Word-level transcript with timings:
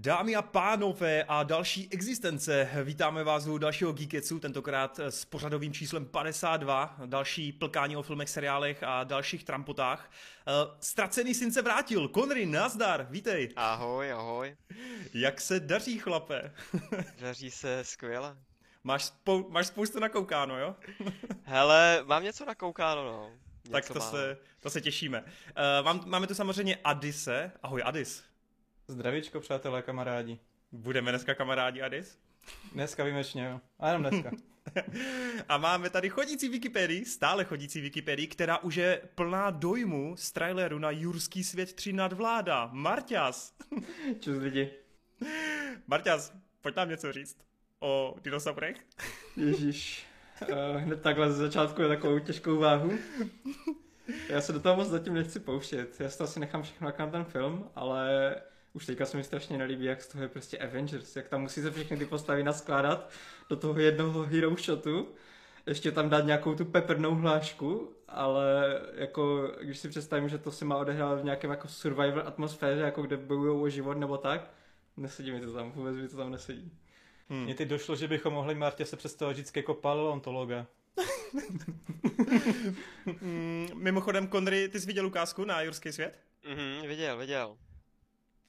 Dámy 0.00 0.36
a 0.36 0.42
pánové 0.42 1.24
a 1.24 1.42
další 1.42 1.88
existence, 1.90 2.70
vítáme 2.84 3.24
vás 3.24 3.46
u 3.46 3.58
dalšího 3.58 3.92
Geeketsu, 3.92 4.40
tentokrát 4.40 4.98
s 4.98 5.24
pořadovým 5.24 5.72
číslem 5.72 6.06
52, 6.06 6.96
další 7.06 7.52
plkání 7.52 7.96
o 7.96 8.02
filmech, 8.02 8.30
seriálech 8.30 8.82
a 8.82 9.04
dalších 9.04 9.44
trampotách. 9.44 10.10
Eh, 10.46 10.52
Ztracený 10.80 11.34
syn 11.34 11.52
se 11.52 11.62
vrátil, 11.62 12.08
Konry, 12.08 12.46
nazdar, 12.46 13.06
vítej. 13.10 13.48
Ahoj, 13.56 14.12
ahoj. 14.12 14.56
Jak 15.14 15.40
se 15.40 15.60
daří, 15.60 15.98
chlape? 15.98 16.52
Daří 17.20 17.50
se 17.50 17.84
skvěle. 17.84 18.36
Máš, 18.84 19.04
spou- 19.04 19.50
máš 19.50 19.66
spoustu 19.66 20.00
nakoukáno, 20.00 20.58
jo? 20.58 20.76
Hele, 21.42 22.02
mám 22.06 22.22
něco 22.22 22.44
nakoukáno, 22.44 23.04
no. 23.04 23.30
Něco 23.64 23.72
tak 23.72 23.88
to 23.88 24.00
se, 24.00 24.38
to 24.60 24.70
se 24.70 24.80
těšíme. 24.80 25.20
Uh, 25.22 25.84
mám, 25.84 26.02
máme 26.06 26.26
tu 26.26 26.34
samozřejmě 26.34 26.76
Adise. 26.84 27.52
Ahoj, 27.62 27.82
Adis. 27.84 28.27
Zdravíčko, 28.90 29.40
přátelé, 29.40 29.82
kamarádi. 29.82 30.38
Budeme 30.72 31.10
dneska 31.10 31.34
kamarádi, 31.34 31.82
Adis? 31.82 32.18
Dneska 32.72 33.04
výjimečně, 33.04 33.44
jo. 33.44 33.60
A 33.78 33.88
jenom 33.88 34.02
dneska. 34.02 34.30
a 35.48 35.58
máme 35.58 35.90
tady 35.90 36.08
chodící 36.08 36.48
Wikipedii, 36.48 37.04
stále 37.04 37.44
chodící 37.44 37.80
Wikipedii, 37.80 38.26
která 38.26 38.58
už 38.58 38.74
je 38.74 39.02
plná 39.14 39.50
dojmu 39.50 40.16
z 40.16 40.32
traileru 40.32 40.78
na 40.78 40.90
Jurský 40.90 41.44
svět 41.44 41.72
3 41.72 41.92
nadvláda. 41.92 42.70
Marťas. 42.72 43.54
Čus 44.20 44.38
lidi. 44.38 44.70
Marťas, 45.86 46.32
pojď 46.60 46.76
nám 46.76 46.88
něco 46.88 47.12
říct 47.12 47.38
o 47.80 48.14
dinosaurech. 48.22 48.76
Ježíš. 49.36 50.06
Uh, 50.42 50.76
hned 50.76 51.02
takhle 51.02 51.32
ze 51.32 51.38
začátku 51.38 51.82
je 51.82 51.88
takovou 51.88 52.18
těžkou 52.18 52.58
váhu. 52.58 52.92
Já 54.28 54.40
se 54.40 54.52
do 54.52 54.60
toho 54.60 54.76
moc 54.76 54.88
zatím 54.88 55.14
nechci 55.14 55.40
pouštět. 55.40 56.00
Já 56.00 56.10
si 56.10 56.18
to 56.18 56.24
asi 56.24 56.40
nechám 56.40 56.62
všechno 56.62 56.92
na 56.98 57.06
ten 57.06 57.24
film, 57.24 57.70
ale 57.74 58.34
už 58.72 58.86
teďka 58.86 59.06
se 59.06 59.16
mi 59.16 59.24
strašně 59.24 59.58
nelíbí, 59.58 59.84
jak 59.84 60.02
z 60.02 60.08
toho 60.08 60.22
je 60.22 60.28
prostě 60.28 60.58
Avengers, 60.58 61.16
jak 61.16 61.28
tam 61.28 61.42
musí 61.42 61.62
se 61.62 61.70
všechny 61.70 61.96
ty 61.96 62.06
postavy 62.06 62.42
naskládat 62.42 63.10
do 63.50 63.56
toho 63.56 63.80
jednoho 63.80 64.22
hero 64.22 64.56
shotu, 64.56 65.08
ještě 65.66 65.92
tam 65.92 66.08
dát 66.08 66.24
nějakou 66.24 66.54
tu 66.54 66.64
peprnou 66.64 67.14
hlášku, 67.14 67.92
ale 68.08 68.80
jako, 68.94 69.52
když 69.60 69.78
si 69.78 69.88
představím, 69.88 70.28
že 70.28 70.38
to 70.38 70.52
se 70.52 70.64
má 70.64 70.76
odehrát 70.76 71.20
v 71.20 71.24
nějakém 71.24 71.50
jako 71.50 71.68
survival 71.68 72.22
atmosféře, 72.26 72.80
jako 72.80 73.02
kde 73.02 73.16
bojují 73.16 73.62
o 73.62 73.68
život 73.68 73.94
nebo 73.94 74.18
tak, 74.18 74.50
nesedí 74.96 75.32
mi 75.32 75.40
to 75.40 75.52
tam, 75.52 75.72
vůbec 75.72 75.96
mi 75.96 76.08
to 76.08 76.16
tam 76.16 76.30
nesedí. 76.30 76.72
Hmm. 77.28 77.44
Mně 77.44 77.54
teď 77.54 77.68
došlo, 77.68 77.96
že 77.96 78.08
bychom 78.08 78.32
mohli 78.32 78.54
Martě 78.54 78.84
se 78.84 78.96
představit 78.96 79.32
vždycky 79.32 79.58
jako 79.58 79.74
paleontologa. 79.74 80.66
mm, 83.20 83.68
mimochodem, 83.74 84.28
Konry, 84.28 84.68
ty 84.68 84.80
jsi 84.80 84.86
viděl 84.86 85.06
ukázku 85.06 85.44
na 85.44 85.62
Jurský 85.62 85.92
svět? 85.92 86.18
Mhm, 86.48 86.88
viděl, 86.88 87.18
viděl. 87.18 87.56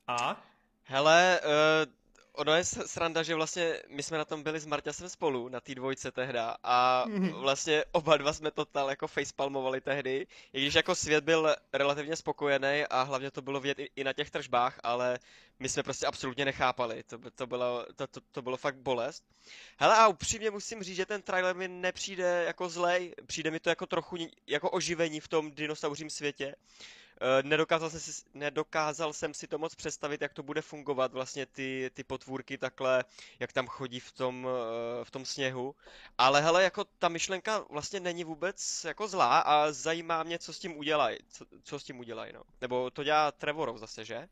A? 0.10 0.38
Hele, 0.84 1.40
uh, 1.44 1.94
ono 2.34 2.54
je 2.56 2.64
sranda, 2.66 3.24
že 3.24 3.36
vlastně 3.36 3.80
my 3.90 4.04
jsme 4.04 4.18
na 4.18 4.26
tom 4.26 4.44
byli 4.44 4.60
s 4.60 4.66
Marťasem 4.66 5.10
spolu, 5.10 5.50
na 5.50 5.60
té 5.60 5.76
dvojce 5.76 6.12
tehda 6.12 6.56
a 6.64 7.06
vlastně 7.42 7.84
oba 7.92 8.18
dva 8.18 8.34
jsme 8.34 8.52
to 8.52 8.66
tal 8.66 8.90
jako 8.90 9.08
facepalmovali 9.08 9.82
tehdy, 9.82 10.28
i 10.54 10.62
když 10.62 10.74
jako 10.74 10.96
svět 10.96 11.24
byl 11.24 11.56
relativně 11.74 12.16
spokojený 12.16 12.84
a 12.90 13.02
hlavně 13.02 13.32
to 13.32 13.42
bylo 13.42 13.60
vidět 13.60 13.80
i, 13.80 13.90
i 13.96 14.04
na 14.04 14.14
těch 14.14 14.32
tržbách, 14.32 14.80
ale 14.84 15.20
my 15.60 15.70
jsme 15.70 15.84
prostě 15.84 16.06
absolutně 16.06 16.46
nechápali, 16.46 17.04
to, 17.04 17.20
to, 17.36 17.48
bylo, 17.48 17.86
to, 17.96 18.08
to, 18.08 18.22
to 18.32 18.42
bylo 18.42 18.58
fakt 18.58 18.78
bolest. 18.78 19.24
Hele 19.78 19.96
a 19.96 20.08
upřímně 20.08 20.52
musím 20.52 20.84
říct, 20.84 20.96
že 20.96 21.06
ten 21.06 21.22
trailer 21.22 21.56
mi 21.56 21.68
nepřijde 21.68 22.44
jako 22.48 22.70
zlej, 22.70 23.16
přijde 23.26 23.52
mi 23.52 23.60
to 23.60 23.70
jako 23.70 23.86
trochu 23.86 24.18
jako 24.48 24.70
oživení 24.70 25.20
v 25.20 25.28
tom 25.28 25.52
dinosauřím 25.52 26.10
světě. 26.10 26.56
Eh, 27.22 27.44
nedokázal, 27.44 27.90
jsem 27.90 28.00
si, 28.00 28.22
nedokázal 28.34 29.14
jsem 29.14 29.34
si 29.34 29.48
to 29.48 29.58
moc 29.58 29.76
představit, 29.76 30.22
jak 30.22 30.34
to 30.34 30.44
bude 30.44 30.62
fungovat, 30.62 31.14
vlastně 31.14 31.46
ty, 31.46 31.92
ty 31.94 32.04
potvůrky 32.04 32.58
takhle, 32.58 33.04
jak 33.40 33.54
tam 33.54 33.68
chodí 33.68 34.00
v 34.00 34.12
tom, 34.12 34.48
eh, 34.48 35.06
v 35.06 35.12
tom 35.12 35.26
sněhu. 35.26 35.76
Ale 36.18 36.42
hele, 36.42 36.64
jako 36.64 36.84
ta 36.84 37.10
myšlenka 37.10 37.66
vlastně 37.70 38.00
není 38.00 38.24
vůbec 38.24 38.84
jako 38.84 39.08
zlá 39.08 39.40
a 39.40 39.72
zajímá 39.72 40.24
mě, 40.24 40.40
co 40.40 40.54
s 40.54 40.60
tím 40.60 40.78
udělají. 40.78 41.18
Co, 41.30 41.46
co 41.64 41.80
s 41.80 41.84
tím 41.84 42.00
udělají, 42.00 42.34
no. 42.34 42.44
Nebo 42.62 42.90
to 42.90 43.04
dělá 43.04 43.32
Trevorov 43.32 43.78
zase, 43.78 44.06
že? 44.06 44.28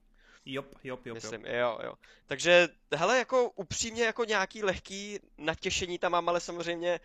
Jop, 0.48 0.76
jop, 0.84 1.06
jop. 1.06 1.16
Myslím, 1.16 1.46
jo, 1.46 1.80
jo. 1.84 1.94
Takže, 2.26 2.70
hele, 2.96 3.18
jako 3.18 3.50
upřímně, 3.50 4.04
jako 4.04 4.26
nějaký 4.26 4.64
lehký 4.64 5.20
natěšení 5.38 6.00
tam 6.00 6.12
mám, 6.12 6.30
ale 6.30 6.40
samozřejmě 6.40 7.00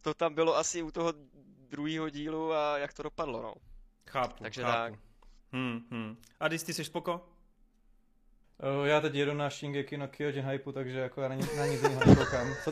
to 0.00 0.14
tam 0.14 0.34
bylo 0.34 0.56
asi 0.56 0.82
u 0.82 0.90
toho 0.90 1.14
druhého 1.70 2.08
dílu 2.08 2.52
a 2.52 2.78
jak 2.78 2.92
to 2.92 3.02
dopadlo, 3.02 3.42
no. 3.42 3.54
Chápu, 4.06 4.42
Takže 4.42 4.62
chápu. 4.62 4.72
tak. 4.76 4.94
Hmm, 5.52 5.80
hmm. 5.90 6.16
A 6.40 6.48
ty 6.48 6.58
jsi 6.58 6.84
spoko? 6.84 7.28
Uh, 8.80 8.86
já 8.86 9.00
teď 9.00 9.14
jedu 9.14 9.34
na 9.34 9.50
Shingeki 9.50 9.96
no 9.96 10.08
Kyojin 10.08 10.44
hype, 10.50 10.72
takže 10.72 10.98
jako 10.98 11.20
já 11.20 11.28
na, 11.28 11.34
nic, 11.34 11.56
na 11.56 11.66
nic 11.66 11.82
jiného 11.82 12.04
nekoukám. 12.06 12.54
Co, 12.64 12.70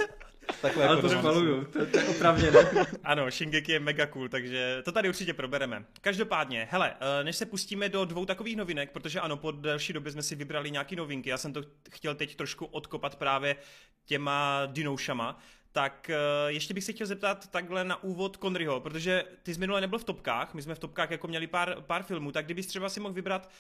takhle 0.63 0.87
Ale 0.87 0.97
jako 0.97 1.09
to 1.09 1.15
schvaluju, 1.15 1.65
to, 1.65 1.87
to 1.87 1.99
je 1.99 2.05
opravně 2.05 2.51
ne. 2.51 2.87
ano, 3.05 3.31
Shingeki 3.31 3.73
je 3.73 3.81
mega 3.81 4.07
cool, 4.07 4.29
takže 4.29 4.83
to 4.85 4.93
tady 4.93 5.09
určitě 5.09 5.35
probereme. 5.35 5.85
Každopádně, 6.01 6.69
hele, 6.71 6.95
eh, 7.01 7.25
než 7.25 7.37
se 7.37 7.47
pustíme 7.47 7.89
do 7.89 8.05
dvou 8.05 8.25
takových 8.25 8.57
novinek, 8.57 8.91
protože 8.91 9.21
ano, 9.21 9.37
po 9.37 9.51
delší 9.51 9.93
době 9.93 10.13
jsme 10.13 10.23
si 10.23 10.35
vybrali 10.35 10.71
nějaké 10.71 10.97
novinky, 10.97 11.31
já 11.31 11.39
jsem 11.39 11.53
to 11.53 11.63
chtěl 11.91 12.15
teď 12.15 12.37
trošku 12.37 12.65
odkopat 12.65 13.17
právě 13.17 13.57
těma 14.05 14.63
dinoušama, 14.67 15.39
tak 15.73 16.11
uh, 16.11 16.51
ještě 16.51 16.75
bych 16.75 16.85
se 16.85 16.93
chtěl 16.93 17.07
zeptat 17.07 17.51
takhle 17.51 17.85
na 17.85 18.03
úvod 18.03 18.37
Konryho, 18.37 18.81
protože 18.81 19.25
ty 19.43 19.55
jsi 19.55 19.61
minule 19.61 19.81
nebyl 19.81 19.99
v 19.99 20.05
topkách, 20.05 20.55
my 20.55 20.63
jsme 20.63 20.75
v 20.75 20.79
topkách 20.79 21.11
jako 21.11 21.29
měli 21.29 21.47
pár, 21.47 21.77
pár 21.81 22.03
filmů, 22.03 22.33
tak 22.33 22.45
kdybys 22.45 22.67
třeba 22.67 22.89
si 22.89 23.01
mohl 23.01 23.15
vybrat 23.15 23.51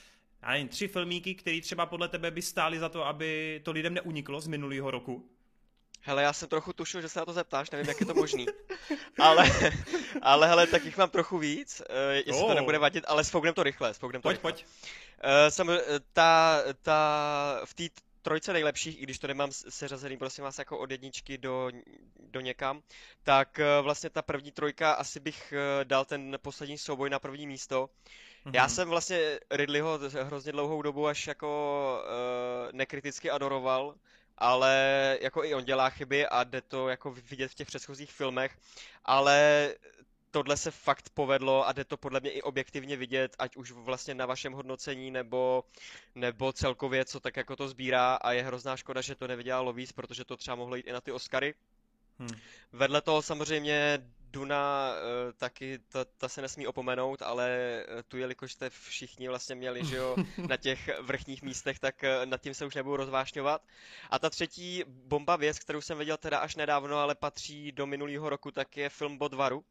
já 0.42 0.50
nevím, 0.50 0.68
tři 0.68 0.88
filmíky, 0.88 1.34
které 1.34 1.60
třeba 1.60 1.86
podle 1.86 2.08
tebe 2.08 2.30
by 2.30 2.42
stály 2.42 2.78
za 2.78 2.88
to, 2.88 3.06
aby 3.06 3.60
to 3.64 3.72
lidem 3.72 3.94
neuniklo 3.94 4.40
z 4.40 4.46
minulého 4.46 4.90
roku? 4.90 5.30
Hele, 6.00 6.22
já 6.22 6.32
jsem 6.32 6.48
trochu 6.48 6.72
tušil, 6.72 7.00
že 7.00 7.08
se 7.08 7.18
na 7.18 7.24
to 7.24 7.32
zeptáš, 7.32 7.70
nevím, 7.70 7.88
jak 7.88 8.00
je 8.00 8.06
to 8.06 8.14
možný. 8.14 8.46
ale, 9.18 9.50
ale 10.22 10.46
hele, 10.46 10.66
tak 10.66 10.84
jich 10.84 10.98
mám 10.98 11.10
trochu 11.10 11.38
víc, 11.38 11.82
uh, 11.90 11.96
jestli 12.12 12.42
oh. 12.42 12.48
to 12.48 12.54
nebude 12.54 12.78
vadit, 12.78 13.04
ale 13.08 13.24
spouknem 13.24 13.54
to 13.54 13.62
rychle, 13.62 13.94
spouknem 13.94 14.22
to 14.22 14.26
pojď, 14.26 14.36
rychle. 14.36 14.52
Pojď, 14.52 14.64
uh, 14.64 15.48
jsem, 15.48 15.78
ta, 16.12 16.62
ta, 16.82 17.60
v 17.64 17.74
té 17.74 17.84
trojce 18.22 18.52
nejlepších, 18.52 19.00
i 19.00 19.02
když 19.02 19.18
to 19.18 19.26
nemám 19.26 19.52
seřazený, 19.52 20.16
prosím 20.16 20.44
vás, 20.44 20.58
jako 20.58 20.78
od 20.78 20.90
jedničky 20.90 21.38
do, 21.38 21.70
do 22.18 22.40
někam, 22.40 22.82
tak 23.22 23.58
eh, 23.58 23.80
vlastně 23.82 24.10
ta 24.10 24.22
první 24.22 24.52
trojka 24.52 24.92
asi 24.92 25.20
bych 25.20 25.52
eh, 25.52 25.84
dal 25.84 26.04
ten 26.04 26.38
poslední 26.42 26.78
souboj 26.78 27.10
na 27.10 27.18
první 27.18 27.46
místo. 27.46 27.90
Mm-hmm. 28.46 28.50
Já 28.54 28.68
jsem 28.68 28.88
vlastně 28.88 29.40
Ridleyho 29.50 29.98
hrozně 30.22 30.52
dlouhou 30.52 30.82
dobu 30.82 31.06
až 31.06 31.26
jako 31.26 32.02
uh, 32.04 32.72
nekriticky 32.72 33.30
adoroval, 33.30 33.94
ale 34.40 35.18
jako 35.20 35.44
i 35.44 35.54
on 35.54 35.64
dělá 35.64 35.90
chyby 35.90 36.26
a 36.26 36.44
jde 36.44 36.60
to 36.60 36.88
jako 36.88 37.10
vidět 37.10 37.48
v 37.48 37.54
těch 37.54 37.66
předchozích 37.66 38.12
filmech, 38.12 38.58
ale 39.04 39.68
tohle 40.30 40.56
se 40.56 40.70
fakt 40.70 41.10
povedlo 41.10 41.68
a 41.68 41.72
jde 41.72 41.84
to 41.84 41.96
podle 41.96 42.20
mě 42.20 42.30
i 42.30 42.42
objektivně 42.42 42.96
vidět, 42.96 43.36
ať 43.38 43.56
už 43.56 43.70
vlastně 43.72 44.14
na 44.14 44.26
vašem 44.26 44.52
hodnocení 44.52 45.10
nebo, 45.10 45.64
nebo 46.14 46.52
celkově, 46.52 47.04
co 47.04 47.20
tak 47.20 47.36
jako 47.36 47.56
to 47.56 47.68
sbírá 47.68 48.14
a 48.14 48.32
je 48.32 48.42
hrozná 48.42 48.76
škoda, 48.76 49.00
že 49.00 49.14
to 49.14 49.26
nevydělalo 49.26 49.72
víc, 49.72 49.92
protože 49.92 50.24
to 50.24 50.36
třeba 50.36 50.54
mohlo 50.54 50.76
jít 50.76 50.86
i 50.86 50.92
na 50.92 51.00
ty 51.00 51.12
Oscary. 51.12 51.54
Hmm. 52.18 52.40
Vedle 52.72 53.00
toho 53.00 53.22
samozřejmě 53.22 53.98
Duna 54.32 54.92
eh, 54.94 55.32
taky, 55.32 55.78
ta, 55.88 56.04
ta 56.04 56.28
se 56.28 56.42
nesmí 56.42 56.66
opomenout, 56.66 57.22
ale 57.22 57.48
eh, 57.88 58.02
tu 58.02 58.16
jelikož 58.16 58.52
jste 58.52 58.70
všichni 58.70 59.28
vlastně 59.28 59.54
měli, 59.54 59.86
že 59.86 59.96
jo, 59.96 60.16
na 60.48 60.56
těch 60.56 60.90
vrchních 61.00 61.42
místech, 61.42 61.78
tak 61.78 62.04
eh, 62.04 62.26
nad 62.26 62.40
tím 62.40 62.54
se 62.54 62.66
už 62.66 62.74
nebudu 62.74 62.96
rozvášňovat. 62.96 63.62
A 64.10 64.18
ta 64.18 64.30
třetí 64.30 64.84
bomba 64.86 65.36
věc, 65.36 65.58
kterou 65.58 65.80
jsem 65.80 65.98
viděl 65.98 66.16
teda 66.16 66.38
až 66.38 66.56
nedávno, 66.56 66.98
ale 66.98 67.14
patří 67.14 67.72
do 67.72 67.86
minulého 67.86 68.28
roku, 68.28 68.50
tak 68.50 68.76
je 68.76 68.88
film 68.88 69.18
Bodvaru 69.18 69.64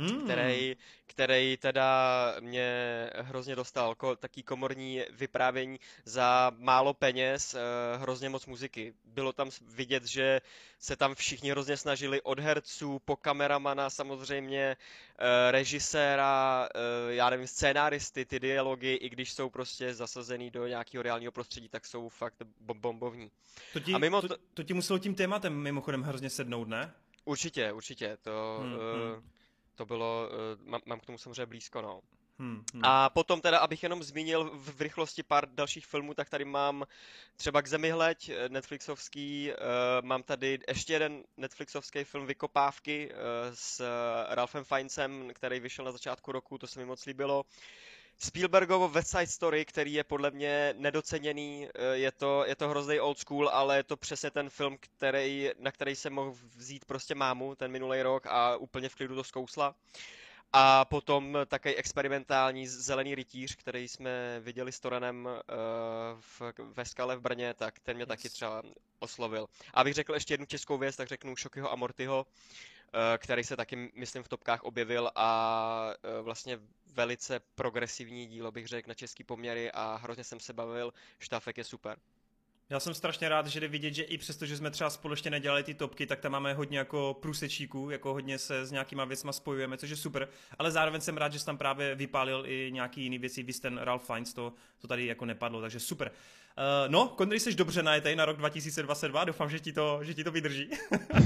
hmm. 0.00 0.24
který, 0.24 0.76
který 1.06 1.56
teda 1.56 2.34
mě 2.40 2.70
hrozně 3.14 3.56
dostal, 3.56 3.94
ko, 3.94 4.16
taký 4.16 4.42
komorní 4.42 5.02
vyprávění 5.10 5.80
za 6.04 6.52
málo 6.58 6.94
peněz, 6.94 7.54
eh, 7.54 7.58
hrozně 7.96 8.28
moc 8.28 8.46
muziky. 8.46 8.94
Bylo 9.04 9.32
tam 9.32 9.50
vidět, 9.62 10.04
že 10.04 10.40
se 10.78 10.96
tam 10.96 11.14
všichni 11.14 11.50
hrozně 11.50 11.76
snažili 11.76 12.22
od 12.22 12.40
herců, 12.40 12.98
po 13.04 13.16
kameramana 13.16 13.90
samozřejmě, 13.90 14.76
eh, 15.18 15.50
režiséra, 15.50 16.68
eh, 16.74 17.14
já 17.14 17.30
nevím, 17.30 17.46
scénáristy, 17.46 18.24
ty 18.24 18.40
dialogy, 18.40 18.94
i 18.94 19.08
když 19.08 19.32
jsou 19.32 19.50
prostě 19.50 19.94
zasazený 19.94 20.50
do 20.50 20.66
nějakého 20.66 21.02
reálního 21.02 21.32
prostředí, 21.32 21.68
tak 21.68 21.86
jsou 21.86 22.08
fakt 22.08 22.36
bombovní. 22.60 23.30
To 23.72 23.80
ti, 23.80 23.92
A 23.94 23.98
mimo 23.98 24.20
to, 24.22 24.36
to 24.54 24.62
ti 24.62 24.74
muselo 24.74 24.98
tím 24.98 25.14
tématem 25.14 25.54
mimochodem 25.54 26.02
hrozně 26.02 26.30
sednout, 26.30 26.68
ne? 26.68 26.94
Určitě, 27.24 27.72
určitě. 27.72 28.16
To, 28.22 28.58
hmm, 28.62 28.74
uh, 28.74 28.80
hmm 28.80 29.30
to 29.80 29.86
bylo, 29.86 30.28
uh, 30.66 30.78
mám 30.86 31.00
k 31.00 31.06
tomu 31.06 31.18
samozřejmě 31.18 31.46
blízko, 31.46 31.82
no. 31.82 32.00
Hmm, 32.38 32.64
hmm. 32.74 32.84
A 32.84 33.10
potom 33.10 33.40
teda, 33.40 33.58
abych 33.58 33.82
jenom 33.82 34.02
zmínil 34.02 34.44
v, 34.44 34.76
v 34.76 34.80
rychlosti 34.80 35.22
pár 35.22 35.54
dalších 35.54 35.86
filmů, 35.86 36.14
tak 36.14 36.30
tady 36.30 36.44
mám 36.44 36.84
třeba 37.36 37.62
k 37.62 37.66
zemi 37.66 37.90
hleď, 37.90 38.28
eh, 38.28 38.48
Netflixovský, 38.48 39.50
uh, 39.52 39.56
mám 40.06 40.22
tady 40.22 40.58
ještě 40.68 40.92
jeden 40.92 41.24
Netflixovský 41.36 42.04
film 42.04 42.26
Vykopávky 42.26 43.10
uh, 43.10 43.16
s 43.54 43.84
Ralphem 44.28 44.64
Fiennesem, 44.64 45.30
který 45.34 45.60
vyšel 45.60 45.84
na 45.84 45.92
začátku 45.92 46.32
roku, 46.32 46.58
to 46.58 46.66
se 46.66 46.80
mi 46.80 46.86
moc 46.86 47.06
líbilo. 47.06 47.44
Spielbergovo 48.22 48.88
West 48.88 49.10
Side 49.10 49.26
Story, 49.26 49.64
který 49.64 49.92
je 49.92 50.04
podle 50.04 50.30
mě 50.30 50.74
nedoceněný, 50.76 51.68
eh, 51.74 51.96
je 51.96 52.12
to, 52.12 52.44
je 52.46 52.56
to 52.56 52.68
hrozný 52.68 53.00
old 53.00 53.18
school, 53.18 53.48
ale 53.48 53.76
je 53.76 53.82
to 53.82 53.96
přesně 53.96 54.30
ten 54.30 54.50
film, 54.50 54.76
který, 54.80 55.50
na 55.58 55.72
který 55.72 55.96
jsem 55.96 56.12
mohl 56.12 56.34
vzít 56.56 56.84
prostě 56.84 57.14
mámu 57.14 57.54
ten 57.54 57.70
minulý 57.70 58.02
rok 58.02 58.26
a 58.26 58.56
úplně 58.56 58.88
v 58.88 58.94
klidu 58.94 59.14
to 59.14 59.24
zkousla. 59.24 59.74
A 60.52 60.84
potom 60.84 61.38
také 61.46 61.74
experimentální 61.74 62.66
Zelený 62.66 63.14
rytíř, 63.14 63.56
který 63.56 63.88
jsme 63.88 64.40
viděli 64.40 64.72
s 64.72 64.80
Torenem 64.80 65.26
uh, 65.26 65.32
v, 66.20 66.42
ve 66.58 66.84
Skale 66.84 67.16
v 67.16 67.20
Brně, 67.20 67.54
tak 67.54 67.78
ten 67.78 67.96
mě 67.96 68.02
yes. 68.02 68.08
taky 68.08 68.28
třeba 68.28 68.62
oslovil. 68.98 69.46
A 69.74 69.80
abych 69.80 69.94
řekl 69.94 70.14
ještě 70.14 70.34
jednu 70.34 70.46
českou 70.46 70.78
věc, 70.78 70.96
tak 70.96 71.08
řeknu 71.08 71.36
Šokyho 71.36 71.72
a 71.72 71.76
Mortyho, 71.76 72.20
uh, 72.20 72.32
který 73.18 73.44
se 73.44 73.56
taky, 73.56 73.92
myslím, 73.94 74.22
v 74.22 74.28
topkách 74.28 74.62
objevil 74.62 75.10
a 75.14 75.92
uh, 76.18 76.24
vlastně 76.24 76.58
velice 76.92 77.40
progresivní 77.54 78.26
dílo, 78.26 78.52
bych 78.52 78.66
řekl, 78.66 78.88
na 78.88 78.94
český 78.94 79.24
poměry 79.24 79.72
a 79.72 80.00
hrozně 80.02 80.24
jsem 80.24 80.40
se 80.40 80.52
bavil. 80.52 80.92
Štafek 81.18 81.58
je 81.58 81.64
super. 81.64 81.98
Já 82.70 82.80
jsem 82.80 82.94
strašně 82.94 83.28
rád, 83.28 83.46
že 83.46 83.60
jde 83.60 83.68
vidět, 83.68 83.94
že 83.94 84.02
i 84.02 84.18
přesto, 84.18 84.46
že 84.46 84.56
jsme 84.56 84.70
třeba 84.70 84.90
společně 84.90 85.30
nedělali 85.30 85.62
ty 85.62 85.74
topky, 85.74 86.06
tak 86.06 86.20
tam 86.20 86.32
máme 86.32 86.54
hodně 86.54 86.78
jako 86.78 87.18
průsečíků, 87.22 87.90
jako 87.90 88.12
hodně 88.12 88.38
se 88.38 88.66
s 88.66 88.72
nějakýma 88.72 89.04
věcma 89.04 89.32
spojujeme, 89.32 89.78
což 89.78 89.90
je 89.90 89.96
super, 89.96 90.28
ale 90.58 90.70
zároveň 90.70 91.00
jsem 91.00 91.16
rád, 91.16 91.32
že 91.32 91.38
jsi 91.38 91.46
tam 91.46 91.58
právě 91.58 91.94
vypálil 91.94 92.44
i 92.46 92.70
nějaký 92.72 93.02
jiný 93.02 93.18
věci, 93.18 93.42
vy 93.42 93.52
ten 93.52 93.78
Ralph 93.78 94.06
Fiennes, 94.06 94.34
to, 94.34 94.52
to 94.78 94.88
tady 94.88 95.06
jako 95.06 95.24
nepadlo, 95.24 95.60
takže 95.60 95.80
super. 95.80 96.10
Uh, 96.10 96.92
no, 96.92 97.08
Kondry, 97.08 97.40
jsi 97.40 97.54
dobře 97.54 97.82
najetej 97.82 98.16
na 98.16 98.24
rok 98.24 98.36
2022, 98.36 99.24
doufám, 99.24 99.50
že 99.50 99.60
ti 99.60 99.72
to, 99.72 99.98
že 100.02 100.14
ti 100.14 100.24
to 100.24 100.30
vydrží. 100.30 100.70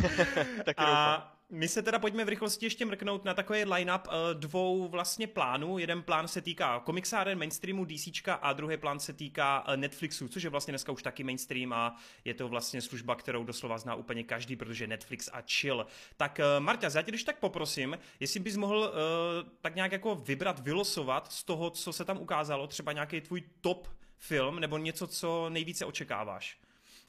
Taky 0.64 0.84
a 0.84 1.33
my 1.50 1.68
se 1.68 1.82
teda 1.82 1.98
pojďme 1.98 2.24
v 2.24 2.28
rychlosti 2.28 2.66
ještě 2.66 2.84
mrknout 2.84 3.24
na 3.24 3.34
takový 3.34 3.64
line-up 3.64 4.06
uh, 4.06 4.12
dvou 4.40 4.88
vlastně 4.88 5.26
plánů. 5.26 5.78
Jeden 5.78 6.02
plán 6.02 6.28
se 6.28 6.40
týká 6.40 6.80
komiksáren, 6.80 7.38
mainstreamu, 7.38 7.84
DC 7.84 8.08
a 8.40 8.52
druhý 8.52 8.76
plán 8.76 9.00
se 9.00 9.12
týká 9.12 9.68
uh, 9.68 9.76
Netflixu, 9.76 10.28
což 10.28 10.42
je 10.42 10.50
vlastně 10.50 10.72
dneska 10.72 10.92
už 10.92 11.02
taky 11.02 11.24
mainstream 11.24 11.72
a 11.72 11.96
je 12.24 12.34
to 12.34 12.48
vlastně 12.48 12.82
služba, 12.82 13.14
kterou 13.14 13.44
doslova 13.44 13.78
zná 13.78 13.94
úplně 13.94 14.24
každý, 14.24 14.56
protože 14.56 14.86
Netflix 14.86 15.30
a 15.32 15.42
chill. 15.42 15.86
Tak 16.16 16.40
uh, 16.58 16.64
Marta, 16.64 16.88
já 16.94 17.02
tě 17.02 17.10
když 17.10 17.24
tak 17.24 17.38
poprosím, 17.38 17.98
jestli 18.20 18.40
bys 18.40 18.56
mohl 18.56 18.78
uh, 18.78 19.48
tak 19.60 19.74
nějak 19.74 19.92
jako 19.92 20.14
vybrat, 20.14 20.60
vylosovat 20.60 21.32
z 21.32 21.44
toho, 21.44 21.70
co 21.70 21.92
se 21.92 22.04
tam 22.04 22.18
ukázalo, 22.18 22.66
třeba 22.66 22.92
nějaký 22.92 23.20
tvůj 23.20 23.42
top 23.60 23.88
film 24.18 24.60
nebo 24.60 24.78
něco, 24.78 25.06
co 25.06 25.50
nejvíce 25.50 25.84
očekáváš. 25.84 26.63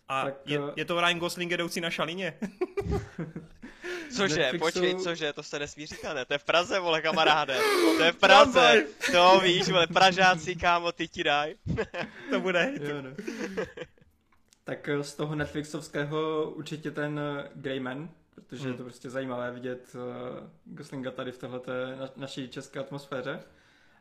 A 0.08 0.24
tak, 0.24 0.36
je, 0.46 0.60
uh... 0.60 0.70
je 0.76 0.86
to 0.86 1.02
Ryan 1.02 1.20
Gosling 1.20 1.52
jedoucí 1.52 1.82
na 1.82 1.90
šalině? 1.90 2.40
Cože, 4.16 4.40
Netflixu... 4.40 4.66
počkej, 4.66 4.96
cože, 4.96 5.34
to 5.34 5.44
se 5.44 5.60
nesmí 5.60 5.86
říkat, 5.86 6.14
ne? 6.14 6.26
To 6.26 6.34
je 6.34 6.38
v 6.38 6.44
Praze, 6.44 6.80
vole, 6.80 7.02
kamaráde. 7.02 7.60
To 7.98 8.04
je 8.04 8.12
v 8.12 8.16
Praze. 8.20 8.86
To 9.12 9.40
víš, 9.44 9.70
vole, 9.70 9.88
Pražáci, 9.88 10.56
kámo, 10.56 10.92
ty 10.92 11.08
ti 11.08 11.24
daj. 11.24 11.56
to 12.30 12.40
bude. 12.40 12.74
Jo, 12.82 13.02
no. 13.02 13.10
tak 14.64 14.90
eh, 14.90 15.04
z 15.04 15.16
toho 15.16 15.36
Netflixovského 15.36 16.52
určitě 16.56 16.92
ten 16.92 17.20
eh, 17.20 17.50
Greyman, 17.56 18.10
protože 18.36 18.64
hmm. 18.64 18.72
je 18.72 18.78
to 18.78 18.84
prostě 18.84 19.10
zajímavé 19.10 19.52
vidět 19.52 19.96
uh, 19.96 20.48
Goslinga 20.66 21.12
tady 21.12 21.32
v 21.32 21.38
téhleté 21.38 21.96
na, 22.00 22.10
naší 22.16 22.50
české 22.50 22.80
atmosféře. 22.80 23.40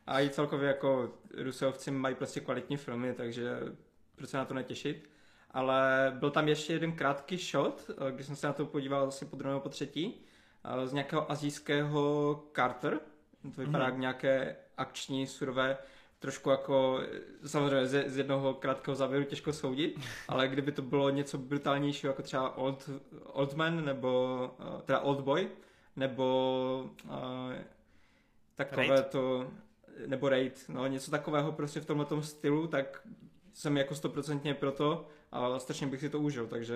A 0.07 0.21
i 0.21 0.29
celkově 0.29 0.67
jako 0.67 1.13
Rusovci 1.37 1.91
mají 1.91 2.15
prostě 2.15 2.39
kvalitní 2.39 2.77
filmy, 2.77 3.13
takže 3.13 3.59
proč 4.15 4.29
se 4.29 4.37
na 4.37 4.45
to 4.45 4.53
netěšit. 4.53 5.09
Ale 5.55 6.13
byl 6.19 6.31
tam 6.31 6.47
ještě 6.47 6.73
jeden 6.73 6.91
krátký 6.91 7.37
shot, 7.37 7.89
eh, 7.89 8.11
když 8.11 8.25
jsem 8.25 8.35
se 8.35 8.47
na 8.47 8.53
to 8.53 8.65
podíval 8.65 9.07
asi 9.07 9.25
po 9.25 9.35
druhého 9.35 9.59
po 9.59 9.69
třetí, 9.69 10.25
eh, 10.63 10.87
z 10.87 10.93
nějakého 10.93 11.31
azijského 11.31 12.43
Carter. 12.55 12.99
To 13.55 13.61
vypadá 13.61 13.89
mm-hmm. 13.89 13.99
nějaké 13.99 14.55
akční, 14.77 15.27
surové, 15.27 15.77
trošku 16.19 16.49
jako, 16.49 16.99
eh, 17.43 17.47
samozřejmě 17.47 17.87
z, 17.87 18.09
z 18.09 18.17
jednoho 18.17 18.53
krátkého 18.53 18.95
závěru 18.95 19.25
těžko 19.25 19.53
soudit, 19.53 19.99
ale 20.27 20.47
kdyby 20.47 20.71
to 20.71 20.81
bylo 20.81 21.09
něco 21.09 21.37
brutálnějšího, 21.37 22.11
jako 22.11 22.21
třeba 22.21 22.57
Old, 22.57 22.89
Old 23.23 23.53
Man, 23.53 23.85
nebo 23.85 24.51
teda 24.85 24.99
Old 24.99 25.21
Boy, 25.21 25.49
nebo 25.95 26.89
uh, 27.03 27.53
takové 28.55 28.87
Raid. 28.87 29.07
to, 29.07 29.47
nebo 30.07 30.29
Raid, 30.29 30.65
no 30.69 30.87
něco 30.87 31.11
takového 31.11 31.51
prostě 31.51 31.79
v 31.79 31.85
tomhle 31.85 32.23
stylu, 32.23 32.67
tak 32.67 33.07
jsem 33.53 33.77
jako 33.77 33.95
stoprocentně 33.95 34.53
proto 34.53 35.07
a 35.35 35.59
strašně 35.59 35.87
bych 35.87 35.99
si 35.99 36.09
to 36.09 36.19
užil, 36.19 36.47
takže 36.47 36.75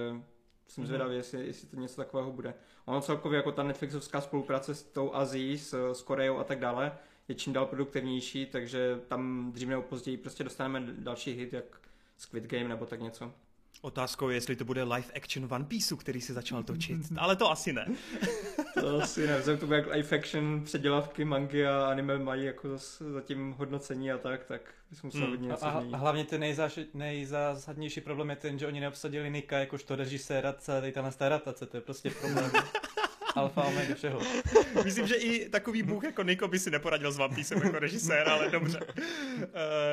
jsem 0.68 0.82
mhm. 0.82 0.88
zvědavý, 0.88 1.16
jestli, 1.16 1.48
jestli 1.48 1.68
to 1.68 1.76
něco 1.78 1.96
takového 1.96 2.32
bude. 2.32 2.54
Ono 2.86 3.02
celkově 3.02 3.38
jako 3.38 3.52
ta 3.52 3.64
Netflixovská 3.64 4.22
spolupráce 4.22 4.76
s 4.76 4.84
tou 4.84 5.16
Azií, 5.16 5.58
s, 5.58 5.94
s 5.94 6.02
Koreou 6.02 6.38
a 6.38 6.44
tak 6.44 6.60
dále 6.60 6.92
je 7.28 7.36
čím 7.36 7.54
dál 7.54 7.66
produktivnější, 7.66 8.46
takže 8.46 9.02
tam 9.08 9.52
dřív 9.52 9.68
nebo 9.68 9.82
později 9.82 10.18
prostě 10.18 10.44
dostaneme 10.44 10.94
další 10.98 11.32
hit, 11.32 11.54
jak 11.54 11.82
Squid 12.18 12.48
Game 12.48 12.68
nebo 12.68 12.86
tak 12.86 13.02
něco. 13.02 13.34
Otázkou 13.82 14.30
je, 14.30 14.36
jestli 14.36 14.56
to 14.56 14.66
bude 14.66 14.84
live 14.84 15.08
action 15.16 15.48
One 15.54 15.66
Piece, 15.66 15.96
který 15.96 16.22
se 16.22 16.34
začal 16.34 16.64
točit. 16.64 16.98
Ale 17.18 17.36
to 17.36 17.52
asi 17.52 17.74
ne. 17.74 17.86
to 18.80 19.02
asi 19.02 19.28
ne. 19.28 19.40
Vzhledem 19.40 19.58
k 19.58 19.60
tomu, 19.60 19.74
jak 19.74 19.88
live 19.94 20.18
action 20.18 20.62
předělávky 20.64 21.26
mangy 21.26 21.68
a 21.68 21.86
anime 21.86 22.20
mají 22.20 22.46
jako 22.46 22.70
zatím 23.14 23.52
hodnocení 23.52 24.12
a 24.12 24.18
tak, 24.18 24.46
tak 24.46 24.62
bys 24.90 25.02
musel 25.02 25.28
hmm. 25.28 25.42
něco 25.42 25.66
a, 25.66 25.70
a, 25.70 25.98
hlavně 25.98 26.26
ten 26.26 26.40
nejzáš, 26.40 26.80
nejzásadnější 26.94 28.02
problém 28.02 28.30
je 28.30 28.36
ten, 28.36 28.60
že 28.60 28.68
oni 28.68 28.80
neobsadili 28.80 29.30
Nika 29.30 29.60
jakožto 29.60 29.96
režiséra 29.96 30.54
celé 30.54 30.92
téhle 30.92 31.12
adaptace. 31.20 31.66
To 31.66 31.78
je 31.78 31.82
prostě 31.82 32.10
problém. 32.10 32.52
alfa 33.40 33.64
omega 33.64 33.96
všeho. 33.96 34.20
Myslím, 34.84 35.08
že 35.08 35.16
i 35.16 35.50
takový 35.50 35.84
bůh 35.84 36.04
jako 36.04 36.24
Niko 36.24 36.48
by 36.48 36.60
si 36.60 36.72
neporadil 36.72 37.12
s 37.12 37.20
One 37.20 37.36
Piece 37.36 37.56
jako 37.56 37.80
režisér, 37.80 38.30
ale 38.30 38.50
dobře. 38.50 38.80
Uh, 38.80 39.46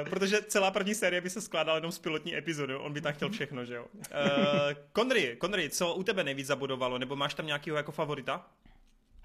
protože 0.11 0.43
celá 0.43 0.71
první 0.71 0.95
série 0.95 1.21
by 1.21 1.31
se 1.31 1.41
skládala 1.41 1.79
jenom 1.79 1.93
z 1.93 1.99
pilotní 1.99 2.37
epizody, 2.37 2.75
on 2.75 2.93
by 2.93 3.01
tam 3.01 3.13
chtěl 3.13 3.31
všechno, 3.31 3.65
že 3.65 3.75
jo. 3.75 3.87
Uh, 3.95 5.41
Conry, 5.41 5.71
co 5.71 5.95
u 5.95 6.03
tebe 6.03 6.25
nejvíc 6.25 6.47
zabudovalo, 6.47 6.99
nebo 6.99 7.17
máš 7.17 7.35
tam 7.35 7.47
nějakého 7.47 7.77
jako 7.77 7.93
favorita? 7.93 8.47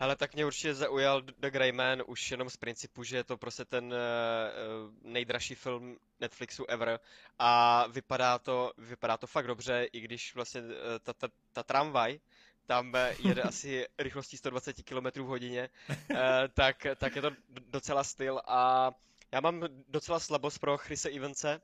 Ale 0.02 0.16
tak 0.16 0.34
mě 0.34 0.46
určitě 0.46 0.74
zaujal 0.74 1.22
The 1.22 1.50
Grey 1.50 1.72
Man 1.72 2.04
už 2.08 2.32
jenom 2.32 2.50
z 2.50 2.58
principu, 2.58 3.04
že 3.04 3.18
je 3.18 3.24
to 3.24 3.38
prostě 3.38 3.66
ten 3.66 3.86
uh, 3.86 5.12
nejdražší 5.12 5.56
film 5.56 5.98
Netflixu 6.20 6.66
ever 6.66 7.00
a 7.40 7.88
vypadá 7.88 8.40
to, 8.40 8.72
vypadá 8.78 9.18
to 9.18 9.28
fakt 9.28 9.48
dobře, 9.48 9.88
i 9.92 10.00
když 10.00 10.36
vlastně 10.36 10.62
uh, 10.62 10.68
ta, 11.04 11.14
ta, 11.14 11.28
ta 11.54 11.64
tramvaj 11.64 12.20
tam 12.66 12.94
jede 13.20 13.42
asi 13.42 13.86
rychlostí 14.00 14.38
120 14.38 14.76
km 14.84 15.22
v 15.22 15.26
hodině, 15.26 15.70
uh, 15.90 16.18
tak, 16.54 16.88
tak 16.96 17.16
je 17.16 17.22
to 17.22 17.32
docela 17.48 18.04
styl 18.04 18.42
a 18.48 18.92
já 19.32 19.42
mám 19.42 19.64
docela 19.88 20.20
slabost 20.20 20.60
pro 20.60 20.78
Chrise 20.78 21.10
Evanse. 21.10 21.62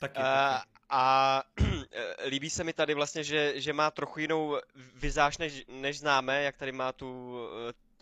Taky, 0.00 0.18
uh, 0.18 0.24
taky. 0.24 0.68
A 0.90 1.42
líbí 2.26 2.50
se 2.50 2.64
mi 2.64 2.72
tady 2.72 2.94
vlastně, 2.94 3.24
že, 3.24 3.60
že 3.60 3.72
má 3.72 3.90
trochu 3.90 4.20
jinou 4.20 4.58
vizáž, 4.94 5.38
než, 5.38 5.64
než 5.68 5.98
známe, 5.98 6.42
jak 6.42 6.56
tady 6.56 6.72
má 6.72 6.92
tu 6.92 7.38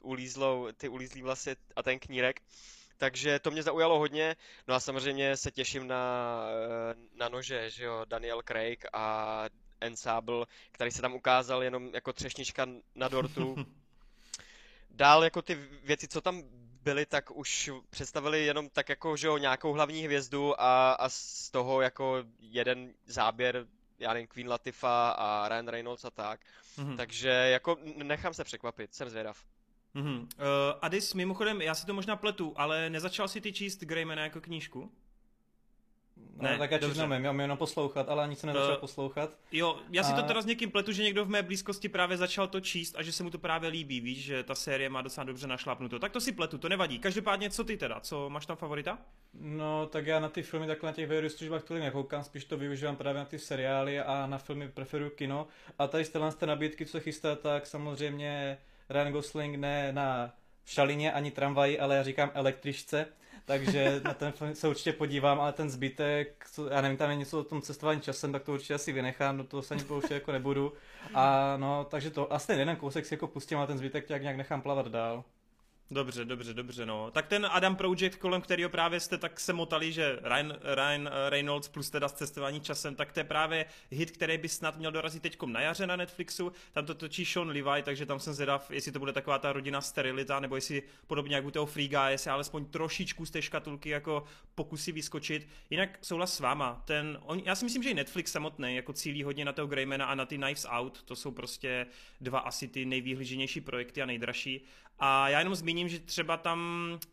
ulízlou, 0.02 0.68
ty 0.72 0.88
ulízlý 0.88 1.22
vlasy 1.22 1.56
a 1.76 1.82
ten 1.82 1.98
knírek. 1.98 2.42
Takže 2.96 3.38
to 3.38 3.50
mě 3.50 3.62
zaujalo 3.62 3.98
hodně. 3.98 4.36
No 4.68 4.74
a 4.74 4.80
samozřejmě 4.80 5.36
se 5.36 5.50
těším 5.50 5.86
na, 5.86 6.44
na 7.14 7.28
nože, 7.28 7.70
že 7.70 7.84
jo, 7.84 8.04
Daniel 8.04 8.42
Craig 8.42 8.86
a 8.92 9.44
Ensemble, 9.80 10.46
který 10.72 10.90
se 10.90 11.02
tam 11.02 11.14
ukázal 11.14 11.62
jenom 11.62 11.90
jako 11.94 12.12
třešnička 12.12 12.66
na 12.94 13.08
dortu. 13.08 13.56
Dál 14.90 15.24
jako 15.24 15.42
ty 15.42 15.54
věci, 15.84 16.08
co 16.08 16.20
tam 16.20 16.42
byly, 16.82 17.06
tak 17.06 17.30
už 17.30 17.70
představili 17.90 18.44
jenom 18.44 18.68
tak 18.68 18.88
jako, 18.88 19.16
že 19.16 19.26
jo, 19.26 19.38
nějakou 19.38 19.72
hlavní 19.72 20.02
hvězdu 20.02 20.60
a, 20.60 20.92
a 20.92 21.08
z 21.08 21.50
toho 21.50 21.80
jako 21.80 22.24
jeden 22.40 22.94
záběr, 23.06 23.66
já 23.98 24.12
nevím, 24.12 24.28
Queen 24.28 24.48
Latifah 24.48 25.14
a 25.18 25.48
Ryan 25.48 25.68
Reynolds 25.68 26.04
a 26.04 26.10
tak. 26.10 26.40
Mm-hmm. 26.78 26.96
Takže 26.96 27.28
jako 27.28 27.76
nechám 28.02 28.34
se 28.34 28.44
překvapit, 28.44 28.94
jsem 28.94 29.10
zvědav. 29.10 29.44
Mm-hmm. 29.94 30.20
Uh, 30.20 30.26
Adis, 30.82 31.14
mimochodem, 31.14 31.62
já 31.62 31.74
si 31.74 31.86
to 31.86 31.94
možná 31.94 32.16
pletu, 32.16 32.52
ale 32.56 32.90
nezačal 32.90 33.28
si 33.28 33.40
ty 33.40 33.52
číst 33.52 33.80
Greymana 33.80 34.22
jako 34.22 34.40
knížku? 34.40 34.92
Ne, 36.40 36.52
no, 36.52 36.58
tak 36.58 36.70
já 36.70 36.78
číst 36.78 36.96
já 36.96 37.06
mám 37.06 37.40
jenom 37.40 37.58
poslouchat, 37.58 38.08
ale 38.08 38.22
ani 38.22 38.36
se 38.36 38.46
nezačal 38.46 38.72
uh, 38.72 38.80
poslouchat. 38.80 39.30
Jo, 39.52 39.76
já 39.90 40.02
si 40.02 40.12
a... 40.12 40.16
to 40.16 40.22
teda 40.22 40.42
s 40.42 40.46
někým 40.46 40.70
pletu, 40.70 40.92
že 40.92 41.02
někdo 41.02 41.24
v 41.24 41.28
mé 41.28 41.42
blízkosti 41.42 41.88
právě 41.88 42.16
začal 42.16 42.48
to 42.48 42.60
číst 42.60 42.94
a 42.98 43.02
že 43.02 43.12
se 43.12 43.22
mu 43.22 43.30
to 43.30 43.38
právě 43.38 43.70
líbí, 43.70 44.00
víš, 44.00 44.24
že 44.24 44.42
ta 44.42 44.54
série 44.54 44.88
má 44.88 45.02
docela 45.02 45.24
dobře 45.24 45.46
našlápnuto. 45.46 45.98
Tak 45.98 46.12
to 46.12 46.20
si 46.20 46.32
pletu, 46.32 46.58
to 46.58 46.68
nevadí. 46.68 46.98
Každopádně, 46.98 47.50
co 47.50 47.64
ty 47.64 47.76
teda? 47.76 48.00
Co 48.00 48.30
máš 48.30 48.46
tam 48.46 48.56
favorita? 48.56 48.98
No, 49.34 49.86
tak 49.86 50.06
já 50.06 50.20
na 50.20 50.28
ty 50.28 50.42
filmy 50.42 50.66
takhle 50.66 50.90
na 50.90 50.92
těch 50.92 51.08
VOD 51.08 51.32
službách 51.32 51.62
tolik 51.62 51.82
nekoukám, 51.82 52.24
spíš 52.24 52.44
to 52.44 52.56
využívám 52.56 52.96
právě 52.96 53.18
na 53.18 53.24
ty 53.24 53.38
seriály 53.38 54.00
a 54.00 54.26
na 54.26 54.38
filmy 54.38 54.68
preferuju 54.68 55.10
kino. 55.10 55.46
A 55.78 55.86
tady 55.86 56.04
z 56.04 56.10
té 56.38 56.46
nabídky, 56.46 56.86
co 56.86 57.00
chystá, 57.00 57.36
tak 57.36 57.66
samozřejmě 57.66 58.58
Ryan 58.90 59.12
Gosling 59.12 59.56
ne 59.56 59.92
na 59.92 60.34
šalině 60.66 61.12
ani 61.12 61.30
tramvaji, 61.30 61.78
ale 61.80 61.96
já 61.96 62.02
říkám 62.02 62.30
električce 62.34 63.06
takže 63.50 64.00
na 64.04 64.14
ten 64.14 64.32
film 64.32 64.54
se 64.54 64.68
určitě 64.68 64.92
podívám, 64.92 65.40
ale 65.40 65.52
ten 65.52 65.70
zbytek, 65.70 66.46
co, 66.52 66.68
já 66.68 66.80
nevím, 66.80 66.96
tam 66.96 67.10
je 67.10 67.16
něco 67.16 67.40
o 67.40 67.44
tom 67.44 67.62
cestování 67.62 68.00
časem, 68.00 68.32
tak 68.32 68.42
to 68.42 68.52
určitě 68.52 68.74
asi 68.74 68.92
vynechám, 68.92 69.36
do 69.36 69.44
toho 69.44 69.62
se 69.62 69.74
ani 69.74 69.84
pouštět 69.84 70.14
jako 70.14 70.32
nebudu. 70.32 70.72
A 71.14 71.54
no, 71.56 71.86
takže 71.90 72.10
to, 72.10 72.32
asi 72.32 72.52
jeden 72.52 72.76
kousek 72.76 73.06
si 73.06 73.14
jako 73.14 73.26
pustím, 73.26 73.58
ale 73.58 73.66
ten 73.66 73.78
zbytek 73.78 74.06
tak 74.06 74.22
nějak 74.22 74.36
nechám 74.36 74.62
plavat 74.62 74.88
dál. 74.88 75.24
Dobře, 75.92 76.24
dobře, 76.24 76.54
dobře, 76.54 76.86
no. 76.86 77.10
Tak 77.10 77.26
ten 77.26 77.46
Adam 77.50 77.76
Project, 77.76 78.16
kolem 78.16 78.40
kterého 78.40 78.70
právě 78.70 79.00
jste 79.00 79.18
tak 79.18 79.40
se 79.40 79.52
motali, 79.52 79.92
že 79.92 80.18
Ryan, 80.22 80.56
Ryan 80.62 81.08
eh, 81.08 81.30
Reynolds 81.30 81.68
plus 81.68 81.90
teda 81.90 82.08
s 82.08 82.12
cestování 82.12 82.60
časem, 82.60 82.94
tak 82.94 83.12
to 83.12 83.20
je 83.20 83.24
právě 83.24 83.66
hit, 83.90 84.10
který 84.10 84.38
by 84.38 84.48
snad 84.48 84.76
měl 84.78 84.92
dorazit 84.92 85.22
teď 85.22 85.42
na 85.46 85.60
jaře 85.60 85.86
na 85.86 85.96
Netflixu. 85.96 86.52
Tam 86.72 86.86
to 86.86 86.94
točí 86.94 87.24
Sean 87.24 87.48
Levi, 87.48 87.82
takže 87.82 88.06
tam 88.06 88.20
jsem 88.20 88.34
zvědav, 88.34 88.70
jestli 88.70 88.92
to 88.92 88.98
bude 88.98 89.12
taková 89.12 89.38
ta 89.38 89.52
rodina 89.52 89.80
sterilita, 89.80 90.40
nebo 90.40 90.54
jestli 90.54 90.82
podobně 91.06 91.34
jak 91.34 91.44
u 91.44 91.50
toho 91.50 91.66
Free 91.66 91.88
Guy, 91.88 92.10
jestli 92.10 92.30
alespoň 92.30 92.64
trošičku 92.64 93.26
z 93.26 93.30
té 93.30 93.42
škatulky 93.42 93.88
jako 93.88 94.24
pokusí 94.54 94.92
vyskočit. 94.92 95.48
Jinak 95.70 95.98
souhlas 96.02 96.34
s 96.34 96.40
váma. 96.40 96.82
Ten, 96.84 97.18
on, 97.22 97.38
já 97.44 97.54
si 97.54 97.64
myslím, 97.64 97.82
že 97.82 97.90
i 97.90 97.94
Netflix 97.94 98.32
samotný 98.32 98.76
jako 98.76 98.92
cílí 98.92 99.22
hodně 99.22 99.44
na 99.44 99.52
toho 99.52 99.68
Greymana 99.68 100.06
a 100.06 100.14
na 100.14 100.26
ty 100.26 100.38
Knives 100.38 100.66
Out. 100.68 101.02
To 101.02 101.16
jsou 101.16 101.30
prostě 101.30 101.86
dva 102.20 102.38
asi 102.38 102.68
ty 102.68 102.84
nejvýhlíženější 102.84 103.60
projekty 103.60 104.02
a 104.02 104.06
nejdražší. 104.06 104.64
A 105.00 105.28
já 105.28 105.38
jenom 105.38 105.54
zmíním, 105.54 105.88
že 105.88 105.98
třeba 105.98 106.36
tam, 106.36 106.60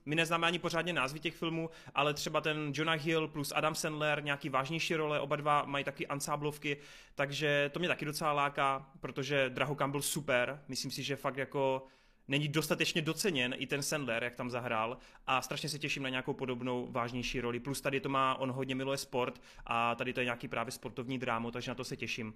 my 0.06 0.16
neznáme 0.16 0.48
ani 0.48 0.60
pořádně 0.60 0.94
názvy 0.94 1.20
těch 1.20 1.36
filmů, 1.36 1.70
ale 1.96 2.14
třeba 2.14 2.42
ten 2.42 2.72
Jonah 2.76 3.02
Hill 3.02 3.28
plus 3.28 3.54
Adam 3.56 3.76
Sandler, 3.76 4.24
nějaký 4.24 4.50
vážnější 4.50 4.96
role, 4.96 5.20
oba 5.20 5.36
dva 5.36 5.64
mají 5.66 5.84
taky 5.84 6.08
ansáblovky, 6.08 6.78
takže 7.16 7.70
to 7.74 7.80
mě 7.80 7.88
taky 7.88 8.06
docela 8.06 8.34
láká, 8.34 8.90
protože 9.00 9.50
Drahokam 9.50 9.92
byl 9.92 10.02
super, 10.02 10.62
myslím 10.68 10.92
si, 10.92 11.04
že 11.04 11.16
fakt 11.16 11.38
jako 11.38 11.86
není 12.28 12.48
dostatečně 12.48 13.02
doceněn 13.02 13.56
i 13.58 13.68
ten 13.68 13.82
Sandler, 13.82 14.24
jak 14.24 14.36
tam 14.36 14.50
zahrál 14.50 14.98
a 15.28 15.42
strašně 15.42 15.70
se 15.70 15.80
těším 15.80 16.04
na 16.04 16.10
nějakou 16.10 16.34
podobnou 16.34 16.88
vážnější 16.92 17.42
roli. 17.42 17.60
Plus 17.60 17.82
tady 17.82 18.00
to 18.00 18.10
má, 18.10 18.36
on 18.36 18.52
hodně 18.52 18.76
miluje 18.76 18.98
sport 18.98 19.42
a 19.66 19.96
tady 19.96 20.14
to 20.14 20.20
je 20.20 20.24
nějaký 20.24 20.48
právě 20.48 20.72
sportovní 20.72 21.20
drámo, 21.20 21.52
takže 21.52 21.72
na 21.72 21.76
to 21.76 21.84
se 21.84 21.98
těším. 21.98 22.34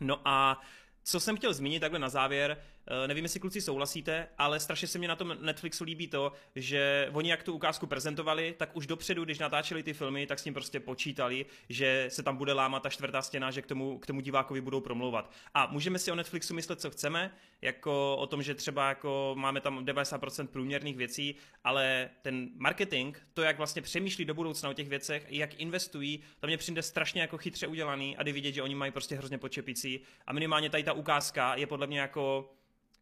No 0.00 0.20
a 0.24 0.60
co 1.02 1.20
jsem 1.20 1.36
chtěl 1.36 1.52
zmínit 1.52 1.80
takhle 1.80 1.98
na 1.98 2.08
závěr, 2.08 2.58
nevím, 3.06 3.24
jestli 3.24 3.40
kluci 3.40 3.60
souhlasíte, 3.60 4.28
ale 4.38 4.60
strašně 4.60 4.88
se 4.88 4.98
mi 4.98 5.08
na 5.08 5.16
tom 5.16 5.36
Netflixu 5.40 5.84
líbí 5.84 6.06
to, 6.06 6.32
že 6.54 7.10
oni 7.12 7.30
jak 7.30 7.42
tu 7.42 7.52
ukázku 7.52 7.86
prezentovali, 7.86 8.54
tak 8.58 8.76
už 8.76 8.86
dopředu, 8.86 9.24
když 9.24 9.38
natáčeli 9.38 9.82
ty 9.82 9.92
filmy, 9.92 10.26
tak 10.26 10.38
s 10.38 10.42
tím 10.42 10.54
prostě 10.54 10.80
počítali, 10.80 11.46
že 11.68 12.06
se 12.08 12.22
tam 12.22 12.36
bude 12.36 12.52
lámat 12.52 12.82
ta 12.82 12.88
čtvrtá 12.90 13.22
stěna, 13.22 13.50
že 13.50 13.62
k 13.62 13.66
tomu, 13.66 13.98
k 13.98 14.06
tomu 14.06 14.20
divákovi 14.20 14.60
budou 14.60 14.80
promlouvat. 14.80 15.32
A 15.54 15.66
můžeme 15.66 15.98
si 15.98 16.12
o 16.12 16.14
Netflixu 16.14 16.54
myslet, 16.54 16.80
co 16.80 16.90
chceme, 16.90 17.34
jako 17.62 18.16
o 18.16 18.26
tom, 18.26 18.42
že 18.42 18.54
třeba 18.54 18.88
jako 18.88 19.34
máme 19.38 19.60
tam 19.60 19.84
90% 19.84 20.46
průměrných 20.46 20.96
věcí, 20.96 21.34
ale 21.64 22.10
ten 22.22 22.48
marketing, 22.56 23.16
to, 23.34 23.42
jak 23.42 23.56
vlastně 23.56 23.82
přemýšlí 23.82 24.24
do 24.24 24.34
budoucna 24.34 24.70
o 24.70 24.72
těch 24.72 24.88
věcech, 24.88 25.26
jak 25.28 25.60
investují, 25.60 26.20
to 26.40 26.46
mě 26.46 26.56
přijde 26.56 26.82
strašně 26.82 27.20
jako 27.20 27.38
chytře 27.38 27.66
udělaný 27.66 28.16
a 28.16 28.22
jde 28.22 28.32
vidět, 28.32 28.52
že 28.52 28.62
oni 28.62 28.74
mají 28.74 28.92
prostě 28.92 29.16
hrozně 29.16 29.38
počepící 29.38 30.00
a 30.26 30.32
minimálně 30.32 30.70
tady 30.70 30.82
ta 30.82 30.92
ukázka 30.92 31.54
je 31.54 31.66
podle 31.66 31.86
mě 31.86 32.00
jako 32.00 32.50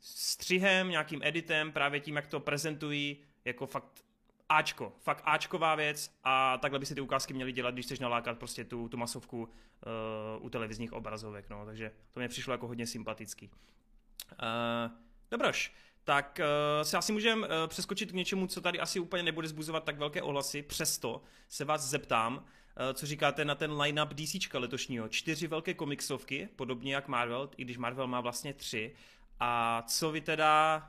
střihem, 0.00 0.90
nějakým 0.90 1.20
editem, 1.22 1.72
právě 1.72 2.00
tím, 2.00 2.16
jak 2.16 2.26
to 2.26 2.40
prezentují, 2.40 3.16
jako 3.44 3.66
fakt 3.66 4.04
Ačko, 4.48 4.92
fakt 5.00 5.22
Ačková 5.24 5.74
věc 5.74 6.18
a 6.24 6.58
takhle 6.58 6.78
by 6.78 6.86
si 6.86 6.94
ty 6.94 7.00
ukázky 7.00 7.34
měly 7.34 7.52
dělat, 7.52 7.74
když 7.74 7.86
chceš 7.86 7.98
nalákat 7.98 8.38
prostě 8.38 8.64
tu, 8.64 8.88
tu 8.88 8.96
masovku 8.96 9.42
uh, 9.42 10.44
u 10.44 10.50
televizních 10.50 10.92
obrazovek, 10.92 11.50
no, 11.50 11.66
takže 11.66 11.92
to 12.12 12.20
mě 12.20 12.28
přišlo 12.28 12.52
jako 12.52 12.66
hodně 12.66 12.86
sympatický. 12.86 13.50
Uh, 14.32 14.92
dobroš, 15.30 15.72
tak 16.04 16.40
uh, 16.40 16.82
se 16.82 16.96
asi 16.96 17.12
můžeme 17.12 17.46
uh, 17.46 17.52
přeskočit 17.66 18.10
k 18.10 18.14
něčemu, 18.14 18.46
co 18.46 18.60
tady 18.60 18.80
asi 18.80 19.00
úplně 19.00 19.22
nebude 19.22 19.48
zbuzovat 19.48 19.84
tak 19.84 19.98
velké 19.98 20.22
ohlasy, 20.22 20.62
přesto 20.62 21.22
se 21.48 21.64
vás 21.64 21.82
zeptám, 21.82 22.36
uh, 22.36 22.42
co 22.94 23.06
říkáte 23.06 23.44
na 23.44 23.54
ten 23.54 23.80
line-up 23.80 24.14
DC 24.14 24.54
letošního. 24.54 25.08
Čtyři 25.08 25.46
velké 25.46 25.74
komiksovky, 25.74 26.48
podobně 26.56 26.94
jak 26.94 27.08
Marvel, 27.08 27.50
i 27.56 27.64
když 27.64 27.78
Marvel 27.78 28.06
má 28.06 28.20
vlastně 28.20 28.54
tři. 28.54 28.94
A 29.40 29.82
co 29.86 30.10
vy 30.10 30.20
teda 30.20 30.82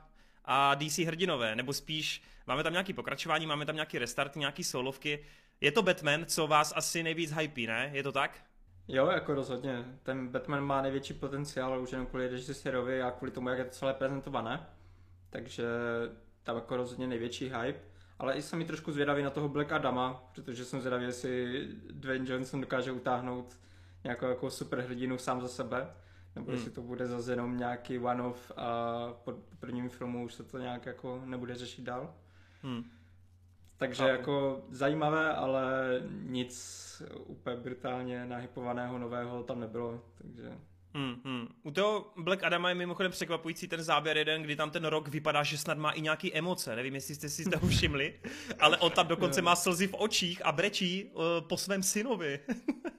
a 0.44 0.74
DC 0.74 0.98
hrdinové, 0.98 1.56
nebo 1.56 1.72
spíš 1.72 2.22
máme 2.46 2.62
tam 2.62 2.72
nějaký 2.72 2.92
pokračování, 2.92 3.46
máme 3.46 3.66
tam 3.66 3.74
nějaký 3.74 3.98
restart, 3.98 4.36
nějaký 4.36 4.64
solovky. 4.64 5.24
Je 5.60 5.72
to 5.72 5.82
Batman, 5.82 6.26
co 6.26 6.46
vás 6.46 6.72
asi 6.76 7.02
nejvíc 7.02 7.32
hypí, 7.32 7.66
ne? 7.66 7.90
Je 7.92 8.02
to 8.02 8.12
tak? 8.12 8.44
Jo, 8.88 9.06
jako 9.06 9.34
rozhodně. 9.34 9.84
Ten 10.02 10.28
Batman 10.28 10.64
má 10.64 10.82
největší 10.82 11.14
potenciál 11.14 11.82
už 11.82 11.92
jenom 11.92 12.06
kvůli 12.06 12.28
režisérovi 12.28 13.02
a 13.02 13.10
kvůli 13.10 13.30
tomu, 13.30 13.48
jak 13.48 13.58
je 13.58 13.64
to 13.64 13.70
celé 13.70 13.94
prezentované. 13.94 14.66
Takže 15.30 15.64
tam 16.42 16.56
jako 16.56 16.76
rozhodně 16.76 17.06
největší 17.06 17.44
hype. 17.44 17.80
Ale 18.18 18.34
i 18.34 18.42
jsem 18.42 18.64
trošku 18.64 18.92
zvědavý 18.92 19.22
na 19.22 19.30
toho 19.30 19.48
Black 19.48 19.72
Adama, 19.72 20.30
protože 20.34 20.64
jsem 20.64 20.80
zvědavý, 20.80 21.04
jestli 21.04 21.64
Dwayne 21.90 22.30
Johnson 22.30 22.60
dokáže 22.60 22.92
utáhnout 22.92 23.58
nějakou 24.04 24.26
jako 24.26 24.50
superhrdinu 24.50 25.18
sám 25.18 25.40
za 25.40 25.48
sebe. 25.48 25.90
Nebo 26.36 26.46
hmm. 26.46 26.54
jestli 26.54 26.70
to 26.70 26.82
bude 26.82 27.06
zase 27.06 27.32
jenom 27.32 27.56
nějaký 27.56 27.98
one-off 27.98 28.52
a 28.56 28.94
po 29.24 29.32
prvním 29.60 29.88
filmu 29.88 30.24
už 30.24 30.34
se 30.34 30.44
to 30.44 30.58
nějak 30.58 30.86
jako 30.86 31.22
nebude 31.24 31.54
řešit 31.54 31.82
dál. 31.82 32.14
Hmm. 32.62 32.84
Takže 33.76 34.02
Chápu. 34.02 34.10
jako 34.10 34.64
zajímavé, 34.70 35.34
ale 35.34 35.72
nic 36.10 37.02
úplně 37.26 37.56
brutálně 37.56 38.26
nahypovaného 38.26 38.98
nového 38.98 39.42
tam 39.42 39.60
nebylo, 39.60 40.02
takže... 40.18 40.58
Hmm, 40.94 41.14
hmm. 41.24 41.48
U 41.62 41.70
toho 41.70 42.12
Black 42.16 42.44
Adama 42.44 42.68
je 42.68 42.74
mimochodem 42.74 43.12
překvapující 43.12 43.68
ten 43.68 43.82
záběr 43.82 44.16
jeden, 44.16 44.42
kdy 44.42 44.56
tam 44.56 44.70
ten 44.70 44.84
rok 44.84 45.08
vypadá, 45.08 45.42
že 45.42 45.58
snad 45.58 45.78
má 45.78 45.90
i 45.90 46.00
nějaký 46.00 46.34
emoce. 46.34 46.76
Nevím, 46.76 46.94
jestli 46.94 47.14
jste 47.14 47.28
si 47.28 47.44
to 47.44 47.58
všimli, 47.66 48.20
ale 48.58 48.78
on 48.78 48.92
tam 48.92 49.06
dokonce 49.06 49.42
má 49.42 49.56
slzy 49.56 49.86
v 49.86 49.94
očích 49.94 50.46
a 50.46 50.52
brečí 50.52 51.04
uh, 51.04 51.22
po 51.48 51.56
svém 51.56 51.82
synovi. 51.82 52.40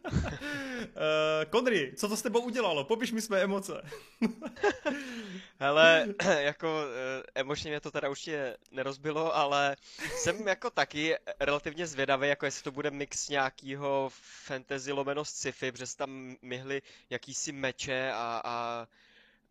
uh, 0.95 1.49
Konry, 1.49 1.93
co 1.97 2.09
to 2.09 2.17
s 2.17 2.21
tebou 2.21 2.39
udělalo? 2.39 2.83
Popiš 2.83 3.11
mi 3.11 3.21
své 3.21 3.41
emoce. 3.41 3.81
Hele, 5.59 6.07
jako 6.39 6.67
uh, 6.67 7.23
emočně 7.35 7.71
mě 7.71 7.79
to 7.79 7.91
teda 7.91 8.09
určitě 8.09 8.57
nerozbilo, 8.71 9.35
ale 9.35 9.75
jsem 10.15 10.47
jako 10.47 10.69
taky 10.69 11.15
relativně 11.39 11.87
zvědavý, 11.87 12.27
jako 12.27 12.45
jestli 12.45 12.63
to 12.63 12.71
bude 12.71 12.91
mix 12.91 13.29
nějakého 13.29 14.09
fantasy 14.45 14.91
lomeno 14.91 15.25
sci-fi, 15.25 15.71
protože 15.71 15.95
tam 15.97 16.35
myhly 16.41 16.81
jakýsi 17.09 17.51
meč 17.51 17.81
meče 17.81 18.11
a, 18.11 18.41
a, 18.43 18.87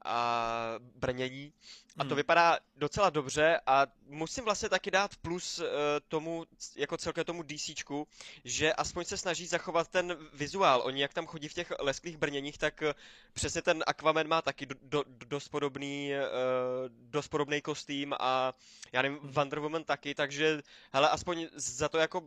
a 0.05 0.75
brnění. 0.97 1.53
A 1.99 2.05
to 2.05 2.09
hmm. 2.09 2.17
vypadá 2.17 2.59
docela 2.77 3.11
dobře 3.11 3.61
a 3.67 3.87
musím 4.07 4.45
vlastně 4.45 4.69
taky 4.69 4.91
dát 4.91 5.17
plus 5.17 5.59
uh, 5.59 5.67
tomu, 6.09 6.45
jako 6.77 6.97
celkem 6.97 7.25
tomu 7.25 7.43
DCčku, 7.43 8.09
že 8.45 8.73
aspoň 8.73 9.05
se 9.05 9.17
snaží 9.17 9.47
zachovat 9.47 9.89
ten 9.89 10.17
vizuál. 10.33 10.83
Oni 10.85 11.03
jak 11.03 11.15
tam 11.15 11.27
chodí 11.27 11.49
v 11.49 11.55
těch 11.55 11.73
lesklých 11.79 12.17
brněních, 12.17 12.59
tak 12.59 12.83
uh, 12.83 12.93
přesně 13.33 13.63
ten 13.63 13.85
Aquaman 13.87 14.29
má 14.29 14.43
taky 14.43 14.67
do, 14.67 14.75
do, 14.83 15.05
dost 15.07 15.49
podobný, 15.49 16.11
uh, 16.13 16.89
dost 17.11 17.29
podobný 17.29 17.61
kostým 17.61 18.15
a 18.21 18.55
já 18.93 19.03
nevím, 19.03 19.19
hmm. 19.19 19.33
Wonder 19.33 19.59
Woman 19.59 19.85
taky, 19.85 20.15
takže 20.15 20.63
hele, 20.93 21.09
aspoň 21.09 21.49
za 21.55 21.89
to 21.89 21.99
jako 21.99 22.23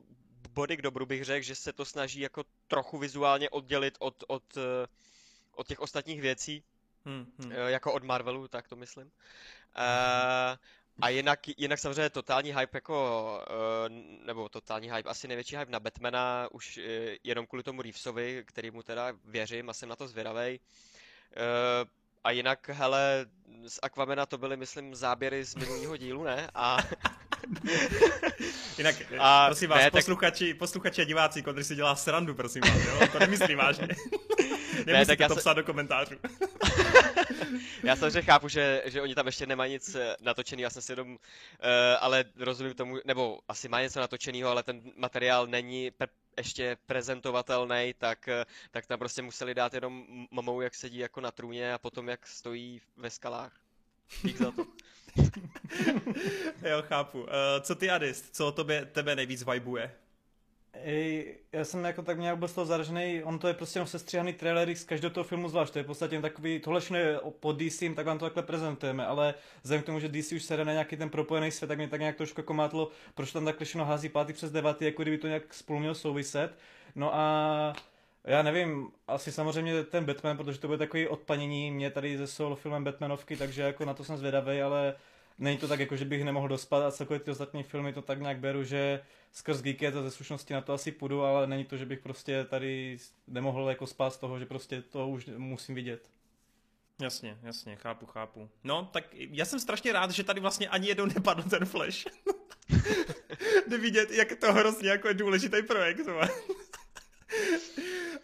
body 0.50 0.78
k 0.78 0.82
dobru 0.82 1.06
bych 1.06 1.24
řekl, 1.24 1.46
že 1.46 1.56
se 1.56 1.74
to 1.74 1.86
snaží 1.86 2.20
jako 2.20 2.44
trochu 2.68 2.98
vizuálně 2.98 3.50
oddělit 3.50 3.98
od, 4.00 4.24
od 4.28 4.44
od 5.56 5.68
těch 5.68 5.80
ostatních 5.80 6.22
věcí, 6.22 6.64
hmm, 7.06 7.26
hmm. 7.40 7.52
jako 7.52 7.94
od 7.94 8.04
Marvelu, 8.04 8.48
tak 8.48 8.68
to 8.68 8.76
myslím. 8.76 9.06
Uh, 9.06 10.58
a 11.02 11.10
jinak, 11.10 11.40
jinak 11.58 11.80
samozřejmě 11.80 12.10
totální 12.10 12.56
hype 12.56 12.78
jako, 12.78 13.40
nebo 14.26 14.50
totální 14.50 14.92
hype, 14.92 15.10
asi 15.10 15.28
největší 15.28 15.58
hype 15.58 15.72
na 15.72 15.80
Batmana, 15.80 16.48
už 16.52 16.80
jenom 17.24 17.48
kvůli 17.48 17.64
tomu 17.64 17.82
Reevesovi, 17.82 18.46
mu 18.72 18.84
teda 18.84 19.14
věřím 19.26 19.70
a 19.70 19.74
jsem 19.74 19.90
na 19.90 19.96
to 19.96 20.08
zvědavej. 20.08 20.60
A 22.24 22.32
jinak, 22.32 22.70
hele, 22.70 23.26
z 23.68 23.80
Aquamena 23.82 24.26
to 24.26 24.38
byly, 24.38 24.58
myslím, 24.58 24.96
záběry 24.96 25.44
z 25.44 25.56
minulého 25.56 25.98
dílu, 25.98 26.24
ne? 26.24 26.50
A... 26.54 26.78
Jinak, 28.78 28.96
a, 29.20 29.46
prosím 29.46 29.70
vás, 29.70 29.80
ne, 29.80 29.92
posluchači, 29.92 30.50
tak... 30.54 30.60
posluchači 30.60 31.02
a 31.02 31.06
diváci, 31.06 31.44
Kodry 31.44 31.64
si 31.64 31.76
dělá 31.76 31.96
srandu, 31.96 32.36
prosím 32.36 32.62
vás, 32.62 32.86
jo? 32.86 33.08
To 33.12 33.20
nemyslí 33.20 33.56
vážně. 33.56 33.88
Nemusíte 34.74 34.94
ne, 34.94 35.06
tak 35.06 35.20
já 35.20 35.28
to 35.28 35.34
se... 35.34 35.40
psát 35.40 35.54
do 35.54 35.64
komentářů. 35.64 36.16
já 37.84 37.96
samozřejmě 37.96 38.22
chápu, 38.22 38.48
že, 38.48 38.84
že 38.86 39.02
oni 39.02 39.16
tam 39.16 39.26
ještě 39.26 39.46
nemají 39.46 39.74
nic 39.74 39.96
eh, 39.96 40.16
natočený, 40.22 40.62
já 40.62 40.70
jsem 40.70 40.82
si 40.82 40.92
jenom, 40.92 41.10
uh, 41.10 41.18
ale 42.00 42.26
rozumím 42.40 42.74
tomu, 42.74 42.98
nebo 43.06 43.40
asi 43.48 43.70
má 43.70 43.82
něco 43.82 44.00
natočeného, 44.00 44.50
ale 44.50 44.64
ten 44.64 44.82
materiál 44.96 45.48
není 45.48 45.92
pre- 45.92 46.08
ještě 46.38 46.78
prezentovatelný, 46.86 47.94
tak, 47.98 48.28
eh, 48.28 48.46
tak 48.72 48.86
tam 48.86 49.00
prostě 49.00 49.22
museli 49.22 49.56
dát 49.56 49.74
jenom 49.74 50.06
mamou, 50.32 50.62
jak 50.62 50.76
sedí 50.76 50.98
jako 50.98 51.22
na 51.22 51.32
trůně 51.32 51.74
a 51.74 51.78
potom 51.78 52.10
jak 52.10 52.28
stojí 52.28 52.82
ve 52.98 53.10
skalách. 53.10 53.54
Dík 54.24 54.38
za 54.38 54.52
to. 54.52 54.66
jo, 56.70 56.82
chápu. 56.82 57.22
Uh, 57.22 57.28
co 57.62 57.76
ty, 57.76 57.90
Adist? 57.90 58.36
Co 58.36 58.52
tobě, 58.52 58.86
tebe 58.86 59.16
nejvíc 59.16 59.44
vibuje? 59.44 59.92
Ej, 60.86 61.36
já 61.52 61.66
jsem 61.66 61.84
jako 61.84 62.02
tak 62.02 62.20
nějak 62.20 62.38
byl 62.38 62.48
z 62.48 62.54
toho 62.54 62.66
zaražený, 62.66 63.24
on 63.24 63.40
to 63.40 63.48
je 63.48 63.54
prostě 63.54 63.78
jenom 63.78 63.88
sestříhaný 63.88 64.34
trailery 64.34 64.76
z 64.76 64.84
každého 64.84 65.14
toho 65.14 65.24
filmu 65.24 65.50
zvlášť, 65.50 65.74
to 65.74 65.80
je 65.80 65.84
v 65.84 65.88
podstatě 65.88 66.22
takový, 66.22 66.60
tohle 66.60 66.80
všechno 66.80 66.98
je 66.98 67.20
po 67.40 67.54
DC, 67.54 67.84
tak 67.96 68.06
vám 68.06 68.20
to 68.20 68.26
takhle 68.26 68.44
prezentujeme, 68.44 69.06
ale 69.06 69.34
vzhledem 69.62 69.84
k 69.84 69.86
tomu, 69.86 70.00
že 70.00 70.10
DC 70.10 70.32
už 70.32 70.44
se 70.44 70.66
na 70.66 70.72
nějaký 70.72 70.98
ten 70.98 71.10
propojený 71.10 71.52
svět, 71.52 71.68
tak 71.68 71.78
mě 71.78 71.88
tak 71.88 72.00
nějak 72.00 72.16
trošku 72.16 72.40
jako 72.40 72.54
mátlo, 72.54 72.90
proč 73.16 73.32
tam 73.32 73.46
takhle 73.46 73.66
všechno 73.66 73.86
hází 73.86 74.10
pátý 74.10 74.34
přes 74.34 74.52
deváty, 74.52 74.86
jako 74.86 75.02
kdyby 75.02 75.18
to 75.18 75.28
nějak 75.28 75.54
spolu 75.54 75.80
mělo 75.80 75.96
souviset. 75.96 76.58
No 76.96 77.16
a 77.16 77.74
já 78.24 78.42
nevím, 78.42 78.92
asi 79.08 79.32
samozřejmě 79.32 79.84
ten 79.84 80.06
Batman, 80.06 80.38
protože 80.38 80.60
to 80.60 80.68
bude 80.68 80.78
takový 80.78 81.08
odpanění 81.08 81.72
mě 81.72 81.92
tady 81.92 82.18
ze 82.18 82.28
solo 82.28 82.56
filmem 82.56 82.84
Batmanovky, 82.84 83.38
takže 83.38 83.62
jako 83.62 83.86
na 83.86 83.94
to 83.94 84.04
jsem 84.04 84.18
zvědavý, 84.18 84.62
ale 84.62 84.96
není 85.40 85.58
to 85.58 85.68
tak, 85.68 85.80
jako 85.80 85.96
že 85.96 86.06
bych 86.06 86.24
nemohl 86.24 86.48
dospat 86.48 86.84
a 86.84 86.92
celkově 86.92 87.20
ty 87.20 87.32
ostatní 87.32 87.64
filmy 87.64 87.94
to 87.94 88.02
tak 88.02 88.22
nějak 88.22 88.38
beru, 88.38 88.64
že 88.64 89.00
skrz 89.34 89.62
Geekет 89.62 89.96
a 89.96 90.02
ze 90.02 90.12
slušnosti 90.12 90.54
na 90.54 90.62
to 90.62 90.74
asi 90.74 90.92
půjdu, 90.92 91.24
ale 91.24 91.48
není 91.48 91.66
to, 91.66 91.78
že 91.78 91.86
bych 91.86 92.00
prostě 92.00 92.46
tady 92.50 92.98
nemohl 93.28 93.70
jako 93.70 93.88
spát 93.88 94.14
z 94.14 94.18
toho, 94.18 94.40
že 94.40 94.46
prostě 94.46 94.82
to 94.82 95.08
už 95.08 95.30
musím 95.38 95.76
vidět. 95.76 96.10
Jasně, 97.02 97.38
jasně, 97.44 97.76
chápu, 97.76 98.06
chápu. 98.06 98.50
No, 98.64 98.90
tak 98.94 99.04
já 99.14 99.46
jsem 99.46 99.60
strašně 99.60 99.94
rád, 99.94 100.12
že 100.12 100.24
tady 100.24 100.40
vlastně 100.40 100.70
ani 100.70 100.88
jednou 100.88 101.06
nepadl 101.06 101.44
ten 101.50 101.66
Flash. 101.66 102.06
Jde 103.68 103.78
vidět, 103.78 104.12
jak 104.12 104.36
to 104.36 104.54
hrozně 104.54 104.90
jako 104.90 105.08
je 105.08 105.14
důležitý 105.14 105.64
projekt. 105.64 106.00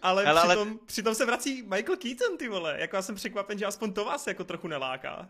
ale, 0.01 0.25
ale, 0.25 0.41
přitom, 0.41 0.67
ale... 0.67 0.77
přitom 0.85 1.15
se 1.15 1.25
vrací 1.25 1.61
Michael 1.61 1.97
Keaton, 1.97 2.37
ty 2.37 2.49
vole. 2.49 2.75
Jako 2.79 2.95
já 2.95 3.01
jsem 3.01 3.15
překvapen, 3.15 3.57
že 3.57 3.65
aspoň 3.65 3.93
to 3.93 4.05
vás 4.05 4.27
jako 4.27 4.43
trochu 4.43 4.67
neláká. 4.67 5.29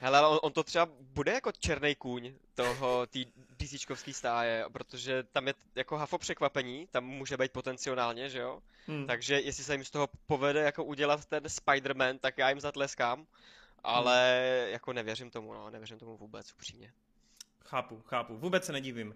Hele, 0.00 0.18
ale 0.18 0.28
on, 0.28 0.38
on 0.42 0.52
to 0.52 0.64
třeba 0.64 0.88
bude 1.00 1.32
jako 1.32 1.52
černý 1.52 1.94
kůň 1.94 2.34
toho, 2.54 3.06
tý 3.06 3.26
DCčkovský 3.56 4.12
stáje, 4.12 4.64
protože 4.72 5.22
tam 5.22 5.46
je 5.46 5.54
jako 5.74 5.96
hafo 5.96 6.18
překvapení, 6.18 6.86
tam 6.90 7.04
může 7.04 7.36
být 7.36 7.52
potenciálně, 7.52 8.28
že 8.28 8.38
jo? 8.38 8.62
Hmm. 8.86 9.06
Takže 9.06 9.40
jestli 9.40 9.64
se 9.64 9.74
jim 9.74 9.84
z 9.84 9.90
toho 9.90 10.08
povede 10.26 10.60
jako 10.60 10.84
udělat 10.84 11.24
ten 11.24 11.42
Spider-Man, 11.44 12.18
tak 12.18 12.38
já 12.38 12.48
jim 12.48 12.60
zatleskám, 12.60 13.26
ale 13.84 14.40
hmm. 14.62 14.72
jako 14.72 14.92
nevěřím 14.92 15.30
tomu, 15.30 15.54
no, 15.54 15.70
nevěřím 15.70 15.98
tomu 15.98 16.16
vůbec, 16.16 16.52
upřímně. 16.52 16.92
Chápu, 17.64 18.02
chápu, 18.06 18.36
vůbec 18.36 18.64
se 18.64 18.72
nedivím. 18.72 19.14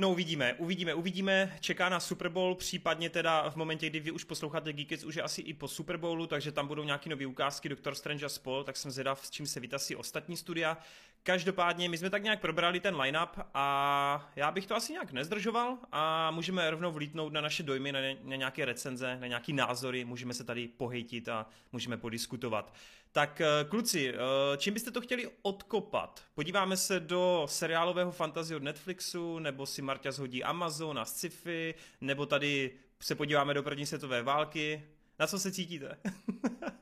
No 0.00 0.10
uvidíme, 0.10 0.54
uvidíme, 0.54 0.94
uvidíme. 0.94 1.56
Čeká 1.60 1.88
na 1.88 2.00
Super 2.00 2.28
Bowl, 2.28 2.54
případně 2.54 3.10
teda 3.10 3.50
v 3.50 3.56
momentě, 3.56 3.90
kdy 3.90 4.00
vy 4.00 4.10
už 4.10 4.24
posloucháte 4.24 4.72
Geekets, 4.72 5.04
už 5.04 5.14
je 5.14 5.22
asi 5.22 5.42
i 5.42 5.54
po 5.54 5.68
Super 5.68 5.96
Bowlu, 5.96 6.26
takže 6.26 6.52
tam 6.52 6.66
budou 6.66 6.84
nějaké 6.84 7.10
nové 7.10 7.26
ukázky 7.26 7.68
Doctor 7.68 7.94
Strange 7.94 8.26
a 8.26 8.28
spol, 8.28 8.64
tak 8.64 8.76
jsem 8.76 8.90
zvědav, 8.90 9.26
s 9.26 9.30
čím 9.30 9.46
se 9.46 9.60
vytasí 9.60 9.96
ostatní 9.96 10.36
studia. 10.36 10.78
Každopádně 11.22 11.88
my 11.88 11.98
jsme 11.98 12.10
tak 12.10 12.22
nějak 12.22 12.40
probrali 12.40 12.80
ten 12.80 13.00
line-up 13.00 13.38
a 13.54 14.32
já 14.36 14.50
bych 14.50 14.66
to 14.66 14.76
asi 14.76 14.92
nějak 14.92 15.12
nezdržoval 15.12 15.78
a 15.92 16.30
můžeme 16.30 16.70
rovnou 16.70 16.92
vlítnout 16.92 17.32
na 17.32 17.40
naše 17.40 17.62
dojmy, 17.62 17.92
na, 17.92 18.00
na 18.22 18.36
nějaké 18.36 18.64
recenze, 18.64 19.16
na 19.20 19.26
nějaké 19.26 19.52
názory, 19.52 20.04
můžeme 20.04 20.34
se 20.34 20.44
tady 20.44 20.68
pohejtit 20.68 21.28
a 21.28 21.46
můžeme 21.72 21.96
podiskutovat. 21.96 22.74
Tak 23.12 23.40
eh, 23.40 23.64
kluci, 23.68 24.14
eh, 24.14 24.16
čím 24.56 24.74
byste 24.74 24.90
to 24.90 25.00
chtěli 25.00 25.28
odkopat? 25.42 26.24
Podíváme 26.34 26.76
se 26.76 27.00
do 27.00 27.46
seriálového 27.48 28.12
fantazie 28.12 28.56
od 28.56 28.62
Netflixu, 28.62 29.38
nebo 29.38 29.66
si 29.66 29.82
Marta 29.82 30.12
zhodí 30.12 30.44
Amazon 30.44 30.98
a 30.98 31.04
sci-fi, 31.04 31.74
nebo 32.00 32.26
tady 32.26 32.70
se 33.00 33.14
podíváme 33.14 33.54
do 33.54 33.62
první 33.62 33.86
světové 33.86 34.22
války. 34.22 34.84
Na 35.18 35.26
co 35.26 35.38
se 35.38 35.52
cítíte? 35.52 35.96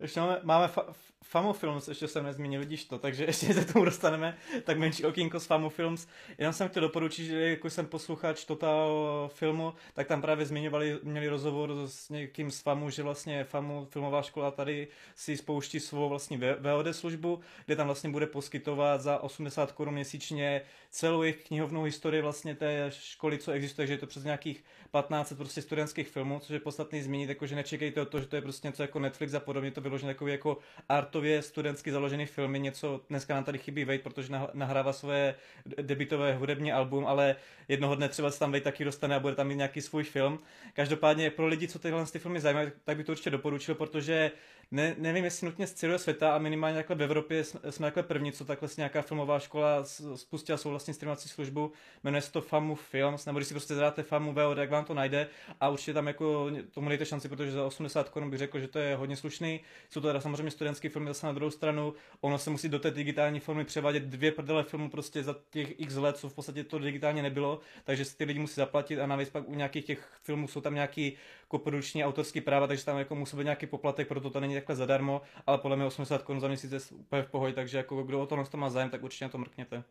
Ještě 0.00 0.20
máme, 0.20 0.40
máme 0.42 0.66
fa- 0.66 0.92
Famo 1.24 1.52
Films, 1.52 1.88
ještě 1.88 2.08
jsem 2.08 2.24
nezmínil, 2.24 2.60
vidíš 2.60 2.84
to, 2.84 2.98
takže 2.98 3.24
ještě 3.26 3.54
se 3.54 3.64
tomu 3.64 3.84
dostaneme, 3.84 4.36
tak 4.64 4.78
menší 4.78 5.04
okýnko 5.04 5.40
z 5.40 5.46
Famo 5.46 5.70
Films. 5.70 6.06
Jenom 6.38 6.52
jsem 6.52 6.68
chtěl 6.68 6.82
doporučit, 6.82 7.24
že 7.24 7.50
jako 7.50 7.70
jsem 7.70 7.86
posluchač 7.86 8.44
Total 8.44 9.30
filmu, 9.34 9.74
tak 9.94 10.06
tam 10.06 10.22
právě 10.22 10.46
zmiňovali, 10.46 10.98
měli 11.02 11.28
rozhovor 11.28 11.72
s 11.86 12.08
někým 12.08 12.50
z 12.50 12.60
Famu, 12.60 12.90
že 12.90 13.02
vlastně 13.02 13.44
Famu 13.44 13.86
filmová 13.90 14.22
škola 14.22 14.50
tady 14.50 14.88
si 15.14 15.36
spouští 15.36 15.80
svou 15.80 16.08
vlastní 16.08 16.40
VOD 16.60 16.86
službu, 16.96 17.40
kde 17.66 17.76
tam 17.76 17.86
vlastně 17.86 18.10
bude 18.10 18.26
poskytovat 18.26 19.00
za 19.00 19.18
80 19.18 19.72
korun 19.72 19.94
měsíčně 19.94 20.62
celou 20.96 21.22
jejich 21.22 21.44
knihovnou 21.44 21.82
historii 21.82 22.22
vlastně 22.22 22.54
té 22.54 22.90
školy, 22.90 23.38
co 23.38 23.52
existuje, 23.52 23.86
že 23.86 23.92
je 23.92 23.98
to 23.98 24.06
přes 24.06 24.24
nějakých 24.24 24.64
15 24.90 25.32
prostě 25.32 25.62
studentských 25.62 26.08
filmů, 26.08 26.40
což 26.40 26.50
je 26.50 26.60
podstatný 26.60 27.02
zmínit, 27.02 27.28
jako 27.28 27.46
že 27.46 27.56
nečekejte 27.56 28.00
o 28.00 28.04
to, 28.04 28.20
že 28.20 28.26
to 28.26 28.36
je 28.36 28.42
prostě 28.42 28.68
něco 28.68 28.82
jako 28.82 28.98
Netflix 28.98 29.34
a 29.34 29.40
podobně, 29.40 29.70
to 29.70 29.80
vyložené 29.80 30.10
jako, 30.10 30.26
jako 30.26 30.58
artově 30.88 31.42
studentsky 31.42 31.92
založený 31.92 32.26
filmy, 32.26 32.60
něco 32.60 33.00
dneska 33.08 33.34
nám 33.34 33.44
tady 33.44 33.58
chybí 33.58 33.84
Vejt, 33.84 34.02
protože 34.02 34.32
nahrává 34.54 34.92
svoje 34.92 35.34
debitové 35.82 36.34
hudební 36.34 36.72
album, 36.72 37.06
ale 37.06 37.36
jednoho 37.68 37.94
dne 37.94 38.08
třeba 38.08 38.30
se 38.30 38.38
tam 38.38 38.52
Vejt 38.52 38.64
taky 38.64 38.84
dostane 38.84 39.14
a 39.14 39.20
bude 39.20 39.34
tam 39.34 39.48
mít 39.48 39.56
nějaký 39.56 39.80
svůj 39.80 40.04
film. 40.04 40.38
Každopádně 40.72 41.30
pro 41.30 41.46
lidi, 41.46 41.68
co 41.68 41.78
tyhle 41.78 42.06
ty 42.06 42.18
filmy 42.18 42.40
zajímají, 42.40 42.70
tak 42.84 42.96
bych 42.96 43.06
to 43.06 43.12
určitě 43.12 43.30
doporučil, 43.30 43.74
protože 43.74 44.30
ne, 44.70 44.94
nevím, 44.98 45.24
jestli 45.24 45.46
nutně 45.46 45.66
z 45.66 45.72
celého 45.72 45.98
světa 45.98 46.34
a 46.34 46.38
minimálně 46.38 46.76
takhle 46.76 46.96
v 46.96 47.02
Evropě 47.02 47.44
jsme, 47.44 47.60
jsme 47.72 47.86
takhle 47.86 48.02
první, 48.02 48.32
co 48.32 48.44
takhle 48.44 48.68
si 48.68 48.80
nějaká 48.80 49.02
filmová 49.02 49.38
škola 49.38 49.84
spustila 50.14 50.58
svou 50.58 50.70
vlastní 50.70 50.94
streamovací 50.94 51.28
službu, 51.28 51.72
jmenuje 52.04 52.20
se 52.20 52.32
to 52.32 52.40
Famu 52.40 52.74
Films, 52.74 53.26
nebo 53.26 53.38
když 53.38 53.48
si 53.48 53.54
prostě 53.54 53.74
zadáte 53.74 54.02
Famu 54.02 54.32
VOD, 54.32 54.58
jak 54.58 54.70
vám 54.70 54.84
to 54.84 54.94
najde 54.94 55.28
a 55.60 55.68
určitě 55.68 55.92
tam 55.92 56.06
jako 56.06 56.50
tomu 56.70 56.88
dejte 56.88 57.06
šanci, 57.06 57.28
protože 57.28 57.52
za 57.52 57.66
80 57.66 58.08
korun 58.08 58.30
bych 58.30 58.38
řekl, 58.38 58.60
že 58.60 58.68
to 58.68 58.78
je 58.78 58.96
hodně 58.96 59.16
slušný. 59.16 59.60
Jsou 59.90 60.00
to 60.00 60.06
teda 60.06 60.20
samozřejmě 60.20 60.50
studentské 60.50 60.88
filmy 60.88 61.08
zase 61.08 61.26
na 61.26 61.32
druhou 61.32 61.50
stranu, 61.50 61.94
ono 62.20 62.38
se 62.38 62.50
musí 62.50 62.68
do 62.68 62.78
té 62.78 62.90
digitální 62.90 63.40
formy 63.40 63.64
převádět 63.64 64.02
dvě 64.02 64.32
prdele 64.32 64.62
filmů 64.64 64.90
prostě 64.90 65.22
za 65.22 65.36
těch 65.50 65.80
x 65.80 65.96
let, 65.96 66.16
co 66.16 66.28
v 66.28 66.34
podstatě 66.34 66.64
to 66.64 66.78
digitálně 66.78 67.22
nebylo, 67.22 67.60
takže 67.84 68.04
si 68.04 68.16
ty 68.16 68.24
lidi 68.24 68.40
musí 68.40 68.54
zaplatit 68.54 69.00
a 69.00 69.06
navíc 69.06 69.30
pak 69.30 69.48
u 69.48 69.54
nějakých 69.54 69.84
těch 69.84 70.08
filmů 70.22 70.48
jsou 70.48 70.60
tam 70.60 70.74
nějaký 70.74 71.16
koproduční 71.48 72.04
autorský 72.04 72.40
práva, 72.40 72.66
takže 72.66 72.84
tam 72.84 72.98
jako 72.98 73.14
musí 73.14 73.36
být 73.36 73.44
nějaký 73.44 73.66
poplatek, 73.66 74.08
proto 74.08 74.30
to 74.30 74.40
není 74.40 74.54
takhle 74.54 74.76
zadarmo, 74.76 75.22
ale 75.46 75.58
podle 75.58 75.76
mě 75.76 75.86
80 75.86 76.22
korun 76.22 76.40
za 76.40 76.48
měsíc 76.48 76.72
je 76.72 76.80
úplně 76.92 77.22
v 77.22 77.30
pohodě, 77.30 77.54
takže 77.54 77.76
jako 77.76 78.02
kdo 78.02 78.20
o 78.20 78.26
to 78.26 78.56
má 78.56 78.70
zájem, 78.70 78.90
tak 78.90 79.02
určitě 79.02 79.24
na 79.24 79.28
to 79.28 79.38
mrkněte. 79.38 79.84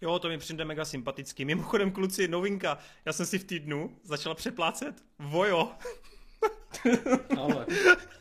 Jo, 0.00 0.18
to 0.18 0.28
mi 0.28 0.38
přijde 0.38 0.64
mega 0.64 0.84
sympatický. 0.84 1.44
Mimochodem, 1.44 1.90
kluci, 1.90 2.28
novinka. 2.28 2.78
Já 3.04 3.12
jsem 3.12 3.26
si 3.26 3.38
v 3.38 3.44
týdnu 3.44 3.96
začala 4.02 4.34
přeplácet 4.34 5.04
Vojo. 5.18 5.72
Ale. 7.38 7.66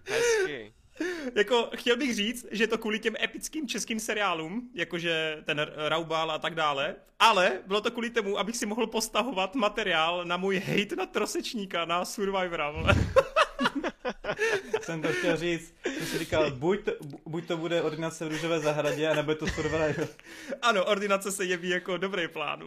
Hezky. 0.06 0.74
jako 1.36 1.70
chtěl 1.76 1.98
bych 1.98 2.16
říct, 2.16 2.46
že 2.52 2.68
to 2.68 2.78
kvůli 2.78 3.00
těm 3.00 3.16
epickým 3.24 3.68
českým 3.68 4.00
seriálům, 4.00 4.70
jakože 4.74 5.44
ten 5.44 5.68
Raubal 5.76 6.32
a 6.32 6.38
tak 6.38 6.56
dále, 6.56 6.96
ale 7.20 7.60
bylo 7.68 7.82
to 7.82 7.92
kvůli 7.92 8.10
tomu, 8.10 8.40
abych 8.40 8.58
si 8.58 8.66
mohl 8.66 8.88
postahovat 8.88 9.56
materiál 9.56 10.26
na 10.26 10.38
můj 10.38 10.60
hate 10.60 10.96
na 10.96 11.06
trosečníka, 11.06 11.86
na 11.86 12.06
Survivora. 12.06 12.74
jsem 14.82 15.02
to 15.02 15.08
chtěl 15.14 15.38
říct, 15.38 15.74
jsem 15.84 16.06
si 16.06 16.18
říkal, 16.20 16.52
buď 16.52 16.80
to, 16.84 16.92
buď 17.26 17.46
to 17.46 17.58
bude 17.58 17.82
ordinace 17.82 18.26
v 18.26 18.28
růžové 18.28 18.60
zahradě, 18.60 19.10
anebo 19.10 19.36
to 19.36 19.48
Survivor. 19.48 20.08
Ano, 20.62 20.86
ordinace 20.86 21.32
se 21.32 21.46
jeví 21.46 21.70
jako 21.70 21.98
dobrý 21.98 22.28
plán. 22.28 22.64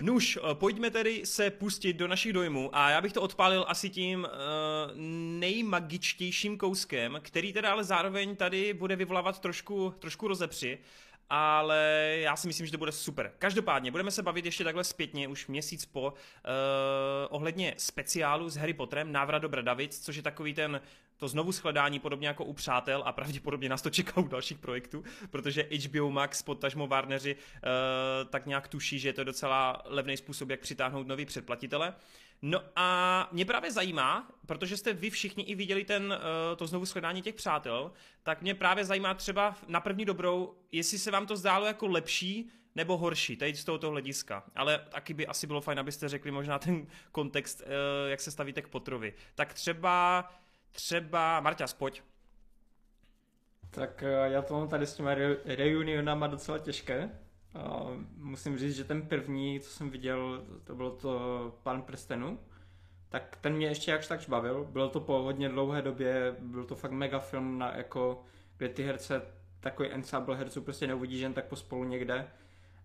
Nuž, 0.00 0.38
pojďme 0.54 0.90
tedy 0.90 1.22
se 1.24 1.50
pustit 1.50 1.92
do 1.92 2.08
našich 2.08 2.32
dojmů 2.32 2.70
a 2.72 2.90
já 2.90 3.00
bych 3.00 3.12
to 3.12 3.22
odpálil 3.22 3.64
asi 3.68 3.90
tím 3.90 4.20
uh, 4.20 4.28
nejmagičtějším 5.40 6.58
kouskem, 6.58 7.18
který 7.22 7.52
teda 7.52 7.72
ale 7.72 7.84
zároveň 7.84 8.36
tady 8.36 8.74
bude 8.74 8.96
vyvolávat 8.96 9.40
trošku, 9.40 9.94
trošku 9.98 10.28
rozepři 10.28 10.78
ale 11.34 12.16
já 12.20 12.36
si 12.36 12.46
myslím, 12.46 12.66
že 12.66 12.72
to 12.72 12.78
bude 12.78 12.92
super. 12.92 13.32
Každopádně 13.38 13.90
budeme 13.90 14.10
se 14.10 14.22
bavit 14.22 14.44
ještě 14.44 14.64
takhle 14.64 14.84
zpětně, 14.84 15.28
už 15.28 15.46
měsíc 15.46 15.86
po, 15.86 16.02
uh, 16.02 16.12
ohledně 17.30 17.74
speciálu 17.76 18.50
s 18.50 18.56
Harry 18.56 18.74
Potterem, 18.74 19.12
Návrat 19.12 19.38
do 19.38 19.48
Bradavic, 19.48 20.00
což 20.04 20.16
je 20.16 20.22
takový 20.22 20.54
ten 20.54 20.80
to 21.16 21.28
znovu 21.28 21.52
shledání 21.52 21.98
podobně 21.98 22.28
jako 22.28 22.44
u 22.44 22.52
Přátel 22.52 23.02
a 23.06 23.12
pravděpodobně 23.12 23.68
nás 23.68 23.82
to 23.82 23.90
čeká 23.90 24.20
u 24.20 24.28
dalších 24.28 24.58
projektů, 24.58 25.04
protože 25.30 25.68
HBO 25.84 26.10
Max, 26.10 26.42
potažmo 26.42 26.86
Warneri, 26.86 27.34
uh, 27.34 27.40
tak 28.30 28.46
nějak 28.46 28.68
tuší, 28.68 28.98
že 28.98 29.08
je 29.08 29.12
to 29.12 29.24
docela 29.24 29.82
levný 29.84 30.16
způsob, 30.16 30.50
jak 30.50 30.60
přitáhnout 30.60 31.06
nový 31.06 31.24
předplatitele. 31.24 31.94
No 32.42 32.60
a 32.76 33.28
mě 33.32 33.44
právě 33.44 33.72
zajímá, 33.72 34.30
protože 34.46 34.76
jste 34.76 34.92
vy 34.92 35.10
všichni 35.10 35.44
i 35.44 35.54
viděli 35.54 35.84
ten, 35.84 36.12
uh, 36.12 36.56
to 36.56 36.66
znovu 36.66 36.84
shledání 36.84 37.22
těch 37.22 37.34
přátel, 37.34 37.92
tak 38.22 38.42
mě 38.42 38.54
právě 38.54 38.84
zajímá 38.84 39.14
třeba 39.14 39.56
na 39.68 39.80
první 39.80 40.04
dobrou, 40.04 40.54
jestli 40.72 40.98
se 40.98 41.10
vám 41.10 41.26
to 41.26 41.36
zdálo 41.36 41.66
jako 41.66 41.86
lepší 41.86 42.50
nebo 42.74 42.98
horší, 42.98 43.36
teď 43.36 43.56
z 43.56 43.64
tohoto 43.64 43.90
hlediska. 43.90 44.44
Ale 44.54 44.78
taky 44.88 45.14
by 45.14 45.26
asi 45.26 45.46
bylo 45.46 45.60
fajn, 45.60 45.78
abyste 45.78 46.08
řekli 46.08 46.30
možná 46.30 46.58
ten 46.58 46.86
kontext, 47.12 47.60
uh, 47.60 48.10
jak 48.10 48.20
se 48.20 48.30
stavíte 48.30 48.62
k 48.62 48.68
Potrovi. 48.68 49.14
Tak 49.34 49.54
třeba, 49.54 50.28
třeba, 50.72 51.40
Marta, 51.40 51.66
pojď. 51.78 52.02
Tak 53.70 54.02
eh, 54.02 54.32
já 54.32 54.42
to 54.42 54.54
mám 54.54 54.68
tady 54.68 54.86
s 54.86 54.94
těma 54.94 55.14
re- 55.14 55.36
reunionama 55.44 56.26
docela 56.26 56.58
těžké. 56.58 57.10
Musím 58.16 58.58
říct, 58.58 58.76
že 58.76 58.84
ten 58.84 59.02
první, 59.02 59.60
co 59.60 59.70
jsem 59.70 59.90
viděl, 59.90 60.44
to 60.64 60.74
bylo 60.74 60.90
to 60.90 61.54
Pán 61.62 61.82
prstenu, 61.82 62.38
tak 63.08 63.36
ten 63.40 63.54
mě 63.56 63.66
ještě 63.66 63.90
jakž 63.90 64.06
tak 64.06 64.28
bavil. 64.28 64.64
Bylo 64.64 64.88
to 64.88 65.00
po 65.00 65.22
hodně 65.22 65.48
dlouhé 65.48 65.82
době, 65.82 66.36
byl 66.38 66.64
to 66.64 66.74
fakt 66.74 66.92
mega 66.92 67.18
film, 67.18 67.58
na, 67.58 67.76
jako, 67.76 68.22
kde 68.56 68.68
ty 68.68 68.82
herce, 68.82 69.22
takový 69.60 69.88
ensemble 69.88 70.36
herců 70.36 70.62
prostě 70.62 70.86
neuvidíš 70.86 71.20
jen 71.20 71.34
tak 71.34 71.44
pospolu 71.44 71.84
někde. 71.84 72.28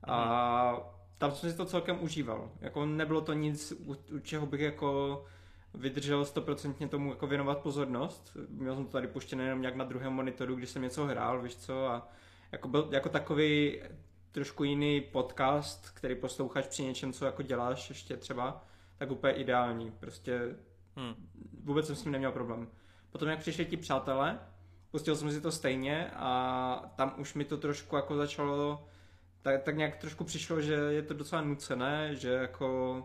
A 0.03 0.71
mhm. 0.71 0.81
tam 1.17 1.31
jsem 1.31 1.51
si 1.51 1.57
to 1.57 1.65
celkem 1.65 2.03
užíval. 2.03 2.51
Jako 2.61 2.85
nebylo 2.85 3.21
to 3.21 3.33
nic, 3.33 3.71
u, 3.71 3.95
u 4.15 4.19
čeho 4.19 4.45
bych 4.45 4.61
jako 4.61 5.25
vydržel 5.73 6.25
stoprocentně 6.25 6.87
tomu 6.87 7.09
jako 7.09 7.27
věnovat 7.27 7.57
pozornost. 7.57 8.37
Měl 8.49 8.75
jsem 8.75 8.85
to 8.85 8.91
tady 8.91 9.07
puštěné 9.07 9.43
jenom 9.43 9.61
nějak 9.61 9.75
na 9.75 9.85
druhém 9.85 10.13
monitoru, 10.13 10.55
když 10.55 10.69
jsem 10.69 10.81
něco 10.81 11.05
hrál, 11.05 11.41
víš 11.41 11.55
co, 11.55 11.87
a 11.87 12.09
jako, 12.51 12.67
byl, 12.67 12.89
jako 12.91 13.09
takový 13.09 13.81
trošku 14.37 14.63
jiný 14.63 15.01
podcast, 15.01 15.89
který 15.89 16.15
posloucháš 16.15 16.67
při 16.67 16.83
něčem, 16.83 17.13
co 17.13 17.25
jako 17.25 17.41
děláš 17.41 17.89
ještě 17.89 18.17
třeba, 18.17 18.65
tak 18.97 19.11
úplně 19.11 19.33
ideální. 19.33 19.91
Prostě 19.91 20.55
hmm. 20.95 21.13
vůbec 21.63 21.87
jsem 21.87 21.95
s 21.95 22.03
tím 22.03 22.11
neměl 22.11 22.31
problém. 22.31 22.67
Potom 23.11 23.27
jak 23.27 23.39
přišli 23.39 23.65
ti 23.65 23.77
přátelé, 23.77 24.39
pustil 24.91 25.15
jsem 25.15 25.31
si 25.31 25.41
to 25.41 25.51
stejně 25.51 26.11
a 26.15 26.93
tam 26.95 27.15
už 27.17 27.33
mi 27.33 27.45
to 27.45 27.57
trošku 27.57 27.95
jako 27.95 28.15
začalo 28.15 28.87
tak, 29.41 29.63
tak 29.63 29.77
nějak 29.77 29.95
trošku 29.97 30.23
přišlo, 30.23 30.61
že 30.61 30.73
je 30.73 31.01
to 31.01 31.13
docela 31.13 31.41
nucené, 31.41 32.15
že 32.15 32.29
jako 32.29 32.97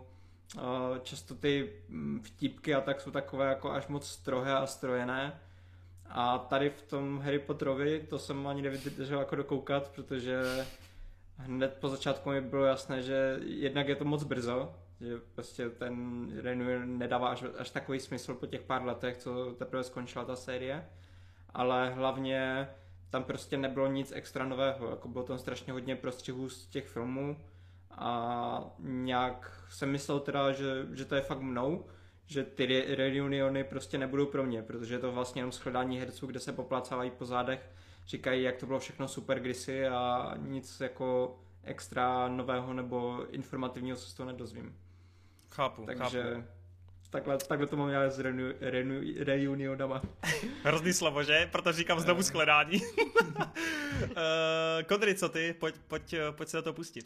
uh, 0.55 0.97
často 0.97 1.35
ty 1.35 1.73
mm, 1.89 2.21
vtipky 2.23 2.75
a 2.75 2.81
tak 2.81 3.01
jsou 3.01 3.11
takové 3.11 3.49
jako 3.49 3.71
až 3.71 3.87
moc 3.87 4.07
strohé 4.07 4.53
a 4.53 4.67
strojené. 4.67 5.39
A 6.05 6.37
tady 6.37 6.69
v 6.69 6.81
tom 6.81 7.19
Harry 7.19 7.39
Potterovi 7.39 8.07
to 8.09 8.19
jsem 8.19 8.47
ani 8.47 8.61
nevydržel 8.61 9.19
jako 9.19 9.35
dokoukat, 9.35 9.91
protože 9.95 10.65
hned 11.37 11.77
po 11.81 11.89
začátku 11.89 12.29
mi 12.29 12.41
bylo 12.41 12.65
jasné, 12.65 13.01
že 13.01 13.39
jednak 13.43 13.87
je 13.87 13.95
to 13.95 14.05
moc 14.05 14.23
brzo, 14.23 14.75
že 15.01 15.17
prostě 15.35 15.69
ten 15.69 16.27
Renew 16.41 16.85
nedává 16.85 17.29
až, 17.29 17.43
až 17.57 17.69
takový 17.69 17.99
smysl 17.99 18.33
po 18.33 18.45
těch 18.45 18.61
pár 18.61 18.85
letech, 18.85 19.17
co 19.17 19.53
teprve 19.53 19.83
skončila 19.83 20.25
ta 20.25 20.35
série, 20.35 20.85
ale 21.49 21.89
hlavně 21.89 22.69
tam 23.09 23.23
prostě 23.23 23.57
nebylo 23.57 23.87
nic 23.87 24.11
extra 24.15 24.45
nového, 24.45 24.89
jako 24.89 25.07
bylo 25.07 25.23
tam 25.23 25.37
strašně 25.37 25.73
hodně 25.73 25.95
prostřihů 25.95 26.49
z 26.49 26.67
těch 26.67 26.87
filmů. 26.87 27.37
A 27.91 28.75
nějak 28.79 29.65
jsem 29.69 29.91
myslel 29.91 30.19
teda, 30.19 30.51
že, 30.51 30.85
že 30.93 31.05
to 31.05 31.15
je 31.15 31.21
fakt 31.21 31.41
mnou, 31.41 31.85
že 32.25 32.43
ty 32.43 32.65
re- 32.65 32.95
reuniony 32.95 33.63
prostě 33.63 33.97
nebudou 33.97 34.25
pro 34.25 34.43
mě, 34.43 34.61
protože 34.61 34.95
je 34.95 34.99
to 34.99 35.11
vlastně 35.11 35.39
jenom 35.39 35.51
shledání 35.51 35.99
herců, 35.99 36.27
kde 36.27 36.39
se 36.39 36.53
poplacávají 36.53 37.11
po 37.11 37.25
zádech, 37.25 37.71
říkají, 38.07 38.43
jak 38.43 38.57
to 38.57 38.65
bylo 38.65 38.79
všechno 38.79 39.07
super 39.07 39.39
kdysi 39.39 39.87
a 39.87 40.33
nic 40.37 40.79
jako 40.79 41.39
extra 41.63 42.27
nového 42.27 42.73
nebo 42.73 43.25
informativního 43.29 43.97
se 43.97 44.09
z 44.09 44.13
toho 44.13 44.27
nedozvím. 44.27 44.77
Chápu, 45.49 45.85
Takže 45.85 46.23
chápu. 46.23 46.43
takhle, 47.09 47.37
takhle 47.37 47.67
to 47.67 47.77
mám 47.77 47.89
já 47.89 48.09
s 48.09 48.19
reuni- 48.19 48.55
reuni- 48.59 49.23
reunionama. 49.23 50.01
Hrozný 50.63 50.93
slovo, 50.93 51.23
že? 51.23 51.49
Proto 51.51 51.71
říkám 51.71 51.99
znovu 51.99 52.23
skledání. 52.23 52.81
uh, 52.81 54.13
Kodry, 54.87 55.15
co 55.15 55.29
ty? 55.29 55.53
Pojď, 55.59 55.75
pojď, 55.87 56.15
pojď 56.31 56.49
se 56.49 56.57
do 56.57 56.63
toho 56.63 56.73
pustit. 56.73 57.05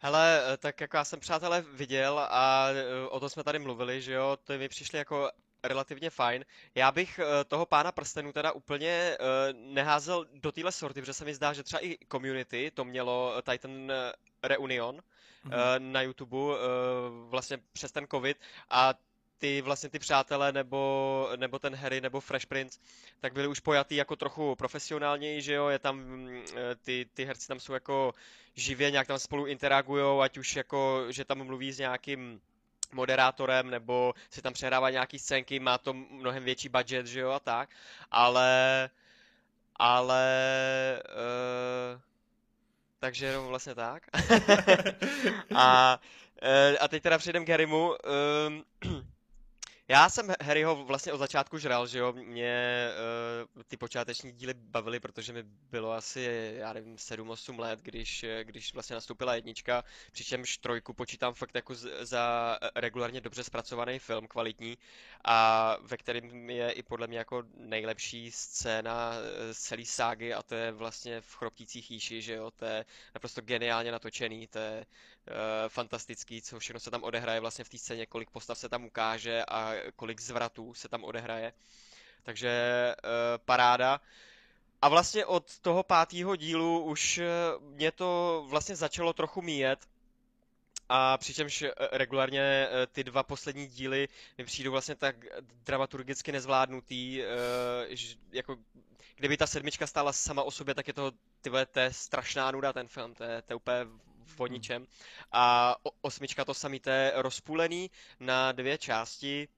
Hele, 0.00 0.42
eh, 0.52 0.56
tak 0.56 0.80
jako 0.80 0.96
já 0.96 1.04
jsem 1.04 1.20
přátelé 1.20 1.64
viděl 1.72 2.18
a 2.30 2.68
eh, 2.70 3.08
o 3.08 3.20
tom 3.20 3.28
jsme 3.28 3.44
tady 3.44 3.58
mluvili, 3.58 4.02
že 4.02 4.12
jo, 4.12 4.38
to 4.44 4.58
mi 4.58 4.68
přišli 4.68 4.98
jako 4.98 5.30
relativně 5.62 6.10
fajn. 6.10 6.44
Já 6.74 6.92
bych 6.92 7.18
eh, 7.18 7.44
toho 7.44 7.66
pána 7.66 7.92
prstenů 7.92 8.32
teda 8.32 8.52
úplně 8.52 9.16
neházel 9.52 10.26
do 10.32 10.52
téhle 10.52 10.72
sorty, 10.72 11.00
protože 11.00 11.14
se 11.14 11.24
mi 11.24 11.34
zdá, 11.34 11.52
že 11.52 11.62
třeba 11.62 11.84
i 11.84 11.98
Community 12.12 12.70
to 12.74 12.84
mělo 12.84 13.42
tady 13.42 13.58
ten 13.58 13.92
Reunion 14.42 14.96
mm-hmm. 14.96 15.78
na 15.78 16.02
YouTube 16.02 16.56
vlastně 17.28 17.58
přes 17.72 17.92
ten 17.92 18.06
covid 18.06 18.40
a 18.70 18.94
ty 19.38 19.62
vlastně 19.62 19.88
ty 19.88 19.98
přátelé 19.98 20.52
nebo, 20.52 21.30
nebo 21.36 21.58
ten 21.58 21.74
Harry 21.74 22.00
nebo 22.00 22.20
Fresh 22.20 22.46
Prince, 22.46 22.78
tak 23.20 23.32
byli 23.32 23.48
už 23.48 23.60
pojatý 23.60 23.96
jako 23.96 24.16
trochu 24.16 24.54
profesionálněji, 24.54 25.42
že 25.42 25.52
jo, 25.52 25.68
je 25.68 25.78
tam, 25.78 25.96
mm, 25.98 26.42
ty, 26.82 27.06
ty 27.14 27.24
herci 27.24 27.48
tam 27.48 27.60
jsou 27.60 27.72
jako 27.72 28.12
živě, 28.54 28.90
nějak 28.90 29.06
tam 29.06 29.18
spolu 29.18 29.46
interagujou, 29.46 30.20
ať 30.20 30.38
už 30.38 30.56
jako, 30.56 31.06
že 31.10 31.24
tam 31.24 31.44
mluví 31.44 31.72
s 31.72 31.78
nějakým 31.78 32.40
moderátorem, 32.92 33.70
nebo 33.70 34.14
si 34.30 34.42
tam 34.42 34.52
přehrává 34.52 34.90
nějaký 34.90 35.18
scénky, 35.18 35.60
má 35.60 35.78
to 35.78 35.92
mnohem 35.92 36.44
větší 36.44 36.68
budget, 36.68 37.06
že 37.06 37.20
jo, 37.20 37.30
a 37.30 37.40
tak, 37.40 37.70
ale, 38.10 38.90
ale, 39.76 40.22
uh, 41.94 42.00
takže 42.98 43.26
jenom 43.26 43.46
vlastně 43.46 43.74
tak. 43.74 44.02
a, 45.54 46.00
uh, 46.42 46.76
a 46.80 46.88
teď 46.88 47.02
teda 47.02 47.18
přejdem 47.18 47.44
k 47.44 47.48
Harrymu. 47.48 47.88
Uh, 47.88 48.98
já 49.90 50.08
jsem 50.08 50.34
Harryho 50.40 50.84
vlastně 50.84 51.12
od 51.12 51.18
začátku 51.18 51.58
žral, 51.58 51.86
že 51.86 51.98
jo, 51.98 52.12
mě 52.12 52.88
uh, 53.56 53.62
ty 53.62 53.76
počáteční 53.76 54.32
díly 54.32 54.54
bavily, 54.54 55.00
protože 55.00 55.32
mi 55.32 55.42
bylo 55.42 55.92
asi, 55.92 56.52
já 56.58 56.72
nevím, 56.72 56.96
7-8 56.96 57.58
let, 57.58 57.80
když, 57.82 58.24
když 58.42 58.74
vlastně 58.74 58.94
nastoupila 58.94 59.34
jednička, 59.34 59.84
přičemž 60.12 60.58
trojku 60.58 60.92
počítám 60.92 61.34
fakt 61.34 61.54
jako 61.54 61.74
z, 61.74 62.06
za 62.06 62.58
regulárně 62.74 63.20
dobře 63.20 63.44
zpracovaný 63.44 63.98
film, 63.98 64.28
kvalitní, 64.28 64.78
a 65.24 65.76
ve 65.82 65.96
kterém 65.96 66.50
je 66.50 66.70
i 66.70 66.82
podle 66.82 67.06
mě 67.06 67.18
jako 67.18 67.42
nejlepší 67.54 68.30
scéna 68.30 69.12
eh, 69.14 69.54
z 69.54 69.58
celé 69.58 69.84
ságy 69.84 70.34
a 70.34 70.42
to 70.42 70.54
je 70.54 70.72
vlastně 70.72 71.20
v 71.20 71.34
Chroptících 71.34 71.90
jíši, 71.90 72.22
že 72.22 72.34
jo, 72.34 72.50
to 72.50 72.64
je 72.64 72.84
naprosto 73.14 73.40
geniálně 73.40 73.92
natočený, 73.92 74.46
to 74.46 74.58
je 74.58 74.86
fantastický, 75.68 76.42
co 76.42 76.58
všechno 76.58 76.80
se 76.80 76.90
tam 76.90 77.02
odehraje 77.02 77.40
vlastně 77.40 77.64
v 77.64 77.68
té 77.68 77.78
scéně, 77.78 78.06
kolik 78.06 78.30
postav 78.30 78.58
se 78.58 78.68
tam 78.68 78.84
ukáže 78.84 79.44
a 79.48 79.74
kolik 79.96 80.20
zvratů 80.20 80.74
se 80.74 80.88
tam 80.88 81.04
odehraje. 81.04 81.52
Takže 82.22 82.94
uh, 83.04 83.10
paráda. 83.44 84.00
A 84.82 84.88
vlastně 84.88 85.26
od 85.26 85.58
toho 85.58 85.82
pátého 85.82 86.36
dílu 86.36 86.84
už 86.84 87.20
mě 87.60 87.92
to 87.92 88.44
vlastně 88.48 88.76
začalo 88.76 89.12
trochu 89.12 89.42
míjet. 89.42 89.88
A 90.88 91.18
přičemž 91.18 91.64
regulárně 91.92 92.68
ty 92.92 93.04
dva 93.04 93.22
poslední 93.22 93.66
díly 93.66 94.08
mi 94.38 94.44
přijdou 94.44 94.70
vlastně 94.70 94.94
tak 94.94 95.16
dramaturgicky 95.64 96.32
nezvládnutý, 96.32 97.22
jako 98.32 98.56
kdyby 99.16 99.36
ta 99.36 99.46
sedmička 99.46 99.86
stála 99.86 100.12
sama 100.12 100.42
o 100.42 100.50
sobě, 100.50 100.74
tak 100.74 100.88
je 100.88 100.94
to, 100.94 101.12
tyhle, 101.40 101.66
to 101.66 101.80
je 101.80 101.92
strašná 101.92 102.50
nuda 102.50 102.72
ten 102.72 102.88
film, 102.88 103.14
to 103.14 103.24
je, 103.24 103.42
to 103.42 103.52
je 103.52 103.56
úplně 103.56 103.86
o 104.36 104.46
ničem. 104.46 104.86
A 105.32 105.76
osmička 106.00 106.44
to 106.44 106.54
samý, 106.54 106.80
to 106.80 106.90
je 106.90 107.12
rozpůlený 107.14 107.90
na 108.20 108.52
dvě 108.52 108.78
části, 108.78 109.48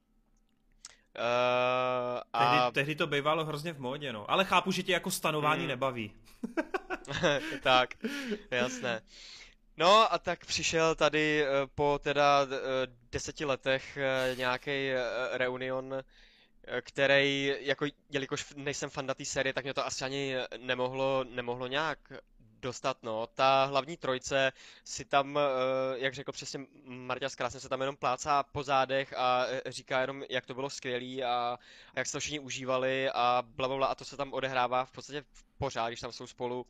Uh, 1.18 2.20
a... 2.32 2.50
tehdy, 2.50 2.72
tehdy 2.72 2.94
to 2.94 3.06
bývalo 3.06 3.44
hrozně 3.44 3.72
v 3.72 3.80
módě, 3.80 4.12
no. 4.12 4.30
Ale 4.30 4.44
chápu, 4.44 4.72
že 4.72 4.82
tě 4.82 4.92
jako 4.92 5.10
stanování 5.10 5.60
hmm. 5.60 5.68
nebaví. 5.68 6.12
tak, 7.62 7.94
jasné. 8.50 9.02
No 9.76 10.12
a 10.12 10.18
tak 10.18 10.46
přišel 10.46 10.94
tady 10.94 11.44
uh, 11.44 11.70
po 11.74 12.00
teda 12.02 12.42
uh, 12.42 12.48
deseti 13.12 13.44
letech 13.44 13.98
nějaký 14.34 14.90
reunion, 15.32 15.94
který, 16.82 17.54
jako, 17.60 17.86
jelikož 18.10 18.54
nejsem 18.56 18.90
fan 18.90 19.06
té 19.06 19.24
série, 19.24 19.52
tak 19.52 19.64
mě 19.64 19.74
to 19.74 19.86
asi 19.86 20.04
ani 20.04 20.34
nemohlo, 20.58 21.24
nemohlo 21.30 21.66
nějak 21.66 21.98
dostat, 22.60 23.02
no. 23.02 23.26
Ta 23.26 23.64
hlavní 23.64 23.96
trojce 23.96 24.52
si 24.84 25.04
tam, 25.04 25.38
eh, 25.38 25.40
jak 25.98 26.14
řekl 26.14 26.32
přesně 26.32 26.66
Marta 26.84 27.26
krásně 27.36 27.60
se 27.60 27.68
tam 27.68 27.80
jenom 27.80 27.96
plácá 27.96 28.42
po 28.42 28.62
zádech 28.62 29.14
a 29.16 29.46
eh, 29.46 29.72
říká 29.72 30.00
jenom, 30.00 30.24
jak 30.30 30.46
to 30.46 30.54
bylo 30.54 30.70
skvělý 30.70 31.24
a, 31.24 31.58
a 31.94 31.98
jak 31.98 32.06
se 32.06 32.12
to 32.12 32.20
všichni 32.20 32.40
užívali 32.40 33.10
a 33.10 33.42
bla, 33.46 33.68
bla, 33.68 33.76
bla 33.76 33.86
a 33.86 33.94
to 33.94 34.04
se 34.04 34.16
tam 34.16 34.32
odehrává 34.32 34.84
v 34.84 34.92
podstatě 34.92 35.24
pořád, 35.58 35.88
když 35.88 36.00
tam 36.00 36.12
jsou 36.12 36.26
spolu. 36.26 36.66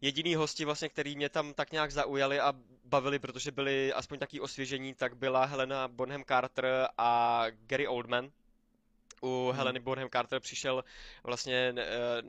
Jediný 0.00 0.34
hosti 0.34 0.64
vlastně, 0.64 0.88
který 0.88 1.16
mě 1.16 1.28
tam 1.28 1.54
tak 1.54 1.72
nějak 1.72 1.92
zaujali 1.92 2.40
a 2.40 2.54
bavili, 2.84 3.18
protože 3.18 3.50
byli 3.50 3.92
aspoň 3.92 4.18
taký 4.18 4.40
osvěžení, 4.40 4.94
tak 4.94 5.16
byla 5.16 5.44
Helena 5.44 5.88
Bonham 5.88 6.24
Carter 6.24 6.88
a 6.98 7.44
Gary 7.66 7.86
Oldman. 7.86 8.30
U 9.22 9.46
hmm. 9.48 9.56
Heleny 9.56 9.80
Bonham 9.80 10.08
Carter 10.08 10.40
přišel 10.40 10.84
vlastně 11.24 11.74
eh, 11.76 12.22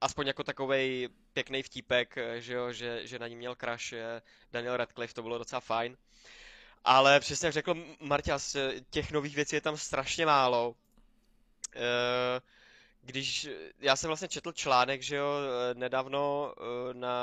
aspoň 0.00 0.26
jako 0.26 0.44
takový 0.44 1.08
pěkný 1.32 1.62
vtípek, 1.62 2.18
eh, 2.18 2.40
že, 2.40 2.54
jo, 2.54 2.72
že, 2.72 3.06
že 3.06 3.18
na 3.18 3.28
ní 3.28 3.36
měl 3.36 3.54
crush 3.54 3.94
Daniel 4.52 4.76
Radcliffe, 4.76 5.14
to 5.14 5.22
bylo 5.22 5.38
docela 5.38 5.60
fajn. 5.60 5.96
Ale 6.84 7.20
přesně 7.20 7.46
jak 7.46 7.54
řekl 7.54 7.74
Marťas, 8.00 8.56
těch 8.90 9.12
nových 9.12 9.36
věcí 9.36 9.56
je 9.56 9.60
tam 9.60 9.76
strašně 9.76 10.26
málo. 10.26 10.74
Eh, 11.76 12.40
když, 13.02 13.48
já 13.78 13.96
jsem 13.96 14.08
vlastně 14.08 14.28
četl 14.28 14.52
článek, 14.52 15.02
že 15.02 15.16
jo, 15.16 15.34
nedávno 15.74 16.54
eh, 16.56 16.94
na, 16.94 17.16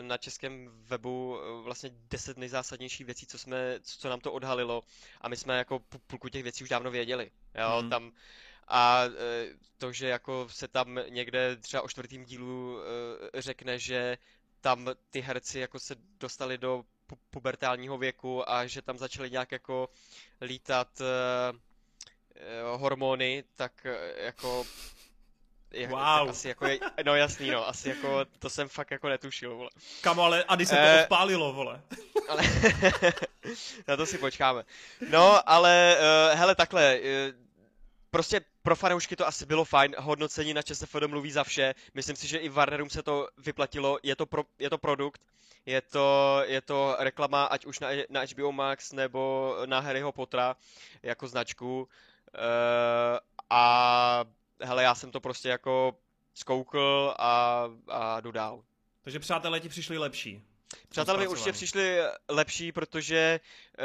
na 0.00 0.16
českém 0.18 0.70
webu 0.72 1.38
vlastně 1.62 1.90
10 2.10 2.36
nejzásadnějších 2.36 3.06
věcí, 3.06 3.26
co 3.26 3.38
jsme, 3.38 3.78
co 3.82 4.08
nám 4.08 4.20
to 4.20 4.32
odhalilo 4.32 4.82
a 5.20 5.28
my 5.28 5.36
jsme 5.36 5.58
jako 5.58 5.78
půlku 6.06 6.28
těch 6.28 6.42
věcí 6.42 6.64
už 6.64 6.70
dávno 6.70 6.90
věděli, 6.90 7.30
jo, 7.54 7.82
mm. 7.82 7.90
tam 7.90 8.12
a 8.68 9.04
e, 9.04 9.46
to, 9.78 9.92
že 9.92 10.08
jako 10.08 10.46
se 10.50 10.68
tam 10.68 10.98
někde 11.08 11.56
třeba 11.56 11.82
o 11.82 11.88
čtvrtým 11.88 12.24
dílu 12.24 12.78
e, 13.34 13.42
řekne, 13.42 13.78
že 13.78 14.18
tam 14.60 14.88
ty 15.10 15.20
herci 15.20 15.58
jako 15.58 15.78
se 15.78 15.94
dostali 16.20 16.58
do 16.58 16.84
pu- 17.08 17.18
pubertálního 17.30 17.98
věku 17.98 18.50
a 18.50 18.66
že 18.66 18.82
tam 18.82 18.98
začaly 18.98 19.30
nějak 19.30 19.52
jako 19.52 19.88
lítat 20.40 21.00
e, 21.00 21.04
hormony, 22.76 23.44
tak 23.56 23.86
jako 24.16 24.66
jak, 25.74 25.90
wow. 25.90 26.30
asi 26.30 26.48
jako 26.48 26.66
je, 26.66 26.78
no 27.04 27.14
jasný, 27.14 27.50
no, 27.50 27.68
asi 27.68 27.88
jako, 27.88 28.24
to 28.38 28.50
jsem 28.50 28.68
fakt 28.68 28.90
jako 28.90 29.08
netušil, 29.08 29.56
vole. 29.56 29.70
Kamo, 30.00 30.22
ale 30.22 30.44
Ady 30.44 30.66
se 30.66 30.76
to 30.76 31.02
odpálilo, 31.02 31.52
vole. 31.52 31.82
ale, 32.28 32.42
na 33.88 33.96
to 33.96 34.06
si 34.06 34.18
počkáme. 34.18 34.64
No, 35.10 35.48
ale, 35.48 35.96
uh, 35.98 36.38
hele, 36.38 36.54
takhle, 36.54 36.98
uh, 37.00 37.06
prostě 38.14 38.40
pro 38.62 38.76
fanoušky 38.76 39.16
to 39.16 39.26
asi 39.26 39.46
bylo 39.46 39.64
fajn, 39.64 39.94
hodnocení 39.98 40.54
na 40.54 40.62
ČSFD 40.62 41.02
mluví 41.06 41.30
za 41.30 41.44
vše, 41.44 41.74
myslím 41.94 42.16
si, 42.16 42.28
že 42.28 42.38
i 42.38 42.48
Warnerům 42.48 42.90
se 42.90 43.02
to 43.02 43.28
vyplatilo, 43.38 43.98
je 44.02 44.16
to, 44.16 44.26
pro, 44.26 44.44
je 44.58 44.70
to 44.70 44.78
produkt, 44.78 45.20
je 45.66 45.80
to, 45.80 46.40
je 46.46 46.60
to 46.60 46.96
reklama 46.98 47.44
ať 47.44 47.66
už 47.66 47.80
na, 47.80 47.88
na 48.10 48.20
HBO 48.32 48.52
Max 48.52 48.92
nebo 48.92 49.56
na 49.66 49.80
Harryho 49.80 50.12
Pottera 50.12 50.56
jako 51.02 51.28
značku 51.28 51.82
uh, 51.82 51.88
a 53.50 54.24
hele, 54.60 54.82
já 54.82 54.94
jsem 54.94 55.10
to 55.10 55.20
prostě 55.20 55.48
jako 55.48 55.96
zkoukl 56.34 57.14
a, 57.18 57.64
a 57.88 58.20
jdu 58.20 58.32
dál. 58.32 58.64
Takže 59.02 59.18
přátelé 59.18 59.60
ti 59.60 59.68
přišli 59.68 59.98
lepší. 59.98 60.42
Přátelé 60.88 61.18
mi 61.18 61.28
určitě 61.28 61.52
přišli 61.52 61.98
lepší, 62.28 62.72
protože 62.72 63.40
uh, 63.78 63.84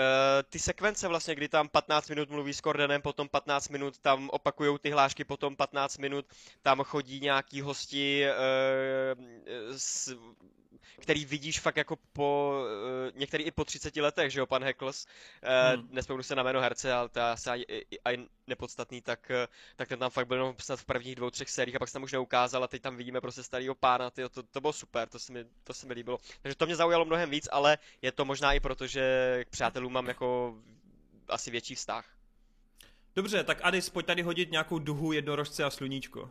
ty 0.50 0.60
sekvence 0.60 1.08
vlastně, 1.08 1.36
kdy 1.36 1.50
tam 1.50 1.70
15 1.70 2.10
minut 2.10 2.30
mluví 2.30 2.54
s 2.54 2.62
Cordenem, 2.62 3.02
potom 3.02 3.30
15 3.30 3.70
minut 3.70 3.98
tam 3.98 4.30
opakujou 4.30 4.78
ty 4.78 4.90
hlášky, 4.90 5.24
potom 5.24 5.56
15 5.56 5.98
minut 5.98 6.26
tam 6.62 6.84
chodí 6.84 7.20
nějaký 7.20 7.62
hosti 7.62 8.26
uh, 8.26 9.24
s 9.78 10.16
který 11.00 11.26
vidíš 11.26 11.60
fakt 11.60 11.78
jako 11.78 11.96
po, 12.14 12.62
uh, 12.64 13.20
některý 13.20 13.44
i 13.44 13.52
po 13.52 13.66
30 13.66 13.96
letech, 13.96 14.32
že 14.32 14.40
jo, 14.40 14.46
pan 14.46 14.64
Heckles, 14.64 15.06
uh, 15.06 15.80
hmm. 15.80 15.90
nespomenu 15.92 16.24
se 16.24 16.36
na 16.36 16.44
jméno 16.44 16.62
herce, 16.62 16.94
ale 16.94 17.10
to 17.10 17.20
je 17.20 17.26
asi 17.26 17.50
aj 18.06 18.18
nepodstatný, 18.48 19.02
tak, 19.02 19.32
uh, 19.32 19.54
tak 19.76 19.88
ten 19.88 20.00
tam 20.00 20.10
fakt 20.10 20.28
byl 20.28 20.38
jenom 20.38 20.56
snad 20.60 20.80
v 20.80 20.86
prvních 20.86 21.16
dvou, 21.16 21.30
třech 21.30 21.50
sériích 21.50 21.76
a 21.76 21.80
pak 21.80 21.90
se 21.90 21.94
tam 21.94 22.04
už 22.04 22.12
neukázal 22.12 22.64
a 22.64 22.68
teď 22.68 22.82
tam 22.82 22.98
vidíme 22.98 23.22
prostě 23.22 23.44
starého 23.44 23.76
pána, 23.76 24.10
tyjo, 24.10 24.30
to, 24.30 24.44
to 24.44 24.62
bylo 24.62 24.74
super, 24.74 25.10
to 25.10 25.20
se, 25.20 25.34
mi, 25.34 25.46
to 25.64 25.74
se 25.74 25.88
mi 25.88 25.94
líbilo. 25.94 26.18
Takže 26.42 26.56
to 26.56 26.66
mě 26.66 26.76
zaujalo 26.76 27.06
mnohem 27.06 27.30
víc, 27.30 27.48
ale 27.52 27.78
je 28.02 28.12
to 28.12 28.26
možná 28.26 28.54
i 28.54 28.60
proto, 28.60 28.88
že 28.88 29.04
k 29.46 29.50
přátelům 29.50 29.94
mám 29.94 30.08
jako 30.08 30.56
asi 31.30 31.52
větší 31.52 31.76
vztah. 31.76 32.06
Dobře, 33.16 33.44
tak 33.44 33.60
Adis, 33.62 33.90
pojď 33.90 34.06
tady 34.06 34.22
hodit 34.22 34.52
nějakou 34.52 34.80
duhu, 34.80 35.12
jednorožce 35.12 35.64
a 35.64 35.70
sluníčko. 35.70 36.30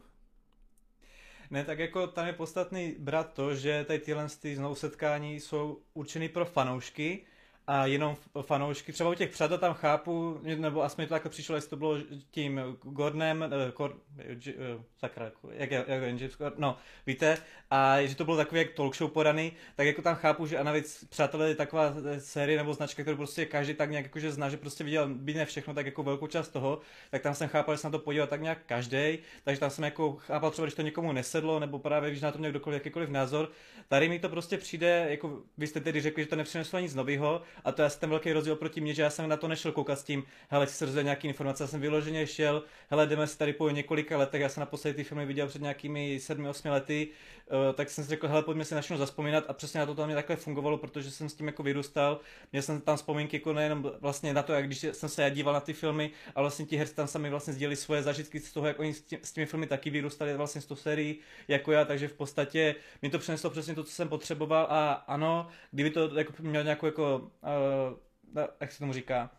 Ne, 1.50 1.64
tak 1.64 1.78
jako 1.78 2.06
tam 2.06 2.26
je 2.26 2.32
podstatný 2.32 2.94
brát 2.98 3.32
to, 3.32 3.54
že 3.54 3.84
tady 3.84 3.98
tyhle 3.98 4.26
ty 4.40 4.56
znovu 4.56 4.74
setkání 4.74 5.40
jsou 5.40 5.82
určeny 5.94 6.28
pro 6.28 6.44
fanoušky, 6.44 7.24
a 7.68 7.86
jenom 7.86 8.16
fanoušky. 8.42 8.92
Třeba 8.92 9.10
u 9.10 9.14
těch 9.14 9.30
přátel 9.30 9.58
tam 9.58 9.74
chápu, 9.74 10.40
nebo 10.42 10.82
aspoň 10.82 11.04
to 11.04 11.14
takhle 11.14 11.30
přišlo, 11.30 11.54
jestli 11.54 11.70
to 11.70 11.76
bylo 11.76 11.96
tím 12.30 12.60
Gordonem, 12.82 13.44
Gord, 13.76 13.94
uh, 13.94 14.82
sakra, 14.98 15.32
jak, 15.50 15.70
jak, 15.70 15.88
jak 15.88 16.02
James 16.02 16.38
no, 16.56 16.76
víte, 17.06 17.38
a 17.70 18.02
že 18.02 18.16
to 18.16 18.24
bylo 18.24 18.36
takový 18.36 18.60
jak 18.60 18.70
talk 18.70 18.96
show 18.96 19.10
podaný, 19.10 19.52
tak 19.76 19.86
jako 19.86 20.02
tam 20.02 20.14
chápu, 20.14 20.46
že 20.46 20.58
a 20.58 20.62
navíc 20.62 21.04
přátelé 21.08 21.48
je 21.48 21.54
taková 21.54 21.94
série 22.18 22.58
nebo 22.58 22.74
značka, 22.74 23.02
kterou 23.02 23.16
prostě 23.16 23.46
každý 23.46 23.74
tak 23.74 23.90
nějak 23.90 24.04
jakože 24.04 24.32
zná, 24.32 24.48
že 24.48 24.56
prostě 24.56 24.84
viděl 24.84 25.08
by 25.08 25.34
ne 25.34 25.46
všechno, 25.46 25.74
tak 25.74 25.86
jako 25.86 26.02
velkou 26.02 26.26
část 26.26 26.48
toho, 26.48 26.80
tak 27.10 27.22
tam 27.22 27.34
jsem 27.34 27.48
chápal, 27.48 27.74
že 27.74 27.78
se 27.78 27.86
na 27.86 27.90
to 27.90 27.98
podíval 27.98 28.26
tak 28.26 28.42
nějak 28.42 28.58
každý, 28.66 29.18
takže 29.44 29.60
tam 29.60 29.70
jsem 29.70 29.84
jako 29.84 30.12
chápal 30.12 30.50
třeba, 30.50 30.66
když 30.66 30.74
to 30.74 30.82
někomu 30.82 31.12
nesedlo, 31.12 31.60
nebo 31.60 31.78
právě 31.78 32.10
když 32.10 32.22
na 32.22 32.32
to 32.32 32.38
měl 32.38 32.50
kdokoliv 32.50 32.76
jakýkoliv 32.80 33.08
názor. 33.08 33.50
Tady 33.88 34.08
mi 34.08 34.18
to 34.18 34.28
prostě 34.28 34.58
přijde, 34.58 35.06
jako 35.10 35.42
vy 35.58 35.66
jste 35.66 35.80
tedy 35.80 36.00
řekli, 36.00 36.22
že 36.22 36.28
to 36.28 36.36
nepřineslo 36.36 36.78
nic 36.78 36.94
nového, 36.94 37.42
a 37.64 37.72
to 37.72 37.82
je 37.82 37.86
asi 37.86 38.00
ten 38.00 38.10
velký 38.10 38.32
rozdíl 38.32 38.56
proti 38.56 38.80
mě, 38.80 38.94
že 38.94 39.02
já 39.02 39.10
jsem 39.10 39.28
na 39.28 39.36
to 39.36 39.48
nešel 39.48 39.72
koukat 39.72 39.98
s 39.98 40.04
tím, 40.04 40.24
hele, 40.48 40.66
chci 40.66 40.86
se 40.86 41.02
nějaký 41.02 41.28
informace, 41.28 41.62
já 41.62 41.68
jsem 41.68 41.80
vyloženě 41.80 42.26
šel, 42.26 42.62
hele, 42.90 43.06
jdeme 43.06 43.26
si 43.26 43.38
tady 43.38 43.52
po 43.52 43.70
několika 43.70 44.18
letech, 44.18 44.40
já 44.40 44.48
jsem 44.48 44.60
naposledy 44.60 44.96
ty 44.96 45.04
filmy 45.04 45.26
viděl 45.26 45.46
před 45.46 45.62
nějakými 45.62 46.18
7-8 46.18 46.70
lety, 46.70 47.08
uh, 47.50 47.74
tak 47.74 47.90
jsem 47.90 48.04
si 48.04 48.10
řekl, 48.10 48.28
hele, 48.28 48.42
pojďme 48.42 48.64
si 48.64 48.74
na 48.74 48.82
zaspomínat. 48.96 49.44
A 49.48 49.52
přesně 49.52 49.80
na 49.80 49.86
to, 49.86 49.94
to 49.94 50.06
mě 50.06 50.14
takhle 50.14 50.36
fungovalo, 50.36 50.78
protože 50.78 51.10
jsem 51.10 51.28
s 51.28 51.34
tím 51.34 51.46
jako 51.46 51.62
vyrůstal, 51.62 52.20
měl 52.52 52.62
jsem 52.62 52.80
tam 52.80 52.96
vzpomínky 52.96 53.36
jako 53.36 53.52
nejenom 53.52 53.92
vlastně 54.00 54.34
na 54.34 54.42
to, 54.42 54.52
jak 54.52 54.66
když 54.66 54.86
jsem 54.92 55.08
se 55.08 55.22
já 55.22 55.28
díval 55.28 55.54
na 55.54 55.60
ty 55.60 55.72
filmy, 55.72 56.10
ale 56.34 56.42
vlastně 56.42 56.66
ti 56.66 56.76
herci 56.76 56.94
tam 56.94 57.06
sami 57.06 57.30
vlastně 57.30 57.52
sdělili 57.52 57.76
svoje 57.76 58.02
zažitky 58.02 58.40
z 58.40 58.52
toho, 58.52 58.66
jak 58.66 58.78
oni 58.78 58.94
s, 58.94 59.32
těmi 59.32 59.46
filmy 59.46 59.66
taky 59.66 59.90
vyrůstali 59.90 60.36
vlastně 60.36 60.60
z 60.60 60.66
toho 60.66 60.78
sérii 60.78 61.20
jako 61.48 61.72
já, 61.72 61.84
takže 61.84 62.08
v 62.08 62.12
podstatě 62.12 62.74
mi 63.02 63.10
to 63.10 63.18
přineslo 63.18 63.50
přesně 63.50 63.74
to, 63.74 63.84
co 63.84 63.92
jsem 63.92 64.08
potřeboval. 64.08 64.66
A 64.70 64.92
ano, 64.92 65.48
kdyby 65.70 65.90
to 65.90 66.18
jako 66.18 66.32
měl 66.40 66.64
nějakou 66.64 66.86
jako 66.86 67.30
uh, 67.48 68.44
jak 68.60 68.72
se 68.72 68.78
tomu 68.78 68.92
říká, 68.92 69.30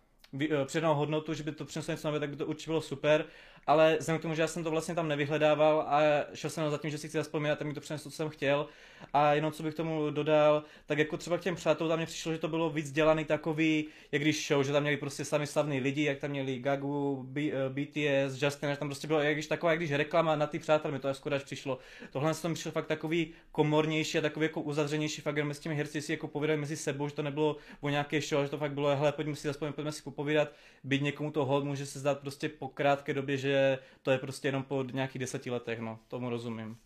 eh, 0.41 0.65
přidanou 0.65 0.95
hodnotu, 0.95 1.33
že 1.33 1.43
by 1.43 1.51
to 1.51 1.65
přineslo 1.65 1.91
něco 1.91 2.07
nového, 2.07 2.19
tak 2.19 2.29
by 2.29 2.35
to 2.35 2.45
určitě 2.45 2.69
bylo 2.69 2.81
super 2.81 3.25
ale 3.69 3.97
vzhledem 3.99 4.19
k 4.19 4.21
tomu, 4.21 4.35
že 4.35 4.41
já 4.41 4.47
jsem 4.47 4.63
to 4.63 4.71
vlastně 4.71 4.95
tam 4.95 5.07
nevyhledával 5.07 5.81
a 5.81 6.01
šel 6.33 6.49
jsem 6.49 6.71
za 6.71 6.77
tím, 6.77 6.91
že 6.91 6.97
si 6.97 7.07
chci 7.07 7.17
zaspomínat, 7.17 7.59
tak 7.59 7.67
mi 7.67 7.73
to 7.73 7.81
přineslo, 7.81 8.11
co 8.11 8.17
jsem 8.17 8.29
chtěl. 8.29 8.67
A 9.13 9.33
jenom 9.33 9.51
co 9.51 9.63
bych 9.63 9.73
tomu 9.73 10.09
dodal, 10.09 10.63
tak 10.85 10.97
jako 10.97 11.17
třeba 11.17 11.37
k 11.37 11.41
těm 11.41 11.55
přátelům, 11.55 11.89
tam 11.89 11.99
mě 11.99 12.05
přišlo, 12.05 12.31
že 12.31 12.37
to 12.37 12.47
bylo 12.47 12.69
víc 12.69 12.91
dělaný 12.91 13.25
takový, 13.25 13.87
jak 14.11 14.21
když 14.21 14.47
show, 14.47 14.63
že 14.63 14.71
tam 14.71 14.81
měli 14.81 14.97
prostě 14.97 15.25
sami 15.25 15.47
slavní 15.47 15.79
lidi, 15.79 16.03
jak 16.03 16.19
tam 16.19 16.31
měli 16.31 16.59
Gagu, 16.59 17.23
B, 17.27 17.41
BTS, 17.69 18.41
Justin, 18.41 18.75
tam 18.79 18.87
prostě 18.87 19.07
bylo 19.07 19.19
jak 19.19 19.33
když 19.33 19.47
taková, 19.47 19.71
jak 19.71 19.79
když 19.79 19.91
reklama 19.91 20.35
na 20.35 20.47
ty 20.47 20.59
přátel, 20.59 20.91
mi 20.91 20.99
to 20.99 21.13
skoro 21.13 21.35
až 21.35 21.43
přišlo. 21.43 21.79
Tohle 22.11 22.33
mi 22.47 22.53
přišlo 22.53 22.71
fakt 22.71 22.87
takový 22.87 23.33
komornější 23.51 24.17
a 24.17 24.21
takový 24.21 24.43
jako 24.45 24.61
uzavřenější, 24.61 25.21
fakt 25.21 25.37
s 25.37 25.59
těmi 25.59 25.75
herci 25.75 26.01
si 26.01 26.11
jako 26.11 26.27
povídali 26.27 26.59
mezi 26.59 26.77
sebou, 26.77 27.07
že 27.07 27.15
to 27.15 27.23
nebylo 27.23 27.57
o 27.81 27.89
nějaké 27.89 28.21
show, 28.21 28.43
že 28.43 28.49
to 28.49 28.57
fakt 28.57 28.73
bylo, 28.73 28.95
hele, 28.95 29.11
pojďme 29.11 29.35
si 29.35 29.47
zaspomínat, 29.47 29.75
pojďme 29.75 29.91
si 29.91 30.01
popovídat, 30.01 30.51
být 30.83 31.01
někomu 31.01 31.31
to 31.31 31.45
hod, 31.45 31.63
může 31.63 31.85
se 31.85 31.99
zdát 31.99 32.19
prostě 32.19 32.49
po 32.49 32.67
krátké 32.67 33.13
době, 33.13 33.37
že 33.37 33.79
to 34.01 34.11
je 34.11 34.17
prostě 34.17 34.47
jenom 34.47 34.63
po 34.63 34.83
nějakých 34.91 35.19
deseti 35.19 35.51
letech, 35.51 35.79
no, 35.79 35.99
tomu 36.07 36.29
rozumím. 36.29 36.77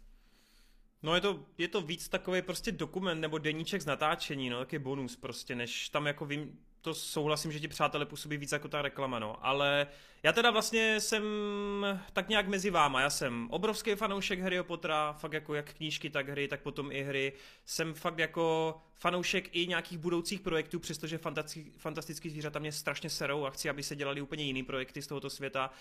No 1.04 1.16
je 1.16 1.22
to, 1.22 1.46
je 1.58 1.68
to 1.68 1.82
víc 1.82 2.10
takový 2.10 2.42
prostě 2.42 2.72
dokument 2.72 3.22
nebo 3.22 3.38
deníček 3.38 3.82
z 3.82 3.86
natáčení, 3.86 4.50
no, 4.50 4.60
taky 4.60 4.80
bonus 4.80 5.16
prostě, 5.16 5.56
než 5.56 5.90
tam 5.90 6.08
jako 6.08 6.26
vím, 6.26 6.60
to 6.82 6.94
souhlasím, 6.94 7.52
že 7.52 7.60
ti 7.60 7.68
přátelé 7.68 8.06
působí 8.06 8.38
víc 8.38 8.52
jako 8.52 8.68
ta 8.68 8.82
reklama, 8.82 9.20
no. 9.20 9.46
Ale 9.46 9.88
já 10.24 10.32
teda 10.32 10.52
vlastně 10.52 11.02
jsem 11.02 11.24
tak 12.14 12.30
nějak 12.30 12.48
mezi 12.48 12.70
váma. 12.70 13.02
Já 13.02 13.10
jsem 13.10 13.48
obrovský 13.52 13.96
fanoušek 13.96 14.40
Harryho 14.40 14.64
Pottera, 14.64 15.14
fakt 15.14 15.34
jako 15.34 15.54
jak 15.54 15.74
knížky, 15.74 16.10
tak 16.10 16.30
hry, 16.30 16.48
tak 16.48 16.62
potom 16.62 16.92
i 16.92 17.04
hry. 17.04 17.34
Jsem 17.66 17.94
fakt 17.94 18.20
jako 18.20 18.76
fanoušek 18.96 19.56
i 19.56 19.68
nějakých 19.68 19.98
budoucích 19.98 20.42
projektů, 20.42 20.80
přestože 20.80 21.18
fantastický, 21.18 21.72
fantastický 21.78 22.30
zvířata 22.30 22.60
mě 22.60 22.72
strašně 22.72 23.10
serou 23.10 23.46
a 23.46 23.50
chci, 23.50 23.70
aby 23.70 23.84
se 23.84 23.96
dělali 23.96 24.22
úplně 24.22 24.44
jiný 24.44 24.64
projekty 24.64 25.02
z 25.02 25.08
tohoto 25.08 25.30
světa. 25.30 25.72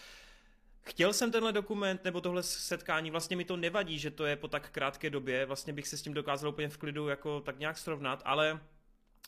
Chtěl 0.85 1.13
jsem 1.13 1.33
tenhle 1.33 1.53
dokument 1.53 2.05
nebo 2.05 2.21
tohle 2.21 2.43
setkání, 2.43 3.11
vlastně 3.11 3.37
mi 3.37 3.45
to 3.45 3.57
nevadí, 3.57 3.99
že 3.99 4.11
to 4.11 4.25
je 4.25 4.37
po 4.37 4.49
tak 4.49 4.71
krátké 4.71 5.11
době, 5.11 5.47
vlastně 5.47 5.73
bych 5.73 5.89
se 5.89 5.97
s 5.97 6.03
tím 6.03 6.15
dokázal 6.15 6.51
úplně 6.51 6.69
v 6.69 6.79
klidu 6.79 7.09
jako 7.09 7.41
tak 7.41 7.59
nějak 7.59 7.79
srovnat, 7.79 8.23
ale 8.25 8.61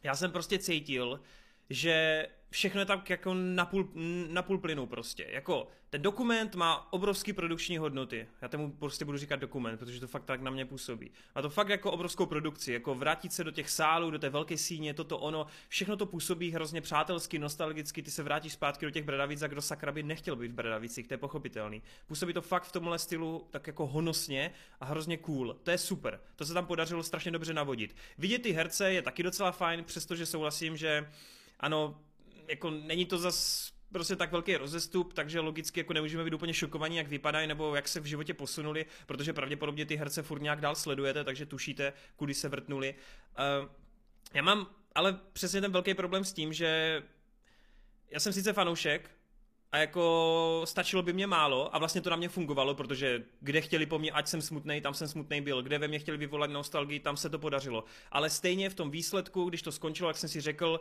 já 0.02 0.16
jsem 0.16 0.32
prostě 0.32 0.58
cítil, 0.58 1.20
že 1.70 2.26
všechno 2.50 2.80
je 2.80 2.86
tak 2.86 3.10
jako 3.10 3.34
na 3.34 3.64
půl, 3.66 3.88
na 4.28 4.42
půl 4.42 4.58
plynu 4.58 4.86
prostě. 4.86 5.26
Jako 5.30 5.68
ten 5.90 6.02
dokument 6.02 6.54
má 6.54 6.92
obrovský 6.92 7.32
produkční 7.32 7.78
hodnoty. 7.78 8.26
Já 8.42 8.48
tomu 8.48 8.72
prostě 8.72 9.04
budu 9.04 9.18
říkat 9.18 9.36
dokument, 9.36 9.78
protože 9.78 10.00
to 10.00 10.06
fakt 10.06 10.24
tak 10.24 10.40
na 10.40 10.50
mě 10.50 10.66
působí. 10.66 11.10
A 11.34 11.42
to 11.42 11.50
fakt 11.50 11.68
jako 11.68 11.92
obrovskou 11.92 12.26
produkci, 12.26 12.72
jako 12.72 12.94
vrátit 12.94 13.32
se 13.32 13.44
do 13.44 13.50
těch 13.50 13.70
sálů, 13.70 14.10
do 14.10 14.18
té 14.18 14.30
velké 14.30 14.58
síně, 14.58 14.94
toto 14.94 15.18
ono, 15.18 15.46
všechno 15.68 15.96
to 15.96 16.06
působí 16.06 16.50
hrozně 16.50 16.80
přátelsky, 16.80 17.38
nostalgicky, 17.38 18.02
ty 18.02 18.10
se 18.10 18.22
vrátíš 18.22 18.52
zpátky 18.52 18.86
do 18.86 18.90
těch 18.90 19.04
Bradavic 19.04 19.42
a 19.42 19.46
kdo 19.46 19.62
sakra 19.62 19.92
by 19.92 20.02
nechtěl 20.02 20.36
být 20.36 20.52
v 20.52 20.54
Bradavicích, 20.54 21.08
to 21.08 21.14
je 21.14 21.18
pochopitelný. 21.18 21.82
Působí 22.06 22.32
to 22.32 22.42
fakt 22.42 22.64
v 22.64 22.72
tomhle 22.72 22.98
stylu 22.98 23.46
tak 23.50 23.66
jako 23.66 23.86
honosně 23.86 24.52
a 24.80 24.84
hrozně 24.84 25.16
cool. 25.16 25.56
To 25.62 25.70
je 25.70 25.78
super. 25.78 26.20
To 26.36 26.44
se 26.44 26.54
tam 26.54 26.66
podařilo 26.66 27.02
strašně 27.02 27.30
dobře 27.30 27.54
navodit. 27.54 27.96
Vidět 28.18 28.42
ty 28.42 28.52
herce 28.52 28.92
je 28.92 29.02
taky 29.02 29.22
docela 29.22 29.52
fajn, 29.52 29.84
přestože 29.84 30.26
souhlasím, 30.26 30.76
že 30.76 31.06
ano, 31.60 32.00
jako 32.48 32.70
není 32.70 33.06
to 33.06 33.18
zas 33.18 33.70
prostě 33.92 34.16
tak 34.16 34.32
velký 34.32 34.56
rozestup, 34.56 35.12
takže 35.12 35.40
logicky 35.40 35.80
jako 35.80 35.92
nemůžeme 35.92 36.24
být 36.24 36.34
úplně 36.34 36.54
šokovaní, 36.54 36.96
jak 36.96 37.08
vypadají 37.08 37.46
nebo 37.46 37.74
jak 37.74 37.88
se 37.88 38.00
v 38.00 38.04
životě 38.04 38.34
posunuli, 38.34 38.86
protože 39.06 39.32
pravděpodobně 39.32 39.86
ty 39.86 39.96
herce 39.96 40.22
furt 40.22 40.42
nějak 40.42 40.60
dál 40.60 40.74
sledujete, 40.74 41.24
takže 41.24 41.46
tušíte, 41.46 41.92
kudy 42.16 42.34
se 42.34 42.48
vrtnuli. 42.48 42.94
Uh, 43.62 43.70
já 44.34 44.42
mám 44.42 44.66
ale 44.94 45.18
přesně 45.32 45.60
ten 45.60 45.72
velký 45.72 45.94
problém 45.94 46.24
s 46.24 46.32
tím, 46.32 46.52
že 46.52 47.02
já 48.10 48.20
jsem 48.20 48.32
sice 48.32 48.52
fanoušek, 48.52 49.10
a 49.74 49.78
jako 49.78 50.62
stačilo 50.64 51.02
by 51.02 51.12
mě 51.12 51.26
málo 51.26 51.74
a 51.74 51.78
vlastně 51.78 52.00
to 52.00 52.10
na 52.10 52.16
mě 52.16 52.28
fungovalo, 52.28 52.74
protože 52.74 53.24
kde 53.40 53.60
chtěli 53.60 53.86
po 53.86 53.98
mně, 53.98 54.12
ať 54.12 54.28
jsem 54.28 54.42
smutný, 54.42 54.80
tam 54.80 54.94
jsem 54.94 55.08
smutný 55.08 55.40
byl, 55.40 55.62
kde 55.62 55.78
ve 55.78 55.88
mně 55.88 55.98
chtěli 55.98 56.18
vyvolat 56.18 56.50
nostalgii, 56.50 57.00
tam 57.00 57.16
se 57.16 57.30
to 57.30 57.38
podařilo. 57.38 57.84
Ale 58.10 58.30
stejně 58.30 58.70
v 58.70 58.74
tom 58.74 58.90
výsledku, 58.90 59.44
když 59.44 59.62
to 59.62 59.72
skončilo, 59.72 60.10
jak 60.10 60.16
jsem 60.16 60.28
si 60.28 60.40
řekl, 60.40 60.80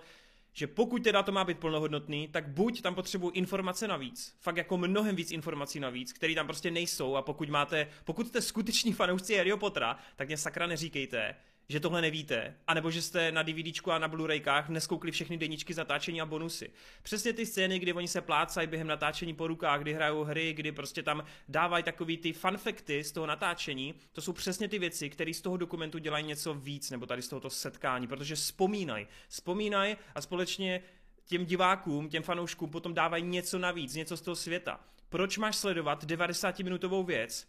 že 0.53 0.67
pokud 0.67 1.03
teda 1.03 1.23
to 1.23 1.31
má 1.31 1.43
být 1.43 1.59
plnohodnotný, 1.59 2.27
tak 2.27 2.47
buď 2.47 2.81
tam 2.81 2.95
potřebuji 2.95 3.29
informace 3.29 3.87
navíc, 3.87 4.35
fakt 4.39 4.57
jako 4.57 4.77
mnohem 4.77 5.15
víc 5.15 5.31
informací 5.31 5.79
navíc, 5.79 6.13
které 6.13 6.35
tam 6.35 6.47
prostě 6.47 6.71
nejsou. 6.71 7.15
A 7.15 7.21
pokud 7.21 7.49
máte, 7.49 7.87
pokud 8.03 8.27
jste 8.27 8.41
skuteční 8.41 8.93
fanoušci 8.93 9.37
Harryho 9.37 9.57
Pottera, 9.57 9.97
tak 10.15 10.27
mě 10.27 10.37
sakra 10.37 10.67
neříkejte, 10.67 11.35
že 11.69 11.79
tohle 11.79 12.01
nevíte, 12.01 12.55
anebo 12.67 12.91
že 12.91 13.01
jste 13.01 13.31
na 13.31 13.43
DVDčku 13.43 13.91
a 13.91 13.99
na 13.99 14.09
Blu-raykách 14.09 14.69
neskoukli 14.69 15.11
všechny 15.11 15.37
deníčky 15.37 15.73
zatáčení 15.73 16.21
a 16.21 16.25
bonusy. 16.25 16.71
Přesně 17.03 17.33
ty 17.33 17.45
scény, 17.45 17.79
kdy 17.79 17.93
oni 17.93 18.07
se 18.07 18.21
plácají 18.21 18.67
během 18.67 18.87
natáčení 18.87 19.33
po 19.33 19.47
rukách, 19.47 19.81
kdy 19.81 19.93
hrajou 19.93 20.23
hry, 20.23 20.53
kdy 20.53 20.71
prostě 20.71 21.03
tam 21.03 21.23
dávají 21.47 21.83
takový 21.83 22.17
ty 22.17 22.33
fanfekty 22.33 23.03
z 23.03 23.11
toho 23.11 23.25
natáčení, 23.25 23.93
to 24.11 24.21
jsou 24.21 24.33
přesně 24.33 24.67
ty 24.67 24.79
věci, 24.79 25.09
které 25.09 25.33
z 25.33 25.41
toho 25.41 25.57
dokumentu 25.57 25.97
dělají 25.97 26.25
něco 26.25 26.53
víc, 26.53 26.91
nebo 26.91 27.05
tady 27.05 27.21
z 27.21 27.27
tohoto 27.27 27.49
setkání, 27.49 28.07
protože 28.07 28.35
vzpomínají. 28.35 29.07
Vzpomínají 29.27 29.95
a 30.15 30.21
společně 30.21 30.81
těm 31.25 31.45
divákům, 31.45 32.09
těm 32.09 32.23
fanouškům 32.23 32.69
potom 32.69 32.93
dávají 32.93 33.23
něco 33.23 33.59
navíc, 33.59 33.95
něco 33.95 34.17
z 34.17 34.21
toho 34.21 34.35
světa. 34.35 34.79
Proč 35.09 35.37
máš 35.37 35.55
sledovat 35.55 36.03
90-minutovou 36.03 37.05
věc, 37.05 37.47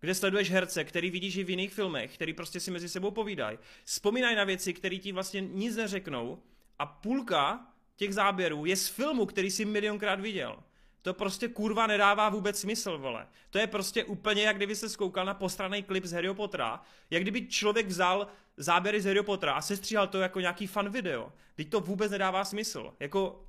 kde 0.00 0.14
sleduješ 0.14 0.50
herce, 0.50 0.84
který 0.84 1.10
vidíš 1.10 1.36
i 1.36 1.44
v 1.44 1.50
jiných 1.50 1.74
filmech, 1.74 2.14
který 2.14 2.32
prostě 2.32 2.60
si 2.60 2.70
mezi 2.70 2.88
sebou 2.88 3.10
povídají. 3.10 3.58
Vzpomínaj 3.84 4.36
na 4.36 4.44
věci, 4.44 4.72
které 4.72 4.96
ti 4.96 5.12
vlastně 5.12 5.40
nic 5.40 5.76
neřeknou 5.76 6.42
a 6.78 6.86
půlka 6.86 7.66
těch 7.96 8.14
záběrů 8.14 8.64
je 8.64 8.76
z 8.76 8.88
filmu, 8.88 9.26
který 9.26 9.50
jsi 9.50 9.64
milionkrát 9.64 10.20
viděl. 10.20 10.56
To 11.02 11.14
prostě 11.14 11.48
kurva 11.48 11.86
nedává 11.86 12.28
vůbec 12.28 12.60
smysl, 12.60 12.98
vole. 12.98 13.26
To 13.50 13.58
je 13.58 13.66
prostě 13.66 14.04
úplně, 14.04 14.42
jak 14.42 14.56
kdyby 14.56 14.76
se 14.76 14.88
skoukal 14.88 15.26
na 15.26 15.34
postraný 15.34 15.82
klip 15.82 16.04
z 16.04 16.12
Harry 16.12 16.34
Pottera, 16.34 16.82
jak 17.10 17.22
kdyby 17.22 17.46
člověk 17.46 17.86
vzal 17.86 18.26
záběry 18.56 19.00
z 19.00 19.04
Harry 19.04 19.22
Pottera 19.22 19.52
a 19.52 19.62
sestříhal 19.62 20.06
to 20.06 20.20
jako 20.20 20.40
nějaký 20.40 20.66
fan 20.66 20.88
video. 20.88 21.32
Teď 21.54 21.70
to 21.70 21.80
vůbec 21.80 22.12
nedává 22.12 22.44
smysl. 22.44 22.94
Jako, 23.00 23.44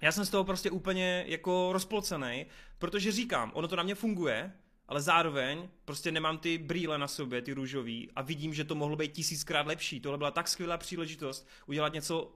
já 0.00 0.12
jsem 0.12 0.24
z 0.24 0.30
toho 0.30 0.44
prostě 0.44 0.70
úplně 0.70 1.24
jako 1.28 1.72
rozplocený, 1.72 2.46
protože 2.78 3.12
říkám, 3.12 3.52
ono 3.54 3.68
to 3.68 3.76
na 3.76 3.82
mě 3.82 3.94
funguje, 3.94 4.52
ale 4.88 5.00
zároveň 5.00 5.68
prostě 5.84 6.12
nemám 6.12 6.38
ty 6.38 6.58
brýle 6.58 6.98
na 6.98 7.08
sobě, 7.08 7.42
ty 7.42 7.52
růžový 7.52 8.10
a 8.16 8.22
vidím, 8.22 8.54
že 8.54 8.64
to 8.64 8.74
mohlo 8.74 8.96
být 8.96 9.12
tisíckrát 9.12 9.66
lepší. 9.66 10.00
Tohle 10.00 10.18
byla 10.18 10.30
tak 10.30 10.48
skvělá 10.48 10.78
příležitost 10.78 11.48
udělat 11.66 11.92
něco 11.92 12.34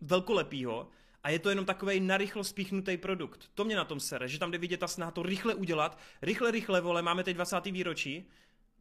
velkolepýho 0.00 0.88
a 1.22 1.30
je 1.30 1.38
to 1.38 1.48
jenom 1.48 1.64
takový 1.64 2.00
narychlo 2.00 2.44
spíchnutý 2.44 2.96
produkt. 2.96 3.50
To 3.54 3.64
mě 3.64 3.76
na 3.76 3.84
tom 3.84 4.00
sere, 4.00 4.28
že 4.28 4.38
tam 4.38 4.50
jde 4.50 4.58
vidět 4.58 4.80
ta 4.80 4.88
snaha 4.88 5.10
to 5.10 5.22
rychle 5.22 5.54
udělat. 5.54 5.98
Rychle, 6.22 6.50
rychle, 6.50 6.80
vole, 6.80 7.02
máme 7.02 7.24
teď 7.24 7.34
20. 7.34 7.64
výročí, 7.64 8.28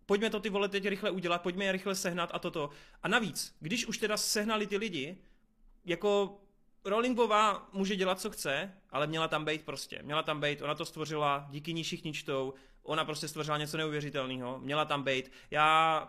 pojďme 0.06 0.30
to 0.30 0.40
ty 0.40 0.50
vole 0.50 0.70
teď 0.70 0.86
rychle 0.86 1.12
udělat, 1.12 1.42
pojďme 1.42 1.66
je 1.66 1.72
rychle 1.72 1.96
sehnat 1.96 2.30
a 2.34 2.40
toto. 2.40 2.70
A 3.04 3.08
navíc, 3.08 3.56
když 3.60 3.86
už 3.86 3.98
teda 3.98 4.18
sehnali 4.18 4.68
ty 4.68 4.78
lidi, 4.78 5.18
jako 5.86 6.38
Rollingová 6.86 7.70
může 7.74 7.96
dělat, 7.96 8.20
co 8.20 8.30
chce, 8.30 8.74
ale 8.90 9.08
měla 9.08 9.28
tam 9.28 9.46
být 9.46 9.62
prostě. 9.66 10.00
Měla 10.04 10.24
tam 10.24 10.42
být, 10.42 10.62
ona 10.62 10.76
to 10.76 10.86
stvořila, 10.86 11.48
díky 11.50 11.74
ní 11.74 11.84
všichni 11.84 12.14
čtou, 12.14 12.54
ona 12.84 13.06
prostě 13.06 13.28
stvořila 13.28 13.58
něco 13.58 13.78
neuvěřitelného, 13.78 14.60
měla 14.60 14.86
tam 14.86 15.04
být. 15.04 15.32
Já 15.52 16.08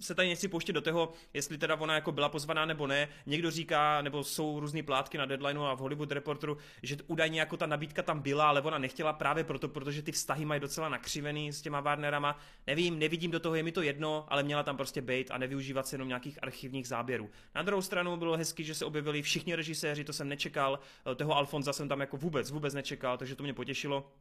se 0.00 0.14
tady 0.14 0.28
nechci 0.28 0.48
pouštět 0.48 0.72
do 0.72 0.80
toho, 0.80 1.12
jestli 1.34 1.58
teda 1.58 1.76
ona 1.76 1.94
jako 1.94 2.12
byla 2.12 2.28
pozvaná 2.28 2.66
nebo 2.66 2.86
ne. 2.86 3.08
Někdo 3.26 3.50
říká, 3.50 4.02
nebo 4.02 4.24
jsou 4.24 4.60
různé 4.60 4.82
plátky 4.82 5.18
na 5.18 5.26
deadlineu 5.26 5.62
a 5.62 5.74
v 5.74 5.78
Hollywood 5.78 6.12
Reporteru, 6.12 6.56
že 6.82 6.96
údajně 7.06 7.40
jako 7.40 7.56
ta 7.56 7.66
nabídka 7.66 8.02
tam 8.02 8.20
byla, 8.20 8.48
ale 8.48 8.62
ona 8.62 8.78
nechtěla 8.78 9.12
právě 9.12 9.44
proto, 9.44 9.68
protože 9.68 10.02
ty 10.02 10.12
vztahy 10.12 10.44
mají 10.44 10.60
docela 10.60 10.88
nakřivený 10.88 11.52
s 11.52 11.62
těma 11.62 11.80
Warnerama. 11.80 12.38
Nevím, 12.66 12.98
nevidím 12.98 13.30
do 13.30 13.40
toho, 13.40 13.54
je 13.54 13.62
mi 13.62 13.72
to 13.72 13.82
jedno, 13.82 14.26
ale 14.28 14.42
měla 14.42 14.62
tam 14.62 14.76
prostě 14.76 15.02
být 15.02 15.30
a 15.30 15.38
nevyužívat 15.38 15.86
se 15.86 15.94
jenom 15.94 16.08
nějakých 16.08 16.42
archivních 16.42 16.88
záběrů. 16.88 17.30
Na 17.54 17.62
druhou 17.62 17.82
stranu 17.82 18.16
bylo 18.16 18.36
hezky, 18.36 18.64
že 18.64 18.74
se 18.74 18.84
objevili 18.84 19.22
všichni 19.22 19.54
režiséři, 19.54 20.04
to 20.04 20.12
jsem 20.12 20.28
nečekal, 20.28 20.78
toho 21.16 21.36
Alfonza 21.36 21.72
jsem 21.72 21.88
tam 21.88 22.00
jako 22.00 22.16
vůbec, 22.16 22.50
vůbec 22.50 22.74
nečekal, 22.74 23.18
takže 23.18 23.36
to 23.36 23.42
mě 23.42 23.54
potěšilo. 23.54 24.12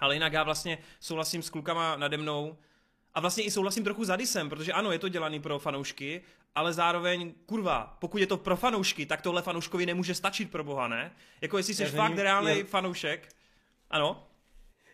Ale 0.00 0.14
jinak 0.14 0.32
já 0.32 0.42
vlastně 0.42 0.78
souhlasím 1.00 1.42
s 1.42 1.50
klukama 1.50 1.96
nade 1.96 2.16
mnou, 2.16 2.56
a 3.14 3.20
vlastně 3.20 3.44
i 3.44 3.50
souhlasím 3.50 3.84
trochu 3.84 4.04
s 4.04 4.10
Adisem, 4.10 4.48
protože 4.48 4.72
ano, 4.72 4.92
je 4.92 4.98
to 4.98 5.08
dělaný 5.08 5.40
pro 5.40 5.58
fanoušky, 5.58 6.22
ale 6.54 6.72
zároveň, 6.72 7.34
kurva, 7.46 7.96
pokud 8.00 8.18
je 8.18 8.26
to 8.26 8.36
pro 8.36 8.56
fanoušky, 8.56 9.06
tak 9.06 9.22
tohle 9.22 9.42
fanouškovi 9.42 9.86
nemůže 9.86 10.14
stačit 10.14 10.50
pro 10.50 10.64
boha, 10.64 10.88
ne? 10.88 11.12
Jako 11.40 11.56
jestli 11.56 11.74
jsi 11.74 11.86
fakt 11.86 12.18
reálný 12.18 12.58
je... 12.58 12.64
fanoušek, 12.64 13.28
ano, 13.90 14.26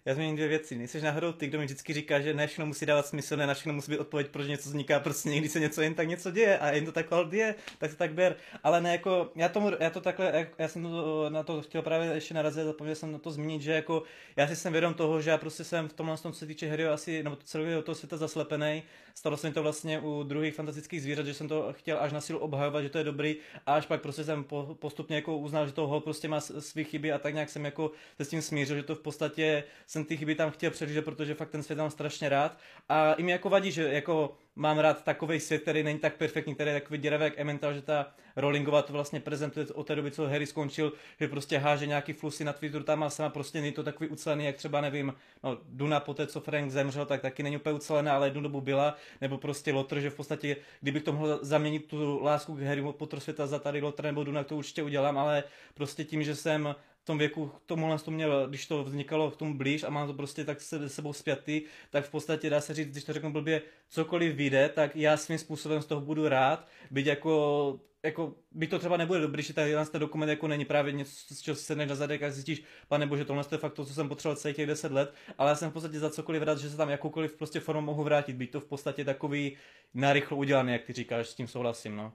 já 0.06 0.14
změním 0.14 0.36
dvě 0.36 0.48
věci. 0.48 0.76
Nejseš 0.76 1.02
náhodou 1.02 1.32
ty, 1.32 1.46
kdo 1.46 1.58
mi 1.58 1.64
vždycky 1.64 1.92
říká, 1.92 2.20
že 2.20 2.34
ne 2.34 2.46
všechno 2.46 2.66
musí 2.66 2.86
dávat 2.86 3.06
smysl, 3.06 3.36
ne 3.36 3.46
na 3.46 3.54
všechno 3.54 3.72
musí 3.72 3.92
být 3.92 3.98
odpověď, 3.98 4.28
proč 4.28 4.46
něco 4.46 4.68
vzniká, 4.68 5.00
prostě 5.00 5.28
někdy 5.28 5.48
se 5.48 5.60
něco 5.60 5.82
jen 5.82 5.94
tak 5.94 6.08
něco 6.08 6.30
děje 6.30 6.58
a 6.58 6.70
jen 6.70 6.84
to 6.84 6.92
tak 6.92 7.06
je, 7.30 7.54
tak 7.78 7.90
to 7.90 7.96
tak 7.96 8.12
ber. 8.12 8.36
Ale 8.62 8.80
ne 8.80 8.92
jako, 8.92 9.30
já, 9.34 9.48
tomu, 9.48 9.70
já 9.80 9.90
to 9.90 10.00
takhle, 10.00 10.48
já 10.58 10.68
jsem 10.68 10.82
to, 10.82 11.30
na 11.30 11.42
to 11.42 11.62
chtěl 11.62 11.82
právě 11.82 12.08
ještě 12.14 12.34
narazit, 12.34 12.64
zapomněl 12.64 12.94
jsem 12.94 13.12
na 13.12 13.18
to 13.18 13.30
zmínit, 13.30 13.62
že 13.62 13.72
jako 13.72 14.02
já 14.36 14.48
si 14.48 14.56
jsem 14.56 14.72
vědom 14.72 14.94
toho, 14.94 15.20
že 15.20 15.30
já 15.30 15.38
prostě 15.38 15.64
jsem 15.64 15.88
v 15.88 15.92
tomhle 15.92 16.16
tom 16.18 16.32
se 16.32 16.46
týče 16.46 16.66
hry 16.66 16.86
asi, 16.86 17.22
nebo 17.22 17.36
celého 17.36 17.82
toho 17.82 17.94
světa 17.94 18.16
zaslepený. 18.16 18.82
Stalo 19.14 19.36
se 19.36 19.48
mi 19.48 19.54
to 19.54 19.62
vlastně 19.62 19.98
u 19.98 20.22
druhých 20.22 20.54
fantastických 20.54 21.02
zvířat, 21.02 21.26
že 21.26 21.34
jsem 21.34 21.48
to 21.48 21.72
chtěl 21.72 21.98
až 22.00 22.12
na 22.12 22.20
sílu 22.20 22.38
obhajovat, 22.38 22.82
že 22.82 22.88
to 22.88 22.98
je 22.98 23.04
dobrý 23.04 23.36
a 23.66 23.74
až 23.74 23.86
pak 23.86 24.02
prostě 24.02 24.24
jsem 24.24 24.44
postupně 24.74 25.16
jako 25.16 25.36
uznal, 25.36 25.66
že 25.66 25.72
toho 25.72 26.00
prostě 26.00 26.28
má 26.28 26.40
své 26.40 26.84
chyby 26.84 27.12
a 27.12 27.18
tak 27.18 27.34
nějak 27.34 27.50
jsem 27.50 27.64
jako 27.64 27.90
se 28.16 28.24
s 28.24 28.28
tím 28.28 28.42
smířil, 28.42 28.76
že 28.76 28.82
to 28.82 28.94
v 28.94 29.00
podstatě 29.00 29.64
jsem 29.96 30.04
ty 30.04 30.16
chyby 30.16 30.34
tam 30.34 30.50
chtěl 30.50 30.70
přežít, 30.70 31.04
protože 31.04 31.34
fakt 31.34 31.50
ten 31.50 31.62
svět 31.62 31.78
mám 31.78 31.90
strašně 31.90 32.28
rád. 32.28 32.58
A 32.88 33.12
i 33.12 33.22
mi 33.22 33.32
jako 33.32 33.50
vadí, 33.50 33.72
že 33.72 33.82
jako 33.92 34.36
mám 34.56 34.78
rád 34.78 35.04
takový 35.04 35.40
svět, 35.40 35.62
který 35.62 35.82
není 35.82 35.98
tak 35.98 36.16
perfektní, 36.16 36.54
který 36.54 36.70
je 36.70 36.80
takový 36.80 36.98
děravý 36.98 37.24
jak 37.24 37.38
Emmental, 37.38 37.74
že 37.74 37.82
ta 37.82 38.06
Rowlingová 38.36 38.82
to 38.82 38.92
vlastně 38.92 39.20
prezentuje 39.20 39.66
od 39.66 39.86
té 39.86 39.94
doby, 39.94 40.10
co 40.10 40.26
Harry 40.26 40.46
skončil, 40.46 40.92
že 41.20 41.28
prostě 41.28 41.58
háže 41.58 41.86
nějaký 41.86 42.12
flusy 42.12 42.44
na 42.44 42.52
Twitteru 42.52 42.84
tam 42.84 43.02
a 43.02 43.10
sama 43.10 43.30
prostě 43.30 43.60
není 43.60 43.72
to 43.72 43.82
takový 43.82 44.08
ucelený, 44.08 44.44
jak 44.44 44.56
třeba 44.56 44.80
nevím, 44.80 45.14
no 45.44 45.58
Duna 45.68 46.00
po 46.00 46.14
té, 46.14 46.26
co 46.26 46.40
Frank 46.40 46.70
zemřel, 46.70 47.06
tak 47.06 47.20
taky 47.20 47.42
není 47.42 47.56
úplně 47.56 47.74
ucelená, 47.74 48.14
ale 48.14 48.26
jednu 48.26 48.42
dobu 48.42 48.60
byla, 48.60 48.96
nebo 49.20 49.38
prostě 49.38 49.72
Lotr, 49.72 50.00
že 50.00 50.10
v 50.10 50.14
podstatě, 50.14 50.56
kdybych 50.80 51.02
to 51.02 51.12
mohl 51.12 51.38
zaměnit 51.42 51.86
tu 51.86 52.22
lásku 52.22 52.54
k 52.54 52.60
Harry 52.60 52.82
Potter 52.92 53.20
světa 53.20 53.46
za 53.46 53.58
tady 53.58 53.80
Lotr 53.80 54.04
nebo 54.04 54.24
Duna, 54.24 54.44
to 54.44 54.56
určitě 54.56 54.82
udělám, 54.82 55.18
ale 55.18 55.44
prostě 55.74 56.04
tím, 56.04 56.22
že 56.22 56.34
jsem 56.34 56.74
tom 57.06 57.18
věku 57.18 57.46
k 57.48 57.60
tomuhle 57.66 57.98
to 57.98 58.10
měl, 58.10 58.48
když 58.48 58.66
to 58.66 58.84
vznikalo 58.84 59.30
k 59.30 59.36
tomu 59.36 59.54
blíž 59.54 59.84
a 59.84 59.90
mám 59.90 60.06
to 60.06 60.14
prostě 60.14 60.44
tak 60.44 60.60
se 60.60 60.88
sebou 60.88 61.12
zpětý, 61.12 61.62
tak 61.90 62.04
v 62.04 62.10
podstatě 62.10 62.50
dá 62.50 62.60
se 62.60 62.74
říct, 62.74 62.88
když 62.88 63.04
to 63.04 63.12
řeknu 63.12 63.32
blbě, 63.32 63.62
cokoliv 63.88 64.34
vyjde, 64.34 64.68
tak 64.68 64.96
já 64.96 65.16
svým 65.16 65.38
způsobem 65.38 65.82
z 65.82 65.86
toho 65.86 66.00
budu 66.00 66.28
rád, 66.28 66.68
byť 66.90 67.06
jako 67.06 67.80
jako, 68.02 68.34
by 68.52 68.66
to 68.66 68.78
třeba 68.78 68.96
nebude 68.96 69.20
dobrý, 69.20 69.42
že 69.42 69.54
tady 69.54 69.74
ten 69.92 70.00
dokument 70.00 70.28
jako 70.28 70.48
není 70.48 70.64
právě 70.64 70.92
něco, 70.92 71.34
z 71.34 71.40
čeho 71.40 71.54
se 71.54 71.74
na 71.74 71.94
zadek 71.94 72.22
a 72.22 72.30
zjistíš, 72.30 72.62
pane 72.88 73.06
bože, 73.06 73.24
tohle 73.24 73.44
je 73.52 73.58
fakt 73.58 73.74
to, 73.74 73.84
co 73.84 73.94
jsem 73.94 74.08
potřeboval 74.08 74.36
celých 74.36 74.56
těch 74.56 74.66
10 74.66 74.92
let, 74.92 75.14
ale 75.38 75.50
já 75.50 75.56
jsem 75.56 75.70
v 75.70 75.72
podstatě 75.72 75.98
za 75.98 76.10
cokoliv 76.10 76.42
rád, 76.42 76.58
že 76.58 76.70
se 76.70 76.76
tam 76.76 76.88
jakoukoliv 76.90 77.32
prostě 77.32 77.60
formou 77.60 77.86
mohu 77.86 78.04
vrátit, 78.04 78.36
být 78.36 78.50
to 78.50 78.60
v 78.60 78.64
podstatě 78.64 79.04
takový 79.04 79.56
narychlo 79.94 80.36
udělaný, 80.36 80.72
jak 80.72 80.84
ty 80.84 80.92
říkáš, 80.92 81.28
s 81.28 81.34
tím 81.34 81.46
souhlasím, 81.48 81.96
no. 81.96 82.12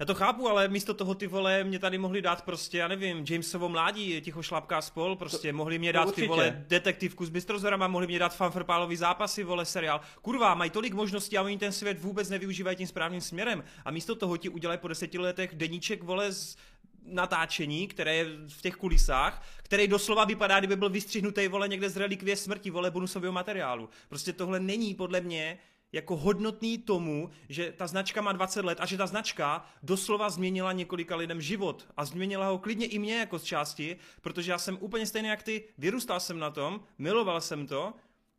Já 0.00 0.06
to 0.06 0.14
chápu, 0.14 0.48
ale 0.48 0.68
místo 0.68 0.94
toho 0.94 1.14
ty 1.14 1.26
vole 1.26 1.64
mě 1.64 1.78
tady 1.78 1.98
mohli 1.98 2.22
dát 2.22 2.42
prostě, 2.44 2.78
já 2.78 2.88
nevím, 2.88 3.24
Jamesovo 3.30 3.68
mládí, 3.68 4.20
ticho 4.20 4.42
šlapká 4.42 4.82
spol, 4.82 5.16
prostě 5.16 5.50
to, 5.50 5.56
mohli 5.56 5.78
mě 5.78 5.92
dát 5.92 6.14
ty 6.14 6.26
vole 6.26 6.64
detektivku 6.68 7.26
s 7.26 7.30
bystrozorama, 7.30 7.88
mohli 7.88 8.06
mě 8.06 8.18
dát 8.18 8.36
fanfrpálový 8.36 8.96
zápasy, 8.96 9.44
vole 9.44 9.64
seriál. 9.64 10.00
Kurva, 10.22 10.54
mají 10.54 10.70
tolik 10.70 10.94
možností 10.94 11.38
a 11.38 11.42
oni 11.42 11.58
ten 11.58 11.72
svět 11.72 12.00
vůbec 12.00 12.28
nevyužívají 12.28 12.76
tím 12.76 12.86
správným 12.86 13.20
směrem. 13.20 13.64
A 13.84 13.90
místo 13.90 14.14
toho 14.14 14.36
ti 14.36 14.48
udělají 14.48 14.80
po 14.80 14.88
deseti 14.88 15.18
letech 15.18 15.54
deníček, 15.54 16.02
vole, 16.02 16.32
z 16.32 16.56
natáčení, 17.02 17.88
které 17.88 18.14
je 18.14 18.24
v 18.48 18.62
těch 18.62 18.74
kulisách, 18.74 19.46
který 19.62 19.88
doslova 19.88 20.24
vypadá, 20.24 20.58
kdyby 20.58 20.76
byl 20.76 20.90
vystřihnutý, 20.90 21.48
vole, 21.48 21.68
někde 21.68 21.90
z 21.90 21.96
relikvie 21.96 22.36
smrti, 22.36 22.70
vole, 22.70 22.90
bonusového 22.90 23.32
materiálu. 23.32 23.88
Prostě 24.08 24.32
tohle 24.32 24.60
není 24.60 24.94
podle 24.94 25.20
mě 25.20 25.58
jako 25.92 26.16
hodnotný 26.16 26.78
tomu, 26.78 27.30
že 27.48 27.72
ta 27.76 27.86
značka 27.86 28.20
má 28.20 28.32
20 28.32 28.64
let 28.64 28.78
a 28.80 28.86
že 28.86 28.96
ta 28.96 29.06
značka 29.06 29.66
doslova 29.82 30.30
změnila 30.30 30.72
několika 30.72 31.16
lidem 31.16 31.40
život 31.40 31.88
a 31.96 32.04
změnila 32.04 32.48
ho 32.48 32.58
klidně 32.58 32.86
i 32.86 32.98
mě 32.98 33.18
jako 33.18 33.38
z 33.38 33.44
části, 33.44 33.96
protože 34.20 34.50
já 34.50 34.58
jsem 34.58 34.78
úplně 34.80 35.06
stejný 35.06 35.28
jak 35.28 35.42
ty, 35.42 35.64
vyrůstal 35.78 36.20
jsem 36.20 36.38
na 36.38 36.50
tom, 36.50 36.80
miloval 36.98 37.40
jsem 37.40 37.66
to 37.66 37.94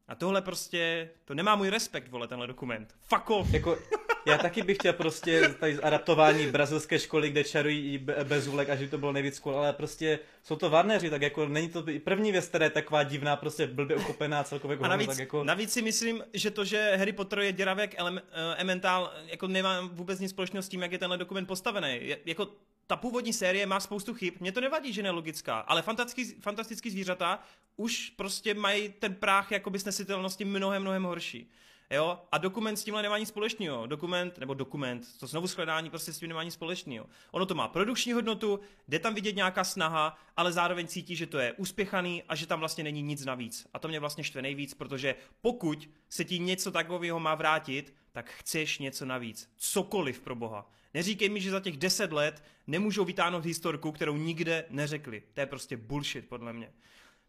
a 0.07 0.15
tohle 0.15 0.41
prostě, 0.41 1.09
to 1.25 1.33
nemá 1.33 1.55
můj 1.55 1.69
respekt, 1.69 2.07
vole, 2.07 2.27
tenhle 2.27 2.47
dokument. 2.47 2.95
Fuck 3.01 3.29
off. 3.29 3.53
Jako, 3.53 3.77
já 4.29 4.37
taky 4.37 4.61
bych 4.61 4.77
chtěl 4.77 4.93
prostě 4.93 5.49
tady 5.59 5.79
adaptování 5.79 6.47
brazilské 6.47 6.99
školy, 6.99 7.29
kde 7.29 7.43
čarují 7.43 7.97
bez 8.23 8.47
úlek 8.47 8.69
a 8.69 8.75
že 8.75 8.87
to 8.87 8.97
bylo 8.97 9.11
nejvíc 9.11 9.39
cool, 9.39 9.55
ale 9.55 9.73
prostě 9.73 10.19
jsou 10.43 10.55
to 10.55 10.69
varnéři, 10.69 11.09
tak 11.09 11.21
jako 11.21 11.47
není 11.47 11.69
to 11.69 11.85
první 12.03 12.31
věc, 12.31 12.47
která 12.47 12.65
je 12.65 12.69
taková 12.69 13.03
divná, 13.03 13.35
prostě 13.35 13.67
blbě 13.67 13.95
uchopená 13.95 14.43
celkově. 14.43 14.77
A 14.77 14.87
navíc, 14.87 15.07
tak 15.09 15.17
jako... 15.17 15.43
navíc 15.43 15.73
si 15.73 15.81
myslím, 15.81 16.23
že 16.33 16.51
to, 16.51 16.65
že 16.65 16.95
Harry 16.95 17.11
Potter 17.11 17.39
je 17.39 17.51
děravý 17.51 17.81
jak 17.81 17.93
ele- 17.99 18.11
uh, 18.11 18.69
Elemental, 18.69 19.13
jako 19.25 19.47
nemá 19.47 19.81
vůbec 19.81 20.19
nic 20.19 20.31
společného 20.31 20.63
s 20.63 20.69
tím, 20.69 20.81
jak 20.81 20.91
je 20.91 20.97
tenhle 20.97 21.17
dokument 21.17 21.45
postavený. 21.45 21.99
Je, 22.01 22.17
jako 22.25 22.47
ta 22.87 22.95
původní 22.95 23.33
série 23.33 23.65
má 23.65 23.79
spoustu 23.79 24.13
chyb, 24.13 24.33
mě 24.39 24.51
to 24.51 24.61
nevadí, 24.61 24.93
že 24.93 25.03
nelogická, 25.03 25.59
ale 25.59 25.81
fantastický, 25.81 26.41
fantastický 26.41 26.89
zvířata 26.89 27.39
už 27.77 28.09
prostě 28.09 28.53
mají 28.53 28.89
ten 28.99 29.15
práh 29.15 29.51
jakoby 29.51 29.79
snesitelnosti 29.79 30.45
mnohem, 30.45 30.81
mnohem 30.81 31.03
horší. 31.03 31.51
Jo? 31.91 32.19
A 32.31 32.37
dokument 32.37 32.77
s 32.77 32.83
tímhle 32.83 33.01
nemá 33.01 33.17
nic 33.17 33.29
společného. 33.29 33.87
Dokument, 33.87 34.37
nebo 34.37 34.53
dokument, 34.53 35.07
to 35.19 35.27
znovu 35.27 35.47
shledání 35.47 35.89
prostě 35.89 36.13
s 36.13 36.19
tím 36.19 36.29
nemá 36.29 36.43
nic 36.43 36.53
společného. 36.53 37.05
Ono 37.31 37.45
to 37.45 37.55
má 37.55 37.67
produkční 37.67 38.13
hodnotu, 38.13 38.59
jde 38.87 38.99
tam 38.99 39.15
vidět 39.15 39.35
nějaká 39.35 39.63
snaha, 39.63 40.17
ale 40.37 40.51
zároveň 40.51 40.87
cítí, 40.87 41.15
že 41.15 41.27
to 41.27 41.39
je 41.39 41.53
uspěchaný 41.53 42.23
a 42.23 42.35
že 42.35 42.47
tam 42.47 42.59
vlastně 42.59 42.83
není 42.83 43.01
nic 43.01 43.25
navíc. 43.25 43.67
A 43.73 43.79
to 43.79 43.87
mě 43.87 43.99
vlastně 43.99 44.23
štve 44.23 44.41
nejvíc, 44.41 44.73
protože 44.73 45.15
pokud 45.41 45.89
se 46.09 46.25
ti 46.25 46.39
něco 46.39 46.71
takového 46.71 47.19
má 47.19 47.35
vrátit, 47.35 47.93
tak 48.11 48.29
chceš 48.29 48.79
něco 48.79 49.05
navíc. 49.05 49.49
Cokoliv 49.57 50.21
pro 50.21 50.35
boha. 50.35 50.71
Neříkej 50.93 51.29
mi, 51.29 51.41
že 51.41 51.51
za 51.51 51.59
těch 51.59 51.77
deset 51.77 52.11
let 52.11 52.43
nemůžou 52.67 53.05
vytáhnout 53.05 53.45
historku, 53.45 53.91
kterou 53.91 54.17
nikde 54.17 54.65
neřekli. 54.69 55.23
To 55.33 55.39
je 55.39 55.45
prostě 55.45 55.77
bullshit, 55.77 56.29
podle 56.29 56.53
mě. 56.53 56.73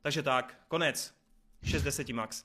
Takže 0.02 0.22
tak, 0.22 0.60
konec. 0.68 1.14
60 1.64 2.08
max 2.08 2.44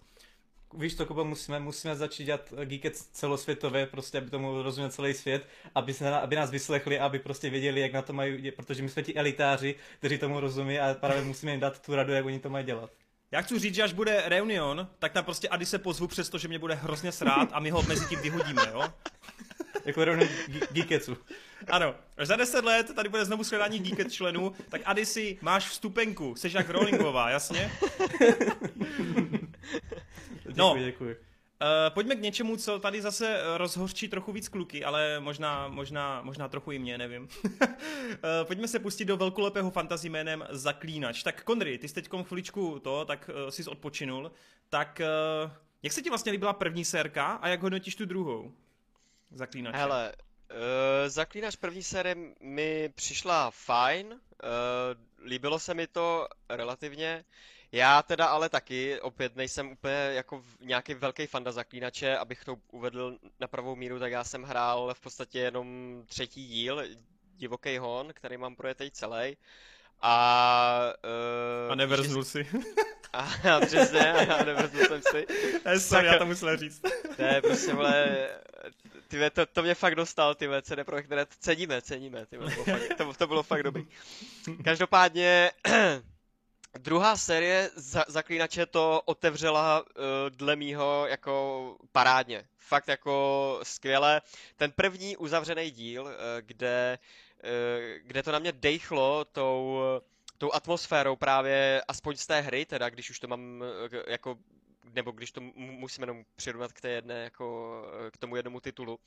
víš 0.78 0.96
to, 0.96 1.06
Kuba, 1.06 1.24
musíme, 1.24 1.60
musíme 1.60 1.96
začít 1.96 2.24
dělat 2.24 2.54
Geeket 2.64 2.96
celosvětové, 2.96 3.86
prostě, 3.86 4.18
aby 4.18 4.30
tomu 4.30 4.62
rozuměl 4.62 4.90
celý 4.90 5.14
svět, 5.14 5.48
aby, 5.76 5.94
se, 5.94 6.12
aby 6.12 6.36
nás 6.36 6.52
vyslechli, 6.52 7.00
aby 7.00 7.20
prostě 7.20 7.50
věděli, 7.50 7.82
jak 7.82 7.94
na 7.94 8.02
to 8.02 8.14
mají, 8.14 8.52
protože 8.52 8.84
my 8.84 8.90
jsme 8.90 9.04
ti 9.04 9.16
elitáři, 9.16 9.76
kteří 10.00 10.18
tomu 10.18 10.40
rozumí 10.40 10.80
a 10.80 10.94
právě 10.94 11.22
musíme 11.24 11.52
jim 11.52 11.62
dát 11.62 11.82
tu 11.82 11.96
radu, 11.96 12.14
jak 12.14 12.26
oni 12.26 12.40
to 12.40 12.50
mají 12.50 12.66
dělat. 12.66 12.92
Já 13.32 13.42
chci 13.42 13.60
říct, 13.60 13.76
že 13.76 13.84
až 13.84 13.94
bude 13.94 14.24
reunion, 14.26 14.88
tak 15.00 15.12
tam 15.12 15.24
prostě 15.24 15.50
Ady 15.50 15.66
se 15.66 15.80
pozvu 15.80 16.08
přesto, 16.08 16.38
že 16.38 16.48
mě 16.48 16.60
bude 16.60 16.76
hrozně 16.76 17.12
srát 17.12 17.50
a 17.52 17.60
my 17.60 17.70
ho 17.70 17.84
mezi 17.84 18.06
tím 18.06 18.20
vyhodíme, 18.22 18.62
jo? 18.72 18.84
jako 19.86 20.06
rovnou 20.06 20.26
Geeketsu. 20.72 21.18
Ano, 21.70 21.96
až 22.18 22.28
za 22.28 22.36
deset 22.36 22.66
let 22.66 22.96
tady 22.96 23.10
bude 23.10 23.26
znovu 23.26 23.44
shledání 23.44 23.80
Geeket 23.80 24.14
členů, 24.14 24.54
tak 24.70 24.82
Adisi, 24.86 25.38
máš 25.42 25.68
vstupenku, 25.68 26.36
jsi 26.36 26.52
jak 26.54 26.70
Rowlingová, 26.70 27.30
jasně? 27.30 27.72
No. 30.56 30.74
Děkuji, 30.74 30.86
děkuji. 30.86 31.26
Uh, 31.62 31.94
pojďme 31.94 32.16
k 32.16 32.22
něčemu, 32.22 32.58
co 32.58 32.80
tady 32.80 33.02
zase 33.02 33.42
rozhořčí 33.58 34.08
trochu 34.08 34.32
víc 34.32 34.48
kluky, 34.48 34.86
ale 34.86 35.20
možná, 35.20 35.68
možná, 35.68 36.22
možná 36.22 36.48
trochu 36.48 36.72
i 36.72 36.80
mě, 36.80 36.98
nevím. 36.98 37.28
uh, 37.44 37.50
pojďme 38.44 38.68
se 38.68 38.80
pustit 38.80 39.06
do 39.06 39.18
velkolepého 39.18 39.72
fantasy 39.72 40.10
jménem 40.10 40.48
Zaklínač. 40.50 41.24
Tak 41.24 41.44
Konry, 41.44 41.78
ty 41.78 41.88
jsi 41.88 41.94
teď 41.94 42.10
chviličku 42.24 42.80
to, 42.80 43.06
tak 43.06 43.30
uh, 43.44 43.50
jsi 43.50 43.66
odpočinul. 43.66 44.32
Tak 44.70 45.02
uh, 45.46 45.52
jak 45.84 45.94
se 45.94 46.02
ti 46.02 46.10
vlastně 46.10 46.32
líbila 46.32 46.54
první 46.54 46.86
sérka 46.86 47.26
a 47.26 47.48
jak 47.48 47.62
hodnotíš 47.62 47.96
tu 47.96 48.06
druhou? 48.06 48.52
Zaklínač. 49.32 49.76
Hele, 49.76 50.14
uh, 50.52 50.58
Zaklínač 51.08 51.56
první 51.56 51.84
série 51.84 52.16
mi 52.42 52.90
přišla 52.96 53.52
fajn, 53.52 54.08
uh, 54.08 54.20
líbilo 55.26 55.60
se 55.60 55.74
mi 55.74 55.88
to 55.88 56.28
relativně. 56.50 57.26
Já 57.72 58.02
teda 58.02 58.26
ale 58.26 58.50
taky, 58.50 59.02
opět 59.02 59.36
nejsem 59.36 59.72
úplně 59.72 59.94
jako 59.94 60.44
nějaký 60.62 60.94
velký 60.94 61.28
fanda 61.28 61.52
zaklínače, 61.52 62.18
abych 62.18 62.44
to 62.46 62.56
uvedl 62.72 63.18
na 63.40 63.48
pravou 63.48 63.76
míru, 63.76 64.00
tak 64.00 64.12
já 64.12 64.24
jsem 64.24 64.44
hrál 64.44 64.94
v 64.94 65.02
podstatě 65.02 65.40
jenom 65.40 66.02
třetí 66.08 66.48
díl, 66.48 66.84
Divoký 67.38 67.78
hon, 67.78 68.14
který 68.14 68.38
mám 68.38 68.56
projetej 68.56 68.92
celý. 68.92 69.38
A, 70.02 70.94
uh, 71.66 71.72
a 71.72 71.76
nevrznul 71.76 72.24
si. 72.24 72.48
A, 73.14 73.30
a 73.56 73.60
přesně, 73.60 74.14
a 74.14 74.44
nevrznul 74.44 74.86
jsem 74.86 75.02
si. 75.12 75.28
Ne, 75.66 75.80
sorry, 75.80 76.08
já 76.08 76.18
to 76.18 76.26
musel 76.26 76.58
říct. 76.58 76.82
Ne, 77.20 77.42
prostě, 77.42 77.74
vole, 77.74 78.30
ty 79.08 79.30
to, 79.30 79.46
to 79.46 79.62
mě 79.62 79.76
fakt 79.76 79.96
dostal, 79.96 80.36
ty 80.36 80.50
CD 80.62 80.84
Projekt 80.86 81.12
Red, 81.12 81.30
ceníme, 81.40 81.82
ceníme, 81.82 82.26
ty 82.26 82.38
to, 82.38 82.44
bylo 82.44 82.64
fakt, 82.64 82.98
to, 82.98 83.14
to 83.14 83.28
bylo 83.28 83.44
fakt 83.44 83.64
dobrý. 83.64 83.88
Každopádně, 84.64 85.52
Druhá 86.78 87.18
série 87.18 87.72
za, 87.76 88.06
Zaklínače 88.08 88.66
to 88.66 89.02
otevřela 89.06 89.82
uh, 89.82 89.86
dle 90.30 90.56
mýho 90.56 91.06
jako 91.08 91.78
parádně. 91.92 92.48
Fakt 92.58 92.88
jako 92.88 93.60
skvěle. 93.64 94.22
Ten 94.56 94.72
první 94.72 95.18
uzavřený 95.18 95.72
díl, 95.72 96.04
uh, 96.04 96.12
kde, 96.42 97.00
uh, 97.44 98.08
kde 98.08 98.24
to 98.24 98.32
na 98.32 98.40
mě 98.40 98.52
dejchlo 98.52 99.26
tou, 99.26 99.80
tou 100.38 100.54
atmosférou 100.54 101.16
právě 101.16 101.84
aspoň 101.88 102.18
z 102.18 102.28
té 102.28 102.42
hry, 102.42 102.66
teda 102.66 102.90
když 102.90 103.10
už 103.10 103.20
to 103.20 103.28
mám 103.28 103.64
jako 104.08 104.38
nebo 104.94 105.12
když 105.12 105.32
to 105.32 105.42
musím 105.56 106.04
jenom 106.04 106.24
přirovnat 106.36 106.74
k 106.74 106.82
té 106.82 106.90
jedné, 106.90 107.24
jako 107.24 107.82
k 108.12 108.18
tomu 108.18 108.36
jednomu 108.36 108.60
titulu, 108.60 109.00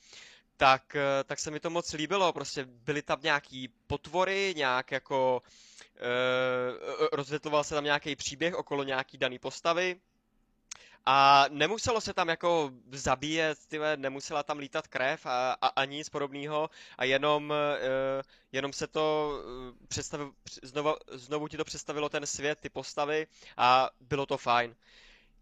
tak, 0.57 0.95
tak 1.25 1.39
se 1.39 1.51
mi 1.51 1.59
to 1.59 1.69
moc 1.69 1.93
líbilo, 1.93 2.33
prostě 2.33 2.65
byly 2.65 3.01
tam 3.01 3.19
nějaký 3.23 3.67
potvory, 3.87 4.53
nějak 4.57 4.91
jako 4.91 5.41
uh, 5.45 5.49
rozvětloval 7.11 7.63
se 7.63 7.75
tam 7.75 7.83
nějaký 7.83 8.15
příběh 8.15 8.55
okolo 8.55 8.83
nějaký 8.83 9.17
daný 9.17 9.39
postavy, 9.39 9.99
a 11.05 11.45
nemuselo 11.49 12.01
se 12.01 12.13
tam 12.13 12.29
jako 12.29 12.71
zabíjet, 12.91 13.65
tyhle, 13.67 13.97
nemusela 13.97 14.43
tam 14.43 14.59
lítat 14.59 14.87
krev 14.87 15.25
a, 15.25 15.51
a, 15.61 15.67
a 15.67 15.85
nic 15.85 16.09
podobného 16.09 16.69
a 16.97 17.03
jenom, 17.03 17.49
uh, 17.49 18.21
jenom 18.51 18.73
se 18.73 18.87
to 18.87 19.33
uh, 19.71 19.87
představil, 19.87 20.31
znovu, 20.63 20.95
znovu 21.11 21.47
ti 21.47 21.57
to 21.57 21.63
představilo 21.65 22.09
ten 22.09 22.25
svět, 22.25 22.59
ty 22.61 22.69
postavy 22.69 23.27
a 23.57 23.89
bylo 24.01 24.25
to 24.25 24.37
fajn. 24.37 24.75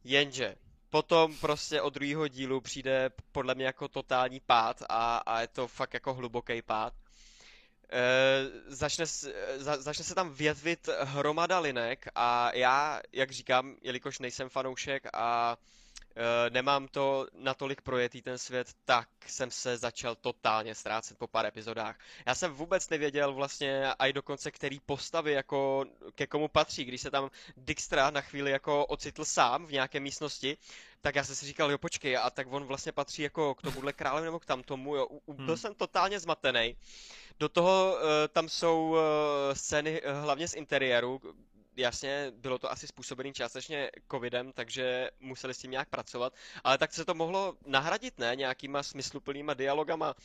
Jenže 0.03 0.55
potom 0.89 1.35
prostě 1.37 1.81
od 1.81 1.93
druhého 1.93 2.27
dílu 2.27 2.61
přijde 2.61 3.09
podle 3.31 3.55
mě 3.55 3.65
jako 3.65 3.87
totální 3.87 4.39
pád 4.39 4.83
a, 4.89 5.17
a 5.17 5.41
je 5.41 5.47
to 5.47 5.67
fakt 5.67 5.93
jako 5.93 6.13
hluboký 6.13 6.61
pád. 6.61 6.93
E, 7.91 8.49
začne, 8.67 9.05
za, 9.57 9.81
začne 9.81 10.03
se 10.03 10.15
tam 10.15 10.33
větvit 10.33 10.89
hromada 11.01 11.59
linek 11.59 12.07
a 12.15 12.51
já, 12.55 13.01
jak 13.13 13.31
říkám, 13.31 13.75
jelikož 13.81 14.19
nejsem 14.19 14.49
fanoušek 14.49 15.03
a 15.13 15.57
e, 16.15 16.49
nemám 16.49 16.87
to 16.87 17.27
natolik 17.33 17.81
projetý 17.81 18.21
ten 18.21 18.37
svět, 18.37 18.67
tak 18.85 19.09
jsem 19.27 19.51
se 19.51 19.77
začal 19.77 20.15
totálně 20.15 20.75
ztrácet 20.75 21.17
po 21.17 21.27
pár 21.27 21.45
epizodách. 21.45 21.99
Já 22.25 22.35
jsem 22.35 22.53
vůbec 22.53 22.89
nevěděl 22.89 23.33
vlastně 23.33 23.93
i 23.99 24.13
dokonce, 24.13 24.51
který 24.51 24.79
postavy 24.79 25.31
jako 25.31 25.85
ke 26.15 26.27
komu 26.27 26.47
patří, 26.47 26.85
když 26.85 27.01
se 27.01 27.11
tam 27.11 27.29
Dijkstra 27.57 28.09
na 28.09 28.21
chvíli 28.21 28.51
jako 28.51 28.85
ocitl 28.85 29.25
sám 29.25 29.65
v 29.65 29.71
nějaké 29.71 29.99
místnosti, 29.99 30.57
tak 31.01 31.15
já 31.15 31.23
jsem 31.23 31.35
si 31.35 31.45
říkal, 31.45 31.71
jo 31.71 31.77
počkej, 31.77 32.17
a 32.17 32.29
tak 32.29 32.47
on 32.49 32.63
vlastně 32.63 32.91
patří 32.91 33.21
jako 33.21 33.55
k 33.55 33.61
tomuhle 33.61 33.93
králi 33.93 34.23
nebo 34.23 34.39
k 34.39 34.45
tamtomu, 34.45 34.95
jo, 34.95 35.07
byl 35.27 35.45
hmm. 35.45 35.57
jsem 35.57 35.75
totálně 35.75 36.19
zmatený. 36.19 36.75
Do 37.39 37.49
toho 37.49 37.95
uh, 37.95 38.01
tam 38.33 38.49
jsou 38.49 38.89
uh, 38.89 38.97
scény 39.53 40.01
uh, 40.01 40.11
hlavně 40.23 40.47
z 40.47 40.53
interiéru, 40.53 41.21
jasně, 41.75 42.31
bylo 42.35 42.57
to 42.57 42.71
asi 42.71 42.87
způsobený 42.87 43.33
částečně 43.33 43.91
covidem, 44.11 44.51
takže 44.53 45.09
museli 45.19 45.53
s 45.53 45.57
tím 45.57 45.71
nějak 45.71 45.89
pracovat, 45.89 46.33
ale 46.63 46.77
tak 46.77 46.93
se 46.93 47.05
to 47.05 47.13
mohlo 47.13 47.57
nahradit, 47.65 48.19
ne, 48.19 48.35
nějakýma 48.35 48.83
smysluplnýma 48.83 49.53
dialogama. 49.53 50.15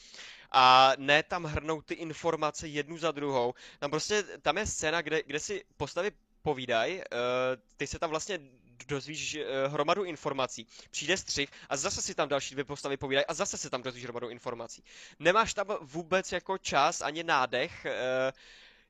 A 0.50 0.92
ne 0.98 1.22
tam 1.22 1.44
hrnout 1.44 1.86
ty 1.86 1.94
informace 1.94 2.68
jednu 2.68 2.98
za 2.98 3.10
druhou. 3.10 3.54
Tam 3.78 3.90
prostě, 3.90 4.22
tam 4.22 4.58
je 4.58 4.66
scéna, 4.66 5.02
kde, 5.02 5.22
kde 5.22 5.40
si 5.40 5.64
postavy 5.76 6.12
povídají, 6.42 7.02
ty 7.76 7.86
se 7.86 7.98
tam 7.98 8.10
vlastně 8.10 8.40
dozvíš 8.86 9.34
uh, 9.36 9.72
hromadu 9.72 10.04
informací. 10.04 10.66
Přijde 10.90 11.16
střih 11.16 11.50
a 11.68 11.76
zase 11.76 12.02
si 12.02 12.14
tam 12.14 12.28
další 12.28 12.54
dvě 12.54 12.64
postavy 12.64 12.96
povídají 12.96 13.26
a 13.26 13.34
zase 13.34 13.58
se 13.58 13.70
tam 13.70 13.82
dozvíš 13.82 14.04
hromadu 14.04 14.28
informací. 14.28 14.84
Nemáš 15.18 15.54
tam 15.54 15.66
vůbec 15.80 16.32
jako 16.32 16.58
čas 16.58 17.00
ani 17.00 17.22
nádech 17.22 17.86
uh, 17.86 17.92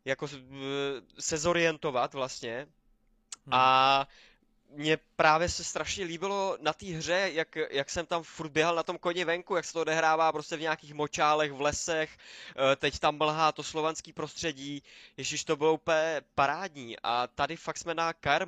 jako 0.04 0.24
uh, 0.24 0.30
se 1.18 1.38
zorientovat 1.38 2.14
vlastně. 2.14 2.66
Hmm. 3.46 3.54
A 3.54 4.06
mě 4.72 4.98
právě 5.16 5.48
se 5.48 5.64
strašně 5.64 6.04
líbilo 6.04 6.56
na 6.60 6.72
té 6.72 6.86
hře, 6.86 7.30
jak, 7.32 7.56
jak 7.70 7.90
jsem 7.90 8.06
tam 8.06 8.22
furt 8.22 8.48
běhal 8.48 8.74
na 8.74 8.82
tom 8.82 8.98
koni 8.98 9.24
venku, 9.24 9.56
jak 9.56 9.64
se 9.64 9.72
to 9.72 9.80
odehrává 9.80 10.32
prostě 10.32 10.56
v 10.56 10.60
nějakých 10.60 10.94
močálech, 10.94 11.52
v 11.52 11.60
lesech, 11.60 12.10
eh, 12.72 12.76
teď 12.76 12.98
tam 12.98 13.18
mlhá 13.18 13.52
to 13.52 13.62
slovanský 13.62 14.12
prostředí, 14.12 14.82
ježiš 15.16 15.44
to 15.44 15.56
bylo 15.56 15.74
úplně 15.74 16.20
parádní 16.34 16.96
a 17.02 17.26
tady 17.26 17.56
fakt 17.56 17.78
jsme 17.78 17.94
na 17.94 18.12
Kaer 18.12 18.46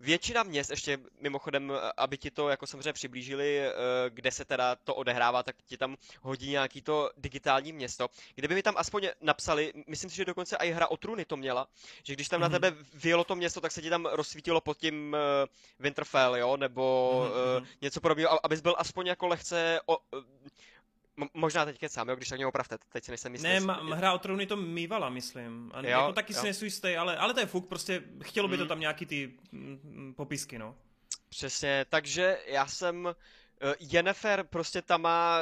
Většina 0.00 0.42
měst, 0.42 0.70
ještě 0.70 0.98
mimochodem, 1.20 1.72
aby 1.96 2.18
ti 2.18 2.30
to 2.30 2.48
jako 2.48 2.66
samozřejmě 2.66 2.92
přiblížili, 2.92 3.60
eh, 3.60 3.72
kde 4.08 4.30
se 4.30 4.44
teda 4.44 4.76
to 4.76 4.94
odehrává, 4.94 5.42
tak 5.42 5.56
ti 5.66 5.76
tam 5.76 5.96
hodí 6.22 6.50
nějaký 6.50 6.82
to 6.82 7.10
digitální 7.16 7.72
město. 7.72 8.08
Kdyby 8.34 8.54
mi 8.54 8.62
tam 8.62 8.74
aspoň 8.76 9.08
napsali, 9.20 9.72
myslím 9.86 10.10
si, 10.10 10.16
že 10.16 10.24
dokonce 10.24 10.56
i 10.56 10.70
hra 10.70 10.90
o 10.90 10.96
trůny 10.96 11.24
to 11.24 11.36
měla, 11.36 11.68
že 12.02 12.12
když 12.12 12.28
tam 12.28 12.38
mm-hmm. 12.38 12.42
na 12.42 12.48
mhm. 12.48 12.60
tebe 12.60 12.76
vyjelo 12.94 13.24
to 13.24 13.36
město, 13.36 13.60
tak 13.60 13.72
se 13.72 13.82
ti 13.82 13.90
tam 13.90 14.06
rozsvítilo 14.06 14.60
pod 14.60 14.78
tím 14.78 15.16
eh, 15.16 15.46
Winterfell, 15.78 16.36
jo, 16.36 16.56
nebo 16.56 17.12
mm-hmm. 17.26 17.60
uh, 17.60 17.66
něco 17.82 18.00
podobného, 18.00 18.46
abys 18.46 18.60
byl 18.60 18.74
aspoň 18.78 19.06
jako 19.06 19.26
lehce 19.26 19.80
o, 19.86 19.96
uh, 19.96 20.24
Možná 21.34 21.64
teď 21.64 21.78
kecám, 21.78 22.08
jo, 22.08 22.16
když 22.16 22.28
tak 22.28 22.38
mě 22.38 22.46
opravte, 22.46 22.78
teď 22.92 23.04
si 23.04 23.10
nejsem 23.10 23.32
jistý. 23.32 23.48
Ne, 23.48 23.60
ma, 23.60 23.94
hra 23.94 24.12
o 24.12 24.18
trůny 24.18 24.46
to 24.46 24.56
mývala, 24.56 25.08
myslím. 25.08 25.70
A 25.74 25.80
jo, 25.80 25.88
jako 25.88 26.12
taky 26.12 26.32
jo. 26.32 26.38
si 26.38 26.44
nejsou 26.44 26.64
jistý, 26.64 26.96
ale, 26.96 27.16
ale 27.16 27.34
to 27.34 27.40
je 27.40 27.46
fuk, 27.46 27.68
prostě 27.68 28.02
chtělo 28.22 28.48
by 28.48 28.56
mm. 28.56 28.62
to 28.62 28.68
tam 28.68 28.80
nějaký 28.80 29.06
ty 29.06 29.34
mm, 29.52 30.14
popisky, 30.16 30.58
no. 30.58 30.76
Přesně, 31.28 31.86
takže 31.88 32.38
já 32.46 32.66
jsem, 32.66 33.04
uh, 33.04 33.12
Jennifer 33.80 34.44
prostě 34.44 34.82
tam 34.82 35.02
má 35.02 35.40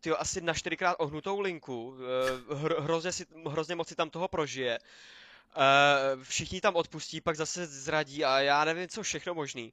tyjo, 0.00 0.16
asi 0.18 0.40
na 0.40 0.54
čtyřikrát 0.54 0.96
ohnutou 0.98 1.40
linku, 1.40 1.88
uh, 1.88 2.58
hro, 2.58 2.82
hrozně, 2.82 3.12
si, 3.12 3.26
hrozně 3.46 3.74
moc 3.74 3.88
si 3.88 3.94
tam 3.94 4.10
toho 4.10 4.28
prožije. 4.28 4.78
Uh, 5.56 6.22
všichni 6.22 6.60
tam 6.60 6.76
odpustí, 6.76 7.20
pak 7.20 7.36
zase 7.36 7.66
zradí 7.66 8.24
a 8.24 8.40
já 8.40 8.64
nevím, 8.64 8.88
co 8.88 9.02
všechno 9.02 9.34
možný. 9.34 9.72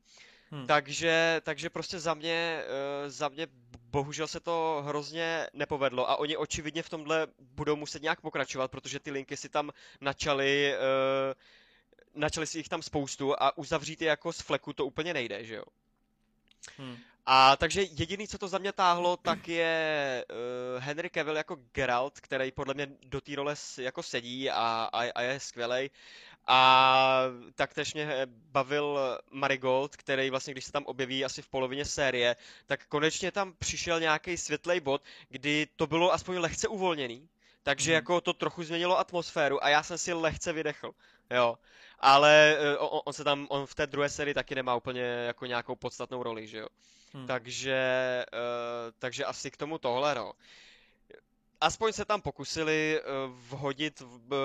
Hmm. 0.51 0.67
Takže, 0.67 1.41
takže 1.43 1.69
prostě 1.69 1.99
za 1.99 2.13
mě, 2.13 2.63
uh, 2.63 3.09
za 3.09 3.29
mě 3.29 3.47
bohužel 3.71 4.27
se 4.27 4.39
to 4.39 4.83
hrozně 4.85 5.47
nepovedlo 5.53 6.09
a 6.09 6.15
oni 6.15 6.37
očividně 6.37 6.83
v 6.83 6.89
tomhle 6.89 7.27
budou 7.39 7.75
muset 7.75 8.01
nějak 8.01 8.21
pokračovat, 8.21 8.71
protože 8.71 8.99
ty 8.99 9.11
linky 9.11 9.37
si 9.37 9.49
tam 9.49 9.71
načali, 10.01 10.75
uh, 10.77 11.33
načali 12.21 12.47
si 12.47 12.57
jich 12.57 12.69
tam 12.69 12.81
spoustu 12.81 13.41
a 13.41 13.57
uzavřít 13.57 14.01
je 14.01 14.07
jako 14.07 14.33
z 14.33 14.41
fleku 14.41 14.73
to 14.73 14.85
úplně 14.85 15.13
nejde, 15.13 15.45
že 15.45 15.55
jo. 15.55 15.63
Hmm. 16.77 16.97
A 17.25 17.55
takže 17.55 17.81
jediný, 17.81 18.27
co 18.27 18.37
to 18.37 18.47
za 18.47 18.57
mě 18.57 18.71
táhlo, 18.71 19.17
tak 19.17 19.47
je 19.47 20.25
uh, 20.29 20.83
Henry 20.83 21.09
Cavill 21.09 21.37
jako 21.37 21.57
Geralt, 21.73 22.19
který 22.19 22.51
podle 22.51 22.73
mě 22.73 22.87
do 23.05 23.21
té 23.21 23.35
role 23.35 23.55
jako 23.77 24.03
sedí 24.03 24.49
a, 24.49 24.89
a, 24.93 25.11
a 25.11 25.21
je 25.21 25.39
skvělej. 25.39 25.89
A 26.47 27.21
taktéž 27.55 27.93
mě 27.93 28.27
bavil 28.27 28.99
Marigold, 29.31 29.95
který 29.95 30.29
vlastně, 30.29 30.53
když 30.53 30.65
se 30.65 30.71
tam 30.71 30.85
objeví 30.85 31.25
asi 31.25 31.41
v 31.41 31.47
polovině 31.47 31.85
série, 31.85 32.35
tak 32.65 32.85
konečně 32.85 33.31
tam 33.31 33.53
přišel 33.53 33.99
nějaký 33.99 34.37
světlej 34.37 34.79
bod, 34.79 35.01
kdy 35.29 35.67
to 35.75 35.87
bylo 35.87 36.13
aspoň 36.13 36.37
lehce 36.37 36.67
uvolněný. 36.67 37.29
Takže 37.63 37.91
mm. 37.91 37.95
jako 37.95 38.21
to 38.21 38.33
trochu 38.33 38.63
změnilo 38.63 38.99
atmosféru 38.99 39.63
a 39.63 39.69
já 39.69 39.83
jsem 39.83 39.97
si 39.97 40.13
lehce 40.13 40.53
vydechl. 40.53 40.91
Jo. 41.31 41.57
Ale 41.99 42.57
uh, 42.79 42.87
on, 42.95 43.01
on 43.05 43.13
se 43.13 43.23
tam, 43.23 43.47
on 43.49 43.65
v 43.65 43.75
té 43.75 43.87
druhé 43.87 44.09
sérii 44.09 44.33
taky 44.33 44.55
nemá 44.55 44.75
úplně 44.75 45.01
jako 45.01 45.45
nějakou 45.45 45.75
podstatnou 45.75 46.23
roli, 46.23 46.47
že 46.47 46.57
jo. 46.57 46.67
Hmm. 47.15 47.27
Takže, 47.27 48.25
uh, 48.33 48.91
takže 48.99 49.25
asi 49.25 49.51
k 49.51 49.57
tomu 49.57 49.77
tohle, 49.77 50.15
no. 50.15 50.33
aspoň 51.61 51.93
se 51.93 52.05
tam 52.05 52.21
pokusili 52.21 53.01
uh, 53.01 53.31
vhodit 53.39 53.99
v, 53.99 54.05
uh, 54.05 54.37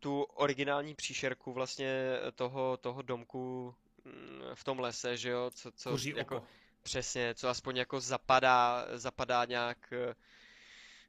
tu 0.00 0.22
originální 0.22 0.94
příšerku 0.94 1.52
vlastně 1.52 2.18
toho, 2.34 2.76
toho 2.76 3.02
domku 3.02 3.74
mm, 4.04 4.40
v 4.54 4.64
tom 4.64 4.80
lese, 4.80 5.16
že 5.16 5.30
jo, 5.30 5.50
co, 5.54 5.72
co 5.72 5.90
Kuří 5.90 6.14
jako, 6.16 6.36
oko. 6.36 6.46
přesně, 6.82 7.34
co 7.34 7.48
aspoň 7.48 7.76
jako 7.76 8.00
zapadá, 8.00 8.86
zapadá 8.94 9.44
nějak 9.44 9.92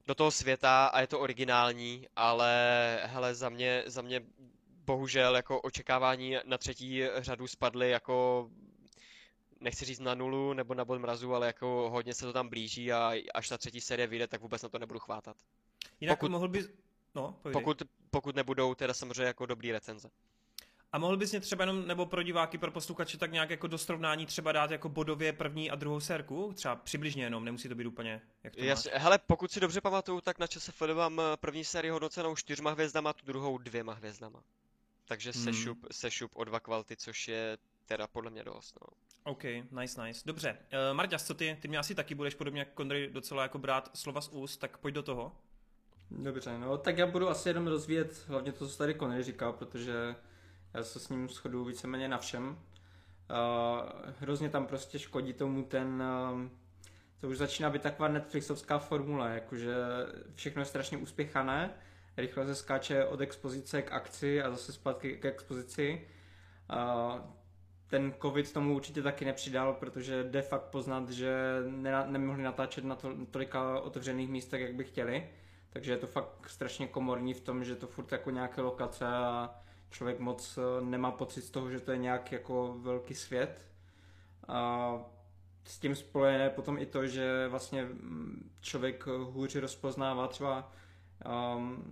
do 0.06 0.16
toho 0.16 0.32
světa 0.32 0.88
a 0.88 1.02
je 1.02 1.08
to 1.08 1.20
originální, 1.20 2.08
ale 2.16 2.52
hele, 3.04 3.36
za 3.36 3.50
mě, 3.50 3.84
za 3.86 4.02
mě 4.02 4.22
bohužel 4.86 5.36
jako 5.36 5.62
očekávání 5.62 6.36
na 6.46 6.58
třetí 6.58 7.04
řadu 7.18 7.48
spadly 7.48 7.90
jako 7.90 8.50
nechci 9.60 9.86
říct 9.86 10.00
na 10.00 10.16
nulu 10.16 10.54
nebo 10.54 10.74
na 10.74 10.86
bod 10.86 11.00
mrazu, 11.00 11.36
ale 11.36 11.48
jako 11.48 11.90
hodně 11.92 12.14
se 12.14 12.26
to 12.26 12.34
tam 12.34 12.50
blíží 12.50 12.92
a 12.92 13.14
až 13.34 13.50
ta 13.50 13.58
třetí 13.58 13.82
série 13.82 14.08
vyjde, 14.08 14.28
tak 14.28 14.42
vůbec 14.42 14.62
na 14.62 14.70
to 14.70 14.80
nebudu 14.80 15.00
chvátat. 15.00 15.38
Jinak 16.00 16.20
Pokud- 16.20 16.32
mohl 16.32 16.48
bys... 16.48 16.70
No, 17.16 17.40
povídej. 17.42 17.62
Pokud, 17.62 17.84
pokud 18.10 18.36
nebudou 18.36 18.76
teda 18.76 18.94
samozřejmě 18.94 19.24
jako 19.24 19.46
dobrý 19.46 19.72
recenze. 19.72 20.10
A 20.92 20.98
mohl 21.00 21.18
bys 21.18 21.32
mě 21.32 21.40
třeba 21.40 21.64
jenom, 21.64 21.88
nebo 21.88 22.06
pro 22.06 22.24
diváky, 22.24 22.58
pro 22.58 22.72
posluchače, 22.72 23.18
tak 23.18 23.32
nějak 23.32 23.50
jako 23.50 23.68
do 23.68 23.78
srovnání 23.78 24.26
třeba 24.26 24.52
dát 24.52 24.72
jako 24.72 24.90
bodově 24.90 25.34
první 25.34 25.72
a 25.72 25.76
druhou 25.76 26.00
sérku? 26.00 26.54
Třeba 26.56 26.76
přibližně 26.76 27.24
jenom, 27.24 27.46
nemusí 27.46 27.70
to 27.70 27.76
být 27.76 27.86
úplně, 27.86 28.22
jak 28.44 28.56
to 28.56 28.64
Jasně, 28.64 28.92
máš. 28.94 29.02
hele, 29.02 29.20
pokud 29.28 29.52
si 29.52 29.60
dobře 29.60 29.82
pamatuju, 29.82 30.22
tak 30.22 30.40
na 30.40 30.48
ČSFD 30.48 30.82
mám 30.94 31.20
eh, 31.20 31.38
první 31.38 31.64
sérii 31.66 31.92
hodnocenou 31.92 32.36
čtyřma 32.36 32.72
hvězdama, 32.72 33.14
tu 33.14 33.26
druhou 33.26 33.58
dvěma 33.58 33.94
hvězdama. 33.94 34.44
Takže 35.06 35.32
Hmm. 35.36 35.44
sešup, 35.44 35.86
sešup 35.92 36.32
o 36.36 36.44
dva 36.44 36.60
kvality, 36.60 36.96
což 36.98 37.28
je 37.28 37.58
teda 37.88 38.08
podle 38.08 38.32
mě 38.32 38.44
dost, 38.44 38.78
no. 38.82 38.88
OK, 39.24 39.44
nice, 39.72 40.06
nice. 40.06 40.22
Dobře. 40.26 40.58
Uh, 40.90 40.98
Marťas, 40.98 41.24
co 41.24 41.34
ty? 41.34 41.58
Ty 41.62 41.68
mě 41.68 41.78
asi 41.78 41.96
taky 41.96 42.16
budeš 42.16 42.36
podobně 42.36 42.62
jako 42.62 42.72
Kondry 42.74 43.10
docela 43.14 43.44
jako 43.44 43.58
brát 43.58 43.92
slova 43.94 44.22
z 44.22 44.30
úst, 44.30 44.58
tak 44.58 44.78
pojď 44.78 44.96
do 44.96 45.04
toho. 45.04 45.32
Dobře, 46.12 46.58
no 46.58 46.78
tak 46.78 46.98
já 46.98 47.08
budu 47.08 47.30
asi 47.30 47.50
jenom 47.50 47.68
rozvíjet 47.68 48.26
hlavně 48.28 48.52
to, 48.52 48.68
co 48.68 48.78
tady 48.78 48.96
Connery 48.96 49.24
říkal, 49.24 49.54
protože 49.54 50.16
já 50.74 50.84
se 50.84 51.00
s 51.00 51.10
ním 51.10 51.30
shodu 51.30 51.66
víceméně 51.66 52.08
na 52.08 52.18
všem. 52.18 52.48
Uh, 52.50 53.90
hrozně 54.20 54.50
tam 54.50 54.68
prostě 54.68 55.00
škodí 55.00 55.34
tomu 55.34 55.64
ten, 55.64 56.04
um, 56.32 56.52
to 57.22 57.28
už 57.28 57.38
začíná 57.38 57.70
být 57.70 57.82
taková 57.82 58.08
Netflixovská 58.08 58.80
formule, 58.80 59.34
jakože 59.34 59.76
všechno 60.36 60.62
je 60.62 60.66
strašně 60.66 60.98
uspěchané, 60.98 61.74
rychle 62.18 62.46
se 62.46 62.56
skáče 62.56 63.06
od 63.06 63.22
expozice 63.22 63.82
k 63.82 63.92
akci 63.92 64.42
a 64.42 64.52
zase 64.52 64.74
zpátky 64.74 65.18
k 65.18 65.26
expozici. 65.26 66.08
Uh, 66.74 67.22
ten 67.88 68.14
covid 68.22 68.54
tomu 68.54 68.76
určitě 68.76 69.02
taky 69.02 69.26
nepřidal, 69.26 69.74
protože 69.74 70.24
de 70.24 70.42
fakt 70.42 70.64
poznat, 70.64 71.10
že 71.10 71.36
ne, 71.68 72.06
nemohli 72.08 72.44
natáčet 72.44 72.84
na 72.84 72.96
to, 72.96 73.14
tolika 73.32 73.80
otevřených 73.80 74.30
místech, 74.30 74.62
jak 74.62 74.74
by 74.74 74.84
chtěli. 74.84 75.30
Takže 75.70 75.92
je 75.92 75.98
to 75.98 76.08
fakt 76.08 76.50
strašně 76.50 76.88
komorní 76.88 77.34
v 77.34 77.42
tom, 77.42 77.64
že 77.64 77.76
to 77.76 77.88
furt 77.88 78.12
jako 78.12 78.32
nějaké 78.32 78.62
lokace 78.62 79.08
a 79.08 79.56
člověk 79.90 80.20
moc 80.20 80.58
eh, 80.58 80.86
nemá 80.86 81.12
pocit 81.12 81.42
z 81.42 81.50
toho, 81.50 81.72
že 81.72 81.80
to 81.80 81.92
je 81.92 81.98
nějak 81.98 82.32
jako 82.32 82.76
velký 82.82 83.14
svět. 83.14 83.68
A 84.48 84.92
s 85.66 85.80
tím 85.80 85.96
spojené 85.96 86.50
potom 86.50 86.78
i 86.78 86.86
to, 86.86 87.08
že 87.08 87.48
vlastně 87.48 87.84
mm, 87.84 88.52
člověk 88.62 89.08
hůř 89.08 89.56
rozpoznává 89.56 90.28
třeba 90.28 90.72
um, 91.56 91.84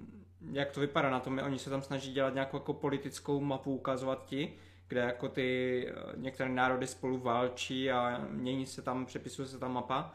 jak 0.52 0.72
to 0.72 0.80
vypadá 0.80 1.10
na 1.10 1.20
tom, 1.20 1.42
oni 1.46 1.60
se 1.60 1.70
tam 1.70 1.82
snaží 1.82 2.14
dělat 2.14 2.34
nějakou 2.34 2.58
jako 2.58 2.74
politickou 2.74 3.42
mapu, 3.42 3.76
ukazovat 3.76 4.26
ti, 4.26 4.54
kde 4.88 5.02
jako 5.02 5.30
ty 5.30 5.88
eh, 5.88 5.94
některé 6.16 6.50
národy 6.50 6.88
spolu 6.88 7.18
válčí 7.18 7.92
a 7.92 8.26
mění 8.30 8.66
se 8.66 8.82
tam, 8.82 9.06
přepisuje 9.06 9.48
se 9.48 9.60
tam 9.60 9.74
mapa. 9.74 10.14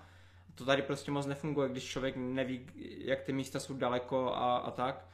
To 0.54 0.64
tady 0.64 0.82
prostě 0.82 1.10
moc 1.10 1.26
nefunguje, 1.26 1.68
když 1.68 1.84
člověk 1.84 2.16
neví, 2.16 2.66
jak 2.98 3.22
ty 3.22 3.32
místa 3.32 3.60
jsou 3.60 3.74
daleko 3.74 4.34
a, 4.34 4.56
a 4.56 4.70
tak. 4.70 5.06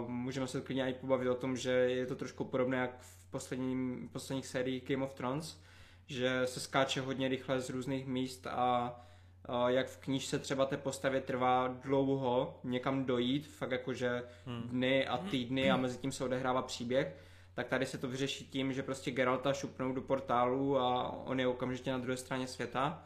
Uh, 0.00 0.08
můžeme 0.08 0.46
se 0.46 0.60
klidně 0.60 0.90
i 0.90 0.94
pobavit 0.94 1.28
o 1.28 1.34
tom, 1.34 1.56
že 1.56 1.70
je 1.70 2.06
to 2.06 2.16
trošku 2.16 2.44
podobné 2.44 2.76
jak 2.76 3.00
v 3.00 3.30
posledním, 3.30 4.08
posledních 4.12 4.46
sériích 4.46 4.88
Game 4.88 5.04
of 5.04 5.14
Thrones, 5.14 5.60
že 6.06 6.42
se 6.44 6.60
skáče 6.60 7.00
hodně 7.00 7.28
rychle 7.28 7.60
z 7.60 7.70
různých 7.70 8.06
míst 8.06 8.46
a 8.46 9.00
uh, 9.48 9.68
jak 9.68 9.88
v 9.88 9.98
knížce 9.98 10.38
třeba 10.38 10.66
té 10.66 10.76
postavě 10.76 11.20
trvá 11.20 11.68
dlouho 11.68 12.60
někam 12.64 13.04
dojít, 13.04 13.46
fakt 13.46 13.70
jakože 13.70 14.22
dny 14.64 15.06
a 15.06 15.18
týdny 15.18 15.70
a 15.70 15.76
mezi 15.76 15.98
tím 15.98 16.12
se 16.12 16.24
odehrává 16.24 16.62
příběh, 16.62 17.16
tak 17.54 17.68
tady 17.68 17.86
se 17.86 17.98
to 17.98 18.08
vyřeší 18.08 18.44
tím, 18.46 18.72
že 18.72 18.82
prostě 18.82 19.10
Geralta 19.10 19.52
šupnou 19.52 19.92
do 19.92 20.02
portálu 20.02 20.78
a 20.78 21.12
on 21.12 21.40
je 21.40 21.46
okamžitě 21.46 21.92
na 21.92 21.98
druhé 21.98 22.16
straně 22.16 22.46
světa 22.46 23.02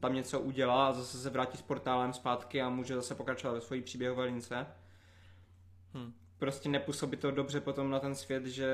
tam 0.00 0.14
něco 0.14 0.40
udělá 0.40 0.88
a 0.88 0.92
zase 0.92 1.18
se 1.18 1.30
vrátí 1.30 1.58
s 1.58 1.62
portálem 1.62 2.12
zpátky 2.12 2.62
a 2.62 2.68
může 2.68 2.94
zase 2.94 3.14
pokračovat 3.14 3.54
ve 3.54 3.60
své 3.60 3.80
příběhové 3.80 4.24
lince. 4.24 4.66
Hm. 5.94 6.12
Prostě 6.38 6.68
nepůsobí 6.68 7.16
to 7.16 7.30
dobře 7.30 7.60
potom 7.60 7.90
na 7.90 8.00
ten 8.00 8.14
svět, 8.14 8.46
že 8.46 8.68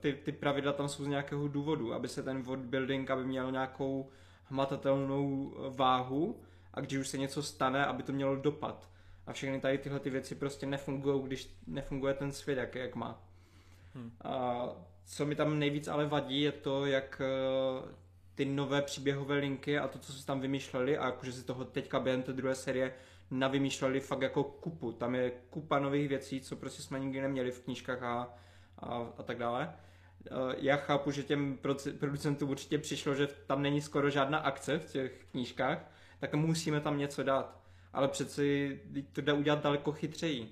ty, 0.00 0.12
ty 0.12 0.32
pravidla 0.32 0.72
tam 0.72 0.88
jsou 0.88 1.04
z 1.04 1.08
nějakého 1.08 1.48
důvodu, 1.48 1.94
aby 1.94 2.08
se 2.08 2.22
ten 2.22 2.42
world 2.42 2.64
building, 2.64 3.10
aby 3.10 3.24
měl 3.24 3.52
nějakou 3.52 4.10
hmatatelnou 4.44 5.54
váhu 5.76 6.40
a 6.74 6.80
když 6.80 6.98
už 6.98 7.08
se 7.08 7.18
něco 7.18 7.42
stane, 7.42 7.86
aby 7.86 8.02
to 8.02 8.12
mělo 8.12 8.36
dopad. 8.36 8.88
A 9.26 9.32
všechny 9.32 9.60
tady 9.60 9.78
tyhle 9.78 10.00
ty 10.00 10.10
věci 10.10 10.34
prostě 10.34 10.66
nefungují, 10.66 11.22
když 11.22 11.56
nefunguje 11.66 12.14
ten 12.14 12.32
svět, 12.32 12.58
jak, 12.58 12.74
jak 12.74 12.94
má. 12.94 13.22
Hm. 13.94 14.10
A 14.24 14.66
co 15.04 15.26
mi 15.26 15.34
tam 15.34 15.58
nejvíc 15.58 15.88
ale 15.88 16.06
vadí, 16.06 16.40
je 16.40 16.52
to, 16.52 16.86
jak 16.86 17.22
eh, 17.24 17.94
ty 18.34 18.44
nové 18.44 18.82
příběhové 18.82 19.36
linky 19.36 19.78
a 19.78 19.88
to, 19.88 19.98
co 19.98 20.12
se 20.12 20.26
tam 20.26 20.40
vymýšleli 20.40 20.98
a 20.98 21.06
jakože 21.06 21.32
si 21.32 21.44
toho 21.44 21.64
teďka 21.64 22.00
během 22.00 22.22
té 22.22 22.32
druhé 22.32 22.54
série 22.54 22.94
navymýšleli 23.30 24.00
fakt 24.00 24.22
jako 24.22 24.44
kupu. 24.44 24.92
Tam 24.92 25.14
je 25.14 25.32
kupa 25.50 25.78
nových 25.78 26.08
věcí, 26.08 26.40
co 26.40 26.56
prostě 26.56 26.82
jsme 26.82 27.00
nikdy 27.00 27.20
neměli 27.20 27.50
v 27.50 27.60
knížkách 27.60 28.02
a, 28.02 28.34
a, 28.78 29.06
a 29.18 29.22
tak 29.22 29.38
dále. 29.38 29.72
Eh, 30.26 30.30
Já 30.58 30.76
chápu, 30.76 31.10
že 31.10 31.22
těm 31.22 31.58
producentům 31.98 32.50
určitě 32.50 32.78
přišlo, 32.78 33.14
že 33.14 33.26
tam 33.26 33.62
není 33.62 33.80
skoro 33.80 34.10
žádná 34.10 34.38
akce 34.38 34.78
v 34.78 34.92
těch 34.92 35.24
knížkách, 35.30 35.90
tak 36.20 36.34
musíme 36.34 36.80
tam 36.80 36.98
něco 36.98 37.22
dát. 37.22 37.63
Ale 37.94 38.08
přeci 38.08 38.80
to 39.12 39.20
jde 39.20 39.32
udělat 39.32 39.62
daleko 39.62 39.92
chytřejí. 39.92 40.48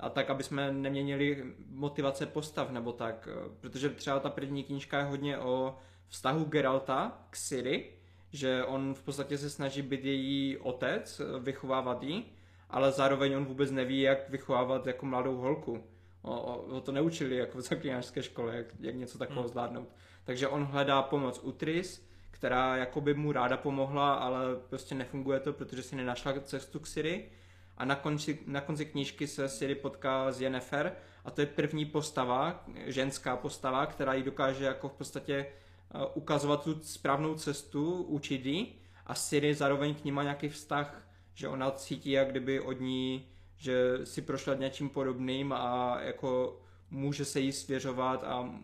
A 0.00 0.08
tak, 0.08 0.30
aby 0.30 0.42
jsme 0.42 0.72
neměnili 0.72 1.44
motivace 1.70 2.26
postav 2.26 2.70
nebo 2.70 2.92
tak. 2.92 3.28
eh, 3.32 3.48
Protože 3.60 3.88
třeba 3.88 4.20
ta 4.20 4.30
první 4.30 4.64
knížka 4.64 4.98
je 4.98 5.04
hodně 5.04 5.38
o 5.38 5.76
vztahu 6.08 6.44
Geralta 6.44 7.26
k 7.30 7.36
Ciri, 7.38 7.92
že 8.32 8.64
on 8.64 8.94
v 8.94 9.02
podstatě 9.02 9.38
se 9.38 9.50
snaží 9.50 9.82
být 9.82 10.04
její 10.04 10.56
otec, 10.58 11.20
eh, 11.20 11.38
vychovávat 11.40 12.02
ji, 12.02 12.24
ale 12.70 12.92
zároveň 12.92 13.34
on 13.36 13.44
vůbec 13.44 13.70
neví, 13.70 14.00
jak 14.00 14.28
vychovávat 14.30 14.86
jako 14.86 15.06
mladou 15.06 15.36
holku. 15.36 15.84
O, 16.22 16.40
o, 16.40 16.56
o 16.76 16.80
to 16.80 16.92
neučili 16.92 17.36
jako 17.36 17.58
v 17.58 17.60
zaklínačské 17.60 18.22
škole, 18.22 18.56
jak, 18.56 18.66
jak 18.80 18.94
něco 18.94 19.18
takového 19.18 19.42
Hmm. 19.42 19.50
zvládnout. 19.50 19.88
Takže 20.24 20.48
on 20.48 20.64
hledá 20.64 21.02
pomoc 21.02 21.40
u 21.42 21.52
Tris, 21.52 22.08
která 22.42 22.76
jakoby 22.76 23.14
mu 23.14 23.32
ráda 23.32 23.56
pomohla, 23.56 24.14
ale 24.14 24.40
prostě 24.68 24.94
nefunguje 24.94 25.40
to, 25.40 25.52
protože 25.52 25.82
si 25.82 25.96
nenašla 25.96 26.40
cestu 26.40 26.80
k 26.80 26.86
Siri. 26.86 27.28
A 27.76 27.84
na 27.84 27.94
konci, 27.94 28.38
na 28.46 28.60
konci 28.60 28.86
knížky 28.86 29.26
se 29.26 29.48
Siri 29.48 29.74
potká 29.74 30.32
s 30.32 30.40
Yennefer 30.40 30.92
a 31.24 31.30
to 31.30 31.40
je 31.40 31.46
první 31.46 31.84
postava, 31.84 32.64
ženská 32.86 33.36
postava, 33.36 33.86
která 33.86 34.14
jí 34.14 34.22
dokáže 34.22 34.64
jako 34.64 34.88
v 34.88 34.92
podstatě 34.92 35.34
eh, 35.34 36.06
ukazovat 36.14 36.64
tu 36.64 36.80
správnou 36.82 37.34
cestu, 37.34 38.02
učit 38.02 38.46
jí 38.46 38.74
a 39.06 39.14
Siri 39.14 39.54
zároveň 39.54 39.94
k 39.94 40.04
ní 40.04 40.12
má 40.12 40.22
nějaký 40.22 40.48
vztah, 40.48 41.08
že 41.34 41.48
ona 41.48 41.70
cítí 41.70 42.10
jak 42.10 42.30
kdyby 42.30 42.60
od 42.60 42.80
ní, 42.80 43.28
že 43.56 43.98
si 44.04 44.22
prošla 44.22 44.54
něčím 44.54 44.88
podobným 44.88 45.52
a 45.52 45.98
jako 46.00 46.60
může 46.90 47.24
se 47.24 47.40
jí 47.40 47.52
svěřovat 47.52 48.24
a 48.24 48.54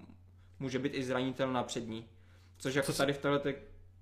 může 0.59 0.79
být 0.79 0.95
i 0.95 1.05
zranitelná 1.05 1.63
před 1.63 1.89
ní. 1.89 2.09
Což 2.59 2.75
jako 2.75 2.93
tady 2.93 3.13
v 3.13 3.19
téhle 3.19 3.41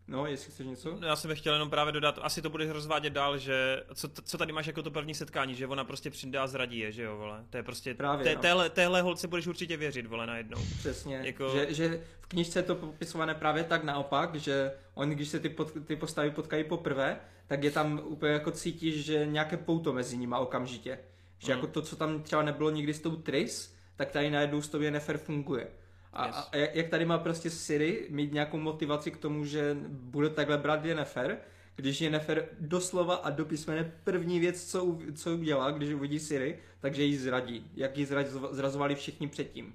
No, 0.09 0.27
jestli 0.27 0.51
chceš 0.53 0.67
něco? 0.67 0.97
No, 1.01 1.07
Já 1.07 1.17
jsem 1.17 1.35
chtěl 1.37 1.53
jenom 1.53 1.71
právě 1.71 1.93
dodat, 1.93 2.19
asi 2.23 2.43
to 2.43 2.51
budeš 2.51 2.71
rozvádět 2.71 3.11
dál, 3.13 3.39
že 3.39 3.83
co, 3.95 4.09
co 4.09 4.39
tady 4.39 4.53
máš 4.53 4.67
jako 4.67 4.83
to 4.83 4.91
první 4.91 5.15
setkání, 5.15 5.55
že 5.55 5.67
ona 5.67 5.85
prostě 5.85 6.11
přijde 6.11 6.39
a 6.39 6.47
zradí 6.47 6.79
je, 6.79 6.93
že 6.93 7.03
jo, 7.03 7.17
vole. 7.17 7.45
To 7.51 7.57
je 7.57 7.63
prostě, 7.63 7.95
Právě, 7.95 8.25
té, 8.25 8.35
no. 8.35 8.41
téhle, 8.41 8.71
téhle 8.71 9.03
holce 9.03 9.29
budeš 9.29 9.47
určitě 9.47 9.77
věřit, 9.77 10.07
vole, 10.07 10.27
najednou. 10.27 10.59
Přesně, 10.79 11.21
Jako- 11.25 11.49
že, 11.49 11.75
že 11.75 12.01
v 12.21 12.27
knižce 12.27 12.59
je 12.59 12.63
to 12.63 12.75
popisované 12.75 13.35
právě 13.35 13.65
tak 13.65 13.85
naopak, 13.85 14.35
že 14.35 14.73
on, 14.95 15.11
když 15.11 15.29
se 15.29 15.41
ty, 15.41 15.49
pod, 15.49 15.73
ty 15.87 15.97
postavy 15.97 16.31
potkají 16.31 16.65
poprvé, 16.65 17.21
tak 17.47 17.65
je 17.65 17.71
tam 17.71 18.01
úplně 18.05 18.33
jako 18.33 18.51
cítíš, 18.51 19.05
že 19.05 19.27
nějaké 19.27 19.57
pouto 19.57 19.93
mezi 19.93 20.17
nimi 20.17 20.35
okamžitě. 20.39 20.99
Že 21.39 21.53
Mm. 21.53 21.59
jako 21.59 21.67
to, 21.73 21.83
co 21.83 21.97
tam 21.97 22.23
třeba 22.23 22.43
nebylo 22.43 22.71
nikdy 22.71 22.95
s 22.95 23.01
tou 23.01 23.17
Tris, 23.17 23.77
tak 23.97 24.11
tady 24.11 24.31
najednou 24.31 24.63
s 24.63 24.69
tou 24.69 24.81
Yennefer 24.81 25.19
funguje. 25.19 25.69
A, 26.17 26.27
Yes. 26.27 26.37
a 26.53 26.57
jak- 26.57 26.89
tady 26.89 27.05
má 27.05 27.19
prostě 27.19 27.51
Siri 27.51 28.07
mít 28.11 28.33
nějakou 28.33 28.59
motivaci 28.59 29.11
k 29.11 29.17
tomu, 29.17 29.45
že 29.45 29.77
bude 29.89 30.31
takhle 30.31 30.59
brát 30.59 30.85
Yennefer, 30.85 31.39
když 31.77 32.01
Yennefer 32.01 32.49
doslova 32.61 33.15
a 33.15 33.31
do 33.31 33.45
písmene 33.45 33.93
první 34.05 34.41
věc, 34.41 34.65
co, 34.71 34.99
co 35.15 35.35
udělá, 35.35 35.71
když 35.71 35.95
uvidí 35.95 36.19
Siri, 36.21 36.59
takže 36.81 37.03
ji 37.03 37.19
zradí. 37.19 37.71
Jak 37.75 37.99
ji 37.99 38.05
zrazo- 38.07 38.49
zrazovali 38.55 38.95
všichni 38.95 39.29
předtím. 39.29 39.75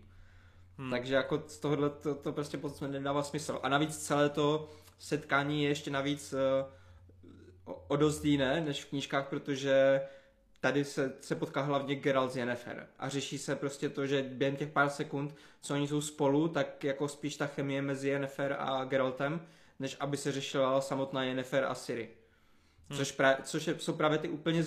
Hmm. 0.78 0.90
Takže 0.92 1.16
jako 1.16 1.44
z 1.48 1.58
tohohle 1.60 1.90
to, 1.90 2.16
to 2.16 2.32
prostě 2.34 2.58
potom 2.58 2.92
nedává 2.92 3.24
smysl. 3.24 3.60
A 3.64 3.70
navíc 3.70 3.98
celé 3.98 4.30
to 4.30 4.70
setkání 5.00 5.64
je 5.64 5.70
ještě 5.70 5.92
navíc 5.92 6.34
uh, 6.34 6.40
o, 7.66 7.86
o 7.88 7.96
dost 7.96 8.26
jiné 8.26 8.62
než 8.62 8.84
v 8.86 8.90
knížkách, 8.90 9.28
protože 9.28 10.02
tady 10.62 10.86
se, 10.86 11.14
se 11.22 11.36
potká 11.36 11.62
hlavně 11.62 11.96
Geralt 11.96 12.32
z 12.32 12.38
Yennefer 12.38 12.88
a 13.00 13.10
řeší 13.10 13.38
se 13.38 13.56
prostě 13.56 13.90
to, 13.90 14.08
že 14.08 14.24
během 14.24 14.56
těch 14.56 14.70
pár 14.70 14.90
sekund, 14.90 15.36
co 15.62 15.74
oni 15.74 15.88
jsou 15.88 16.02
spolu, 16.02 16.48
tak 16.48 16.84
jako 16.84 17.08
spíš 17.08 17.38
ta 17.38 17.48
chemie 17.48 17.82
mezi 17.82 18.10
Yennefer 18.10 18.56
a 18.60 18.84
Geraltem, 18.84 19.42
než 19.80 19.98
aby 20.00 20.18
se 20.18 20.32
řešila 20.32 20.82
samotná 20.82 21.24
Yennefer 21.24 21.66
a 21.66 21.76
Siri. 21.76 22.10
Hmm. 22.90 22.98
Což, 22.98 23.12
pra, 23.12 23.38
což 23.44 23.68
je, 23.68 23.80
jsou 23.80 23.94
právě 23.94 24.18
ty 24.18 24.30
úplně 24.30 24.64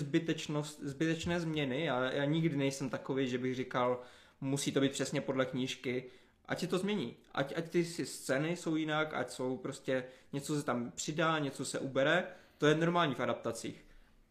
zbytečné 0.81 1.39
změny. 1.39 1.85
Já, 1.85 2.11
já 2.11 2.25
nikdy 2.25 2.55
nejsem 2.55 2.89
takový, 2.89 3.27
že 3.27 3.37
bych 3.37 3.55
říkal, 3.55 4.01
musí 4.41 4.71
to 4.71 4.81
být 4.81 4.91
přesně 4.91 5.21
podle 5.21 5.45
knížky. 5.45 6.05
Ať 6.45 6.59
se 6.59 6.67
to 6.67 6.77
změní. 6.77 7.17
Ať, 7.33 7.53
ať 7.57 7.69
ty 7.69 7.85
scény 7.85 8.55
jsou 8.55 8.75
jinak, 8.75 9.13
ať 9.13 9.31
jsou 9.31 9.57
prostě 9.57 10.03
něco 10.33 10.55
se 10.55 10.63
tam 10.63 10.91
přidá, 10.91 11.39
něco 11.39 11.65
se 11.65 11.79
ubere. 11.79 12.27
To 12.57 12.67
je 12.67 12.75
normální 12.75 13.15
v 13.15 13.19
adaptacích. 13.19 13.84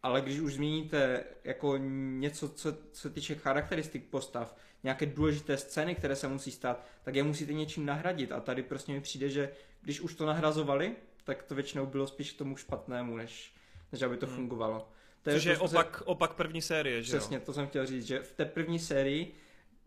Ale 0.05 0.21
když 0.21 0.39
už 0.39 0.53
změníte 0.53 1.23
jako 1.43 1.77
něco, 2.19 2.49
co 2.49 2.77
se 2.93 3.09
týče 3.09 3.35
charakteristik 3.35 4.05
postav, 4.09 4.55
nějaké 4.83 5.05
důležité 5.05 5.57
scény, 5.57 5.95
které 5.95 6.15
se 6.15 6.27
musí 6.27 6.51
stát, 6.51 6.85
tak 7.03 7.15
je 7.15 7.23
musíte 7.23 7.53
něčím 7.53 7.85
nahradit. 7.85 8.31
A 8.31 8.39
tady 8.39 8.63
prostě 8.63 8.91
mi 8.91 9.01
přijde, 9.01 9.29
že 9.29 9.51
když 9.81 10.01
už 10.01 10.15
to 10.15 10.25
nahrazovali, 10.25 10.95
tak 11.23 11.43
to 11.43 11.55
většinou 11.55 11.85
bylo 11.85 12.07
spíš 12.07 12.31
k 12.31 12.37
tomu 12.37 12.57
špatnému, 12.57 13.17
než, 13.17 13.53
než 13.91 14.01
aby 14.01 14.17
to 14.17 14.25
hmm. 14.25 14.35
fungovalo. 14.35 14.87
To 15.21 15.31
Což 15.31 15.43
je, 15.43 15.51
je 15.51 15.57
opak, 15.57 16.03
opak 16.05 16.33
první 16.33 16.61
série, 16.61 17.03
že 17.03 17.17
Přesně, 17.17 17.37
jo? 17.37 17.43
to 17.45 17.53
jsem 17.53 17.67
chtěl 17.67 17.85
říct, 17.85 18.05
že 18.05 18.19
v 18.19 18.31
té 18.31 18.45
první 18.45 18.79
sérii 18.79 19.35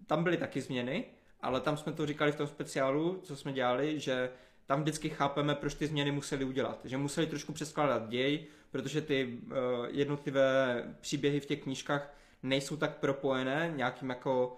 tam 0.06 0.24
byly 0.24 0.36
taky 0.36 0.60
změny, 0.60 1.04
ale 1.40 1.60
tam 1.60 1.76
jsme 1.76 1.92
to 1.92 2.06
říkali 2.06 2.32
v 2.32 2.36
tom 2.36 2.46
speciálu, 2.46 3.20
co 3.22 3.36
jsme 3.36 3.52
dělali, 3.52 4.00
že 4.00 4.30
tam 4.68 4.80
vždycky 4.80 5.08
chápeme, 5.08 5.54
proč 5.54 5.74
ty 5.74 5.86
změny 5.86 6.12
museli 6.12 6.44
udělat. 6.44 6.80
Že 6.84 6.96
museli 6.96 7.26
trošku 7.26 7.52
přeskládat 7.52 8.08
děj, 8.08 8.46
protože 8.70 9.00
ty 9.00 9.38
uh, 9.42 9.56
jednotlivé 9.88 10.84
příběhy 11.00 11.40
v 11.40 11.46
těch 11.46 11.62
knížkách 11.62 12.14
nejsou 12.42 12.76
tak 12.76 12.96
propojené 12.96 13.72
nějakým 13.76 14.10
jako 14.10 14.56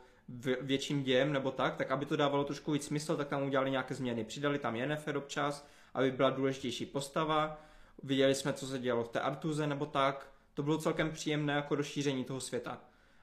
větším 0.61 1.03
dějem 1.03 1.33
nebo 1.33 1.51
tak, 1.51 1.77
tak 1.77 1.91
aby 1.91 2.07
to 2.07 2.17
dávalo 2.17 2.45
trošku 2.45 2.73
víc 2.73 2.87
smysl, 2.87 3.17
tak 3.17 3.29
tam 3.29 3.43
udělali 3.43 3.71
nějaké 3.71 3.95
změny. 3.95 4.25
Přidali 4.25 4.59
tam 4.59 4.77
Yennefer 4.77 5.17
občas, 5.17 5.67
aby 5.95 6.11
byla 6.11 6.31
důležitější 6.31 6.87
postava, 6.87 7.61
viděli 8.03 8.35
jsme, 8.35 8.53
co 8.53 8.67
se 8.67 8.79
dělo 8.79 9.05
v 9.05 9.09
té 9.09 9.21
Artuze 9.21 9.67
nebo 9.67 9.87
tak, 9.87 10.31
to 10.55 10.63
bylo 10.63 10.79
celkem 10.79 11.11
příjemné 11.11 11.53
jako 11.53 11.75
rozšíření 11.75 12.25
toho 12.25 12.41
světa. 12.41 12.81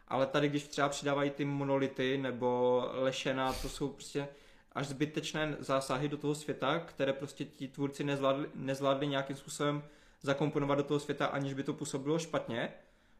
Ale 0.07 0.25
tady, 0.25 0.49
když 0.49 0.67
třeba 0.67 0.89
přidávají 0.89 1.29
ty 1.29 1.45
monolity 1.45 2.17
nebo 2.17 2.81
lešena, 2.93 3.53
to 3.53 3.69
jsou 3.69 3.87
prostě 3.87 4.27
až 4.77 4.87
zbytečné 4.87 5.55
zásahy 5.59 6.09
do 6.09 6.17
toho 6.17 6.35
světa, 6.35 6.79
které 6.79 7.13
prostě 7.13 7.45
ti 7.45 7.67
tvůrci 7.67 8.03
nezvládli, 8.03 8.49
nezvládli 8.55 9.07
nějakým 9.07 9.35
způsobem 9.35 9.83
zakomponovat 10.21 10.77
do 10.77 10.83
toho 10.83 10.99
světa, 10.99 11.25
aniž 11.25 11.53
by 11.53 11.63
to 11.63 11.73
působilo 11.73 12.19
špatně. 12.19 12.69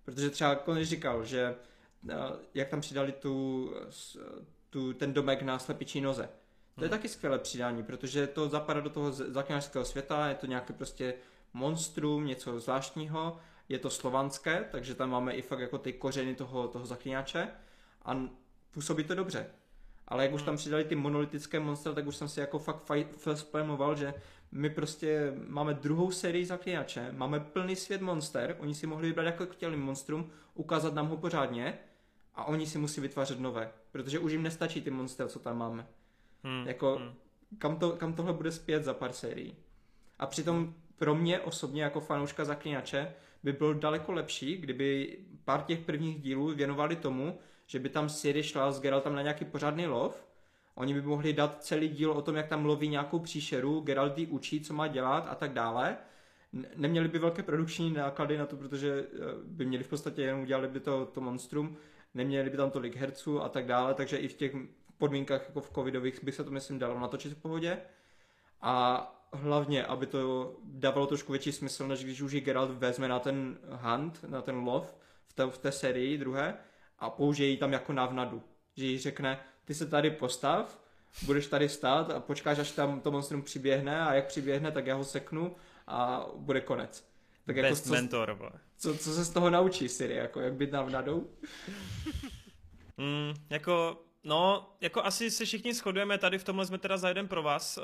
Protože 0.06 0.30
třeba 0.30 0.56
Konec 0.56 0.88
říkal, 0.88 1.26
že 1.26 1.56
eh, 2.10 2.16
jak 2.54 2.70
tam 2.70 2.82
přidali 2.82 3.12
tu, 3.12 3.70
tu, 4.70 4.94
ten 4.94 5.14
domek 5.14 5.42
na 5.42 5.60
slepičí 5.60 6.02
noze. 6.02 6.30
To 6.76 6.84
je 6.84 6.88
hmm. 6.88 6.98
taky 6.98 7.10
skvělé 7.10 7.40
přidání, 7.40 7.84
protože 7.84 8.28
to 8.28 8.50
zapadá 8.50 8.80
do 8.80 8.90
toho 8.90 9.12
zaklinačského 9.12 9.86
světa, 9.86 10.28
je 10.28 10.36
to 10.36 10.46
nějaké 10.46 10.74
prostě 10.74 11.14
monstrum, 11.54 12.26
něco 12.26 12.60
zvláštního, 12.60 13.38
je 13.70 13.80
to 13.80 13.90
slovanské, 13.90 14.68
takže 14.72 14.96
tam 14.96 15.10
máme 15.10 15.34
i 15.34 15.42
fakt 15.42 15.60
jako 15.60 15.78
ty 15.78 15.94
kořeny 15.94 16.36
toho, 16.36 16.68
toho 16.68 16.86
zaklínače 16.86 17.48
a 18.06 18.28
působí 18.72 19.04
to 19.04 19.16
dobře. 19.16 19.50
Ale 20.08 20.24
jak 20.24 20.34
už 20.34 20.42
tam 20.42 20.52
hmm. 20.52 20.58
přidali 20.58 20.84
ty 20.84 20.96
monolitické 20.96 21.60
monstra, 21.60 21.94
tak 21.94 22.08
už 22.08 22.16
jsem 22.16 22.28
si 22.28 22.40
jako 22.40 22.60
fakt 22.60 22.92
facepalmoval, 23.18 23.96
že 23.96 24.14
my 24.52 24.70
prostě 24.70 25.34
máme 25.48 25.74
druhou 25.74 26.12
sérii 26.12 26.46
zaklínače, 26.46 27.12
máme 27.12 27.40
plný 27.40 27.76
svět 27.76 28.02
monster, 28.02 28.56
oni 28.60 28.76
si 28.76 28.88
mohli 28.88 29.08
vybrat 29.08 29.26
jako 29.26 29.46
chtěli 29.46 29.78
monstrum, 29.78 30.30
ukázat 30.54 30.94
nám 30.94 31.08
ho 31.08 31.18
pořádně 31.18 31.80
a 32.36 32.46
oni 32.46 32.68
si 32.68 32.78
musí 32.78 33.02
vytvářet 33.02 33.40
nové, 33.40 33.72
protože 33.92 34.20
už 34.20 34.32
jim 34.32 34.44
nestačí 34.44 34.82
ty 34.82 34.92
monster, 34.92 35.28
co 35.28 35.40
tam 35.40 35.58
máme. 35.58 35.88
Hmm. 36.44 36.68
Jako, 36.68 36.96
hmm. 36.96 37.14
Kam, 37.58 37.80
to, 37.80 37.92
kam 37.92 38.14
tohle 38.14 38.34
bude 38.34 38.52
zpět 38.52 38.84
za 38.84 38.94
pár 38.94 39.14
sérií. 39.14 39.56
A 40.20 40.26
přitom 40.26 40.74
pro 40.98 41.16
mě 41.16 41.40
osobně 41.40 41.84
jako 41.84 42.00
fanouška 42.00 42.46
zaklínače 42.46 43.14
by 43.44 43.54
bylo 43.54 43.74
daleko 43.74 44.12
lepší, 44.12 44.58
kdyby 44.58 45.18
pár 45.46 45.62
těch 45.62 45.80
prvních 45.80 46.22
dílů 46.22 46.56
věnovali 46.56 46.96
tomu, 46.96 47.40
že 47.68 47.80
by 47.80 47.90
tam 47.90 48.10
Siri 48.10 48.44
šla 48.44 48.72
s 48.72 48.82
Geraltem 48.82 49.16
na 49.16 49.22
nějaký 49.22 49.46
pořádný 49.46 49.88
lov, 49.88 50.28
oni 50.78 50.94
by 50.94 51.02
mohli 51.02 51.34
dát 51.34 51.64
celý 51.64 51.88
díl 51.88 52.12
o 52.12 52.22
tom, 52.22 52.36
jak 52.36 52.48
tam 52.48 52.66
loví 52.66 52.88
nějakou 52.88 53.20
příšeru, 53.20 53.82
Geralt 53.82 54.18
učí, 54.30 54.62
co 54.62 54.74
má 54.74 54.88
dělat 54.88 55.28
a 55.30 55.36
tak 55.36 55.54
dále. 55.54 55.98
Neměli 56.76 57.08
by 57.08 57.20
velké 57.20 57.44
produkční 57.44 57.92
náklady 57.92 58.38
na 58.38 58.46
to, 58.46 58.58
protože 58.58 59.06
eh, 59.14 59.18
by 59.44 59.66
měli 59.66 59.84
v 59.84 59.88
podstatě 59.88 60.22
jenom 60.22 60.42
udělali 60.42 60.68
by 60.68 60.80
to, 60.80 61.06
to 61.06 61.22
monstrum, 61.22 61.78
neměli 62.14 62.50
by 62.50 62.58
tam 62.58 62.72
tolik 62.72 62.96
herců 62.96 63.42
a 63.42 63.50
tak 63.50 63.66
dále, 63.66 63.94
takže 63.94 64.18
i 64.18 64.28
v 64.28 64.34
těch 64.34 64.56
podmínkách 64.98 65.42
jako 65.48 65.62
v 65.62 65.70
covidových 65.70 66.24
by 66.24 66.32
se 66.32 66.44
to 66.44 66.52
myslím 66.52 66.80
dalo 66.80 67.00
natočit 67.00 67.34
v 67.34 67.42
pohodě. 67.42 67.78
A 68.62 69.08
hlavně, 69.34 69.86
aby 69.86 70.06
to 70.06 70.54
dávalo 70.64 71.08
trošku 71.08 71.32
větší 71.32 71.52
smysl, 71.52 71.88
než 71.88 72.04
když 72.04 72.22
už 72.22 72.32
ji 72.32 72.42
Geralt 72.42 72.72
vezme 72.72 73.08
na 73.08 73.20
ten 73.20 73.58
hunt, 73.72 74.24
na 74.28 74.42
ten 74.42 74.56
lov 74.56 74.98
v 75.28 75.34
té, 75.34 75.46
v 75.46 75.58
té 75.58 75.72
sérii 75.72 76.18
druhé 76.18 76.58
a 77.00 77.10
použije 77.10 77.50
ji 77.50 77.58
tam 77.58 77.74
jako 77.74 77.94
návnadu. 77.94 78.44
Že 78.78 78.86
jí 78.86 79.00
řekne, 79.00 79.40
ty 79.66 79.74
se 79.74 79.86
tady 79.86 80.12
postav, 80.12 80.80
budeš 81.26 81.48
tady 81.48 81.70
stát 81.70 82.10
a 82.10 82.20
počkáš, 82.20 82.60
až 82.60 82.72
tam 82.72 83.02
to 83.02 83.12
monstrum 83.12 83.44
přiběhne 83.44 84.02
a 84.02 84.14
jak 84.14 84.28
přiběhne, 84.28 84.72
tak 84.72 84.86
já 84.86 84.96
ho 84.96 85.04
seknu 85.04 85.56
a 85.88 86.28
bude 86.36 86.62
konec. 86.62 87.08
Tak 87.46 87.56
jako 87.56 87.70
Best 87.70 87.84
co, 87.84 87.94
mentor, 87.94 88.60
co, 88.78 88.98
co 88.98 89.14
se 89.14 89.24
z 89.24 89.30
toho 89.30 89.50
naučí 89.50 89.90
Siri, 89.90 90.16
jako 90.16 90.42
jak 90.42 90.54
být 90.54 90.72
návnadou? 90.72 91.30
mm, 92.98 93.34
jako, 93.50 94.04
no, 94.24 94.70
jako 94.82 95.04
asi 95.04 95.32
se 95.32 95.46
všichni 95.46 95.74
shodujeme, 95.74 96.18
tady 96.18 96.38
v 96.38 96.44
tomhle 96.44 96.66
jsme 96.66 96.78
teda 96.78 96.98
za 96.98 97.08
jeden 97.08 97.28
pro 97.28 97.44
vás. 97.44 97.78
Uh, 97.78 97.84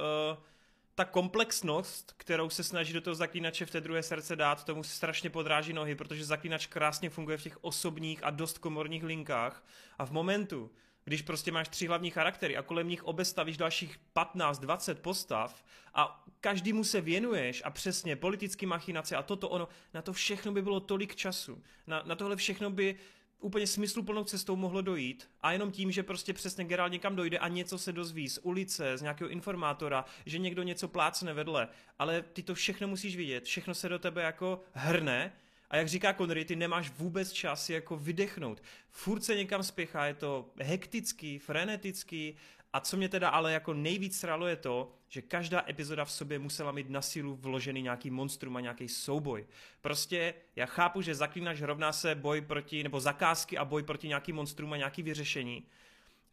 ta 0.95 1.05
komplexnost, 1.05 2.13
kterou 2.17 2.49
se 2.49 2.63
snaží 2.63 2.93
do 2.93 3.01
toho 3.01 3.15
zaklínače 3.15 3.65
v 3.65 3.71
té 3.71 3.81
druhé 3.81 4.03
srdce 4.03 4.35
dát, 4.35 4.63
tomu 4.63 4.83
se 4.83 4.95
strašně 4.95 5.29
podráží 5.29 5.73
nohy, 5.73 5.95
protože 5.95 6.25
zaklínač 6.25 6.65
krásně 6.65 7.09
funguje 7.09 7.37
v 7.37 7.43
těch 7.43 7.63
osobních 7.63 8.23
a 8.23 8.29
dost 8.29 8.57
komorních 8.57 9.03
linkách 9.03 9.65
a 9.97 10.05
v 10.05 10.11
momentu, 10.11 10.71
když 11.05 11.21
prostě 11.21 11.51
máš 11.51 11.69
tři 11.69 11.87
hlavní 11.87 12.09
charaktery 12.09 12.57
a 12.57 12.61
kolem 12.61 12.87
nich 12.87 13.03
obestavíš 13.03 13.57
dalších 13.57 13.99
15-20 14.15 14.95
postav 14.95 15.63
a 15.93 16.25
každému 16.41 16.83
se 16.83 17.01
věnuješ 17.01 17.61
a 17.65 17.69
přesně 17.69 18.15
politický 18.15 18.65
machinace 18.65 19.15
a 19.15 19.23
toto 19.23 19.49
ono, 19.49 19.67
na 19.93 20.01
to 20.01 20.13
všechno 20.13 20.51
by 20.51 20.61
bylo 20.61 20.79
tolik 20.79 21.15
času. 21.15 21.63
Na, 21.87 22.03
na 22.05 22.15
tohle 22.15 22.35
všechno 22.35 22.69
by 22.69 22.95
úplně 23.43 23.67
smysluplnou 23.67 24.23
cestou 24.23 24.55
mohlo 24.55 24.81
dojít 24.81 25.29
a 25.41 25.51
jenom 25.51 25.71
tím, 25.71 25.91
že 25.91 26.03
prostě 26.03 26.33
přesně 26.33 26.63
Geralt 26.63 26.91
někam 26.91 27.15
dojde 27.15 27.37
a 27.37 27.47
něco 27.47 27.77
se 27.77 27.91
dozví 27.91 28.29
z 28.29 28.37
ulice, 28.37 28.97
z 28.97 29.01
nějakého 29.01 29.29
informátora, 29.29 30.05
že 30.25 30.39
někdo 30.39 30.63
něco 30.63 30.87
plácne 30.87 31.33
vedle, 31.33 31.67
ale 31.99 32.21
ty 32.21 32.43
to 32.43 32.55
všechno 32.55 32.87
musíš 32.87 33.15
vidět, 33.15 33.43
všechno 33.43 33.75
se 33.75 33.89
do 33.89 33.99
tebe 33.99 34.21
jako 34.21 34.61
hrne 34.73 35.33
a 35.69 35.77
jak 35.77 35.87
říká 35.87 36.13
Connery, 36.13 36.45
ty 36.45 36.55
nemáš 36.55 36.89
vůbec 36.89 37.31
čas 37.31 37.69
jako 37.69 37.97
vydechnout. 37.97 38.63
Furt 38.89 39.23
se 39.23 39.35
někam 39.35 39.63
spěchá, 39.63 40.05
je 40.05 40.13
to 40.13 40.49
hektický, 40.61 41.39
frenetický 41.39 42.35
a 42.73 42.79
co 42.79 42.97
mě 42.97 43.09
teda 43.09 43.29
ale 43.29 43.53
jako 43.53 43.73
nejvíc 43.73 44.19
sralo 44.19 44.47
je 44.47 44.55
to, 44.55 44.91
že 45.07 45.21
každá 45.21 45.63
epizoda 45.69 46.05
v 46.05 46.11
sobě 46.11 46.39
musela 46.39 46.71
mít 46.71 46.89
na 46.89 47.01
sílu 47.01 47.35
vložený 47.35 47.81
nějaký 47.81 48.09
monstrum 48.09 48.57
a 48.57 48.59
nějaký 48.59 48.89
souboj. 48.89 49.47
Prostě 49.81 50.33
já 50.55 50.65
chápu, 50.65 51.01
že 51.01 51.15
zaklínač 51.15 51.61
rovná 51.61 51.91
se 51.91 52.15
boj 52.15 52.41
proti, 52.41 52.83
nebo 52.83 52.99
zakázky 52.99 53.57
a 53.57 53.65
boj 53.65 53.83
proti 53.83 54.07
nějakým 54.07 54.35
monstrum 54.35 54.73
a 54.73 54.77
nějaký 54.77 55.03
vyřešení. 55.03 55.63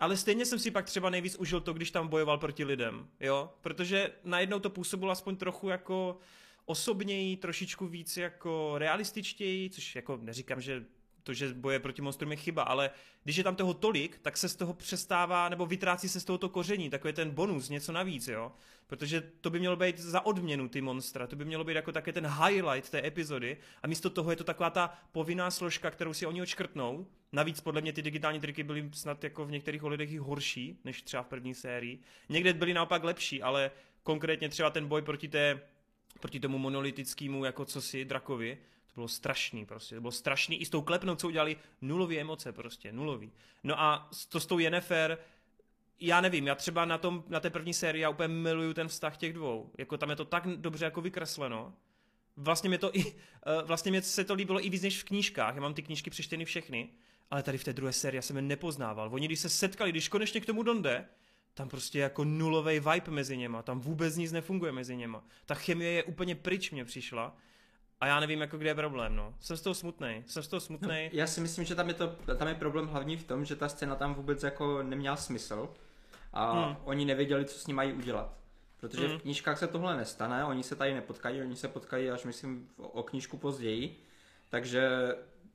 Ale 0.00 0.16
stejně 0.16 0.46
jsem 0.46 0.58
si 0.58 0.70
pak 0.70 0.84
třeba 0.84 1.10
nejvíc 1.10 1.36
užil 1.36 1.60
to, 1.60 1.72
když 1.72 1.90
tam 1.90 2.08
bojoval 2.08 2.38
proti 2.38 2.64
lidem, 2.64 3.08
jo? 3.20 3.50
Protože 3.60 4.12
najednou 4.24 4.58
to 4.58 4.70
působilo 4.70 5.12
aspoň 5.12 5.36
trochu 5.36 5.68
jako 5.68 6.18
osobněji, 6.64 7.36
trošičku 7.36 7.86
víc 7.86 8.16
jako 8.16 8.74
realističtěji, 8.78 9.70
což 9.70 9.96
jako 9.96 10.16
neříkám, 10.22 10.60
že 10.60 10.84
to, 11.22 11.34
že 11.34 11.54
boje 11.54 11.78
proti 11.78 12.02
monstrum 12.02 12.30
je 12.30 12.36
chyba, 12.36 12.62
ale 12.62 12.90
když 13.24 13.36
je 13.36 13.44
tam 13.44 13.56
toho 13.56 13.74
tolik, 13.74 14.18
tak 14.18 14.36
se 14.36 14.48
z 14.48 14.56
toho 14.56 14.74
přestává, 14.74 15.48
nebo 15.48 15.66
vytrácí 15.66 16.08
se 16.08 16.20
z 16.20 16.24
tohoto 16.24 16.48
koření, 16.48 16.90
takový 16.90 17.12
ten 17.12 17.30
bonus, 17.30 17.68
něco 17.68 17.92
navíc, 17.92 18.28
jo. 18.28 18.52
Protože 18.86 19.20
to 19.40 19.50
by 19.50 19.58
mělo 19.58 19.76
být 19.76 19.98
za 19.98 20.26
odměnu 20.26 20.68
ty 20.68 20.80
monstra, 20.80 21.26
to 21.26 21.36
by 21.36 21.44
mělo 21.44 21.64
být 21.64 21.74
jako 21.74 21.92
také 21.92 22.12
ten 22.12 22.26
highlight 22.26 22.90
té 22.90 23.06
epizody 23.06 23.56
a 23.82 23.86
místo 23.86 24.10
toho 24.10 24.30
je 24.30 24.36
to 24.36 24.44
taková 24.44 24.70
ta 24.70 24.98
povinná 25.12 25.50
složka, 25.50 25.90
kterou 25.90 26.14
si 26.14 26.26
oni 26.26 26.42
odškrtnou. 26.42 27.06
Navíc 27.32 27.60
podle 27.60 27.80
mě 27.80 27.92
ty 27.92 28.02
digitální 28.02 28.40
triky 28.40 28.62
byly 28.62 28.90
snad 28.92 29.24
jako 29.24 29.44
v 29.44 29.50
některých 29.50 29.84
ohledech 29.84 30.12
i 30.12 30.18
horší, 30.18 30.80
než 30.84 31.02
třeba 31.02 31.22
v 31.22 31.26
první 31.26 31.54
sérii. 31.54 31.98
Někde 32.28 32.52
byly 32.52 32.74
naopak 32.74 33.04
lepší, 33.04 33.42
ale 33.42 33.70
konkrétně 34.02 34.48
třeba 34.48 34.70
ten 34.70 34.86
boj 34.86 35.02
proti 35.02 35.28
té 35.28 35.60
proti 36.20 36.40
tomu 36.40 36.58
monolitickému 36.58 37.44
jako 37.44 37.64
cosi 37.64 38.04
drakovi, 38.04 38.58
to 38.90 38.94
bylo 38.94 39.08
strašný 39.08 39.66
prostě, 39.66 39.94
to 39.94 40.00
bylo 40.00 40.12
strašný 40.12 40.60
i 40.60 40.64
s 40.64 40.70
tou 40.70 40.82
klepnou, 40.82 41.14
co 41.14 41.28
udělali, 41.28 41.56
nulový 41.80 42.20
emoce 42.20 42.52
prostě, 42.52 42.92
nulový. 42.92 43.32
No 43.64 43.80
a 43.80 44.10
to 44.28 44.40
s 44.40 44.46
tou 44.46 44.58
Jennifer, 44.58 45.18
já 46.00 46.20
nevím, 46.20 46.46
já 46.46 46.54
třeba 46.54 46.84
na, 46.84 46.98
tom, 46.98 47.24
na 47.28 47.40
té 47.40 47.50
první 47.50 47.74
sérii 47.74 48.02
já 48.02 48.10
úplně 48.10 48.28
miluju 48.28 48.74
ten 48.74 48.88
vztah 48.88 49.16
těch 49.16 49.32
dvou. 49.32 49.70
Jako 49.78 49.98
tam 49.98 50.10
je 50.10 50.16
to 50.16 50.24
tak 50.24 50.46
dobře 50.46 50.84
jako 50.84 51.00
vykresleno. 51.00 51.74
vlastně 52.36 52.68
mě 52.68 52.78
to 52.78 52.96
i, 52.96 53.04
uh, 53.04 53.12
vlastně 53.64 53.90
mě 53.90 54.02
se 54.02 54.24
to 54.24 54.34
líbilo 54.34 54.66
i 54.66 54.70
víc 54.70 54.82
než 54.82 55.02
v 55.02 55.04
knížkách. 55.04 55.54
Já 55.54 55.60
mám 55.60 55.74
ty 55.74 55.82
knížky 55.82 56.10
přečteny 56.10 56.44
všechny, 56.44 56.88
ale 57.30 57.42
tady 57.42 57.58
v 57.58 57.64
té 57.64 57.72
druhé 57.72 57.92
sérii 57.92 58.18
já 58.18 58.22
jsem 58.22 58.36
je 58.36 58.42
nepoznával. 58.42 59.10
Oni, 59.12 59.26
když 59.26 59.40
se 59.40 59.48
setkali, 59.48 59.90
když 59.90 60.08
konečně 60.08 60.40
k 60.40 60.46
tomu 60.46 60.62
donde, 60.62 61.06
tam 61.54 61.68
prostě 61.68 61.98
jako 61.98 62.24
nulový 62.24 62.80
vibe 62.80 63.10
mezi 63.10 63.36
něma, 63.36 63.62
tam 63.62 63.80
vůbec 63.80 64.16
nic 64.16 64.32
nefunguje 64.32 64.72
mezi 64.72 64.96
něma. 64.96 65.24
Ta 65.46 65.54
chemie 65.54 65.92
je 65.92 66.04
úplně 66.04 66.34
pryč 66.34 66.70
mě 66.70 66.84
přišla 66.84 67.36
a 68.00 68.06
já 68.06 68.20
nevím, 68.20 68.40
jako 68.40 68.58
kde 68.58 68.70
je 68.70 68.74
problém, 68.74 69.16
no. 69.16 69.34
Jsem 69.40 69.56
z 69.56 69.60
toho 69.60 69.74
smutný, 69.74 70.24
jsem 70.26 70.42
z 70.42 70.48
toho 70.48 70.60
smutný. 70.60 70.88
No, 70.88 71.10
já 71.12 71.26
si 71.26 71.40
myslím, 71.40 71.64
že 71.64 71.74
tam 71.74 71.88
je, 71.88 71.94
to, 71.94 72.16
tam 72.36 72.48
je 72.48 72.54
problém 72.54 72.86
hlavní 72.86 73.16
v 73.16 73.24
tom, 73.24 73.44
že 73.44 73.56
ta 73.56 73.68
scéna 73.68 73.96
tam 73.96 74.14
vůbec 74.14 74.42
jako 74.42 74.82
neměla 74.82 75.16
smysl 75.16 75.68
a 76.32 76.52
hmm. 76.52 76.76
oni 76.84 77.04
nevěděli, 77.04 77.44
co 77.44 77.58
s 77.58 77.66
ní 77.66 77.74
mají 77.74 77.92
udělat. 77.92 78.36
Protože 78.80 79.08
hmm. 79.08 79.18
v 79.18 79.22
knížkách 79.22 79.58
se 79.58 79.66
tohle 79.66 79.96
nestane, 79.96 80.44
oni 80.44 80.62
se 80.62 80.76
tady 80.76 80.94
nepotkají, 80.94 81.40
oni 81.40 81.56
se 81.56 81.68
potkají 81.68 82.10
až 82.10 82.24
myslím 82.24 82.68
o 82.76 83.02
knížku 83.02 83.36
později. 83.36 83.96
Takže 84.48 84.90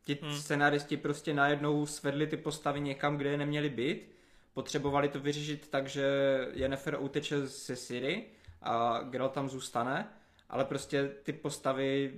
ti 0.04 0.18
hmm. 0.22 0.36
scenaristi 0.36 0.98
prostě 0.98 1.34
najednou 1.34 1.86
svedli 1.86 2.28
ty 2.28 2.38
postavy 2.38 2.82
někam, 2.82 3.18
kde 3.18 3.30
je 3.30 3.38
neměli 3.38 3.70
být. 3.70 4.12
Potřebovali 4.54 5.10
to 5.10 5.20
vyřešit 5.20 5.68
tak, 5.68 5.88
že 5.88 6.08
Jennifer 6.54 6.98
uteče 7.00 7.48
ze 7.48 7.76
Siri 7.76 8.26
a 8.62 9.02
Geralt 9.04 9.32
tam 9.32 9.50
zůstane, 9.50 10.08
ale 10.50 10.66
prostě 10.66 11.12
ty 11.24 11.34
postavy 11.34 12.14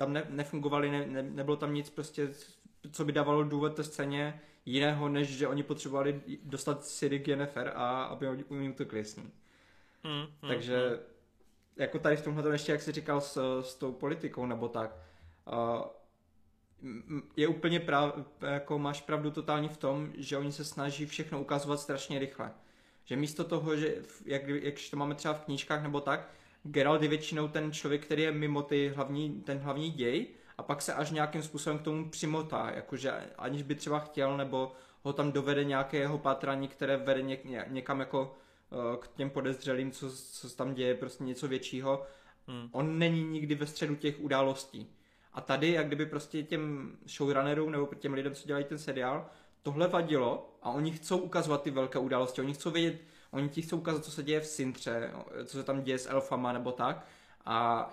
tam 0.00 0.12
ne, 0.12 0.26
nefungovaly, 0.28 0.90
ne, 0.90 1.06
ne, 1.06 1.22
nebylo 1.22 1.56
tam 1.56 1.74
nic 1.74 1.90
prostě, 1.90 2.30
co 2.92 3.04
by 3.04 3.12
dávalo 3.12 3.44
důvod 3.44 3.76
té 3.76 3.84
scéně 3.84 4.40
jiného, 4.64 5.08
než 5.08 5.28
že 5.28 5.48
oni 5.48 5.62
potřebovali 5.62 6.20
dostat 6.42 6.84
Siri 6.84 7.20
k 7.20 7.28
Jennifer 7.28 7.72
a 7.74 8.02
aby 8.02 8.28
oni 8.28 8.68
utekli 8.68 9.04
s 9.04 9.16
ní. 9.16 9.30
Mm, 10.04 10.10
mm, 10.12 10.48
Takže 10.48 10.90
mm. 10.90 10.98
jako 11.76 11.98
tady 11.98 12.16
v 12.16 12.24
tomhle 12.24 12.54
ještě, 12.54 12.72
jak 12.72 12.82
jsi 12.82 12.92
říkal 12.92 13.20
s, 13.20 13.60
s 13.60 13.74
tou 13.74 13.92
politikou 13.92 14.46
nebo 14.46 14.68
tak, 14.68 14.96
uh, 15.52 15.82
je 17.36 17.48
úplně 17.48 17.80
prav, 17.80 18.14
jako 18.40 18.78
máš 18.78 19.00
pravdu 19.00 19.30
totálně 19.30 19.68
v 19.68 19.76
tom, 19.76 20.12
že 20.16 20.38
oni 20.38 20.52
se 20.52 20.64
snaží 20.64 21.06
všechno 21.06 21.40
ukazovat 21.40 21.80
strašně 21.80 22.18
rychle. 22.18 22.52
Že 23.04 23.16
místo 23.16 23.44
toho, 23.44 23.76
že 23.76 23.96
jak, 24.24 24.48
jak 24.48 24.74
to 24.90 24.96
máme 24.96 25.14
třeba 25.14 25.34
v 25.34 25.44
knížkách 25.44 25.82
nebo 25.82 26.00
tak, 26.00 26.30
Geralt 26.62 27.02
je 27.02 27.08
většinou 27.08 27.48
ten 27.48 27.72
člověk, 27.72 28.04
který 28.04 28.22
je 28.22 28.32
mimo 28.32 28.62
ty 28.62 28.88
hlavní, 28.88 29.42
ten 29.42 29.58
hlavní 29.58 29.90
děj 29.90 30.26
a 30.58 30.62
pak 30.62 30.82
se 30.82 30.94
až 30.94 31.10
nějakým 31.10 31.42
způsobem 31.42 31.78
k 31.78 31.82
tomu 31.82 32.10
přimotá, 32.10 32.70
jakože 32.74 33.12
aniž 33.38 33.62
by 33.62 33.74
třeba 33.74 33.98
chtěl, 33.98 34.36
nebo 34.36 34.72
ho 35.02 35.12
tam 35.12 35.32
dovede 35.32 35.64
nějaké 35.64 35.96
jeho 35.96 36.18
pátrání, 36.18 36.68
které 36.68 36.96
vede 36.96 37.22
něk, 37.22 37.40
někam 37.66 38.00
jako 38.00 38.36
uh, 38.70 38.96
k 38.96 39.08
těm 39.08 39.30
podezřelým, 39.30 39.90
co, 39.90 40.10
co 40.10 40.48
se 40.48 40.56
tam 40.56 40.74
děje, 40.74 40.94
prostě 40.94 41.24
něco 41.24 41.48
většího. 41.48 42.06
Hmm. 42.46 42.68
On 42.72 42.98
není 42.98 43.24
nikdy 43.24 43.54
ve 43.54 43.66
středu 43.66 43.96
těch 43.96 44.20
událostí. 44.20 44.92
A 45.32 45.40
tady, 45.40 45.72
jak 45.72 45.86
kdyby 45.86 46.06
prostě 46.06 46.42
těm 46.42 46.92
showrunnerům 47.06 47.72
nebo 47.72 47.86
těm 47.86 48.14
lidem, 48.14 48.34
co 48.34 48.46
dělají 48.46 48.64
ten 48.64 48.78
seriál, 48.78 49.30
tohle 49.62 49.88
vadilo 49.88 50.56
a 50.62 50.70
oni 50.70 50.92
chcou 50.92 51.18
ukazovat 51.18 51.62
ty 51.62 51.70
velké 51.70 51.98
události, 51.98 52.40
oni 52.40 52.54
chcou 52.54 52.70
vědět, 52.70 53.00
oni 53.30 53.48
ti 53.48 53.62
chcou 53.62 53.76
ukázat, 53.76 54.04
co 54.04 54.10
se 54.10 54.22
děje 54.22 54.40
v 54.40 54.46
Sintře, 54.46 55.10
co 55.44 55.58
se 55.58 55.64
tam 55.64 55.82
děje 55.82 55.98
s 55.98 56.10
elfama 56.10 56.52
nebo 56.52 56.72
tak 56.72 57.06
a 57.44 57.90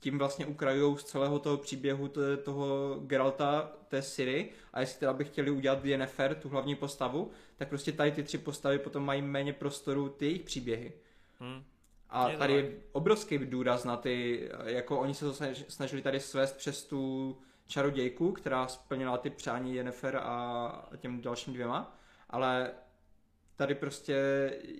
tím 0.00 0.18
vlastně 0.18 0.46
ukrajujou 0.46 0.96
z 0.96 1.04
celého 1.04 1.38
toho 1.38 1.56
příběhu 1.56 2.10
toho 2.44 2.98
Geralta, 3.00 3.72
té 3.88 4.02
Siri 4.02 4.50
a 4.72 4.80
jestli 4.80 5.00
teda 5.00 5.12
by 5.12 5.24
chtěli 5.24 5.50
udělat 5.50 5.84
Yennefer, 5.84 6.34
tu 6.34 6.48
hlavní 6.48 6.74
postavu, 6.74 7.30
tak 7.56 7.68
prostě 7.68 7.92
tady 7.92 8.12
ty 8.12 8.22
tři 8.22 8.38
postavy 8.38 8.78
potom 8.78 9.04
mají 9.04 9.22
méně 9.22 9.52
prostoru 9.52 10.08
ty 10.08 10.24
jejich 10.24 10.42
příběhy. 10.42 10.92
Hmm. 11.40 11.64
A 12.10 12.28
je 12.28 12.36
tady 12.36 12.52
je 12.52 12.72
obrovský 12.92 13.38
důraz 13.38 13.84
na 13.84 13.96
ty, 13.96 14.48
jako 14.64 14.98
oni 14.98 15.14
se 15.14 15.24
to 15.24 15.34
snažili 15.68 16.02
tady 16.02 16.20
svést 16.20 16.56
přes 16.56 16.84
tu 16.84 17.36
čarodějku, 17.66 18.32
která 18.32 18.66
splnila 18.66 19.18
ty 19.18 19.30
přání 19.30 19.74
Yennefer 19.74 20.16
a 20.16 20.88
těm 20.98 21.20
dalším 21.20 21.52
dvěma, 21.52 21.96
ale 22.30 22.70
tady 23.56 23.74
prostě 23.74 24.14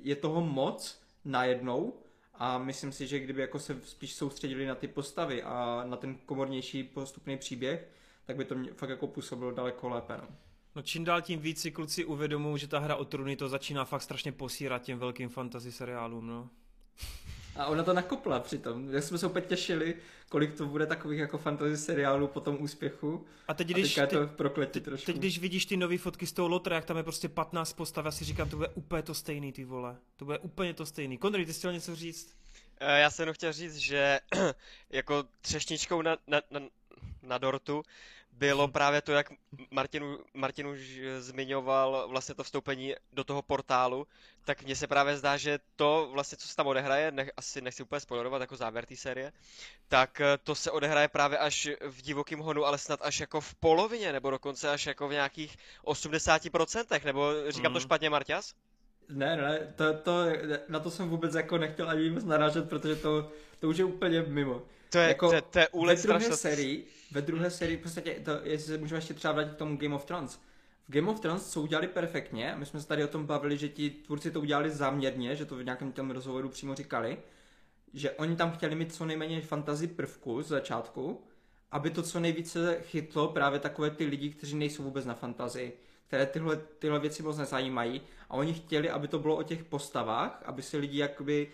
je 0.03 0.17
toho 0.17 0.41
moc 0.41 1.03
najednou 1.25 1.95
a 2.35 2.59
myslím 2.59 2.93
si, 2.93 3.07
že 3.07 3.19
kdyby 3.19 3.41
jako 3.41 3.59
se 3.59 3.81
spíš 3.85 4.15
soustředili 4.15 4.67
na 4.67 4.75
ty 4.75 4.89
postavy 4.89 5.43
a 5.43 5.85
na 5.87 5.97
ten 5.97 6.15
komornější 6.15 6.85
postupný 6.85 7.39
příběh, 7.39 7.89
tak 8.27 8.37
by 8.37 8.45
to 8.45 8.55
mě 8.55 8.73
fakt 8.73 8.91
jako 8.91 9.07
působilo 9.07 9.51
daleko 9.51 9.89
lépe. 9.89 10.17
No. 10.17 10.29
No 10.75 10.83
čím 10.83 11.05
dál 11.05 11.23
tím 11.23 11.41
víc 11.41 11.61
si 11.61 11.71
kluci 11.71 12.05
uvědomují, 12.05 12.59
že 12.59 12.69
ta 12.69 12.79
hra 12.79 12.97
o 12.97 13.05
truny 13.05 13.37
to 13.37 13.49
začíná 13.49 13.85
fakt 13.85 14.03
strašně 14.03 14.33
posírat 14.33 14.83
těm 14.83 14.99
velkým 14.99 15.29
fantasy 15.29 15.73
seriálům, 15.73 16.27
no. 16.27 16.51
A 17.57 17.67
ona 17.67 17.83
to 17.83 17.93
nakopla 17.93 18.41
přitom. 18.41 18.95
Jak 18.95 19.05
jsme 19.05 19.19
se 19.19 19.27
opět 19.27 19.47
těšili, 19.47 19.95
kolik 20.29 20.55
to 20.55 20.67
bude 20.67 20.87
takových 20.87 21.21
jako 21.21 21.39
fantasy 21.39 21.77
seriálů 21.77 22.27
po 22.27 22.41
tom 22.41 22.57
úspěchu. 22.61 23.27
A 23.49 23.55
teď, 23.55 23.69
když, 23.69 23.99
a 23.99 24.07
to 24.07 24.27
prokletí 24.27 24.73
teď, 24.73 24.85
trošku. 24.85 25.07
teď, 25.07 25.17
když 25.17 25.39
vidíš 25.39 25.67
ty 25.67 25.77
nové 25.77 25.99
fotky 25.99 26.27
z 26.27 26.33
toho 26.33 26.49
lotra, 26.49 26.77
jak 26.77 26.85
tam 26.85 26.97
je 26.97 27.03
prostě 27.03 27.29
15 27.29 27.73
postav, 27.73 28.05
já 28.05 28.11
si 28.11 28.25
říkám, 28.25 28.49
to 28.49 28.57
bude 28.57 28.69
úplně 28.69 29.03
to 29.03 29.15
stejný, 29.15 29.53
ty 29.53 29.65
vole. 29.65 29.97
To 30.17 30.25
bude 30.25 30.39
úplně 30.39 30.75
to 30.75 30.87
stejný. 30.87 31.19
Kondry, 31.19 31.47
ty 31.47 31.53
jsi 31.53 31.59
chtěl 31.59 31.73
něco 31.73 31.97
říct? 31.97 32.35
Eh, 32.81 33.01
já 33.01 33.11
jsem 33.11 33.23
jenom 33.23 33.35
chtěl 33.35 33.53
říct, 33.53 33.77
že 33.77 34.21
jako 34.91 35.25
třešničkou 35.41 36.03
na, 36.03 36.17
na, 36.27 36.41
na, 36.51 36.61
na 37.23 37.39
dortu 37.39 37.83
bylo 38.33 38.69
právě 38.69 39.03
to, 39.03 39.13
jak 39.13 39.33
Martin, 39.71 40.19
Martin 40.35 40.67
už 40.67 41.01
zmiňoval 41.19 42.09
vlastně 42.09 42.35
to 42.35 42.45
vstoupení 42.45 42.95
do 43.13 43.25
toho 43.25 43.43
portálu, 43.43 44.07
tak 44.45 44.63
mně 44.63 44.77
se 44.77 44.87
právě 44.87 45.17
zdá, 45.17 45.37
že 45.37 45.59
to 45.77 46.09
vlastně, 46.13 46.39
co 46.39 46.49
se 46.49 46.57
tam 46.57 46.67
odehraje, 46.67 47.11
nech, 47.11 47.31
asi 47.37 47.61
nechci 47.61 47.83
úplně 47.83 48.01
spoilerovat 48.01 48.41
jako 48.41 48.57
závěr 48.57 48.87
té 48.87 48.97
série, 48.97 49.33
tak 49.89 50.21
eh, 50.21 50.39
to 50.45 50.55
se 50.55 50.71
odehraje 50.71 51.09
právě 51.09 51.39
až 51.39 51.69
v 51.89 52.03
divokém 52.03 52.39
honu, 52.39 52.65
ale 52.65 52.79
snad 52.79 53.01
až 53.03 53.21
jako 53.21 53.41
v 53.41 53.55
polovině, 53.55 54.13
nebo 54.13 54.31
dokonce 54.31 54.71
až 54.71 54.87
jako 54.87 55.09
v 55.09 55.13
nějakých 55.13 55.57
80%, 55.85 57.05
nebo 57.05 57.33
říkám 57.49 57.73
mm. 57.73 57.75
to 57.75 57.79
mhm. 57.79 57.87
špatně, 57.87 58.11
Marťas? 58.11 58.55
Ne, 59.09 59.37
ne, 59.37 59.73
to, 59.77 59.95
to, 59.95 60.13
na 60.69 60.81
to 60.81 60.91
jsem 60.91 61.09
vůbec 61.09 61.35
jako 61.35 61.59
nechtěl 61.59 61.91
ani 61.91 62.09
vůbec 62.09 62.25
narážet, 62.25 62.69
protože 62.69 62.97
to, 62.97 63.33
to 63.61 63.69
už 63.69 63.77
je 63.77 63.85
úplně 63.85 64.23
mimo. 64.23 64.63
To 64.93 64.99
je, 64.99 65.09
jako, 65.09 65.31
to, 65.31 65.41
to 65.41 65.59
je 65.59 65.69
úlet 65.69 65.99
ve 65.99 66.03
druhé 66.03 66.37
sérii, 66.37 66.87
ve 67.11 67.23
druhé 67.23 67.51
sérii, 67.51 67.77
v 67.77 67.81
podstatě, 67.81 68.21
to, 68.25 68.31
jestli 68.43 68.67
se 68.67 68.79
můžeme 68.79 68.99
ještě 68.99 69.15
třeba 69.15 69.35
vrátit 69.35 69.55
k 69.55 69.59
tomu 69.59 69.77
Game 69.77 69.95
of 69.95 70.05
Thrones. 70.05 70.41
V 70.89 70.93
Game 70.93 71.11
of 71.11 71.21
Thrones 71.21 71.51
co 71.51 71.63
udělali 71.63 71.89
perfektně, 71.89 72.55
my 72.59 72.67
jsme 72.67 72.81
se 72.81 72.87
tady 72.87 73.05
o 73.05 73.09
tom 73.09 73.27
bavili, 73.27 73.59
že 73.59 73.69
ti 73.69 73.91
tvůrci 73.91 74.31
to 74.31 74.41
udělali 74.41 74.71
záměrně, 74.71 75.37
že 75.37 75.45
to 75.45 75.57
v 75.57 75.65
nějakém 75.65 75.93
tom 75.93 76.11
rozhovoru 76.11 76.49
přímo 76.49 76.75
říkali, 76.75 77.19
že 77.95 78.11
oni 78.11 78.37
tam 78.37 78.53
chtěli 78.53 78.75
mít 78.75 78.95
co 78.95 79.05
nejméně 79.05 79.41
fantasy 79.41 79.87
prvku 79.87 80.43
z 80.43 80.49
začátku, 80.49 81.25
aby 81.71 81.91
to 81.91 82.03
co 82.03 82.21
nejvíce 82.21 82.79
chytlo 82.83 83.29
právě 83.29 83.61
takové 83.61 83.91
ty 83.91 84.05
lidi, 84.05 84.31
kteří 84.31 84.57
nejsou 84.57 84.83
vůbec 84.83 85.05
na 85.05 85.15
fantazii, 85.15 85.79
které 86.07 86.27
tyhle, 86.27 86.57
tyhle 86.79 86.99
věci 86.99 87.23
moc 87.23 87.39
nezajímají 87.39 88.01
a 88.31 88.35
oni 88.35 88.55
chtěli, 88.55 88.91
aby 88.91 89.09
to 89.09 89.19
bylo 89.19 89.37
o 89.37 89.43
těch 89.43 89.65
postavách, 89.65 90.43
aby 90.45 90.63
si 90.63 90.77
lidi 90.77 90.99
jakoby 90.99 91.49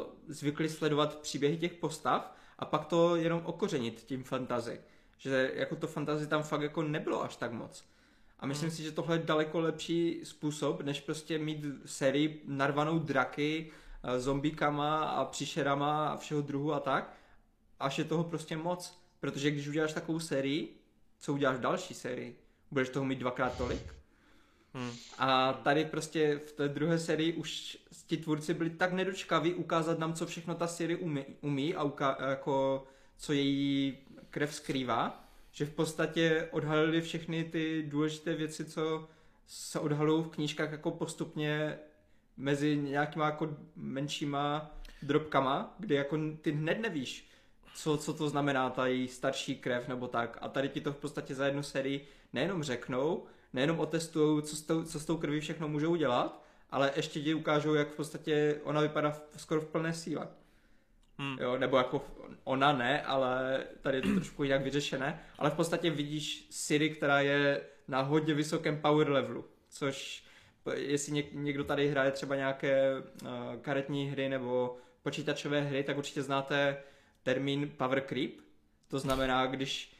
uh, 0.00 0.06
zvykli 0.28 0.68
sledovat 0.68 1.18
příběhy 1.18 1.56
těch 1.56 1.74
postav 1.74 2.36
a 2.60 2.64
pak 2.64 2.84
to 2.84 3.16
jenom 3.16 3.42
okořenit 3.44 4.04
tím 4.06 4.24
fantazy. 4.24 4.80
Že 5.18 5.52
jako 5.54 5.76
to 5.76 5.86
fantazy 5.86 6.26
tam 6.26 6.42
fakt 6.42 6.62
jako 6.62 6.82
nebylo 6.82 7.22
až 7.22 7.36
tak 7.36 7.52
moc. 7.52 7.84
A 8.38 8.46
myslím 8.46 8.68
hmm. 8.68 8.76
si, 8.76 8.82
že 8.82 8.92
tohle 8.92 9.16
je 9.16 9.22
daleko 9.22 9.60
lepší 9.60 10.20
způsob, 10.24 10.82
než 10.82 11.00
prostě 11.00 11.38
mít 11.38 11.64
sérii 11.84 12.42
narvanou 12.46 12.98
draky, 12.98 13.70
eh, 14.02 14.20
zombíkama 14.20 15.04
a 15.04 15.24
příšerama 15.24 16.08
a 16.08 16.16
všeho 16.16 16.40
druhu 16.40 16.72
a 16.72 16.80
tak. 16.80 17.14
Až 17.80 17.98
je 17.98 18.04
toho 18.04 18.24
prostě 18.24 18.56
moc. 18.56 19.00
Protože 19.20 19.50
když 19.50 19.68
uděláš 19.68 19.92
takovou 19.92 20.20
sérii, 20.20 20.80
co 21.18 21.32
uděláš 21.32 21.56
v 21.56 21.60
další 21.60 21.94
sérii? 21.94 22.38
Budeš 22.70 22.88
toho 22.88 23.04
mít 23.04 23.18
dvakrát 23.18 23.56
tolik? 23.56 23.99
Hmm. 24.74 24.90
A 25.18 25.52
tady 25.52 25.84
prostě 25.84 26.40
v 26.46 26.52
té 26.52 26.68
druhé 26.68 26.98
sérii 26.98 27.32
už 27.32 27.78
ti 28.06 28.16
tvůrci 28.16 28.54
byli 28.54 28.70
tak 28.70 28.92
nedočkaví 28.92 29.54
ukázat 29.54 29.98
nám, 29.98 30.14
co 30.14 30.26
všechno 30.26 30.54
ta 30.54 30.66
série 30.66 30.96
umí, 30.96 31.24
umí 31.40 31.74
a 31.74 31.84
uka- 31.84 32.30
jako 32.30 32.86
co 33.16 33.32
její 33.32 33.98
krev 34.30 34.54
skrývá, 34.54 35.24
že 35.52 35.66
v 35.66 35.70
podstatě 35.70 36.48
odhalili 36.50 37.00
všechny 37.00 37.44
ty 37.44 37.82
důležité 37.88 38.34
věci, 38.34 38.64
co 38.64 39.08
se 39.46 39.78
odhalují 39.78 40.24
v 40.24 40.28
knížkách 40.28 40.72
jako 40.72 40.90
postupně 40.90 41.78
mezi 42.36 42.76
nějakýma 42.76 43.26
jako 43.26 43.56
menšíma 43.76 44.70
drobkama, 45.02 45.74
kdy 45.78 45.94
jako 45.94 46.18
ty 46.42 46.52
hned 46.52 46.80
nevíš, 46.80 47.30
co, 47.74 47.96
co 47.96 48.14
to 48.14 48.28
znamená 48.28 48.70
ta 48.70 48.86
její 48.86 49.08
starší 49.08 49.56
krev 49.56 49.88
nebo 49.88 50.08
tak. 50.08 50.38
A 50.40 50.48
tady 50.48 50.68
ti 50.68 50.80
to 50.80 50.92
v 50.92 50.96
podstatě 50.96 51.34
za 51.34 51.46
jednu 51.46 51.62
sérii 51.62 52.08
nejenom 52.32 52.62
řeknou, 52.62 53.26
nejenom 53.52 53.80
otestují, 53.80 54.42
co 54.42 54.56
s 54.56 54.62
tou, 54.62 54.82
co 54.84 55.00
s 55.00 55.04
tou 55.04 55.16
krví 55.16 55.40
všechno 55.40 55.68
můžou 55.68 55.96
dělat, 55.96 56.44
ale 56.70 56.92
ještě 56.96 57.20
ti 57.20 57.34
ukážou, 57.34 57.74
jak 57.74 57.88
v 57.88 57.96
podstatě 57.96 58.60
ona 58.64 58.80
vypadá 58.80 59.10
v, 59.10 59.22
skoro 59.36 59.60
v 59.60 59.66
plné 59.66 59.92
síle. 59.92 60.28
Hmm. 61.18 61.38
Jo, 61.40 61.58
nebo 61.58 61.76
jako 61.76 62.04
ona 62.44 62.72
ne, 62.72 63.02
ale 63.02 63.64
tady 63.82 63.98
je 63.98 64.02
to 64.02 64.14
trošku 64.14 64.44
jinak 64.44 64.62
vyřešené, 64.62 65.20
ale 65.38 65.50
v 65.50 65.54
podstatě 65.54 65.90
vidíš 65.90 66.46
Siri, 66.50 66.90
která 66.90 67.20
je 67.20 67.60
na 67.88 68.00
hodně 68.00 68.34
vysokém 68.34 68.80
power 68.80 69.10
levelu, 69.10 69.44
což 69.68 70.24
jestli 70.74 71.28
někdo 71.32 71.64
tady 71.64 71.88
hraje 71.88 72.10
třeba 72.10 72.36
nějaké 72.36 72.92
uh, 72.98 73.28
karetní 73.62 74.10
hry 74.10 74.28
nebo 74.28 74.76
počítačové 75.02 75.60
hry, 75.60 75.82
tak 75.82 75.98
určitě 75.98 76.22
znáte 76.22 76.76
termín 77.22 77.70
power 77.76 78.00
creep. 78.00 78.30
To 78.88 78.98
znamená, 78.98 79.46
když 79.46 79.92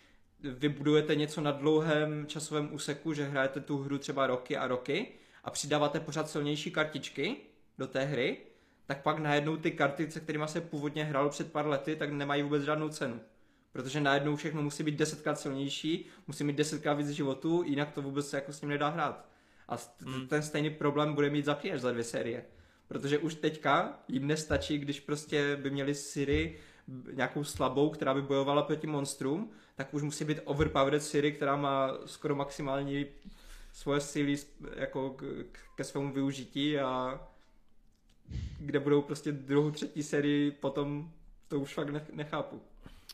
vybudujete 0.42 1.14
něco 1.14 1.40
na 1.40 1.52
dlouhém 1.52 2.26
časovém 2.26 2.74
úseku, 2.74 3.12
že 3.12 3.24
hrajete 3.24 3.60
tu 3.60 3.78
hru 3.78 3.98
třeba 3.98 4.26
roky 4.26 4.56
a 4.56 4.66
roky 4.66 5.08
a 5.44 5.50
přidáváte 5.50 6.00
pořád 6.00 6.30
silnější 6.30 6.70
kartičky 6.70 7.36
do 7.78 7.86
té 7.86 8.04
hry, 8.04 8.36
tak 8.86 9.02
pak 9.02 9.18
najednou 9.18 9.56
ty 9.56 9.70
karty, 9.70 10.10
se 10.10 10.20
kterými 10.20 10.44
se 10.46 10.60
původně 10.60 11.04
hralo 11.04 11.30
před 11.30 11.52
pár 11.52 11.66
lety, 11.66 11.96
tak 11.96 12.12
nemají 12.12 12.42
vůbec 12.42 12.62
žádnou 12.62 12.88
cenu. 12.88 13.20
Protože 13.72 14.00
najednou 14.00 14.36
všechno 14.36 14.62
musí 14.62 14.82
být 14.82 14.96
desetkrát 14.96 15.40
silnější, 15.40 16.06
musí 16.26 16.44
mít 16.44 16.56
desetkrát 16.56 16.98
víc 16.98 17.08
životů, 17.08 17.62
jinak 17.66 17.92
to 17.92 18.02
vůbec 18.02 18.28
se 18.28 18.36
jako 18.36 18.52
s 18.52 18.60
ním 18.60 18.70
nedá 18.70 18.88
hrát. 18.88 19.28
A 19.68 19.76
hmm. 20.00 20.26
ten 20.26 20.42
stejný 20.42 20.70
problém 20.70 21.14
bude 21.14 21.30
mít 21.30 21.44
za 21.44 21.58
za 21.74 21.92
dvě 21.92 22.04
série. 22.04 22.44
Protože 22.88 23.18
už 23.18 23.34
teďka 23.34 24.02
jim 24.08 24.26
nestačí, 24.26 24.78
když 24.78 25.00
prostě 25.00 25.56
by 25.56 25.70
měli 25.70 25.94
Siri 25.94 26.58
nějakou 27.12 27.44
slabou, 27.44 27.90
která 27.90 28.14
by 28.14 28.22
bojovala 28.22 28.62
proti 28.62 28.86
monstrům, 28.86 29.50
tak 29.76 29.94
už 29.94 30.02
musí 30.02 30.24
být 30.24 30.40
overpowered 30.44 31.02
Siri, 31.02 31.32
která 31.32 31.56
má 31.56 31.90
skoro 32.06 32.34
maximální 32.34 33.06
svoje 33.72 34.00
síly 34.00 34.36
jako 34.76 35.16
ke 35.76 35.84
svému 35.84 36.12
využití 36.12 36.78
a 36.78 37.20
kde 38.58 38.80
budou 38.80 39.02
prostě 39.02 39.32
druhou, 39.32 39.70
třetí 39.70 40.02
sérii 40.02 40.50
potom, 40.50 41.12
to 41.48 41.60
už 41.60 41.74
fakt 41.74 42.12
nechápu. 42.12 42.62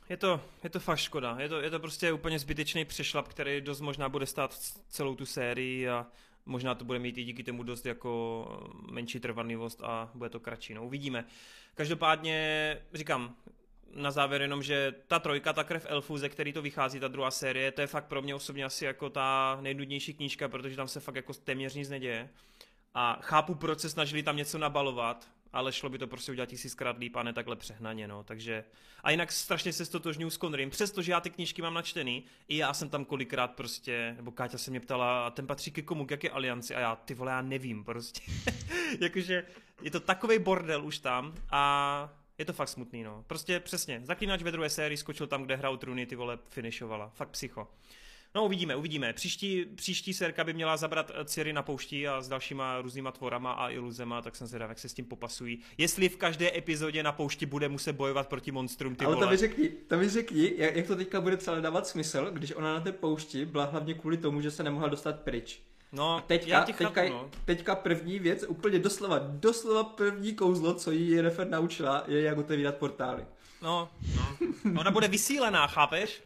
Je 0.09 0.17
to, 0.17 0.41
je 0.65 0.71
to 0.71 0.81
fakt 0.81 0.99
škoda. 0.99 1.37
Je 1.41 1.49
to, 1.49 1.61
je 1.61 1.71
to 1.71 1.81
prostě 1.81 2.13
úplně 2.13 2.39
zbytečný 2.39 2.85
přešlap, 2.85 3.29
který 3.29 3.61
dost 3.61 3.81
možná 3.81 4.09
bude 4.09 4.27
stát 4.27 4.59
celou 4.89 5.15
tu 5.15 5.27
sérii 5.27 5.89
a 5.89 6.07
možná 6.47 6.75
to 6.75 6.85
bude 6.85 6.99
mít 6.99 7.19
i 7.19 7.25
díky 7.25 7.43
tomu 7.43 7.63
dost 7.63 7.87
jako 7.87 8.47
menší 8.91 9.21
trvanlivost 9.21 9.81
a 9.83 10.11
bude 10.15 10.31
to 10.31 10.41
kratší. 10.41 10.75
No, 10.75 10.85
uvidíme. 10.85 11.25
Každopádně 11.75 12.79
říkám, 12.95 13.37
na 13.95 14.11
závěr 14.11 14.43
jenom, 14.43 14.63
že 14.63 14.95
ta 15.07 15.19
trojka, 15.19 15.53
ta 15.53 15.65
krev 15.65 15.87
elfů, 15.89 16.19
ze 16.19 16.29
který 16.29 16.53
to 16.53 16.63
vychází, 16.63 17.01
ta 17.01 17.09
druhá 17.09 17.31
série, 17.31 17.73
to 17.73 17.81
je 17.81 17.87
fakt 17.87 18.07
pro 18.07 18.23
mě 18.23 18.35
osobně 18.35 18.65
asi 18.65 18.85
jako 18.85 19.11
ta 19.11 19.59
nejnudnější 19.61 20.15
knížka, 20.15 20.49
protože 20.49 20.77
tam 20.77 20.89
se 20.89 21.01
fakt 21.01 21.15
jako 21.15 21.35
téměř 21.35 21.75
nic 21.75 21.89
neděje. 21.89 22.29
A 22.95 23.19
chápu, 23.23 23.55
proč 23.55 23.81
se 23.81 23.91
snažili 23.91 24.23
tam 24.23 24.37
něco 24.37 24.59
nabalovat, 24.59 25.29
ale 25.53 25.73
šlo 25.73 25.89
by 25.89 25.99
to 25.99 26.07
prostě 26.07 26.33
udělat 26.33 26.49
tisíckrát 26.49 26.99
líp 26.99 27.17
a 27.17 27.23
ne 27.23 27.33
takhle 27.33 27.57
přehnaně, 27.57 28.09
no, 28.09 28.25
takže... 28.25 28.65
A 29.03 29.11
jinak 29.11 29.33
strašně 29.33 29.73
se 29.73 29.85
stotožňuji 29.85 30.31
s 30.31 30.39
Conrym, 30.39 30.71
přestože 30.71 31.13
já 31.13 31.21
ty 31.21 31.31
knížky 31.31 31.63
mám 31.63 31.75
načtený, 31.75 32.25
i 32.49 32.57
já 32.57 32.75
jsem 32.75 32.89
tam 32.89 33.05
kolikrát 33.05 33.55
prostě, 33.55 34.15
nebo 34.17 34.31
Káťa 34.31 34.59
se 34.59 34.71
mě 34.71 34.81
ptala, 34.81 35.27
a 35.27 35.31
ten 35.31 35.47
patří 35.47 35.71
ke 35.71 35.83
komu, 35.83 36.07
k 36.07 36.11
jaké 36.11 36.31
alianci, 36.31 36.75
a 36.75 36.81
já, 36.81 36.97
ty 36.97 37.15
vole, 37.15 37.33
já 37.33 37.43
nevím 37.43 37.85
prostě. 37.85 38.21
Jakože 39.01 39.45
je 39.83 39.91
to 39.91 40.01
takový 40.01 40.39
bordel 40.39 40.85
už 40.85 40.99
tam 40.99 41.35
a 41.51 42.26
je 42.39 42.45
to 42.45 42.53
fakt 42.53 42.69
smutný, 42.69 43.03
no. 43.03 43.25
Prostě 43.27 43.61
přesně, 43.61 44.01
Zaklínač 44.05 44.43
ve 44.43 44.53
druhé 44.53 44.71
sérii 44.71 44.97
skočil 44.97 45.27
tam, 45.27 45.43
kde 45.43 45.57
hrál 45.57 45.77
Truny, 45.77 46.07
ty 46.07 46.17
vole, 46.17 46.39
finišovala. 46.49 47.09
Fakt 47.15 47.29
psycho. 47.31 47.69
No 48.35 48.45
uvidíme, 48.45 48.77
uvidíme. 48.77 49.13
Příští, 49.13 49.65
příští 49.65 50.15
serka 50.15 50.45
by 50.45 50.53
měla 50.53 50.77
zabrat 50.77 51.11
eh, 51.15 51.25
Ciri 51.25 51.53
na 51.53 51.63
poušti 51.63 52.09
a 52.09 52.21
s 52.21 52.29
dalšíma 52.29 52.81
různýma 52.81 53.13
tvorama 53.13 53.53
a 53.53 53.69
iluzema, 53.71 54.23
tak 54.23 54.37
jsem 54.37 54.47
zvědav, 54.47 54.69
jak 54.69 54.79
se 54.79 54.89
s 54.89 54.95
tím 54.95 55.05
popasují. 55.05 55.61
Jestli 55.79 56.09
v 56.09 56.17
každé 56.17 56.59
epizodě 56.59 57.03
na 57.03 57.13
poušti 57.13 57.47
bude 57.47 57.69
muset 57.69 57.93
bojovat 57.93 58.29
proti 58.29 58.53
monstrum, 58.53 58.95
ty 58.97 59.05
Ale 59.05 59.15
vole. 59.15 59.27
to 59.27 59.31
mi 59.31 59.37
řekni, 59.37 59.69
to 59.69 59.97
mi 59.97 60.09
řekni, 60.09 60.53
jak, 60.57 60.77
jak 60.77 60.87
to 60.87 60.97
teďka 60.97 61.21
bude 61.21 61.37
celé 61.37 61.61
dávat 61.61 61.87
smysl, 61.87 62.31
když 62.33 62.53
ona 62.53 62.75
na 62.75 62.81
té 62.81 62.93
poušti 62.93 63.45
byla 63.47 63.65
hlavně 63.65 63.95
kvůli 63.95 64.17
tomu, 64.17 64.41
že 64.41 64.51
se 64.51 64.63
nemohla 64.63 64.89
dostat 64.89 65.21
pryč. 65.21 65.63
No, 65.93 66.17
a 66.17 66.21
teďka, 66.21 66.51
já 66.51 66.61
teďka, 66.65 66.85
chápu, 66.89 67.13
no. 67.13 67.31
teďka 67.45 67.75
první 67.75 68.19
věc, 68.19 68.45
úplně 68.49 68.79
doslova, 68.79 69.19
doslova 69.19 69.85
první 69.85 70.35
kouzlo, 70.35 70.75
co 70.75 70.91
jí 70.91 71.11
Jennifer 71.11 71.49
naučila, 71.49 72.05
je 72.07 72.23
jak 72.23 72.39
otevírat 72.39 72.77
portály. 72.77 73.25
No, 73.63 73.89
no. 74.65 74.81
Ona 74.81 74.91
bude 74.91 75.09
vysílená, 75.09 75.67
chápeš? 75.67 76.23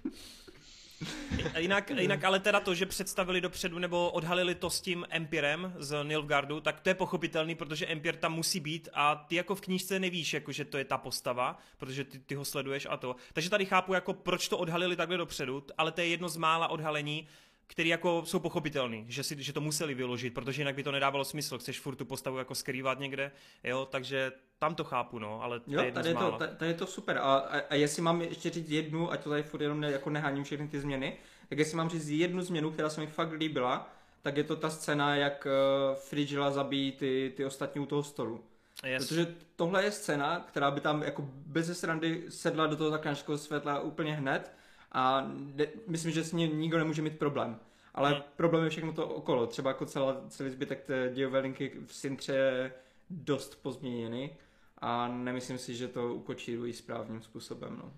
Jinak, 1.58 1.90
jinak 1.90 2.24
ale 2.24 2.40
teda 2.40 2.60
to, 2.60 2.74
že 2.74 2.86
představili 2.86 3.40
dopředu 3.40 3.78
nebo 3.78 4.10
odhalili 4.10 4.54
to 4.54 4.70
s 4.70 4.80
tím 4.80 5.06
Empirem 5.10 5.74
z 5.78 6.04
Nilfgaardu, 6.04 6.60
tak 6.60 6.80
to 6.80 6.88
je 6.88 6.94
pochopitelný, 6.94 7.54
protože 7.54 7.86
Empir 7.86 8.16
tam 8.16 8.32
musí 8.32 8.60
být 8.60 8.88
a 8.92 9.14
ty 9.14 9.34
jako 9.34 9.54
v 9.54 9.60
knížce 9.60 9.98
nevíš, 9.98 10.32
jako 10.34 10.52
že 10.52 10.64
to 10.64 10.78
je 10.78 10.84
ta 10.84 10.98
postava, 10.98 11.58
protože 11.76 12.04
ty, 12.04 12.18
ty 12.18 12.34
ho 12.34 12.44
sleduješ 12.44 12.86
a 12.90 12.96
to. 12.96 13.16
Takže 13.32 13.50
tady 13.50 13.66
chápu, 13.66 13.94
jako 13.94 14.12
proč 14.12 14.48
to 14.48 14.58
odhalili 14.58 14.96
takhle 14.96 15.16
dopředu, 15.16 15.64
ale 15.78 15.92
to 15.92 16.00
je 16.00 16.06
jedno 16.06 16.28
z 16.28 16.36
mála 16.36 16.68
odhalení, 16.68 17.28
který 17.70 17.88
jako 17.88 18.22
jsou 18.24 18.38
pochopitelný, 18.38 19.04
že, 19.08 19.22
si, 19.22 19.42
že 19.42 19.52
to 19.52 19.60
museli 19.60 19.94
vyložit, 19.94 20.34
protože 20.34 20.62
jinak 20.62 20.74
by 20.74 20.82
to 20.82 20.92
nedávalo 20.92 21.24
smysl, 21.24 21.58
chceš 21.58 21.80
furt 21.80 21.96
tu 21.96 22.04
postavu 22.04 22.38
jako 22.38 22.54
skrývat 22.54 22.98
někde, 22.98 23.32
jo, 23.64 23.88
takže 23.90 24.32
tam 24.58 24.74
to 24.74 24.84
chápu, 24.84 25.18
no, 25.18 25.42
ale 25.42 25.60
to 25.60 25.72
jo, 25.72 25.82
je 25.82 25.92
tady, 25.92 26.08
je 26.08 26.14
to, 26.14 26.38
tady 26.56 26.70
je 26.70 26.74
to 26.74 26.86
super 26.86 27.18
a, 27.18 27.20
a, 27.20 27.58
a 27.58 27.74
jestli 27.74 28.02
mám 28.02 28.22
ještě 28.22 28.50
říct 28.50 28.70
jednu, 28.70 29.12
ať 29.12 29.22
to 29.22 29.30
tady 29.30 29.42
furt 29.42 29.60
jenom 29.62 29.80
ne, 29.80 29.90
jako 29.90 30.10
neháním 30.10 30.44
všechny 30.44 30.68
ty 30.68 30.80
změny, 30.80 31.16
tak 31.48 31.58
jestli 31.58 31.76
mám 31.76 31.90
říct 31.90 32.08
jednu 32.08 32.42
změnu, 32.42 32.70
která 32.70 32.90
se 32.90 33.00
mi 33.00 33.06
fakt 33.06 33.32
líbila, 33.32 33.90
tak 34.22 34.36
je 34.36 34.44
to 34.44 34.56
ta 34.56 34.70
scéna, 34.70 35.16
jak 35.16 35.46
uh, 35.46 35.98
Frigila 35.98 36.50
zabíjí 36.50 36.92
ty, 36.92 37.32
ty 37.36 37.44
ostatní 37.44 37.80
u 37.80 37.86
toho 37.86 38.02
stolu. 38.02 38.44
Yes. 38.84 39.08
Protože 39.08 39.34
tohle 39.56 39.84
je 39.84 39.90
scéna, 39.90 40.44
která 40.48 40.70
by 40.70 40.80
tam 40.80 41.02
jako 41.02 41.28
bez 41.32 41.80
srandy 41.80 42.24
sedla 42.28 42.66
do 42.66 42.76
toho 42.76 42.90
zaklinačského 42.90 43.38
světla 43.38 43.80
úplně 43.80 44.14
hned 44.14 44.52
a 44.92 45.30
de, 45.34 45.68
myslím, 45.86 46.12
že 46.12 46.24
s 46.24 46.32
ním 46.32 46.60
nikdo 46.60 46.78
nemůže 46.78 47.02
mít 47.02 47.18
problém. 47.18 47.58
Ale 47.94 48.10
hmm. 48.10 48.22
problém 48.36 48.64
je 48.64 48.70
všechno 48.70 48.92
to 48.92 49.08
okolo. 49.08 49.46
Třeba 49.46 49.70
jako 49.70 49.86
celá, 49.86 50.16
celý 50.28 50.50
zbytek 50.50 50.84
té 50.84 51.10
dějové 51.14 51.38
linky 51.38 51.72
v 51.86 51.94
Sintře 51.94 52.32
je 52.32 52.72
dost 53.10 53.62
pozměněný 53.62 54.30
a 54.78 55.08
nemyslím 55.08 55.58
si, 55.58 55.74
že 55.74 55.88
to 55.88 56.14
ukočírují 56.14 56.72
správným 56.72 57.22
způsobem. 57.22 57.76
No. 57.82 57.92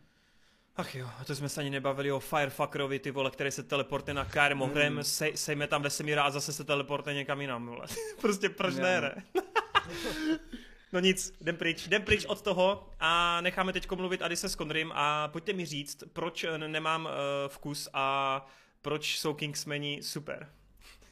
Ach 0.76 0.95
jo, 0.95 1.09
a 1.20 1.24
to 1.24 1.34
jsme 1.34 1.49
se 1.49 1.61
ani 1.61 1.70
nebavili 1.70 2.12
o 2.12 2.20
Firefuckerovi, 2.20 2.99
ty 2.99 3.11
vole, 3.11 3.30
který 3.30 3.51
se 3.51 3.62
teleportuje 3.62 4.14
na 4.14 4.24
Kaer 4.24 4.57
Mohrem, 4.57 4.95
hmm. 4.95 5.05
sej, 5.05 5.36
sejme 5.36 5.66
tam 5.66 5.82
vesmíra 5.82 6.22
a 6.22 6.30
zase 6.30 6.53
se 6.53 6.64
teleportuje 6.64 7.14
někam 7.14 7.40
jinam, 7.40 7.66
vole. 7.66 7.86
prostě 8.20 8.49
proč 8.49 8.74
ne, 8.74 9.01
ne? 9.01 9.24
No 10.93 11.01
nic, 11.01 11.34
jdem 11.40 11.57
pryč, 11.57 11.86
jdem 11.86 12.03
pryč 12.03 12.24
od 12.24 12.43
toho 12.43 12.88
a 13.01 13.40
necháme 13.40 13.72
teď 13.72 13.90
mluvit 13.90 14.22
Adise 14.22 14.49
s 14.49 14.57
Conrym 14.57 14.93
a 14.95 15.28
pojďte 15.28 15.53
mi 15.53 15.66
říct, 15.66 16.05
proč 16.12 16.47
nemám 16.66 17.05
uh, 17.05 17.11
vkus 17.49 17.88
a 17.93 18.47
proč 18.82 19.18
jsou 19.18 19.34
Kingsmeni 19.34 20.03
super. 20.03 20.49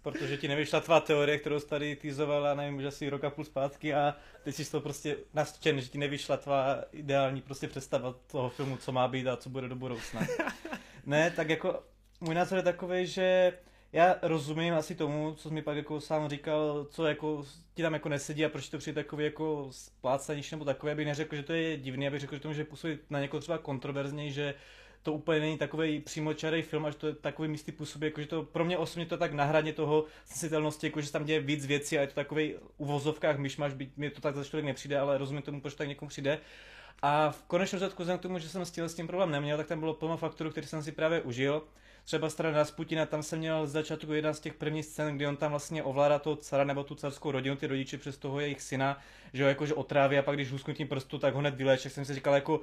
Protože 0.02 0.38
ti 0.38 0.48
nevyšla 0.48 0.80
tvá 0.82 1.00
teorie, 1.00 1.38
kterou 1.38 1.60
jsi 1.60 1.68
tady 1.68 1.96
týzovala, 1.96 2.54
nevím, 2.54 2.78
už 2.78 2.84
asi 2.84 3.10
rok 3.10 3.24
a 3.24 3.30
půl 3.30 3.46
zpátky 3.46 3.94
a 3.94 4.16
teď 4.44 4.56
jsi 4.56 4.72
to 4.72 4.82
prostě 4.82 5.18
nasčen, 5.34 5.82
že 5.82 5.88
ti 5.88 5.98
nevyšla 5.98 6.38
tvá 6.38 6.84
ideální 6.92 7.42
prostě 7.42 7.68
představa 7.68 8.16
toho 8.28 8.50
filmu, 8.50 8.78
co 8.78 8.92
má 8.92 9.08
být 9.08 9.28
a 9.28 9.38
co 9.38 9.50
bude 9.50 9.68
do 9.68 9.76
budoucna. 9.76 10.22
ne, 11.06 11.32
tak 11.32 11.50
jako 11.50 11.84
můj 12.22 12.36
názor 12.36 12.58
je 12.58 12.64
takový, 12.64 13.08
že 13.08 13.54
já 13.94 14.16
rozumím 14.22 14.74
asi 14.74 14.96
tomu, 14.96 15.34
co 15.36 15.50
jsi 15.50 15.56
mi 15.56 15.62
pak 15.62 15.78
jako 15.78 16.02
sám 16.02 16.30
říkal, 16.30 16.88
co 16.90 17.06
jako 17.06 17.46
ti 17.74 17.82
tam 17.82 17.94
jako 17.94 18.10
nesedí 18.10 18.46
a 18.46 18.50
proč 18.50 18.70
to 18.70 18.78
přijde 18.78 19.04
takový 19.04 19.24
jako 19.24 19.68
splácanější 19.72 20.56
nebo 20.56 20.66
takový, 20.66 20.92
abych 20.92 21.06
neřekl, 21.06 21.36
že 21.36 21.44
to 21.44 21.54
je 21.54 21.78
divný, 21.78 22.08
abych 22.08 22.22
řekl, 22.22 22.36
že 22.36 22.42
to 22.42 22.48
může 22.48 22.64
působit 22.64 23.02
na 23.10 23.20
někoho 23.20 23.42
třeba 23.42 23.58
kontroverzněji, 23.58 24.32
že 24.32 24.54
to 25.04 25.14
úplně 25.14 25.40
není 25.40 25.58
takový 25.58 26.00
přímočarý 26.00 26.62
film, 26.62 26.86
až 26.86 26.96
to 26.96 27.08
je 27.08 27.14
takový 27.14 27.50
místy 27.50 27.72
působí, 27.72 28.06
jakože 28.06 28.28
to 28.28 28.44
pro 28.44 28.66
mě 28.66 28.78
osobně 28.78 29.06
to 29.06 29.18
tak 29.18 29.34
na 29.34 29.46
hraně 29.46 29.74
toho 29.74 30.06
sensitelnosti, 30.26 30.88
jakože 30.88 31.12
tam 31.12 31.26
děje 31.26 31.40
víc 31.40 31.66
věcí 31.66 31.98
a 31.98 32.02
je 32.02 32.08
to 32.08 32.14
takový 32.14 32.56
u 32.78 32.86
vozovkách 32.86 33.38
myšmaš, 33.38 33.74
byť 33.74 33.98
mi 33.98 34.10
to 34.10 34.22
tak 34.22 34.36
za 34.36 34.44
člověk 34.44 34.66
nepřijde, 34.66 35.00
ale 35.00 35.18
rozumím 35.18 35.42
tomu, 35.42 35.62
proč 35.62 35.74
tak 35.74 35.88
někomu 35.88 36.10
přijde. 36.10 36.40
A 37.02 37.32
v 37.32 37.44
konečném 37.44 37.80
řadku, 37.80 38.04
k 38.04 38.18
tomu, 38.18 38.40
že 38.40 38.50
jsem 38.50 38.66
s 38.66 38.94
tím 38.94 39.08
problém 39.08 39.32
neměl, 39.32 39.58
tak 39.58 39.68
tam 39.68 39.80
bylo 39.80 39.94
plno 39.94 40.18
faktorů, 40.18 40.52
který 40.52 40.68
jsem 40.68 40.84
si 40.84 40.92
právě 40.92 41.22
užil 41.22 41.64
třeba 42.10 42.30
strana 42.30 42.58
Rasputina, 42.58 43.06
tam 43.06 43.24
jsem 43.24 43.40
měl 43.40 43.68
z 43.68 43.72
začátku 43.72 44.14
jedna 44.14 44.34
z 44.34 44.40
těch 44.40 44.54
prvních 44.54 44.86
scén, 44.86 45.16
kdy 45.16 45.28
on 45.28 45.38
tam 45.38 45.52
vlastně 45.52 45.84
ovládá 45.84 46.20
toho 46.20 46.36
cara 46.36 46.64
nebo 46.64 46.84
tu 46.84 46.96
carskou 46.96 47.32
rodinu, 47.32 47.56
ty 47.56 47.68
rodiče 47.68 47.98
přes 47.98 48.18
toho 48.18 48.40
jejich 48.40 48.62
syna, 48.62 48.98
že 49.34 49.44
ho 49.44 49.50
jakože 49.50 49.74
otráví 49.74 50.18
a 50.18 50.22
pak 50.22 50.36
když 50.36 50.52
lusknutím 50.52 50.88
prstu, 50.88 51.18
tak 51.20 51.34
ho 51.34 51.40
hned 51.40 51.56
vyléče, 51.56 51.84
tak 51.84 51.92
jsem 51.92 52.06
si 52.06 52.14
říkal, 52.14 52.34
jako 52.34 52.62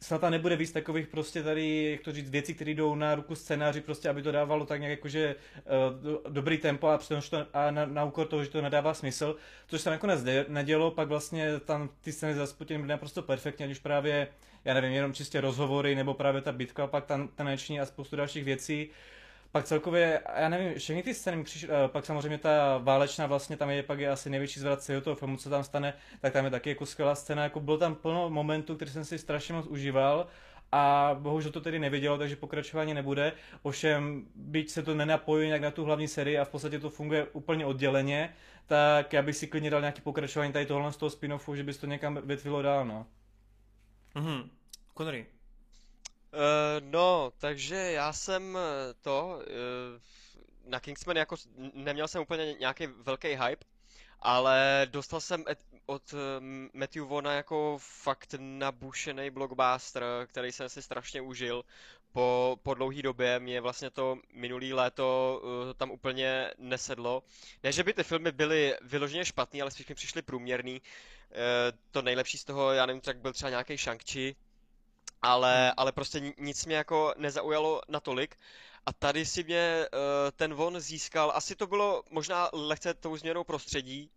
snad 0.00 0.20
tam 0.20 0.30
nebude 0.30 0.56
víc 0.56 0.72
takových 0.72 1.06
prostě 1.06 1.42
tady, 1.42 1.90
jak 1.90 2.00
to 2.00 2.12
říct, 2.12 2.30
věcí, 2.30 2.54
které 2.54 2.70
jdou 2.70 2.94
na 2.94 3.14
ruku 3.14 3.34
scénáři, 3.34 3.80
prostě 3.80 4.08
aby 4.08 4.22
to 4.22 4.32
dávalo 4.32 4.66
tak 4.66 4.80
nějak 4.80 4.90
jakože 4.90 5.36
uh, 5.56 6.02
do, 6.02 6.22
dobrý 6.28 6.58
tempo 6.58 6.88
a, 6.88 6.98
přitom, 6.98 7.20
to, 7.30 7.46
a 7.52 7.70
na, 7.70 7.86
na, 7.86 8.04
úkor 8.04 8.26
toho, 8.26 8.44
že 8.44 8.50
to 8.50 8.62
nedává 8.62 8.94
smysl, 8.94 9.36
což 9.66 9.80
se 9.80 9.90
nakonec 9.90 10.20
nedělo, 10.48 10.90
pak 10.90 11.08
vlastně 11.08 11.60
tam 11.60 11.88
ty 12.00 12.12
scény 12.12 12.34
s 12.34 12.38
Rasputinem 12.38 12.80
byly 12.80 12.90
naprosto 12.90 13.22
perfektně, 13.22 13.66
když 13.66 13.78
právě 13.78 14.28
já 14.64 14.74
nevím, 14.74 14.92
jenom 14.92 15.12
čistě 15.12 15.40
rozhovory 15.40 15.94
nebo 15.94 16.14
právě 16.14 16.40
ta 16.40 16.52
bitka, 16.52 16.86
pak 16.86 17.06
ta 17.06 17.28
taneční 17.34 17.80
a 17.80 17.86
spoustu 17.86 18.16
dalších 18.16 18.44
věcí. 18.44 18.90
Pak 19.52 19.64
celkově, 19.64 20.20
já 20.38 20.48
nevím, 20.48 20.78
všechny 20.78 21.02
ty 21.02 21.14
scény 21.14 21.44
přišly, 21.44 21.68
eh, 21.68 21.88
pak 21.88 22.06
samozřejmě 22.06 22.38
ta 22.38 22.78
válečná 22.78 23.26
vlastně 23.26 23.56
tam 23.56 23.70
je 23.70 23.82
pak 23.82 23.98
je 23.98 24.10
asi 24.10 24.30
největší 24.30 24.60
zvrat 24.60 24.82
celého 24.82 25.02
toho 25.02 25.16
filmu, 25.16 25.36
co 25.36 25.50
tam 25.50 25.64
stane, 25.64 25.94
tak 26.20 26.32
tam 26.32 26.44
je 26.44 26.50
taky 26.50 26.68
jako 26.68 26.86
skvělá 26.86 27.14
scéna, 27.14 27.42
jako 27.42 27.60
bylo 27.60 27.78
tam 27.78 27.94
plno 27.94 28.30
momentů, 28.30 28.76
který 28.76 28.90
jsem 28.90 29.04
si 29.04 29.18
strašně 29.18 29.54
moc 29.54 29.66
užíval 29.66 30.26
a 30.72 31.16
bohužel 31.20 31.52
to 31.52 31.60
tedy 31.60 31.78
nevidělo, 31.78 32.18
takže 32.18 32.36
pokračování 32.36 32.94
nebude. 32.94 33.32
Ovšem, 33.62 34.26
byť 34.34 34.70
se 34.70 34.82
to 34.82 34.94
nenapojí 34.94 35.46
nějak 35.46 35.62
na 35.62 35.70
tu 35.70 35.84
hlavní 35.84 36.08
sérii 36.08 36.38
a 36.38 36.44
v 36.44 36.48
podstatě 36.48 36.78
to 36.78 36.90
funguje 36.90 37.26
úplně 37.32 37.66
odděleně, 37.66 38.34
tak 38.66 39.12
já 39.12 39.22
bych 39.22 39.36
si 39.36 39.46
klidně 39.46 39.70
dal 39.70 39.80
nějaký 39.80 40.00
pokračování 40.00 40.52
tady 40.52 40.66
tohle 40.66 40.92
z 40.92 40.96
toho 40.96 41.10
spin-offu, 41.10 41.54
že 41.54 41.64
bys 41.64 41.78
to 41.78 41.86
někam 41.86 42.20
větvilo 42.24 42.62
dál, 42.62 42.84
no. 42.84 43.06
Mm-hmm. 44.14 44.50
Connery. 44.96 45.26
Uh, 46.32 46.88
no, 46.90 47.32
takže 47.38 47.76
já 47.76 48.12
jsem 48.12 48.56
eh, 48.56 48.94
to, 49.00 49.38
uh, 49.38 50.70
na 50.70 50.80
Kingsman 50.80 51.16
jako 51.16 51.36
neměl 51.74 52.08
jsem 52.08 52.22
úplně 52.22 52.54
nějaký 52.54 52.86
velký 52.86 53.28
hype, 53.28 53.66
ale 54.20 54.86
dostal 54.90 55.20
jsem 55.20 55.44
od 55.86 56.14
Matthew 56.72 57.04
Vona 57.04 57.32
jako 57.32 57.78
fakt 57.80 58.34
nabušený 58.38 59.30
blockbuster, 59.30 60.04
který 60.26 60.52
jsem 60.52 60.68
si 60.68 60.82
strašně 60.82 61.20
užil 61.20 61.64
po, 62.12 62.56
po 62.62 62.74
dlouhé 62.74 63.02
době. 63.02 63.40
Mě 63.40 63.60
vlastně 63.60 63.90
to 63.90 64.18
minulý 64.32 64.72
léto 64.72 65.40
uh, 65.42 65.74
tam 65.74 65.90
úplně 65.90 66.50
nesedlo. 66.58 67.22
Ne, 67.62 67.72
že 67.72 67.84
by 67.84 67.92
ty 67.92 68.02
filmy 68.02 68.32
byly 68.32 68.76
vyloženě 68.82 69.24
špatný, 69.24 69.62
ale 69.62 69.70
spíš 69.70 69.88
mi 69.88 69.94
přišly 69.94 70.22
průměrný. 70.22 70.80
Uh, 70.80 70.86
to 71.90 72.02
nejlepší 72.02 72.38
z 72.38 72.44
toho, 72.44 72.72
já 72.72 72.86
nevím, 72.86 73.00
tak 73.00 73.18
byl 73.18 73.32
třeba 73.32 73.50
nějaký 73.50 73.74
Shang-Chi, 73.74 74.34
ale, 75.22 75.64
hmm. 75.64 75.74
ale 75.76 75.92
prostě 75.92 76.32
nic 76.38 76.66
mě 76.66 76.76
jako 76.76 77.14
nezaujalo 77.16 77.80
natolik. 77.88 78.36
A 78.86 78.92
tady 78.92 79.26
si 79.26 79.44
mě 79.44 79.86
uh, 79.92 79.98
ten 80.36 80.54
von 80.54 80.80
získal, 80.80 81.32
asi 81.34 81.56
to 81.56 81.66
bylo 81.66 82.02
možná 82.10 82.50
lehce 82.52 82.94
tou 82.94 83.16
změnou 83.16 83.44
prostředí, 83.44 84.10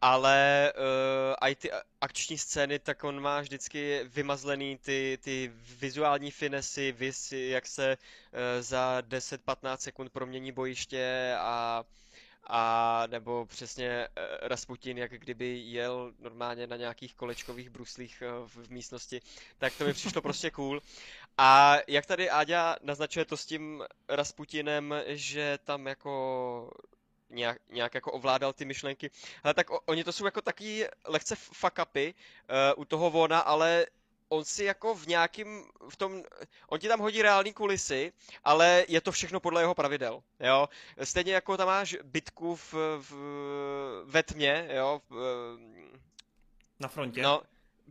ale 0.00 0.72
uh, 0.76 1.48
i 1.48 1.54
ty 1.54 1.70
akční 2.00 2.38
scény, 2.38 2.78
tak 2.78 3.04
on 3.04 3.20
má 3.20 3.40
vždycky 3.40 4.00
vymazlený 4.04 4.78
ty, 4.78 5.18
ty 5.22 5.52
vizuální 5.54 6.30
finesy, 6.30 6.92
vys, 6.92 7.32
jak 7.32 7.66
se 7.66 7.96
uh, 7.96 8.38
za 8.62 9.00
10-15 9.00 9.76
sekund 9.76 10.12
promění 10.12 10.52
bojiště 10.52 11.34
a 11.38 11.84
a 12.46 13.02
nebo 13.06 13.46
přesně 13.46 14.08
uh, 14.08 14.24
Rasputin, 14.48 14.98
jak 14.98 15.12
kdyby 15.12 15.58
jel 15.58 16.12
normálně 16.18 16.66
na 16.66 16.76
nějakých 16.76 17.14
kolečkových 17.14 17.70
bruslích 17.70 18.22
v, 18.46 18.64
v 18.64 18.70
místnosti, 18.70 19.20
tak 19.58 19.72
to 19.78 19.84
mi 19.84 19.92
přišlo 19.92 20.22
prostě 20.22 20.50
cool. 20.50 20.80
A 21.38 21.76
jak 21.88 22.06
tady 22.06 22.30
Áďa 22.30 22.76
naznačuje 22.82 23.24
to 23.24 23.36
s 23.36 23.46
tím 23.46 23.84
Rasputinem, 24.08 24.94
že 25.06 25.58
tam 25.64 25.86
jako 25.86 26.70
nějak, 27.30 27.58
nějak 27.70 27.94
jako 27.94 28.12
ovládal 28.12 28.52
ty 28.52 28.64
myšlenky. 28.64 29.10
Ale 29.42 29.54
tak 29.54 29.70
o, 29.70 29.80
oni 29.80 30.04
to 30.04 30.12
jsou 30.12 30.24
jako 30.24 30.42
taky 30.42 30.88
lehce 31.04 31.36
fuck 31.36 31.78
upy 31.82 32.14
uh, 32.14 32.82
u 32.82 32.84
toho 32.84 33.10
Vona, 33.10 33.40
ale 33.40 33.86
on 34.32 34.44
si 34.44 34.64
jako 34.64 34.94
v 34.94 35.06
nějakým, 35.06 35.64
v 35.88 35.96
tom, 35.96 36.22
on 36.66 36.78
ti 36.78 36.88
tam 36.88 37.00
hodí 37.00 37.22
reální 37.22 37.52
kulisy, 37.52 38.12
ale 38.44 38.84
je 38.88 39.00
to 39.00 39.12
všechno 39.12 39.40
podle 39.40 39.62
jeho 39.62 39.74
pravidel, 39.74 40.22
jo. 40.40 40.68
Stejně 41.04 41.34
jako 41.34 41.56
tam 41.56 41.66
máš 41.66 41.96
bitku 42.02 42.56
v, 42.56 42.74
v 42.98 43.12
ve 44.04 44.22
tmě, 44.22 44.68
jo. 44.70 45.00
V, 45.10 45.56
na 46.80 46.88
frontě. 46.88 47.22
No, 47.22 47.42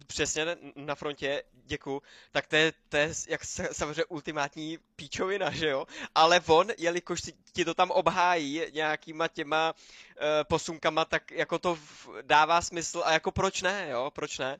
přesně 0.07 0.57
na 0.75 0.95
frontě, 0.95 1.43
děkuju, 1.53 2.01
tak 2.31 2.47
to 2.47 2.55
je, 2.55 2.73
to 2.89 2.97
je 2.97 3.13
jak 3.27 3.45
se, 3.45 3.69
samozřejmě 3.71 4.05
ultimátní 4.05 4.77
píčovina, 4.95 5.51
že 5.51 5.69
jo? 5.69 5.85
Ale 6.15 6.41
on, 6.47 6.67
jelikož 6.77 7.21
ti 7.53 7.65
to 7.65 7.73
tam 7.73 7.91
obhájí 7.91 8.61
nějakýma 8.71 9.27
těma 9.27 9.73
uh, 9.73 10.23
posunkama, 10.43 11.05
tak 11.05 11.31
jako 11.31 11.59
to 11.59 11.79
dává 12.21 12.61
smysl 12.61 13.01
a 13.05 13.13
jako 13.13 13.31
proč 13.31 13.61
ne, 13.61 13.87
jo? 13.89 14.11
Proč 14.11 14.37
ne? 14.37 14.59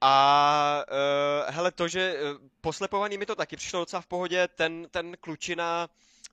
A 0.00 0.84
uh, 0.88 1.54
hele, 1.54 1.72
to, 1.72 1.88
že 1.88 2.14
uh, 2.14 2.38
poslepovaný 2.60 3.18
mi 3.18 3.26
to 3.26 3.34
taky 3.34 3.56
přišlo 3.56 3.80
docela 3.80 4.00
v 4.00 4.06
pohodě, 4.06 4.48
ten, 4.48 4.88
ten 4.90 5.16
klučina 5.20 5.88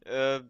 uh, 0.06 0.48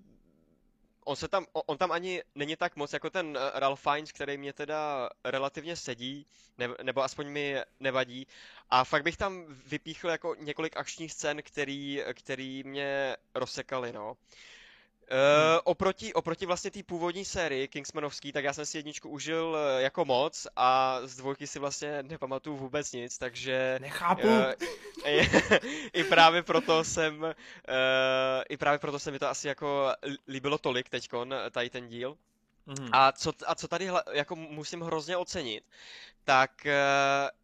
on 1.06 1.16
se 1.16 1.28
tam, 1.28 1.46
on 1.54 1.78
tam 1.78 1.92
ani 1.92 2.24
není 2.36 2.56
tak 2.56 2.76
moc 2.76 2.94
jako 2.94 3.10
ten 3.10 3.38
eh, 3.38 3.60
Ralph 3.60 3.82
Fiennes, 3.82 4.12
který 4.12 4.38
mě 4.38 4.54
teda 4.54 5.10
relativně 5.24 5.76
sedí, 5.76 6.26
ne, 6.58 6.68
nebo 6.84 7.04
aspoň 7.04 7.30
mi 7.30 7.58
nevadí. 7.80 8.28
A 8.70 8.84
fakt 8.84 9.04
bych 9.04 9.18
tam 9.18 9.46
vypíchl 9.48 10.10
jako 10.10 10.36
několik 10.40 10.78
akčních 10.78 11.14
scén, 11.14 11.42
který, 11.42 12.02
který 12.14 12.64
mě 12.64 13.18
rozsekaly, 13.36 13.94
no. 13.94 14.12
Uh, 14.12 14.18
oproti, 15.64 16.14
oproti 16.14 16.46
vlastně 16.46 16.72
té 16.72 16.84
původní 16.84 17.26
sérii 17.26 17.68
Kingsmanovský, 17.68 18.32
tak 18.32 18.44
já 18.44 18.54
jsem 18.54 18.66
si 18.66 18.78
jedničku 18.78 19.10
užil 19.10 19.46
uh, 19.46 19.82
jako 19.82 20.06
moc 20.06 20.48
a 20.56 21.00
z 21.04 21.16
dvojky 21.16 21.48
si 21.48 21.60
vlastně 21.60 22.04
nepamatuju 22.04 22.58
vůbec 22.58 22.92
nic, 22.92 23.18
takže... 23.18 23.78
Nechápu! 23.82 24.28
Uh, 24.28 24.54
i, 25.06 25.30
I 25.94 26.04
právě 26.04 26.44
proto 26.44 26.84
jsem, 26.84 27.24
uh, 27.24 27.32
i 28.50 28.58
právě 28.58 28.80
proto 28.80 29.00
se 29.00 29.12
mi 29.12 29.20
to 29.20 29.30
asi 29.30 29.48
jako 29.48 29.94
líbilo 30.28 30.58
tolik 30.58 30.90
teďkon, 30.90 31.36
tady 31.52 31.70
ten 31.70 31.88
díl. 31.88 32.18
Mm-hmm. 32.68 32.90
A, 32.92 33.12
co, 33.12 33.32
a 33.48 33.56
co 33.56 33.68
tady 33.68 33.90
jako 34.12 34.36
musím 34.36 34.82
hrozně 34.82 35.18
ocenit, 35.18 35.64
tak 36.24 36.52
uh, 36.66 37.43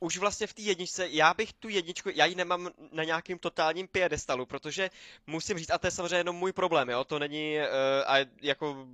už 0.00 0.18
vlastně 0.18 0.46
v 0.46 0.54
té 0.54 0.62
jedničce, 0.62 1.08
já 1.08 1.34
bych 1.34 1.52
tu 1.52 1.68
jedničku, 1.68 2.10
já 2.14 2.26
ji 2.26 2.34
nemám 2.34 2.70
na 2.92 3.04
nějakým 3.04 3.38
totálním 3.38 3.88
piedestalu, 3.88 4.46
protože 4.46 4.90
musím 5.26 5.58
říct, 5.58 5.70
a 5.70 5.78
to 5.78 5.86
je 5.86 5.90
samozřejmě 5.90 6.16
jenom 6.16 6.36
můj 6.36 6.52
problém, 6.52 6.88
jo, 6.88 7.04
to 7.04 7.18
není, 7.18 7.56
uh, 7.58 7.64
a 8.06 8.16
jako, 8.42 8.86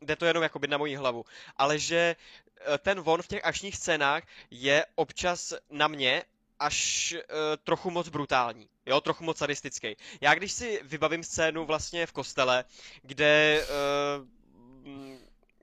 jde 0.00 0.16
to 0.16 0.26
jenom 0.26 0.42
jakoby 0.42 0.66
na 0.68 0.78
moji 0.78 0.96
hlavu, 0.96 1.24
ale 1.56 1.78
že 1.78 2.16
eh, 2.60 2.78
ten 2.78 3.00
von 3.00 3.22
v 3.22 3.26
těch 3.26 3.44
akčních 3.44 3.76
scénách 3.76 4.22
je 4.50 4.86
občas 4.94 5.54
na 5.70 5.88
mě 5.88 6.22
až 6.58 7.12
uh, 7.14 7.20
trochu 7.64 7.90
moc 7.90 8.08
brutální, 8.08 8.68
jo, 8.86 9.00
trochu 9.00 9.24
moc 9.24 9.38
sadistický. 9.38 9.96
Já 10.20 10.34
když 10.34 10.52
si 10.52 10.80
vybavím 10.82 11.24
scénu 11.24 11.64
vlastně 11.64 12.06
v 12.06 12.12
kostele, 12.12 12.64
kde 13.02 13.62
uh, 13.62 14.26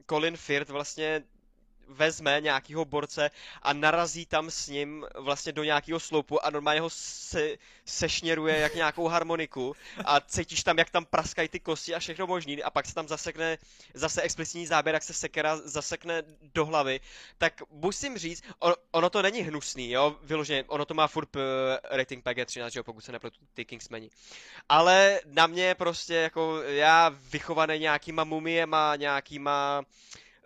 Colin 0.10 0.38
Firth 0.38 0.70
vlastně 0.70 1.24
vezme 1.88 2.42
nějakého 2.42 2.86
borce 2.86 3.32
a 3.62 3.74
narazí 3.74 4.26
tam 4.26 4.52
s 4.52 4.68
ním 4.68 5.06
vlastně 5.16 5.52
do 5.52 5.64
nějakého 5.64 6.00
sloupu 6.00 6.46
a 6.46 6.50
normálně 6.50 6.82
ho 6.82 6.90
se, 6.90 7.58
sešněruje 7.86 8.60
jak 8.60 8.76
nějakou 8.76 9.08
harmoniku 9.08 9.76
a 10.06 10.20
cítíš 10.22 10.64
tam, 10.64 10.78
jak 10.78 10.90
tam 10.90 11.06
praskají 11.06 11.50
ty 11.50 11.60
kosti 11.60 11.96
a 11.96 12.00
všechno 12.00 12.28
možný 12.28 12.64
a 12.64 12.70
pak 12.70 12.86
se 12.86 12.94
tam 12.94 13.08
zasekne 13.08 13.58
zase 13.94 14.22
explicitní 14.22 14.68
záběr, 14.68 14.96
jak 14.96 15.04
se 15.04 15.14
sekera 15.14 15.58
zasekne 15.58 16.24
do 16.54 16.66
hlavy, 16.66 17.00
tak 17.38 17.62
musím 17.72 18.18
říct, 18.18 18.44
on, 18.60 18.74
ono 18.92 19.10
to 19.10 19.22
není 19.22 19.40
hnusný, 19.40 19.92
jo, 19.92 20.16
vyloženě, 20.24 20.64
ono 20.68 20.86
to 20.86 20.94
má 20.94 21.08
furt 21.08 21.36
uh, 21.36 21.42
rating 21.90 22.26
PG-13, 22.26 22.72
jo, 22.76 22.84
pokud 22.84 23.02
se 23.02 23.12
nepletu 23.12 23.40
ty 23.54 23.66
Kingsmeni. 23.66 24.10
Ale 24.70 25.20
na 25.26 25.48
mě 25.48 25.76
prostě 25.76 26.16
jako 26.16 26.62
já 26.62 27.10
vychovaný 27.10 27.80
nějakýma 27.80 28.24
mumiema, 28.24 28.96
nějakýma 28.96 29.84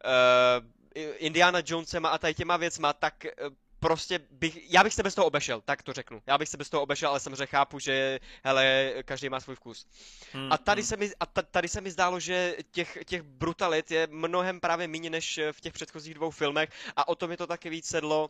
uh, 0.05 0.76
Indiana 1.17 1.59
Jonesem 1.65 2.05
a 2.05 2.17
tady 2.17 2.33
těma 2.33 2.57
věcma, 2.57 2.93
tak 2.93 3.25
eh, 3.25 3.31
prostě 3.79 4.19
bych, 4.31 4.71
já 4.71 4.83
bych 4.83 4.93
se 4.93 5.03
bez 5.03 5.15
toho 5.15 5.27
obešel, 5.27 5.61
tak 5.61 5.83
to 5.83 5.93
řeknu. 5.93 6.21
Já 6.27 6.37
bych 6.37 6.49
se 6.49 6.57
bez 6.57 6.69
toho 6.69 6.83
obešel, 6.83 7.09
ale 7.09 7.19
samozřejmě 7.19 7.45
chápu, 7.45 7.79
že 7.79 8.19
hele, 8.43 8.93
každý 9.05 9.29
má 9.29 9.39
svůj 9.39 9.55
vkus. 9.55 9.87
Hmm, 10.33 10.51
a 10.51 10.57
tady 10.57 10.81
hmm. 10.81 10.87
se 10.87 10.97
mi, 10.97 11.11
a 11.19 11.25
tady 11.25 11.67
se 11.67 11.81
mi 11.81 11.91
zdálo, 11.91 12.19
že 12.19 12.55
těch, 12.71 12.97
těch 13.05 13.21
brutalit 13.21 13.91
je 13.91 14.07
mnohem 14.11 14.59
právě 14.59 14.87
méně 14.87 15.09
než 15.09 15.39
v 15.51 15.61
těch 15.61 15.73
předchozích 15.73 16.13
dvou 16.13 16.31
filmech 16.31 16.69
a 16.95 17.07
o 17.07 17.15
to 17.15 17.27
mi 17.27 17.37
to 17.37 17.47
taky 17.47 17.69
víc 17.69 17.87
sedlo. 17.87 18.29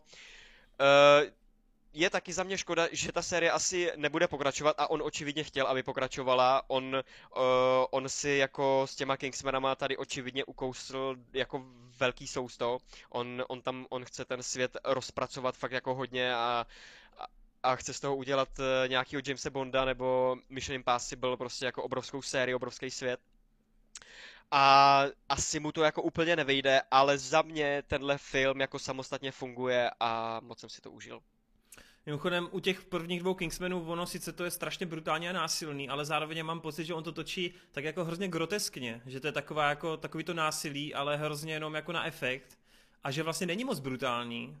Uh, 0.80 1.37
je 2.00 2.10
taky 2.10 2.32
za 2.32 2.42
mě 2.42 2.58
škoda, 2.58 2.88
že 2.92 3.12
ta 3.12 3.22
série 3.22 3.50
asi 3.50 3.92
nebude 3.96 4.28
pokračovat 4.28 4.74
a 4.78 4.90
on 4.90 5.02
očividně 5.02 5.44
chtěl, 5.44 5.66
aby 5.66 5.82
pokračovala. 5.82 6.62
On, 6.70 6.94
uh, 6.94 7.42
on 7.90 8.08
si 8.08 8.30
jako 8.30 8.86
s 8.88 8.94
těma 8.96 9.16
Kingsmanama 9.16 9.74
tady 9.74 9.96
očividně 9.96 10.44
ukousl 10.44 11.16
jako 11.32 11.64
velký 11.98 12.26
sousto. 12.26 12.78
On, 13.10 13.44
on 13.48 13.62
tam, 13.62 13.86
on 13.90 14.04
chce 14.04 14.24
ten 14.24 14.42
svět 14.42 14.76
rozpracovat 14.84 15.56
fakt 15.56 15.72
jako 15.72 15.94
hodně 15.94 16.34
a, 16.34 16.66
a, 17.18 17.26
a 17.62 17.76
chce 17.76 17.94
z 17.94 18.00
toho 18.00 18.16
udělat 18.16 18.48
uh, 18.58 18.64
nějakýho 18.88 19.22
Jamesa 19.26 19.50
Bonda 19.50 19.84
nebo 19.84 20.36
Mission 20.48 20.74
Impossible, 20.74 21.36
prostě 21.36 21.64
jako 21.66 21.82
obrovskou 21.82 22.22
sérii, 22.22 22.54
obrovský 22.54 22.90
svět. 22.90 23.20
A 24.50 25.02
asi 25.28 25.60
mu 25.60 25.72
to 25.72 25.82
jako 25.82 26.02
úplně 26.02 26.36
nevejde, 26.36 26.82
ale 26.90 27.18
za 27.18 27.42
mě 27.42 27.82
tenhle 27.86 28.18
film 28.18 28.60
jako 28.60 28.78
samostatně 28.78 29.32
funguje 29.32 29.90
a 30.00 30.40
moc 30.40 30.60
jsem 30.60 30.70
si 30.70 30.80
to 30.80 30.90
užil. 30.90 31.20
Mimochodem, 32.08 32.48
u 32.50 32.60
těch 32.60 32.84
prvních 32.84 33.20
dvou 33.20 33.34
Kingsmenů, 33.34 33.84
ono 33.86 34.06
sice 34.06 34.32
to 34.32 34.44
je 34.44 34.50
strašně 34.50 34.86
brutálně 34.86 35.30
a 35.30 35.32
násilný, 35.32 35.88
ale 35.88 36.04
zároveň 36.04 36.42
mám 36.42 36.60
pocit, 36.60 36.84
že 36.84 36.94
on 36.94 37.04
to 37.04 37.12
točí 37.12 37.54
tak 37.72 37.84
jako 37.84 38.04
hrozně 38.04 38.28
groteskně, 38.28 39.02
že 39.06 39.20
to 39.20 39.26
je 39.26 39.32
taková 39.32 39.68
jako, 39.68 39.96
takový 39.96 40.24
to 40.24 40.34
násilí, 40.34 40.94
ale 40.94 41.16
hrozně 41.16 41.52
jenom 41.52 41.74
jako 41.74 41.92
na 41.92 42.06
efekt 42.06 42.58
a 43.04 43.10
že 43.10 43.22
vlastně 43.22 43.46
není 43.46 43.64
moc 43.64 43.78
brutální. 43.78 44.58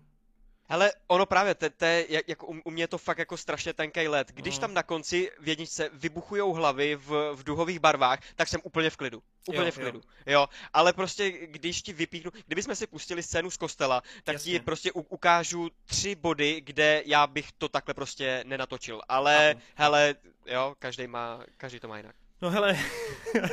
Hele, 0.70 0.92
ono 1.06 1.26
právě, 1.26 1.54
to, 1.54 1.70
to 1.70 1.84
je, 1.84 2.22
jako 2.26 2.46
u, 2.46 2.60
u 2.64 2.70
mě 2.70 2.82
je 2.82 2.88
to 2.88 2.98
fakt 2.98 3.18
jako 3.18 3.36
strašně 3.36 3.72
tenký 3.72 4.08
let. 4.08 4.32
Když 4.34 4.54
uh 4.54 4.60
tam 4.60 4.74
na 4.74 4.82
konci 4.82 5.30
v 5.40 5.48
jedničce 5.48 5.90
vybuchujou 5.92 6.52
hlavy 6.52 6.96
v, 6.96 7.34
v 7.34 7.44
duhových 7.44 7.78
barvách, 7.78 8.20
tak 8.36 8.48
jsem 8.48 8.60
úplně 8.64 8.90
v 8.90 8.96
klidu. 8.96 9.22
Úplně 9.46 9.64
jo, 9.64 9.72
v 9.72 9.78
klidu. 9.78 9.98
Jo. 10.26 10.32
jo. 10.32 10.48
Ale 10.72 10.92
prostě, 10.92 11.30
když 11.30 11.82
ti 11.82 11.92
vypíchnu, 11.92 12.30
kdybychom 12.46 12.74
si 12.74 12.86
pustili 12.86 13.22
scénu 13.22 13.50
z 13.50 13.56
kostela, 13.56 14.02
tak 14.24 14.32
Jasně. 14.32 14.52
ti 14.52 14.60
prostě 14.60 14.92
u, 14.92 15.00
ukážu 15.00 15.70
tři 15.84 16.14
body, 16.14 16.60
kde 16.60 17.02
já 17.06 17.26
bych 17.26 17.52
to 17.52 17.68
takhle 17.68 17.94
prostě 17.94 18.44
nenatočil. 18.46 19.02
Ale, 19.08 19.50
Aha. 19.50 19.62
hele, 19.74 20.14
jo, 20.46 20.74
každý 20.78 21.06
má, 21.06 21.44
každý 21.56 21.80
to 21.80 21.88
má 21.88 21.96
jinak. 21.96 22.14
No 22.42 22.50
hele, 22.50 22.78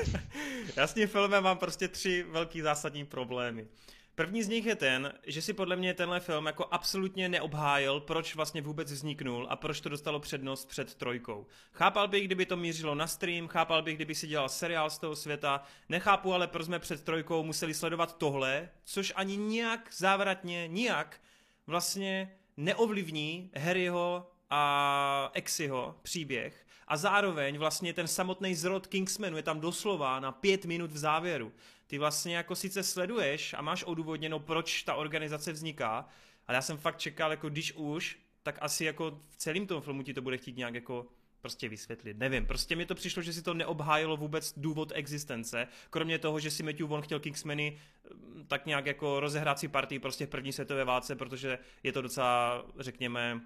já 0.76 0.88
s 0.88 0.94
tím 0.94 1.08
filmem 1.08 1.44
mám 1.44 1.58
prostě 1.58 1.88
tři 1.88 2.24
velký 2.24 2.62
zásadní 2.62 3.06
problémy. 3.06 3.68
První 4.16 4.44
z 4.44 4.48
nich 4.48 4.66
je 4.66 4.76
ten, 4.76 5.14
že 5.24 5.42
si 5.42 5.54
podle 5.54 5.76
mě 5.76 5.94
tenhle 5.94 6.20
film 6.20 6.46
jako 6.46 6.68
absolutně 6.72 7.30
neobhájil, 7.30 8.00
proč 8.00 8.36
vlastně 8.36 8.62
vůbec 8.62 8.92
vzniknul 8.92 9.48
a 9.50 9.56
proč 9.56 9.82
to 9.82 9.90
dostalo 9.90 10.20
přednost 10.20 10.70
před 10.70 10.96
trojkou. 10.96 11.48
Chápal 11.72 12.08
bych, 12.08 12.26
kdyby 12.26 12.46
to 12.46 12.58
mířilo 12.58 12.96
na 12.96 13.08
stream, 13.08 13.48
chápal 13.48 13.82
bych, 13.82 13.96
kdyby 13.96 14.16
si 14.16 14.28
dělal 14.28 14.50
seriál 14.50 14.90
z 14.90 14.98
toho 14.98 15.16
světa, 15.16 15.64
nechápu 15.90 16.34
ale, 16.34 16.48
proč 16.48 16.66
jsme 16.66 16.80
před 16.80 17.04
trojkou 17.04 17.44
museli 17.44 17.74
sledovat 17.74 18.18
tohle, 18.18 18.70
což 18.84 19.14
ani 19.16 19.38
nijak 19.38 19.90
závratně, 19.94 20.68
nijak 20.68 21.22
vlastně 21.68 22.36
neovlivní 22.58 23.52
Harryho 23.56 24.32
a 24.50 25.32
Exiho 25.34 25.96
příběh 26.02 26.66
a 26.88 26.98
zároveň 26.98 27.58
vlastně 27.58 27.94
ten 27.94 28.08
samotný 28.08 28.56
zrod 28.56 28.88
Kingsmanu 28.88 29.38
je 29.38 29.44
tam 29.44 29.60
doslova 29.60 30.20
na 30.20 30.32
pět 30.32 30.66
minut 30.66 30.92
v 30.92 30.98
závěru. 30.98 31.52
Ty 31.88 31.98
vlastně 31.98 32.36
jako 32.36 32.56
sice 32.56 32.84
sleduješ 32.84 33.54
a 33.54 33.62
máš 33.62 33.84
odůvodněno, 33.84 34.40
proč 34.40 34.84
ta 34.84 34.96
organizace 34.96 35.52
vzniká, 35.52 36.10
ale 36.48 36.56
já 36.56 36.62
jsem 36.62 36.78
fakt 36.78 36.98
čekal, 36.98 37.32
jako 37.32 37.50
když 37.50 37.74
už, 37.74 38.20
tak 38.44 38.58
asi 38.62 38.86
jako 38.86 39.22
v 39.28 39.38
celém 39.38 39.68
tom 39.68 39.82
filmu 39.82 40.04
ti 40.04 40.14
to 40.14 40.22
bude 40.22 40.38
chtít 40.38 40.58
nějak 40.58 40.74
jako 40.74 41.08
prostě 41.42 41.70
vysvětlit. 41.70 42.18
Nevím, 42.18 42.46
prostě 42.46 42.76
mi 42.76 42.86
to 42.86 42.96
přišlo, 42.96 43.22
že 43.22 43.34
si 43.34 43.42
to 43.42 43.54
neobhájilo 43.54 44.18
vůbec 44.18 44.54
důvod 44.58 44.92
existence, 44.96 45.68
kromě 45.90 46.20
toho, 46.20 46.40
že 46.40 46.52
si 46.52 46.64
Matthew 46.64 46.88
Vaughn 46.88 47.04
chtěl 47.04 47.20
Kingsmany 47.20 47.78
mm, 48.14 48.46
tak 48.48 48.66
nějak 48.66 48.86
jako 48.86 49.20
rozehrát 49.20 49.60
si 49.60 49.68
partii 49.68 50.00
prostě 50.00 50.26
v 50.26 50.30
první 50.30 50.54
světové 50.54 50.84
válce, 50.84 51.16
protože 51.16 51.60
je 51.84 51.92
to 51.92 52.02
docela, 52.02 52.66
řekněme, 52.80 53.42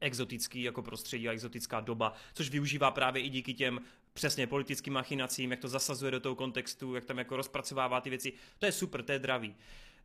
exotický 0.00 0.62
jako 0.62 0.82
prostředí 0.82 1.28
a 1.28 1.32
exotická 1.32 1.80
doba, 1.80 2.12
což 2.34 2.50
využívá 2.50 2.90
právě 2.90 3.22
i 3.22 3.28
díky 3.28 3.54
těm 3.54 3.80
přesně 4.18 4.46
politickým 4.46 4.92
machinacím, 4.92 5.50
jak 5.50 5.60
to 5.60 5.68
zasazuje 5.68 6.10
do 6.10 6.20
toho 6.20 6.34
kontextu, 6.34 6.94
jak 6.94 7.04
tam 7.04 7.18
jako 7.18 7.36
rozpracovává 7.36 8.00
ty 8.00 8.10
věci. 8.10 8.32
To 8.58 8.66
je 8.66 8.72
super, 8.72 9.02
to 9.02 9.12
je 9.12 9.18
dravý. 9.18 9.54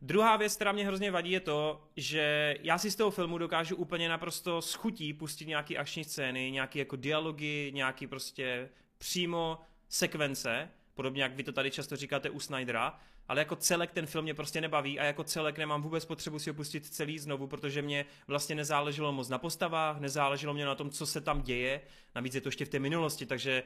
Druhá 0.02 0.36
věc, 0.36 0.54
která 0.56 0.72
mě 0.72 0.86
hrozně 0.86 1.10
vadí, 1.10 1.30
je 1.30 1.40
to, 1.40 1.84
že 1.96 2.56
já 2.62 2.78
si 2.78 2.90
z 2.90 2.96
toho 2.96 3.10
filmu 3.10 3.38
dokážu 3.38 3.76
úplně 3.76 4.08
naprosto 4.08 4.62
schutí 4.62 5.12
pustit 5.12 5.48
nějaký 5.48 5.78
akční 5.78 6.04
scény, 6.04 6.50
nějaký 6.50 6.78
jako 6.78 6.96
dialogy, 6.96 7.70
nějaký 7.74 8.06
prostě 8.06 8.68
přímo 8.98 9.58
sekvence, 9.88 10.68
podobně 10.94 11.22
jak 11.22 11.34
vy 11.34 11.42
to 11.42 11.52
tady 11.52 11.70
často 11.70 11.96
říkáte 11.96 12.30
u 12.30 12.40
Snydera, 12.40 12.98
ale 13.28 13.40
jako 13.40 13.56
celek 13.56 13.92
ten 13.92 14.06
film 14.06 14.22
mě 14.22 14.34
prostě 14.34 14.60
nebaví 14.60 15.00
a 15.00 15.04
jako 15.04 15.24
celek 15.24 15.58
nemám 15.58 15.82
vůbec 15.82 16.04
potřebu 16.04 16.38
si 16.38 16.50
opustit 16.50 16.86
celý 16.86 17.18
znovu, 17.18 17.46
protože 17.46 17.82
mě 17.82 18.06
vlastně 18.26 18.54
nezáleželo 18.54 19.12
moc 19.12 19.28
na 19.28 19.38
postavách, 19.38 20.00
nezáleželo 20.00 20.54
mě 20.54 20.66
na 20.66 20.74
tom, 20.74 20.90
co 20.90 21.06
se 21.06 21.20
tam 21.20 21.42
děje, 21.42 21.80
navíc 22.14 22.34
je 22.34 22.40
to 22.40 22.48
ještě 22.48 22.64
v 22.64 22.68
té 22.68 22.78
minulosti, 22.78 23.26
takže 23.26 23.62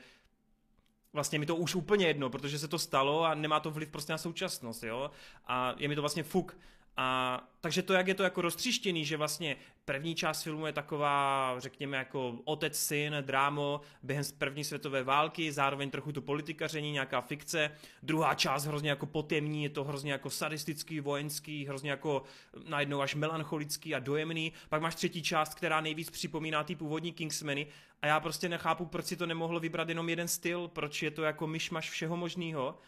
vlastně 1.19 1.39
mi 1.39 1.47
to 1.47 1.57
už 1.57 1.75
úplně 1.75 2.07
jedno, 2.07 2.31
protože 2.31 2.59
se 2.59 2.69
to 2.69 2.79
stalo 2.79 3.25
a 3.25 3.35
nemá 3.35 3.61
to 3.61 3.71
vliv 3.71 3.89
prostě 3.89 4.13
na 4.13 4.19
současnost, 4.19 4.83
jo, 4.83 5.11
a 5.47 5.75
je 5.79 5.89
mi 5.89 5.95
to 5.95 6.03
vlastně 6.03 6.23
fuk. 6.23 6.57
A 7.01 7.41
takže 7.61 7.83
to, 7.83 7.93
jak 7.93 8.09
je 8.09 8.15
to 8.15 8.23
jako 8.23 8.43
roztříštěný, 8.43 9.05
že 9.05 9.17
vlastně 9.17 9.57
první 9.85 10.15
část 10.15 10.43
filmu 10.43 10.67
je 10.67 10.73
taková, 10.73 11.55
řekněme, 11.59 11.97
jako 11.97 12.39
otec, 12.45 12.79
syn, 12.79 13.17
drámo 13.21 13.81
během 14.03 14.25
první 14.39 14.65
světové 14.65 15.03
války, 15.03 15.53
zároveň 15.53 15.91
trochu 15.91 16.13
to 16.13 16.23
politikaření, 16.23 16.93
nějaká 16.93 17.21
fikce. 17.21 17.71
Druhá 18.03 18.35
část 18.35 18.65
hrozně 18.65 18.91
jako 18.91 19.07
potemní, 19.07 19.63
je 19.63 19.69
to 19.69 19.85
hrozně 19.85 20.13
jako 20.13 20.31
sadistický, 20.31 21.01
vojenský, 21.01 21.67
hrozně 21.67 21.91
jako 21.91 22.23
najednou 22.69 23.01
až 23.01 23.15
melancholický 23.15 23.95
a 23.95 23.99
dojemný. 23.99 24.53
Pak 24.69 24.83
máš 24.83 24.95
třetí 24.95 25.23
část, 25.23 25.55
která 25.55 25.81
nejvíc 25.81 26.11
připomíná 26.11 26.65
ty 26.65 26.77
původní 26.77 27.13
Kingsmeny 27.13 27.67
a 28.03 28.07
já 28.07 28.21
prostě 28.21 28.49
nechápu, 28.49 28.87
proč 28.87 29.07
si 29.07 29.17
to 29.17 29.27
nemohlo 29.27 29.61
vybrat 29.61 29.89
jenom 29.89 30.09
jeden 30.09 30.29
styl, 30.29 30.69
proč 30.69 31.03
je 31.03 31.11
to 31.11 31.23
jako 31.23 31.47
myšmaš 31.47 31.91
všeho 31.91 32.17
možného 32.17 32.79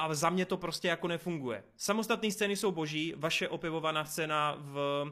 a 0.00 0.14
za 0.14 0.30
mě 0.30 0.46
to 0.46 0.56
prostě 0.56 0.88
jako 0.88 1.08
nefunguje. 1.08 1.64
Samostatné 1.76 2.30
scény 2.30 2.56
jsou 2.56 2.72
boží, 2.72 3.14
vaše 3.16 3.48
opivovaná 3.48 4.04
scéna 4.04 4.56
v, 4.58 5.04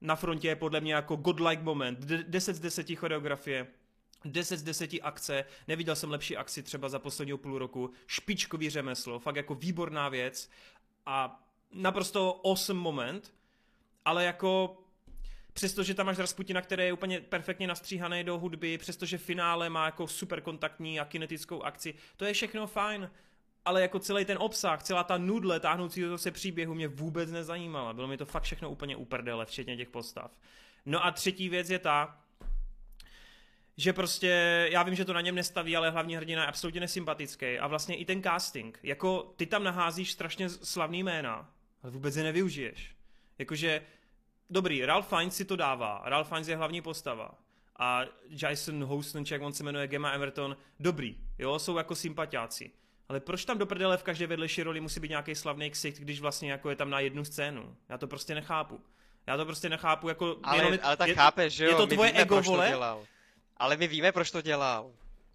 na 0.00 0.16
frontě 0.16 0.48
je 0.48 0.56
podle 0.56 0.80
mě 0.80 0.94
jako 0.94 1.16
godlike 1.16 1.62
moment, 1.62 1.98
10 1.98 2.56
z 2.56 2.60
10 2.60 2.94
choreografie, 2.94 3.66
10 4.24 4.56
z 4.56 4.62
10 4.62 4.90
akce, 5.02 5.44
neviděl 5.68 5.96
jsem 5.96 6.10
lepší 6.10 6.36
akci 6.36 6.62
třeba 6.62 6.88
za 6.88 6.98
posledního 6.98 7.38
půl 7.38 7.58
roku, 7.58 7.90
špičkový 8.06 8.70
řemeslo, 8.70 9.18
fakt 9.18 9.36
jako 9.36 9.54
výborná 9.54 10.08
věc. 10.08 10.50
A 11.06 11.44
naprosto 11.72 12.40
awesome 12.44 12.80
moment, 12.80 13.34
ale 14.04 14.24
jako 14.24 14.78
přestože 15.52 15.94
tam 15.94 16.06
máš 16.06 16.18
Rasputina, 16.18 16.62
který 16.62 16.84
je 16.84 16.92
úplně 16.92 17.20
perfektně 17.20 17.66
nastříhaný 17.66 18.24
do 18.24 18.38
hudby, 18.38 18.78
přestože 18.78 19.18
finále 19.18 19.70
má 19.70 19.84
jako 19.84 20.06
super 20.06 20.40
kontaktní 20.40 21.00
a 21.00 21.04
kinetickou 21.04 21.62
akci, 21.62 21.94
to 22.16 22.24
je 22.24 22.32
všechno 22.32 22.66
fajn 22.66 23.10
ale 23.64 23.82
jako 23.82 23.98
celý 23.98 24.24
ten 24.24 24.38
obsah, 24.40 24.82
celá 24.82 25.04
ta 25.04 25.18
nudle 25.18 25.60
táhnoucí 25.60 26.02
se 26.16 26.30
příběhu 26.30 26.74
mě 26.74 26.88
vůbec 26.88 27.30
nezajímala. 27.30 27.92
Bylo 27.92 28.08
mi 28.08 28.16
to 28.16 28.26
fakt 28.26 28.42
všechno 28.42 28.70
úplně 28.70 28.96
uprdele, 28.96 29.46
včetně 29.46 29.76
těch 29.76 29.90
postav. 29.90 30.30
No 30.86 31.04
a 31.04 31.10
třetí 31.10 31.48
věc 31.48 31.70
je 31.70 31.78
ta, 31.78 32.20
že 33.76 33.92
prostě, 33.92 34.66
já 34.70 34.82
vím, 34.82 34.94
že 34.94 35.04
to 35.04 35.12
na 35.12 35.20
něm 35.20 35.34
nestaví, 35.34 35.76
ale 35.76 35.90
hlavní 35.90 36.16
hrdina 36.16 36.42
je 36.42 36.48
absolutně 36.48 36.80
nesympatický 36.80 37.58
a 37.58 37.66
vlastně 37.66 37.96
i 37.96 38.04
ten 38.04 38.22
casting, 38.22 38.78
jako 38.82 39.34
ty 39.36 39.46
tam 39.46 39.64
naházíš 39.64 40.12
strašně 40.12 40.48
slavný 40.48 41.02
jména, 41.02 41.50
ale 41.82 41.92
vůbec 41.92 42.16
je 42.16 42.22
nevyužiješ. 42.22 42.96
Jakože, 43.38 43.82
dobrý, 44.50 44.84
Ralph 44.84 45.08
Fiennes 45.08 45.36
si 45.36 45.44
to 45.44 45.56
dává, 45.56 46.02
Ralph 46.04 46.28
Fiennes 46.28 46.48
je 46.48 46.56
hlavní 46.56 46.82
postava 46.82 47.34
a 47.78 48.02
Jason 48.28 48.84
Houston, 48.84 49.24
jak 49.30 49.42
on 49.42 49.52
se 49.52 49.64
jmenuje, 49.64 49.88
Gemma 49.88 50.10
Everton, 50.10 50.56
dobrý, 50.80 51.16
jo, 51.38 51.58
jsou 51.58 51.76
jako 51.76 51.94
sympatiáci 51.94 52.70
ale 53.08 53.20
proč 53.20 53.44
tam 53.44 53.58
do 53.58 53.66
prdele 53.66 53.96
v 53.96 54.02
každé 54.02 54.26
vedlejší 54.26 54.62
roli 54.62 54.80
musí 54.80 55.00
být 55.00 55.08
nějaký 55.08 55.34
slavný 55.34 55.70
ksicht, 55.70 55.98
když 55.98 56.20
vlastně 56.20 56.52
jako 56.52 56.70
je 56.70 56.76
tam 56.76 56.90
na 56.90 57.00
jednu 57.00 57.24
scénu? 57.24 57.76
Já 57.88 57.98
to 57.98 58.06
prostě 58.06 58.34
nechápu. 58.34 58.80
Já 59.26 59.36
to 59.36 59.44
prostě 59.44 59.68
nechápu, 59.68 60.08
jako... 60.08 60.36
Ale, 60.42 60.58
jenom, 60.58 60.78
ale 60.82 60.96
tak 60.96 61.08
je, 61.08 61.14
chápeš, 61.14 61.52
že 61.52 61.64
jo? 61.64 61.70
Je 61.70 61.76
to 61.76 61.86
tvoje 61.86 62.10
víme, 62.10 62.22
ego, 62.22 62.34
proč 62.34 62.46
vole? 62.46 62.66
To 62.66 62.70
dělal. 62.70 63.06
Ale 63.56 63.76
my 63.76 63.86
víme, 63.86 64.12
proč 64.12 64.30
to 64.30 64.42
dělal. 64.42 64.92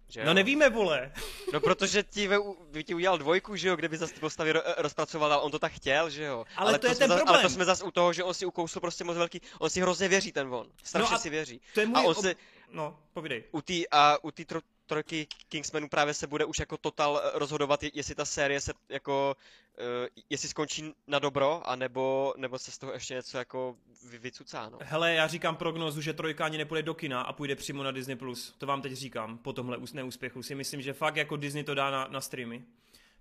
Že 0.08 0.24
no 0.24 0.30
jo? 0.30 0.34
nevíme, 0.34 0.70
vole. 0.70 1.12
No 1.52 1.60
protože 1.60 2.02
ti, 2.02 2.28
ve, 2.28 2.38
ti 2.82 2.94
udělal 2.94 3.18
dvojku, 3.18 3.56
že 3.56 3.68
jo, 3.68 3.76
kde 3.76 3.88
by 3.88 3.96
zase 3.96 4.14
ty 4.14 4.20
postavy 4.20 4.52
ro, 4.52 4.60
rozpracoval, 4.76 5.32
ale 5.32 5.42
on 5.42 5.50
to 5.50 5.58
tak 5.58 5.72
chtěl, 5.72 6.10
že 6.10 6.24
jo. 6.24 6.44
Ale, 6.56 6.68
ale 6.68 6.78
to, 6.78 6.86
to 6.86 6.92
je 6.92 6.96
ten 6.96 7.08
zas, 7.08 7.18
problém. 7.18 7.34
Ale 7.34 7.42
to 7.42 7.50
jsme 7.50 7.64
zase 7.64 7.84
u 7.84 7.90
toho, 7.90 8.12
že 8.12 8.24
on 8.24 8.34
si 8.34 8.46
ukousl 8.46 8.80
prostě 8.80 9.04
moc 9.04 9.16
velký, 9.16 9.40
on 9.58 9.70
si 9.70 9.80
hrozně 9.80 10.08
věří 10.08 10.32
ten 10.32 10.48
von. 10.48 10.66
Strašně 10.84 11.12
no 11.12 11.18
si 11.18 11.30
věří. 11.30 11.60
To 11.74 11.80
je 11.80 11.86
můj 11.86 12.00
a 12.00 12.02
on 12.02 12.10
ob... 12.10 12.24
si, 12.24 12.36
No, 12.70 12.98
povídej. 13.12 13.44
U 13.52 13.62
tý, 13.62 13.88
a 13.90 14.18
u 14.22 14.30
té 14.30 14.44
tro, 14.44 14.60
trojky 14.88 15.26
Kingsmanu 15.48 15.88
právě 15.88 16.14
se 16.14 16.26
bude 16.26 16.44
už 16.44 16.58
jako 16.58 16.76
total 16.76 17.20
eh, 17.24 17.38
rozhodovat, 17.38 17.80
jestli 17.94 18.14
ta 18.14 18.24
série 18.24 18.60
se 18.60 18.72
jako, 18.88 19.36
uh, 19.80 19.84
jestli 20.30 20.48
skončí 20.48 20.94
na 21.06 21.18
dobro, 21.18 21.62
anebo, 21.70 22.34
nebo 22.36 22.58
se 22.58 22.70
z 22.70 22.78
toho 22.78 22.92
ještě 22.92 23.14
něco 23.14 23.38
jako 23.38 23.76
vy, 24.10 24.18
vycucá, 24.18 24.68
no. 24.68 24.78
Hele, 24.82 25.14
já 25.14 25.26
říkám 25.26 25.56
prognozu, 25.56 26.00
že 26.00 26.12
trojka 26.12 26.44
ani 26.44 26.58
nepůjde 26.58 26.82
do 26.82 26.94
kina 26.94 27.20
a 27.20 27.32
půjde 27.32 27.56
přímo 27.56 27.82
na 27.82 27.90
Disney+. 27.90 28.16
Plus. 28.16 28.54
To 28.58 28.66
vám 28.66 28.82
teď 28.82 28.92
říkám, 28.92 29.38
po 29.38 29.52
tomhle 29.52 29.78
neúspěchu. 29.92 30.42
Si 30.42 30.54
myslím, 30.54 30.82
že 30.82 30.92
fakt 30.92 31.16
jako 31.16 31.36
Disney 31.36 31.64
to 31.64 31.74
dá 31.74 31.90
na, 31.90 32.08
na 32.10 32.20
streamy. 32.20 32.64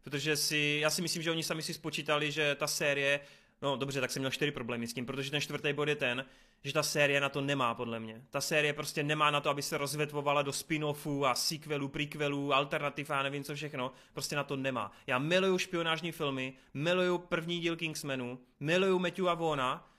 Protože 0.04 0.38
si, 0.38 0.78
já 0.82 0.90
si 0.90 1.02
myslím, 1.02 1.24
že 1.24 1.32
oni 1.32 1.44
sami 1.44 1.62
si 1.62 1.74
spočítali, 1.74 2.32
že 2.32 2.56
ta 2.56 2.68
série 2.68 3.20
No 3.62 3.78
dobře, 3.78 4.02
tak 4.02 4.12
jsem 4.12 4.22
měl 4.22 4.32
čtyři 4.32 4.52
problémy 4.52 4.88
s 4.88 4.94
tím, 4.94 5.06
protože 5.06 5.32
ten 5.32 5.42
čtvrtý 5.42 5.74
bod 5.74 5.88
je 5.88 5.96
ten, 5.96 6.26
že 6.64 6.74
ta 6.74 6.84
série 6.84 7.22
na 7.22 7.30
to 7.30 7.42
nemá, 7.42 7.74
podle 7.74 8.00
mě. 8.00 8.22
Ta 8.30 8.42
série 8.42 8.74
prostě 8.74 9.04
nemá 9.04 9.32
na 9.32 9.42
to, 9.42 9.50
aby 9.50 9.62
se 9.62 9.78
rozvětvovala 9.78 10.42
do 10.42 10.52
spin-offů 10.52 11.26
a 11.26 11.36
sequelů, 11.36 11.88
prequelů, 11.88 12.54
alternativ 12.54 13.10
a 13.10 13.24
nevím 13.24 13.44
co 13.44 13.56
všechno. 13.56 13.92
Prostě 14.14 14.36
na 14.36 14.44
to 14.44 14.56
nemá. 14.56 14.92
Já 15.08 15.20
miluju 15.20 15.58
špionážní 15.58 16.12
filmy, 16.12 16.54
miluju 16.74 17.18
první 17.18 17.60
díl 17.60 17.76
Kingsmanu, 17.76 18.40
miluju 18.60 19.00
Matthewa 19.00 19.34
Vona, 19.34 19.92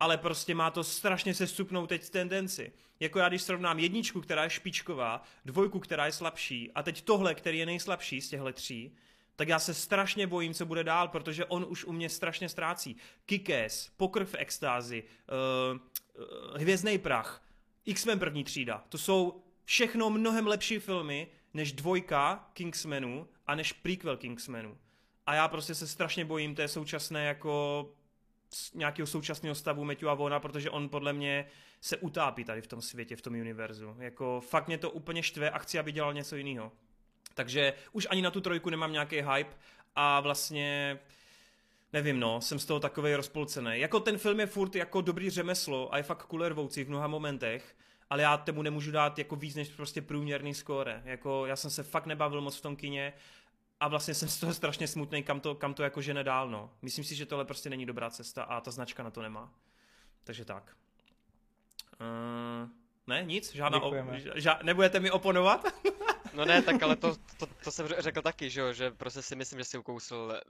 ale 0.00 0.18
prostě 0.18 0.54
má 0.54 0.70
to 0.70 0.84
strašně 0.84 1.34
sestupnou 1.34 1.86
teď 1.86 2.10
tendenci. 2.10 2.72
Jako 3.00 3.18
já, 3.18 3.28
když 3.28 3.42
srovnám 3.42 3.78
jedničku, 3.78 4.20
která 4.20 4.44
je 4.44 4.50
špičková, 4.50 5.22
dvojku, 5.44 5.78
která 5.80 6.06
je 6.06 6.12
slabší, 6.12 6.72
a 6.74 6.82
teď 6.82 7.02
tohle, 7.02 7.34
který 7.34 7.58
je 7.58 7.66
nejslabší 7.66 8.20
z 8.20 8.28
těchto 8.28 8.52
tří, 8.52 8.96
tak 9.36 9.48
já 9.48 9.58
se 9.58 9.74
strašně 9.74 10.26
bojím, 10.26 10.54
co 10.54 10.66
bude 10.66 10.84
dál, 10.84 11.08
protože 11.08 11.44
on 11.44 11.66
už 11.68 11.84
u 11.84 11.92
mě 11.92 12.08
strašně 12.08 12.48
ztrácí. 12.48 12.96
Kikes, 13.26 13.90
Pokr 13.96 14.24
v 14.24 14.34
extázi, 14.38 15.04
uh, 15.72 16.60
Hvězdný 16.60 16.98
prach, 16.98 17.42
X-Men 17.84 18.18
první 18.18 18.44
třída, 18.44 18.84
to 18.88 18.98
jsou 18.98 19.42
všechno 19.64 20.10
mnohem 20.10 20.46
lepší 20.46 20.78
filmy 20.78 21.28
než 21.54 21.72
dvojka 21.72 22.50
Kingsmanu 22.52 23.28
a 23.46 23.54
než 23.54 23.72
prequel 23.72 24.16
Kingsmanu. 24.16 24.78
A 25.26 25.34
já 25.34 25.48
prostě 25.48 25.74
se 25.74 25.86
strašně 25.86 26.24
bojím 26.24 26.54
té 26.54 26.68
současné 26.68 27.24
jako 27.24 27.86
nějakého 28.74 29.06
současného 29.06 29.54
stavu 29.54 29.84
Matthewa 29.84 30.14
Vona, 30.14 30.40
protože 30.40 30.70
on 30.70 30.88
podle 30.88 31.12
mě 31.12 31.46
se 31.80 31.96
utápí 31.96 32.44
tady 32.44 32.62
v 32.62 32.66
tom 32.66 32.82
světě, 32.82 33.16
v 33.16 33.22
tom 33.22 33.34
univerzu. 33.34 33.96
Jako 33.98 34.40
fakt 34.40 34.66
mě 34.66 34.78
to 34.78 34.90
úplně 34.90 35.22
štve 35.22 35.50
a 35.50 35.58
chci, 35.58 35.78
aby 35.78 35.92
dělal 35.92 36.14
něco 36.14 36.36
jiného. 36.36 36.72
Takže 37.36 37.72
už 37.92 38.06
ani 38.10 38.22
na 38.22 38.30
tu 38.30 38.40
trojku 38.40 38.70
nemám 38.70 38.92
nějaký 38.92 39.16
hype 39.16 39.56
a 39.94 40.20
vlastně 40.20 40.98
nevím 41.92 42.20
no, 42.20 42.40
jsem 42.40 42.58
z 42.58 42.64
toho 42.64 42.80
takovej 42.80 43.14
rozpolcený. 43.14 43.70
Jako 43.80 44.00
ten 44.00 44.18
film 44.18 44.40
je 44.40 44.46
furt 44.46 44.74
jako 44.74 45.00
dobrý 45.00 45.30
řemeslo 45.30 45.94
a 45.94 45.96
je 45.96 46.02
fakt 46.02 46.26
kulervoucí 46.26 46.84
v 46.84 46.88
mnoha 46.88 47.06
momentech, 47.06 47.76
ale 48.10 48.22
já 48.22 48.36
tomu 48.36 48.62
nemůžu 48.62 48.90
dát 48.90 49.18
jako 49.18 49.36
víc 49.36 49.54
než 49.54 49.68
prostě 49.68 50.02
průměrný 50.02 50.54
skóre. 50.54 51.02
Jako 51.04 51.46
já 51.46 51.56
jsem 51.56 51.70
se 51.70 51.82
fakt 51.82 52.06
nebavil 52.06 52.40
moc 52.40 52.56
v 52.56 52.62
tom 52.62 52.76
kině 52.76 53.12
a 53.80 53.88
vlastně 53.88 54.14
jsem 54.14 54.28
z 54.28 54.40
toho 54.40 54.54
strašně 54.54 54.88
smutný, 54.88 55.22
kam 55.22 55.40
to, 55.40 55.54
kam 55.54 55.74
to 55.74 55.82
jako 55.82 56.02
žene 56.02 56.24
dál, 56.24 56.50
no. 56.50 56.70
Myslím 56.82 57.04
si, 57.04 57.14
že 57.14 57.26
tohle 57.26 57.44
prostě 57.44 57.70
není 57.70 57.86
dobrá 57.86 58.10
cesta 58.10 58.42
a 58.42 58.60
ta 58.60 58.70
značka 58.70 59.02
na 59.02 59.10
to 59.10 59.22
nemá. 59.22 59.52
Takže 60.24 60.44
tak. 60.44 60.76
Uh, 62.00 62.68
ne, 63.06 63.24
nic? 63.24 63.54
Žádná 63.54 63.82
o, 63.82 63.94
ža, 64.34 64.58
nebudete 64.62 65.00
mi 65.00 65.10
oponovat? 65.10 65.66
No 66.36 66.44
ne, 66.44 66.62
tak 66.62 66.82
ale 66.82 66.96
to, 66.96 67.16
to, 67.36 67.46
to 67.46 67.72
jsem 67.72 67.88
řekl 67.88 68.22
taky, 68.22 68.50
že 68.50 68.60
jo, 68.60 68.72
že 68.72 68.90
prostě 68.90 69.22
si 69.22 69.36
myslím, 69.36 69.58
že 69.58 69.64
si 69.64 69.78
ukousl 69.78 70.40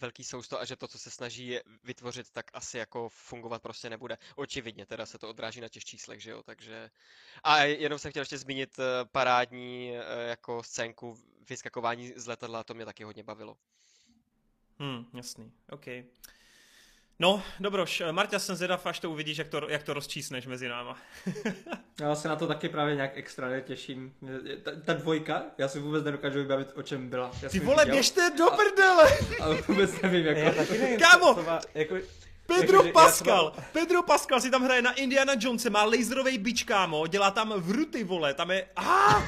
velký 0.00 0.24
sousto 0.24 0.60
a 0.60 0.64
že 0.64 0.76
to, 0.76 0.88
co 0.88 0.98
se 0.98 1.10
snaží 1.10 1.58
vytvořit, 1.84 2.30
tak 2.30 2.50
asi 2.52 2.78
jako 2.78 3.08
fungovat 3.08 3.62
prostě 3.62 3.90
nebude. 3.90 4.18
Očividně, 4.36 4.86
teda 4.86 5.06
se 5.06 5.18
to 5.18 5.28
odráží 5.28 5.60
na 5.60 5.68
těch 5.68 5.84
číslech, 5.84 6.22
že 6.22 6.30
jo, 6.30 6.42
takže... 6.42 6.90
A 7.44 7.62
jenom 7.62 7.98
jsem 7.98 8.10
chtěl 8.10 8.20
ještě 8.20 8.38
zmínit 8.38 8.78
eh, 8.78 9.04
parádní 9.12 9.92
eh, 9.96 10.28
jako 10.28 10.62
scénku 10.62 11.18
vyskakování 11.48 12.12
z 12.16 12.26
letadla, 12.26 12.64
to 12.64 12.74
mě 12.74 12.84
taky 12.84 13.04
hodně 13.04 13.22
bavilo. 13.22 13.56
Hmm, 14.78 15.06
jasný, 15.14 15.52
OK. 15.70 15.86
No, 17.20 17.42
dobroš, 17.60 18.02
Marta, 18.10 18.38
jsem 18.38 18.56
zvědav, 18.56 18.86
až 18.86 19.00
to 19.00 19.10
uvidíš, 19.10 19.38
jak 19.38 19.48
to, 19.48 19.68
jak 19.68 19.82
to 19.82 19.94
rozčísneš 19.94 20.46
mezi 20.46 20.68
náma. 20.68 20.96
já 22.00 22.14
se 22.14 22.28
na 22.28 22.36
to 22.36 22.46
taky 22.46 22.68
právě 22.68 22.94
nějak 22.94 23.10
extra 23.14 23.48
netěším. 23.48 24.12
Ta, 24.62 24.70
ta 24.84 24.92
dvojka, 24.92 25.42
já 25.58 25.68
si 25.68 25.78
vůbec 25.78 26.04
nedokážu 26.04 26.38
vybavit, 26.38 26.68
o 26.74 26.82
čem 26.82 27.08
byla. 27.08 27.30
Já 27.42 27.48
Ty 27.48 27.60
vole, 27.60 27.86
běžte 27.86 28.30
do 28.38 28.46
prdele! 28.46 29.18
A, 29.40 29.44
a 29.44 29.48
vůbec 29.68 30.00
nevím, 30.00 30.26
jako... 30.26 30.40
Já 30.40 30.52
taky 30.52 30.78
nevím, 30.78 30.98
Kámo! 30.98 31.34
Co, 31.34 31.40
co 31.40 31.42
má, 31.42 31.60
jako... 31.74 31.96
Pedro 32.46 32.86
jako, 32.86 32.92
Pascal, 32.98 33.50
třeba... 33.50 33.66
Pedro 33.72 34.02
Pascal 34.02 34.40
si 34.40 34.50
tam 34.50 34.62
hraje 34.62 34.82
na 34.82 34.92
Indiana 34.92 35.32
Jonese, 35.38 35.70
má 35.70 35.84
laserový 35.84 36.38
bič, 36.38 36.64
kámo, 36.64 37.06
dělá 37.06 37.30
tam 37.30 37.52
vruty, 37.56 38.04
vole, 38.04 38.34
tam 38.34 38.50
je... 38.50 38.66
Ah! 38.76 39.22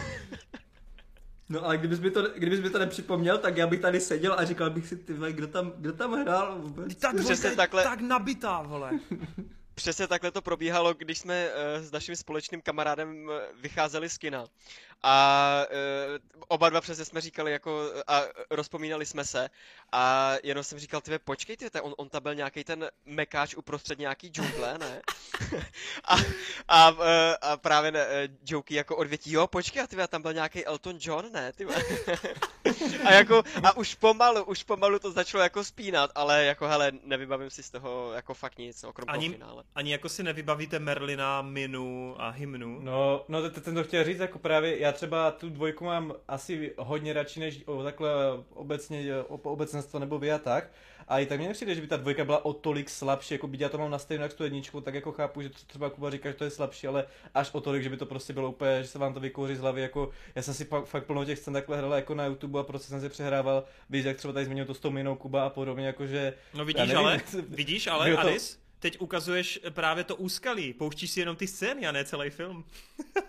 No 1.51 1.65
ale 1.65 1.79
kdybys 1.79 2.01
mi 2.01 2.11
to, 2.11 2.23
kdybys 2.23 2.61
mi 2.61 2.71
to 2.71 2.79
nepřipomněl, 2.79 3.39
tak 3.39 3.57
já 3.57 3.67
bych 3.67 3.81
tady 3.81 4.01
seděl 4.01 4.35
a 4.39 4.45
říkal 4.45 4.71
bych 4.71 4.87
si, 4.87 4.97
ty 4.97 5.15
kdo 5.31 5.47
tam, 5.47 5.73
kdo 5.77 5.93
tam 5.93 6.13
hrál 6.13 6.59
vůbec? 6.59 6.95
Ta 6.95 7.13
dvojka 7.13 7.49
je 7.49 7.57
takhle... 7.57 7.83
tak 7.83 8.01
nabitá, 8.01 8.63
vole. 8.63 8.91
Přesně 9.75 10.07
takhle 10.07 10.31
to 10.31 10.43
probíhalo, 10.43 10.95
když 10.95 11.19
jsme 11.19 11.49
uh, 11.49 11.85
s 11.85 11.93
naším 11.93 12.17
společným 12.17 12.63
kamarádem 12.63 13.25
uh, 13.25 13.33
vycházeli 13.63 14.09
z 14.09 14.19
kina. 14.19 14.47
A 15.03 15.67
uh, 15.71 16.43
oba 16.49 16.69
dva 16.71 16.81
přesně 16.81 17.05
jsme 17.05 17.21
říkali 17.21 17.53
jako, 17.53 17.93
a 18.07 18.23
rozpomínali 18.51 19.07
jsme 19.07 19.25
se 19.25 19.51
a 19.93 20.35
jenom 20.43 20.65
jsem 20.65 20.79
říkal, 20.79 21.01
ty 21.01 21.19
počkej, 21.19 21.57
ty, 21.57 21.81
on, 21.81 21.95
on 21.97 22.09
tam 22.09 22.23
byl 22.23 22.35
nějaký 22.35 22.65
ten 22.65 22.89
mekáč 23.07 23.55
uprostřed 23.55 23.99
nějaký 23.99 24.29
džungle, 24.29 24.79
ne? 24.79 25.03
a, 26.05 26.17
a, 26.69 26.89
a, 27.43 27.57
právě 27.57 27.91
ne, 27.91 28.07
joky 28.47 28.75
jako 28.75 28.97
odvětí, 28.97 29.33
jo, 29.33 29.47
počkej, 29.47 29.87
ty, 29.87 29.97
tam 30.09 30.23
byl 30.23 30.33
nějaký 30.33 30.67
Elton 30.67 30.99
John, 31.01 31.33
ne? 31.33 31.53
Ty, 31.53 31.67
a 33.05 33.13
jako, 33.13 33.43
a 33.63 33.77
už 33.77 33.95
pomalu, 33.95 34.45
už 34.45 34.63
pomalu 34.63 34.99
to 34.99 35.13
začalo 35.13 35.43
jako 35.43 35.65
spínat, 35.65 36.11
ale 36.15 36.45
jako 36.45 36.69
hele, 36.69 36.93
nevybavím 37.05 37.51
si 37.51 37.63
z 37.63 37.71
toho 37.71 38.13
jako 38.13 38.35
fakt 38.35 38.59
nic, 38.59 38.85
okrom 38.85 39.11
ani, 39.11 39.31
finále. 39.31 39.65
Ani 39.75 39.93
jako 39.93 40.09
si 40.09 40.23
nevybavíte 40.23 40.79
Merlina, 40.79 41.43
Minu 41.43 42.15
a 42.19 42.29
Hymnu? 42.29 42.81
No, 42.81 43.25
no 43.29 43.51
ten 43.51 43.75
to 43.75 43.85
chtěl 43.85 44.05
říct, 44.05 44.19
jako 44.19 44.39
právě, 44.39 44.81
já 44.81 44.90
třeba 44.93 45.31
tu 45.31 45.51
dvojku 45.51 45.85
mám 45.85 46.13
asi 46.29 46.75
hodně 46.79 47.13
radši 47.13 47.41
než 47.41 47.63
o, 47.67 47.83
takhle 47.83 48.11
obecně, 48.55 49.17
o, 49.29 49.37
obecenstvo 49.37 49.99
nebo 49.99 50.19
vy 50.19 50.33
a 50.33 50.39
tak, 50.39 50.71
a 51.09 51.19
i 51.19 51.27
tak 51.27 51.39
mně 51.39 51.49
nepřijde, 51.49 51.75
že 51.75 51.81
by 51.81 51.87
ta 51.87 51.97
dvojka 51.97 52.25
byla 52.25 52.45
o 52.45 52.53
tolik 52.53 52.91
slabší, 52.91 53.35
jako 53.35 53.47
by 53.47 53.57
já 53.61 53.69
to 53.69 53.79
mám 53.79 53.91
na 53.91 53.99
stejnou 53.99 54.23
jak 54.23 54.33
tu 54.33 54.45
jedničku, 54.45 54.81
tak 54.81 54.95
jako 54.95 55.13
chápu, 55.13 55.43
že 55.43 55.49
to 55.49 55.59
třeba 55.67 55.91
Kuba 55.91 56.11
říká, 56.11 56.29
že 56.29 56.35
to 56.35 56.45
je 56.45 56.51
slabší, 56.51 56.87
ale 56.87 57.05
až 57.35 57.55
o 57.55 57.61
tolik, 57.61 57.83
že 57.83 57.89
by 57.89 57.97
to 57.97 58.07
prostě 58.07 58.33
bylo 58.33 58.51
úplně, 58.51 58.83
že 58.83 58.89
se 58.89 58.99
vám 58.99 59.15
to 59.15 59.21
vykouří 59.21 59.57
z 59.57 59.61
hlavy, 59.61 59.81
jako 59.81 60.11
já 60.35 60.43
jsem 60.43 60.55
si 60.55 60.65
fakt, 60.65 60.85
fakt 60.85 61.07
plno 61.07 61.25
těch 61.25 61.39
scén 61.39 61.55
takhle 61.55 61.77
hrál 61.77 61.95
jako 61.95 62.15
na 62.15 62.27
YouTube 62.27 62.61
a 62.61 62.63
prostě 62.63 62.89
jsem 62.89 63.01
si 63.01 63.09
přehrával, 63.09 63.65
víš, 63.91 64.05
jak 64.05 64.17
třeba 64.17 64.33
tady 64.33 64.47
zmínil 64.47 64.65
to 64.65 64.75
s 64.75 64.81
tou 64.81 64.91
minou 64.91 65.15
Kuba 65.15 65.47
a 65.47 65.51
podobně, 65.51 65.87
jakože... 65.87 66.35
No 66.55 66.65
vidíš 66.65 66.81
nevím, 66.81 66.99
ale, 66.99 67.21
vidíš 67.49 67.87
ale, 67.87 68.17
to... 68.17 68.61
Teď 68.81 69.01
ukazuješ 69.01 69.61
právě 69.71 70.05
to 70.05 70.17
úskalí. 70.17 70.73
Pouštíš 70.73 71.11
si 71.11 71.21
jenom 71.21 71.37
ty 71.37 71.47
scény 71.47 71.87
a 71.87 71.93
ne 71.93 72.05
celý 72.05 72.31
film. 72.31 72.65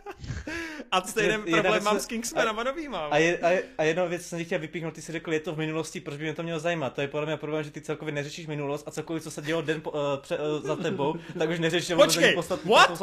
a 0.91 1.01
stejný 1.01 1.51
problém 1.51 1.83
mám 1.83 1.99
s 1.99 2.05
Kingsmanem 2.05 2.59
a 2.59 2.63
novýma. 2.63 2.99
A, 2.99 3.17
je, 3.17 3.39
a, 3.39 3.63
a 3.77 3.83
jednou 3.83 4.09
věc 4.09 4.25
jsem 4.25 4.45
chtěl 4.45 4.59
vypíchnout, 4.59 4.93
ty 4.93 5.01
si 5.01 5.11
řekl, 5.11 5.33
je 5.33 5.39
to 5.39 5.55
v 5.55 5.57
minulosti, 5.57 5.99
proč 5.99 6.17
by 6.17 6.23
mě 6.23 6.33
to 6.33 6.43
mělo 6.43 6.59
zajímat. 6.59 6.93
To 6.93 7.01
je 7.01 7.07
podle 7.07 7.25
mě 7.25 7.37
problém, 7.37 7.63
že 7.63 7.71
ty 7.71 7.81
celkově 7.81 8.13
neřešíš 8.13 8.47
minulost 8.47 8.87
a 8.87 8.91
cokoliv, 8.91 9.23
co 9.23 9.31
se 9.31 9.41
dělo 9.41 9.61
den 9.61 9.81
po, 9.81 9.91
uh, 9.91 9.97
pře, 10.21 10.37
uh, 10.37 10.65
za 10.65 10.75
tebou, 10.75 11.15
tak 11.39 11.49
už 11.49 11.59
neřešíš. 11.59 11.95
Počkej, 11.95 12.33
postat, 12.33 12.65
what? 12.65 13.01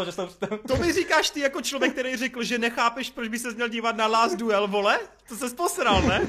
to 0.69 0.77
mi 0.77 0.93
říkáš 0.93 1.31
ty 1.31 1.41
jako 1.41 1.62
člověk, 1.62 1.93
který 1.93 2.16
řekl, 2.16 2.43
že 2.43 2.59
nechápeš, 2.59 3.11
proč 3.11 3.29
by 3.29 3.39
se 3.39 3.55
měl 3.55 3.69
dívat 3.69 3.97
na 3.97 4.07
Last 4.07 4.37
Duel, 4.37 4.69
vole? 4.69 4.99
To 5.29 5.37
se 5.37 5.55
posral, 5.55 6.03
ne? 6.03 6.27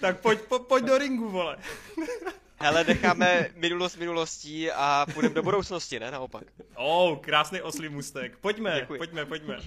tak 0.00 0.20
pojď, 0.20 0.40
po, 0.40 0.58
pojď 0.58 0.84
do 0.84 0.98
ringu, 0.98 1.28
vole. 1.28 1.56
Hele, 2.62 2.84
necháme 2.84 3.48
minulost 3.54 3.96
minulostí 3.96 4.70
a 4.70 5.06
půjdeme 5.14 5.34
do 5.34 5.42
budoucnosti, 5.42 6.00
ne? 6.00 6.10
Naopak. 6.10 6.44
Oh, 6.74 7.18
krásný 7.18 7.60
oslý 7.60 7.88
mustek. 7.88 8.36
Pojďme, 8.36 8.80
Děkuji. 8.80 8.98
pojďme, 8.98 9.26
pojďme. 9.26 9.58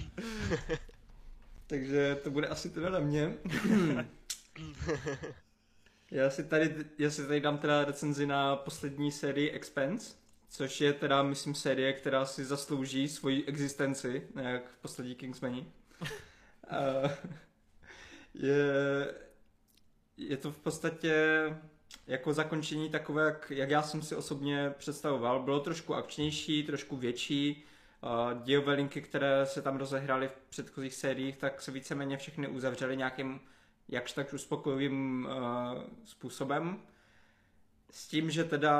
Takže 1.66 2.20
to 2.22 2.30
bude 2.30 2.48
asi 2.48 2.70
teda 2.70 2.88
na 2.88 2.98
mě. 2.98 3.34
já, 6.10 6.30
si 6.30 6.44
tady, 6.44 6.74
já 6.98 7.10
si 7.10 7.26
tady 7.26 7.40
dám 7.40 7.58
teda 7.58 7.84
recenzi 7.84 8.26
na 8.26 8.56
poslední 8.56 9.12
sérii 9.12 9.50
Expense, 9.50 10.16
což 10.48 10.80
je 10.80 10.92
teda, 10.92 11.22
myslím, 11.22 11.54
série, 11.54 11.92
která 11.92 12.26
si 12.26 12.44
zaslouží 12.44 13.08
svoji 13.08 13.44
existenci, 13.44 14.28
jak 14.42 14.62
poslední 14.80 15.14
Kingsmani. 15.14 15.66
je, 18.34 19.14
je 20.16 20.36
to 20.36 20.52
v 20.52 20.58
podstatě 20.58 21.14
jako 22.06 22.32
zakončení 22.32 22.90
takové, 22.90 23.24
jak, 23.24 23.50
jak 23.50 23.70
já 23.70 23.82
jsem 23.82 24.02
si 24.02 24.16
osobně 24.16 24.74
představoval. 24.78 25.42
Bylo 25.42 25.60
trošku 25.60 25.94
akčnější, 25.94 26.62
trošku 26.62 26.96
větší. 26.96 27.64
Dějové 28.44 28.74
linky, 28.74 29.02
které 29.02 29.46
se 29.46 29.62
tam 29.62 29.76
rozehrály 29.76 30.28
v 30.28 30.50
předchozích 30.50 30.94
sériích, 30.94 31.36
tak 31.36 31.62
se 31.62 31.70
víceméně 31.70 32.16
všechny 32.16 32.48
uzavřely 32.48 32.96
nějakým 32.96 33.40
jakž 33.88 34.12
tak 34.12 34.32
uspokojivým 34.32 35.28
uh, 35.30 35.82
způsobem. 36.04 36.78
S 37.90 38.08
tím, 38.08 38.30
že 38.30 38.44
teda 38.44 38.74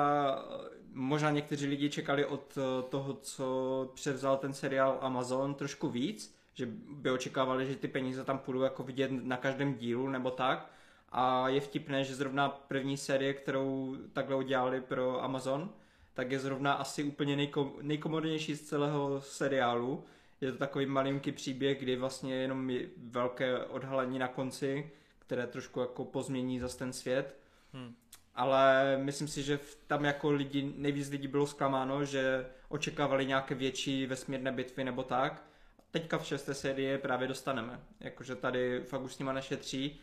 možná 0.92 1.30
někteří 1.30 1.66
lidi 1.66 1.90
čekali 1.90 2.24
od 2.24 2.58
toho, 2.88 3.14
co 3.14 3.90
převzal 3.94 4.36
ten 4.36 4.52
seriál 4.52 4.98
Amazon 5.00 5.54
trošku 5.54 5.88
víc, 5.88 6.36
že 6.54 6.66
by 6.88 7.10
očekávali, 7.10 7.66
že 7.66 7.76
ty 7.76 7.88
peníze 7.88 8.24
tam 8.24 8.38
půjdou 8.38 8.62
jako 8.62 8.82
vidět 8.82 9.10
na 9.10 9.36
každém 9.36 9.74
dílu 9.74 10.08
nebo 10.08 10.30
tak, 10.30 10.70
a 11.16 11.48
je 11.48 11.60
vtipné, 11.60 12.04
že 12.04 12.14
zrovna 12.14 12.48
první 12.48 12.96
série, 12.96 13.34
kterou 13.34 13.96
takhle 14.12 14.36
udělali 14.36 14.80
pro 14.80 15.24
Amazon, 15.24 15.70
tak 16.14 16.30
je 16.30 16.38
zrovna 16.38 16.72
asi 16.72 17.04
úplně 17.04 17.36
nejkom, 17.36 17.72
nejkomodnější 17.80 18.54
z 18.54 18.68
celého 18.68 19.20
seriálu. 19.20 20.04
Je 20.40 20.52
to 20.52 20.58
takový 20.58 20.86
malinký 20.86 21.32
příběh, 21.32 21.78
kdy 21.78 21.96
vlastně 21.96 22.34
jenom 22.34 22.70
je 22.70 22.86
velké 22.96 23.58
odhalení 23.58 24.18
na 24.18 24.28
konci, 24.28 24.90
které 25.18 25.46
trošku 25.46 25.80
jako 25.80 26.04
pozmění 26.04 26.60
zase 26.60 26.78
ten 26.78 26.92
svět. 26.92 27.38
Hmm. 27.72 27.94
Ale 28.34 28.96
myslím 29.02 29.28
si, 29.28 29.42
že 29.42 29.60
tam 29.86 30.04
jako 30.04 30.30
lidi, 30.30 30.72
nejvíc 30.76 31.10
lidí 31.10 31.28
bylo 31.28 31.46
zklamáno, 31.46 32.04
že 32.04 32.46
očekávali 32.68 33.26
nějaké 33.26 33.54
větší 33.54 34.06
vesmírné 34.06 34.52
bitvy 34.52 34.84
nebo 34.84 35.02
tak. 35.02 35.44
Teďka 35.90 36.18
v 36.18 36.26
šesté 36.26 36.54
sérii 36.54 36.98
právě 36.98 37.28
dostaneme. 37.28 37.80
Jakože 38.00 38.36
tady 38.36 38.80
fakt 38.80 39.02
už 39.02 39.14
s 39.14 39.18
nima 39.18 39.32
nešetří 39.32 40.00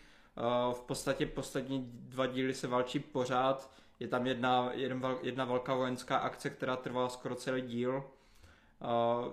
v 0.74 0.82
podstatě 0.82 1.26
poslední 1.26 1.92
dva 1.94 2.26
díly 2.26 2.54
se 2.54 2.68
válčí 2.68 3.00
pořád. 3.00 3.72
Je 4.00 4.08
tam 4.08 4.28
jedna, 4.28 4.72
jedna, 5.22 5.46
velká 5.46 5.76
vojenská 5.76 6.18
akce, 6.18 6.50
která 6.50 6.76
trvá 6.76 7.10
skoro 7.10 7.36
celý 7.36 7.62
díl. 7.62 8.04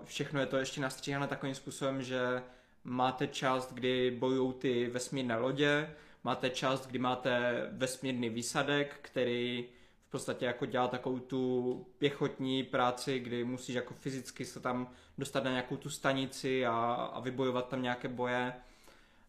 Všechno 0.04 0.40
je 0.40 0.46
to 0.46 0.56
ještě 0.56 0.80
nastříhané 0.80 1.26
takovým 1.26 1.54
způsobem, 1.54 2.02
že 2.02 2.42
máte 2.84 3.26
část, 3.26 3.72
kdy 3.72 4.10
bojují 4.10 4.52
ty 4.52 4.86
vesmírné 4.86 5.36
lodě, 5.36 5.94
máte 6.24 6.50
část, 6.50 6.86
kdy 6.86 6.98
máte 6.98 7.66
vesmírný 7.72 8.28
výsadek, 8.28 8.98
který 9.02 9.68
v 10.08 10.10
podstatě 10.10 10.46
jako 10.46 10.66
dělá 10.66 10.88
takovou 10.88 11.18
tu 11.18 11.86
pěchotní 11.98 12.62
práci, 12.62 13.18
kdy 13.18 13.44
musíš 13.44 13.74
jako 13.74 13.94
fyzicky 13.94 14.44
se 14.44 14.60
tam 14.60 14.90
dostat 15.18 15.44
na 15.44 15.50
nějakou 15.50 15.76
tu 15.76 15.90
stanici 15.90 16.66
a, 16.66 16.74
a 17.14 17.20
vybojovat 17.20 17.68
tam 17.68 17.82
nějaké 17.82 18.08
boje. 18.08 18.52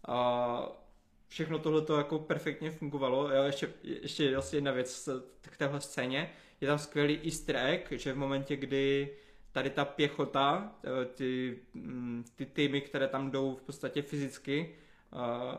Uh, 0.07 0.15
všechno 1.29 1.59
tohle 1.59 1.81
to 1.81 1.97
jako 1.97 2.19
perfektně 2.19 2.71
fungovalo. 2.71 3.31
Jo, 3.31 3.43
ještě, 3.43 3.69
ještě 3.83 4.33
vlastně 4.33 4.57
jedna 4.57 4.71
věc 4.71 5.09
k 5.41 5.57
téhle 5.57 5.81
scéně. 5.81 6.31
Je 6.61 6.67
tam 6.67 6.79
skvělý 6.79 7.19
easter 7.25 7.55
egg, 7.55 7.91
že 7.91 8.13
v 8.13 8.17
momentě, 8.17 8.55
kdy 8.55 9.09
tady 9.51 9.69
ta 9.69 9.85
pěchota, 9.85 10.71
eh, 10.83 11.05
ty, 11.05 11.59
mm, 11.73 12.25
ty 12.35 12.45
týmy, 12.45 12.81
které 12.81 13.07
tam 13.07 13.31
jdou 13.31 13.55
v 13.55 13.61
podstatě 13.61 14.01
fyzicky 14.01 14.75
uh, 15.13 15.55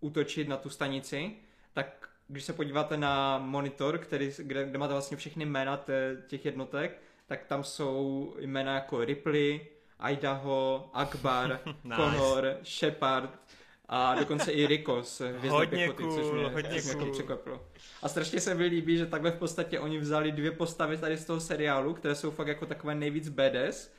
útočit 0.00 0.48
na 0.48 0.56
tu 0.56 0.70
stanici, 0.70 1.32
tak 1.72 2.08
když 2.28 2.44
se 2.44 2.52
podíváte 2.52 2.96
na 2.96 3.38
monitor, 3.38 3.98
který, 3.98 4.30
kde, 4.38 4.64
kde 4.64 4.78
máte 4.78 4.92
vlastně 4.92 5.16
všechny 5.16 5.44
jména 5.44 5.84
těch 6.26 6.44
jednotek, 6.44 7.02
tak 7.26 7.44
tam 7.44 7.64
jsou 7.64 8.34
jména 8.38 8.74
jako 8.74 9.04
Ripley, 9.04 9.66
Idaho, 10.10 10.90
Akbar, 10.92 11.60
nice. 11.84 11.96
Connor, 11.96 12.56
Shepard, 12.64 13.40
A 13.88 14.14
dokonce 14.14 14.52
i 14.52 14.66
Rico 14.66 15.02
z 15.02 15.22
Hodně 15.48 15.78
pěchoty, 15.78 16.02
což 16.02 16.22
cool, 16.22 16.34
mě, 16.34 16.48
hodně 16.48 16.82
což 16.82 16.94
mě 16.94 17.04
cool. 17.04 17.12
překvapilo. 17.12 17.66
A 18.02 18.08
strašně 18.08 18.40
se 18.40 18.54
mi 18.54 18.66
líbí, 18.66 18.98
že 18.98 19.06
takhle 19.06 19.30
v 19.30 19.38
podstatě 19.38 19.80
oni 19.80 19.98
vzali 19.98 20.32
dvě 20.32 20.50
postavy 20.50 20.96
tady 20.98 21.16
z 21.16 21.24
toho 21.24 21.40
seriálu, 21.40 21.94
které 21.94 22.14
jsou 22.14 22.30
fakt 22.30 22.48
jako 22.48 22.66
takové 22.66 22.94
nejvíc 22.94 23.28
badass, 23.28 23.90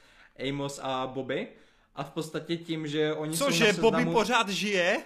Amos 0.49 0.79
a 0.83 1.07
Bobby. 1.07 1.47
A 1.95 2.03
v 2.03 2.11
podstatě 2.11 2.57
tím, 2.57 2.87
že 2.87 3.13
oni 3.13 3.37
jsou 3.37 3.45
Cože, 3.45 3.63
na 3.65 3.73
Bobby 3.73 3.97
seznamu, 3.97 4.13
pořád 4.13 4.49
žije? 4.49 4.97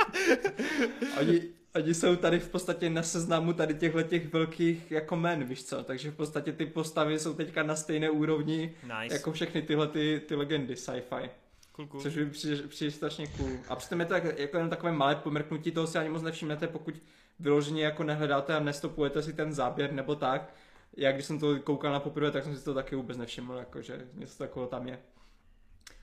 oni, 1.20 1.42
oni 1.74 1.94
jsou 1.94 2.16
tady 2.16 2.40
v 2.40 2.48
podstatě 2.48 2.90
na 2.90 3.02
seznamu 3.02 3.52
tady 3.52 3.74
těchto 3.74 4.02
těch 4.02 4.32
velkých 4.32 4.90
jako 4.90 5.16
men, 5.16 5.44
víš 5.44 5.64
co? 5.64 5.84
Takže 5.84 6.10
v 6.10 6.14
podstatě 6.14 6.52
ty 6.52 6.66
postavy 6.66 7.18
jsou 7.18 7.34
teďka 7.34 7.62
na 7.62 7.76
stejné 7.76 8.10
úrovni 8.10 8.74
Nice. 8.82 9.14
jako 9.14 9.32
všechny 9.32 9.62
tyhle 9.62 9.88
ty, 9.88 10.22
ty 10.28 10.34
legendy 10.34 10.76
sci-fi. 10.76 11.30
Cool, 11.72 11.86
cool. 11.86 12.02
Což 12.02 12.16
mi 12.16 12.30
přijde, 12.68 12.90
strašně 12.90 13.26
cool. 13.26 13.50
A 13.68 13.76
přitom 13.76 14.00
je 14.00 14.06
to 14.06 14.14
tak, 14.14 14.38
jako 14.38 14.56
jenom 14.56 14.70
takové 14.70 14.92
malé 14.92 15.16
pomrknutí, 15.16 15.70
toho 15.72 15.86
si 15.86 15.98
ani 15.98 16.08
moc 16.08 16.22
nevšimnete, 16.22 16.68
pokud 16.68 16.94
vyloženě 17.38 17.84
jako 17.84 18.04
nehledáte 18.04 18.56
a 18.56 18.60
nestopujete 18.60 19.22
si 19.22 19.32
ten 19.32 19.52
záběr 19.52 19.92
nebo 19.92 20.14
tak. 20.14 20.54
Já 20.96 21.12
když 21.12 21.24
jsem 21.24 21.38
to 21.38 21.60
koukal 21.60 21.92
na 21.92 22.00
poprvé, 22.00 22.30
tak 22.30 22.44
jsem 22.44 22.56
si 22.56 22.64
to 22.64 22.74
taky 22.74 22.96
vůbec 22.96 23.16
nevšiml, 23.16 23.54
jako 23.54 23.82
že 23.82 24.06
něco 24.14 24.38
takového 24.38 24.68
tam 24.68 24.88
je. 24.88 24.98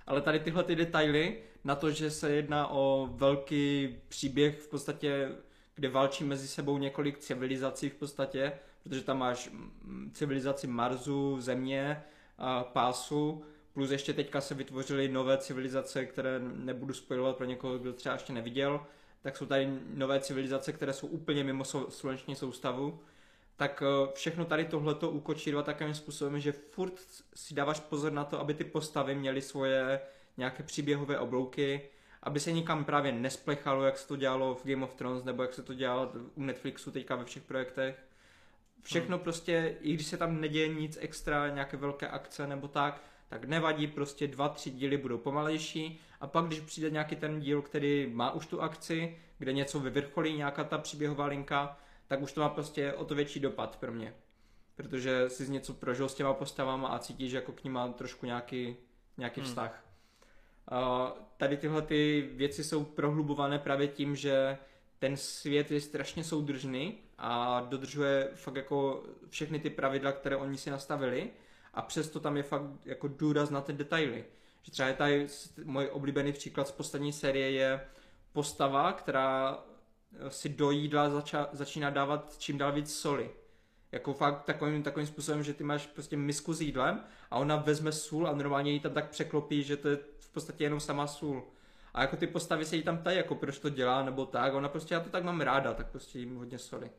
Ale 0.07 0.21
tady 0.21 0.39
tyhle 0.39 0.63
ty 0.63 0.75
detaily 0.75 1.37
na 1.63 1.75
to, 1.75 1.91
že 1.91 2.11
se 2.11 2.31
jedná 2.31 2.67
o 2.67 3.09
velký 3.11 3.95
příběh 4.07 4.59
v 4.59 4.67
podstatě, 4.67 5.31
kde 5.75 5.89
válčí 5.89 6.23
mezi 6.23 6.47
sebou 6.47 6.77
několik 6.77 7.17
civilizací 7.17 7.89
v 7.89 7.95
podstatě, 7.95 8.51
protože 8.83 9.01
tam 9.01 9.17
máš 9.17 9.49
mm, 9.49 10.11
civilizaci 10.13 10.67
Marsu, 10.67 11.41
Země, 11.41 12.03
Pásu, 12.73 13.43
plus 13.79 13.91
ještě 13.91 14.13
teďka 14.13 14.41
se 14.41 14.53
vytvořily 14.55 15.07
nové 15.07 15.37
civilizace, 15.37 16.05
které 16.05 16.39
nebudu 16.39 16.93
spojovat 16.93 17.37
pro 17.37 17.45
někoho, 17.45 17.77
kdo 17.77 17.93
třeba 17.93 18.13
ještě 18.13 18.33
neviděl, 18.33 18.85
tak 19.21 19.37
jsou 19.37 19.45
tady 19.45 19.69
nové 19.93 20.19
civilizace, 20.19 20.73
které 20.73 20.93
jsou 20.93 21.07
úplně 21.07 21.43
mimo 21.43 21.63
sluneční 21.89 22.35
soustavu, 22.35 22.99
tak 23.55 23.83
eh, 23.85 24.11
všechno 24.13 24.45
tady 24.45 24.65
tohleto 24.65 25.09
ukočírovat 25.09 25.65
takovým 25.65 25.93
způsobem, 25.93 26.39
že 26.39 26.51
furt 26.51 26.93
si 27.35 27.53
dáváš 27.53 27.79
pozor 27.79 28.11
na 28.11 28.23
to, 28.23 28.39
aby 28.39 28.53
ty 28.53 28.63
postavy 28.63 29.15
měly 29.15 29.41
svoje 29.41 30.01
nějaké 30.37 30.63
příběhové 30.63 31.19
oblouky, 31.19 31.81
aby 32.23 32.39
se 32.39 32.51
nikam 32.51 32.85
právě 32.85 33.11
nesplechalo, 33.11 33.83
jak 33.83 33.97
se 33.97 34.07
to 34.07 34.15
dělalo 34.15 34.55
v 34.55 34.65
Game 34.65 34.83
of 34.83 34.93
Thrones, 34.93 35.23
nebo 35.23 35.41
jak 35.41 35.53
se 35.53 35.63
to 35.63 35.73
dělalo 35.73 36.11
u 36.35 36.43
Netflixu 36.43 36.91
teďka 36.91 37.15
ve 37.15 37.25
všech 37.25 37.43
projektech. 37.43 38.05
Všechno 38.83 39.17
hmm. 39.17 39.23
prostě, 39.23 39.77
i 39.81 39.93
když 39.93 40.07
se 40.07 40.17
tam 40.17 40.41
neděje 40.41 40.67
nic 40.67 40.97
extra, 41.01 41.49
nějaké 41.49 41.77
velké 41.77 42.07
akce 42.07 42.47
nebo 42.47 42.67
tak, 42.67 43.08
tak 43.29 43.45
nevadí, 43.45 43.87
prostě 43.87 44.27
dva, 44.27 44.49
tři 44.49 44.71
díly 44.71 44.97
budou 44.97 45.17
pomalejší 45.17 45.99
a 46.21 46.27
pak, 46.27 46.45
když 46.45 46.59
přijde 46.59 46.89
nějaký 46.89 47.15
ten 47.15 47.39
díl, 47.39 47.61
který 47.61 48.09
má 48.13 48.31
už 48.31 48.45
tu 48.47 48.61
akci, 48.61 49.17
kde 49.37 49.53
něco 49.53 49.79
vyvrcholí, 49.79 50.37
nějaká 50.37 50.63
ta 50.63 50.77
příběhová 50.77 51.25
linka, 51.25 51.77
tak 52.07 52.21
už 52.21 52.31
to 52.33 52.41
má 52.41 52.49
prostě 52.49 52.93
o 52.93 53.05
to 53.05 53.15
větší 53.15 53.39
dopad 53.39 53.75
pro 53.75 53.91
mě. 53.91 54.13
Protože 54.75 55.29
si 55.29 55.45
z 55.45 55.49
něco 55.49 55.73
prožil 55.73 56.09
s 56.09 56.13
těma 56.13 56.33
postavama 56.33 56.87
a 56.87 56.99
cítíš, 56.99 57.31
že 57.31 57.37
jako 57.37 57.51
k 57.51 57.63
ním 57.63 57.73
má 57.73 57.87
trošku 57.87 58.25
nějaký, 58.25 58.75
nějaký 59.17 59.41
Hmm. 59.41 59.49
vztah. 59.49 59.85
Uh, 60.71 61.09
tady 61.37 61.57
tyhle 61.57 61.81
ty 61.81 62.29
věci 62.33 62.63
jsou 62.63 62.83
prohlubované 62.83 63.59
právě 63.59 63.87
tím, 63.87 64.15
že 64.15 64.57
ten 64.99 65.17
svět 65.17 65.71
je 65.71 65.81
strašně 65.81 66.23
soudržný 66.23 66.97
a 67.17 67.61
dodržuje 67.69 68.29
fakt 68.35 68.55
jako 68.55 69.03
všechny 69.29 69.59
ty 69.59 69.69
pravidla, 69.69 70.11
které 70.11 70.37
oni 70.37 70.57
si 70.57 70.69
nastavili 70.69 71.29
a 71.73 71.81
přesto 71.81 72.19
tam 72.19 72.37
je 72.37 72.43
fakt 72.43 72.63
jako 72.85 73.07
důraz 73.07 73.49
na 73.49 73.61
ty 73.61 73.73
detaily. 73.73 74.25
Že 74.61 74.71
třeba 74.71 74.87
je 74.87 74.93
tady 74.93 75.27
můj 75.63 75.89
oblíbený 75.91 76.33
příklad 76.33 76.67
z 76.67 76.71
poslední 76.71 77.13
série 77.13 77.51
je 77.51 77.81
postava, 78.33 78.93
která 78.93 79.59
si 80.29 80.49
do 80.49 80.71
jídla 80.71 81.09
zača, 81.09 81.49
začíná 81.51 81.89
dávat 81.89 82.35
čím 82.37 82.57
dál 82.57 82.71
víc 82.71 82.95
soli. 82.95 83.31
Jako 83.91 84.13
fakt 84.13 84.43
takovým, 84.43 84.83
takovým 84.83 85.07
způsobem, 85.07 85.43
že 85.43 85.53
ty 85.53 85.63
máš 85.63 85.87
prostě 85.87 86.17
misku 86.17 86.53
s 86.53 86.61
jídlem 86.61 87.03
a 87.31 87.37
ona 87.37 87.55
vezme 87.55 87.91
sůl 87.91 88.27
a 88.27 88.33
normálně 88.33 88.71
ji 88.71 88.79
tam 88.79 88.93
tak 88.93 89.09
překlopí, 89.09 89.63
že 89.63 89.77
to 89.77 89.87
je 89.89 89.97
v 90.19 90.29
podstatě 90.29 90.63
jenom 90.63 90.79
sama 90.79 91.07
sůl. 91.07 91.43
A 91.93 92.01
jako 92.01 92.17
ty 92.17 92.27
postavy 92.27 92.65
se 92.65 92.75
jí 92.75 92.83
tam 92.83 92.97
tají, 92.97 93.17
jako 93.17 93.35
proč 93.35 93.59
to 93.59 93.69
dělá, 93.69 94.03
nebo 94.03 94.25
tak, 94.25 94.53
ona 94.53 94.69
prostě, 94.69 94.93
já 94.93 94.99
to 94.99 95.09
tak 95.09 95.23
mám 95.23 95.41
ráda, 95.41 95.73
tak 95.73 95.87
prostě 95.91 96.19
jim 96.19 96.35
hodně 96.35 96.57
soli. 96.57 96.91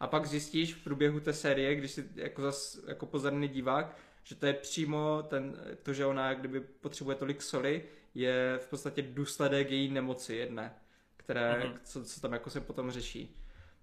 A 0.00 0.06
pak 0.06 0.26
zjistíš 0.26 0.74
v 0.74 0.84
průběhu 0.84 1.20
té 1.20 1.32
série, 1.32 1.74
když 1.74 1.90
si 1.90 2.08
jako, 2.14 2.42
zas, 2.42 2.78
jako 2.86 3.06
pozorný 3.06 3.48
divák, 3.48 3.96
že 4.24 4.34
to 4.34 4.46
je 4.46 4.52
přímo 4.52 5.22
ten, 5.28 5.56
to, 5.82 5.92
že 5.92 6.06
ona 6.06 6.34
kdyby 6.34 6.60
potřebuje 6.60 7.16
tolik 7.16 7.42
soli, 7.42 7.82
je 8.14 8.58
v 8.62 8.68
podstatě 8.68 9.02
důsledek 9.02 9.70
její 9.70 9.90
nemoci 9.90 10.34
jedné, 10.34 10.74
které, 11.16 11.64
Mhm. 11.64 11.78
co, 11.84 12.04
co 12.04 12.20
tam 12.20 12.32
jako 12.32 12.50
se 12.50 12.60
potom 12.60 12.90
řeší. 12.90 13.36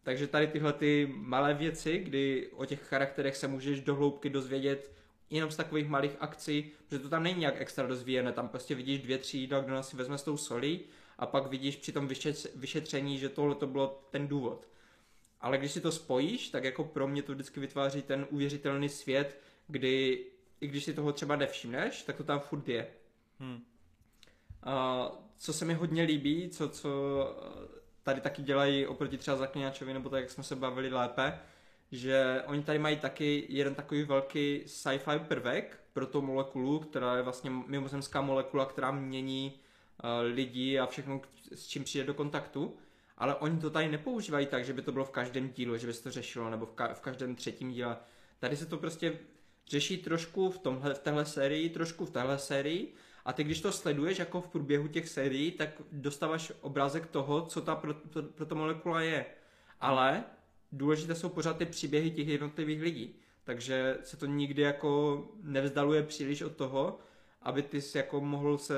Takže 0.03 0.27
tady 0.27 0.47
tyhle 0.47 0.73
ty 0.73 1.13
malé 1.15 1.53
věci, 1.53 1.97
kdy 1.97 2.49
o 2.53 2.65
těch 2.65 2.81
charakterech 2.83 3.37
se 3.37 3.47
můžeš 3.47 3.81
do 3.81 3.95
hloubky 3.95 4.29
dozvědět 4.29 4.91
jenom 5.29 5.51
z 5.51 5.55
takových 5.55 5.87
malých 5.87 6.11
akcí, 6.19 6.71
protože 6.87 6.99
to 6.99 7.09
tam 7.09 7.23
není 7.23 7.39
nějak 7.39 7.61
extra 7.61 7.87
dozvíjené, 7.87 8.31
tam 8.31 8.49
prostě 8.49 8.75
vidíš 8.75 8.99
dvě, 9.01 9.17
tři 9.17 9.37
jídla, 9.37 9.59
kdo 9.59 9.73
nás 9.73 9.89
si 9.89 9.97
vezme 9.97 10.17
s 10.17 10.23
tou 10.23 10.37
solí 10.37 10.81
a 11.17 11.25
pak 11.25 11.47
vidíš 11.47 11.75
při 11.75 11.91
tom 11.91 12.07
vyšet, 12.07 12.55
vyšetření, 12.55 13.17
že 13.17 13.29
tohle 13.29 13.55
to 13.55 13.67
bylo 13.67 14.07
ten 14.11 14.27
důvod. 14.27 14.67
Ale 15.41 15.57
když 15.57 15.71
si 15.71 15.81
to 15.81 15.91
spojíš, 15.91 16.49
tak 16.49 16.63
jako 16.63 16.83
pro 16.83 17.07
mě 17.07 17.23
to 17.23 17.33
vždycky 17.33 17.59
vytváří 17.59 18.01
ten 18.01 18.27
uvěřitelný 18.29 18.89
svět, 18.89 19.39
kdy 19.67 20.25
i 20.61 20.67
když 20.67 20.83
si 20.83 20.93
toho 20.93 21.11
třeba 21.11 21.35
nevšimneš, 21.35 22.03
tak 22.03 22.15
to 22.15 22.23
tam 22.23 22.39
furt 22.39 22.69
je. 22.69 22.87
Hmm. 23.39 23.63
A 24.63 25.11
co 25.37 25.53
se 25.53 25.65
mi 25.65 25.73
hodně 25.73 26.03
líbí, 26.03 26.49
co, 26.49 26.69
co 26.69 26.89
tady 28.03 28.21
taky 28.21 28.41
dělají 28.41 28.87
oproti 28.87 29.17
třeba 29.17 29.37
Zaklinačovi, 29.37 29.93
nebo 29.93 30.09
tak, 30.09 30.21
jak 30.21 30.29
jsme 30.29 30.43
se 30.43 30.55
bavili 30.55 30.89
lépe, 30.89 31.39
že 31.91 32.43
oni 32.45 32.63
tady 32.63 32.79
mají 32.79 32.97
taky 32.97 33.45
jeden 33.49 33.75
takový 33.75 34.03
velký 34.03 34.63
sci-fi 34.65 35.19
prvek 35.27 35.79
pro 35.93 36.05
tu 36.05 36.21
molekulu, 36.21 36.79
která 36.79 37.15
je 37.15 37.21
vlastně 37.21 37.49
mimozemská 37.49 38.21
molekula, 38.21 38.65
která 38.65 38.91
mění 38.91 39.53
uh, 39.53 40.09
lidi 40.33 40.79
a 40.79 40.85
všechno, 40.85 41.21
s 41.55 41.67
čím 41.67 41.83
přijde 41.83 42.05
do 42.05 42.13
kontaktu. 42.13 42.77
Ale 43.17 43.35
oni 43.35 43.59
to 43.59 43.69
tady 43.69 43.87
nepoužívají 43.87 44.45
tak, 44.45 44.65
že 44.65 44.73
by 44.73 44.81
to 44.81 44.91
bylo 44.91 45.05
v 45.05 45.09
každém 45.09 45.49
dílu, 45.49 45.77
že 45.77 45.87
by 45.87 45.93
se 45.93 46.03
to 46.03 46.11
řešilo, 46.11 46.49
nebo 46.49 46.65
v, 46.65 46.73
ka- 46.75 46.93
v 46.93 47.01
každém 47.01 47.35
třetím 47.35 47.71
díle. 47.71 47.97
Tady 48.39 48.57
se 48.57 48.65
to 48.65 48.77
prostě 48.77 49.19
řeší 49.69 49.97
trošku 49.97 50.49
v, 50.49 50.57
tomhle, 50.57 50.93
v 50.93 50.99
téhle 50.99 51.25
sérii, 51.25 51.69
trošku 51.69 52.05
v 52.05 52.09
téhle 52.09 52.39
sérii 52.39 52.93
a 53.25 53.33
ty, 53.33 53.43
když 53.43 53.61
to 53.61 53.71
sleduješ 53.71 54.19
jako 54.19 54.41
v 54.41 54.47
průběhu 54.47 54.87
těch 54.87 55.09
sérií, 55.09 55.51
tak 55.51 55.69
dostáváš 55.91 56.51
obrázek 56.61 57.07
toho, 57.07 57.45
co 57.45 57.61
ta 57.61 57.75
pro, 57.75 57.93
pro, 57.93 58.23
pro 58.23 58.45
ta 58.45 58.55
molekula 58.55 59.01
je. 59.01 59.25
Ale 59.81 60.23
důležité 60.71 61.15
jsou 61.15 61.29
pořád 61.29 61.57
ty 61.57 61.65
příběhy 61.65 62.11
těch 62.11 62.27
jednotlivých 62.27 62.81
lidí. 62.81 63.15
Takže 63.43 63.97
se 64.03 64.17
to 64.17 64.25
nikdy 64.25 64.61
jako 64.61 65.23
nevzdaluje 65.43 66.03
příliš 66.03 66.41
od 66.41 66.55
toho, 66.55 66.99
aby 67.41 67.61
ty 67.61 67.81
si 67.81 67.97
jako 67.97 68.21
mohl 68.21 68.57
se 68.57 68.75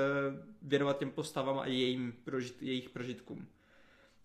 věnovat 0.62 0.98
těm 0.98 1.10
postavám 1.10 1.58
a 1.58 1.66
jejím 1.66 2.14
prožit, 2.24 2.62
jejich 2.62 2.88
prožitkům. 2.88 3.46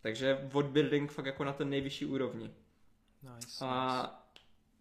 Takže 0.02 0.40
worldbuilding 0.44 1.12
fakt 1.12 1.26
jako 1.26 1.44
na 1.44 1.54
ten 1.54 1.70
nejvyšší 1.70 2.06
úrovni. 2.06 2.52
Nice, 3.24 3.36
nice. 3.66 4.25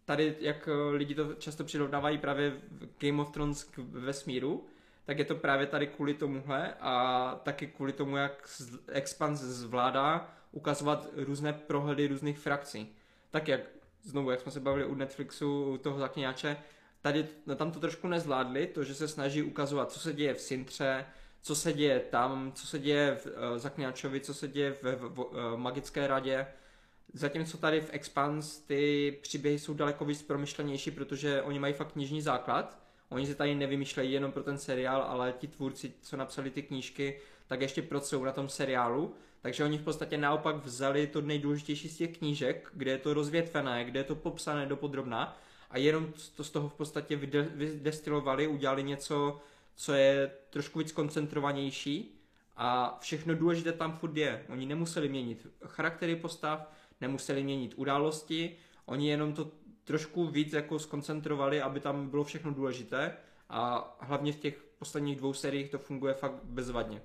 Tady, 0.05 0.35
jak 0.39 0.67
eh, 0.67 0.91
lidi 0.91 1.15
to 1.15 1.33
často 1.33 1.63
přirovnávají 1.63 2.17
právě 2.17 2.53
Game 2.97 3.21
of 3.21 3.31
Thrones 3.31 3.63
k 3.63 3.77
vesmíru, 3.77 4.65
tak 5.05 5.19
je 5.19 5.25
to 5.25 5.35
právě 5.35 5.67
tady 5.67 5.87
kvůli 5.87 6.13
tomuhle 6.13 6.73
a 6.79 7.35
taky 7.43 7.67
kvůli 7.67 7.93
tomu, 7.93 8.17
jak 8.17 8.49
Expanse 8.87 9.53
zvládá 9.53 10.29
ukazovat 10.51 11.07
různé 11.15 11.53
prohledy 11.53 12.07
různých 12.07 12.39
frakcí. 12.39 12.95
Tak 13.31 13.47
jak, 13.47 13.61
znovu, 14.03 14.31
jak 14.31 14.41
jsme 14.41 14.51
se 14.51 14.59
bavili 14.59 14.85
u 14.85 14.95
Netflixu, 14.95 15.73
u 15.73 15.77
toho 15.77 15.99
zakněňáče, 15.99 16.57
tady 17.01 17.27
tam 17.55 17.71
to 17.71 17.79
trošku 17.79 18.07
nezvládli, 18.07 18.67
to, 18.67 18.83
že 18.83 18.95
se 18.95 19.07
snaží 19.07 19.43
ukazovat, 19.43 19.91
co 19.91 19.99
se 19.99 20.13
děje 20.13 20.33
v 20.33 20.41
Sintře, 20.41 21.05
co 21.41 21.55
se 21.55 21.73
děje 21.73 21.99
tam, 21.99 22.51
co 22.51 22.67
se 22.67 22.79
děje 22.79 23.15
v 23.15 23.25
uh, 23.25 23.57
Zakňáčovi, 23.57 24.19
co 24.19 24.33
se 24.33 24.47
děje 24.47 24.71
v, 24.71 24.83
v, 24.83 25.09
v 25.09 25.19
uh, 25.19 25.57
Magické 25.57 26.07
radě, 26.07 26.47
Zatímco 27.13 27.57
tady 27.57 27.81
v 27.81 27.89
Expanse 27.91 28.61
ty 28.67 29.11
příběhy 29.21 29.59
jsou 29.59 29.73
daleko 29.73 30.05
víc 30.05 30.21
promyšlenější, 30.21 30.91
protože 30.91 31.41
oni 31.41 31.59
mají 31.59 31.73
fakt 31.73 31.91
knižní 31.91 32.21
základ. 32.21 32.79
Oni 33.09 33.27
se 33.27 33.35
tady 33.35 33.55
nevymýšlejí 33.55 34.11
jenom 34.11 34.31
pro 34.31 34.43
ten 34.43 34.57
seriál, 34.57 35.01
ale 35.01 35.33
ti 35.37 35.47
tvůrci, 35.47 35.93
co 36.01 36.17
napsali 36.17 36.49
ty 36.49 36.61
knížky, 36.61 37.19
tak 37.47 37.61
ještě 37.61 37.81
pracují 37.81 38.23
na 38.23 38.31
tom 38.31 38.49
seriálu. 38.49 39.15
Takže 39.41 39.63
oni 39.63 39.77
v 39.77 39.83
podstatě 39.83 40.17
naopak 40.17 40.55
vzali 40.55 41.07
to 41.07 41.21
nejdůležitější 41.21 41.89
z 41.89 41.97
těch 41.97 42.17
knížek, 42.17 42.69
kde 42.73 42.91
je 42.91 42.97
to 42.97 43.13
rozvětvené, 43.13 43.85
kde 43.85 43.99
je 43.99 44.03
to 44.03 44.15
popsané 44.15 44.65
dopodrobna 44.65 45.37
a 45.69 45.77
jenom 45.77 46.13
to 46.35 46.43
z 46.43 46.49
toho 46.49 46.69
v 46.69 46.73
podstatě 46.73 47.17
vyde- 47.17 47.49
vydestilovali, 47.55 48.47
udělali 48.47 48.83
něco, 48.83 49.41
co 49.75 49.93
je 49.93 50.31
trošku 50.49 50.79
víc 50.79 50.91
koncentrovanější 50.91 52.21
a 52.55 52.97
všechno 53.01 53.35
důležité 53.35 53.71
tam 53.71 53.97
furt 53.97 54.17
je. 54.17 54.45
Oni 54.49 54.65
nemuseli 54.65 55.09
měnit 55.09 55.47
charaktery 55.65 56.15
postav, 56.15 56.71
nemuseli 57.01 57.43
měnit 57.43 57.73
události, 57.75 58.55
oni 58.85 59.09
jenom 59.09 59.33
to 59.33 59.51
trošku 59.83 60.27
víc 60.27 60.53
jako 60.53 60.79
skoncentrovali, 60.79 61.61
aby 61.61 61.79
tam 61.79 62.09
bylo 62.09 62.23
všechno 62.23 62.51
důležité 62.51 63.17
a 63.49 63.95
hlavně 63.99 64.33
v 64.33 64.39
těch 64.39 64.57
posledních 64.79 65.17
dvou 65.17 65.33
seriích 65.33 65.69
to 65.69 65.79
funguje 65.79 66.13
fakt 66.13 66.43
bezvadně. 66.43 67.01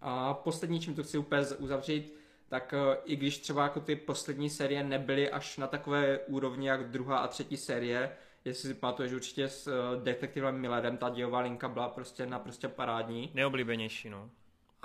A 0.00 0.34
poslední, 0.34 0.80
čím 0.80 0.94
to 0.94 1.02
chci 1.02 1.18
úplně 1.18 1.42
uzavřít, 1.58 2.14
tak 2.48 2.74
eh, 2.74 2.96
i 3.04 3.16
když 3.16 3.38
třeba 3.38 3.62
jako 3.62 3.80
ty 3.80 3.96
poslední 3.96 4.50
série 4.50 4.84
nebyly 4.84 5.30
až 5.30 5.56
na 5.56 5.66
takové 5.66 6.18
úrovni 6.18 6.68
jak 6.68 6.90
druhá 6.90 7.18
a 7.18 7.28
třetí 7.28 7.56
série, 7.56 8.16
jestli 8.44 8.68
si 8.68 8.74
pamatuješ 8.74 9.12
určitě 9.12 9.48
s 9.48 9.66
uh, 9.66 10.02
detektivem 10.02 10.60
Millerem, 10.60 10.96
ta 10.96 11.10
dějová 11.10 11.40
linka 11.40 11.68
byla 11.68 11.88
prostě 11.88 12.26
naprosto 12.26 12.68
parádní. 12.68 13.30
Neoblíbenější, 13.34 14.10
no. 14.10 14.30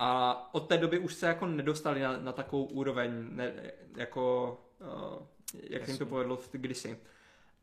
A 0.02 0.50
od 0.52 0.68
té 0.68 0.78
doby 0.78 1.00
už 1.00 1.14
se 1.14 1.28
jako 1.28 1.46
nedostali 1.46 2.02
na, 2.02 2.18
na 2.18 2.32
takovou 2.32 2.64
úroveň, 2.64 3.12
ne, 3.30 3.54
jako, 3.96 4.58
uh, 4.82 5.26
jak 5.64 5.88
jim 5.88 5.98
to 5.98 6.06
povedlo 6.06 6.38
v 6.38 6.50
kdysi. 6.52 7.00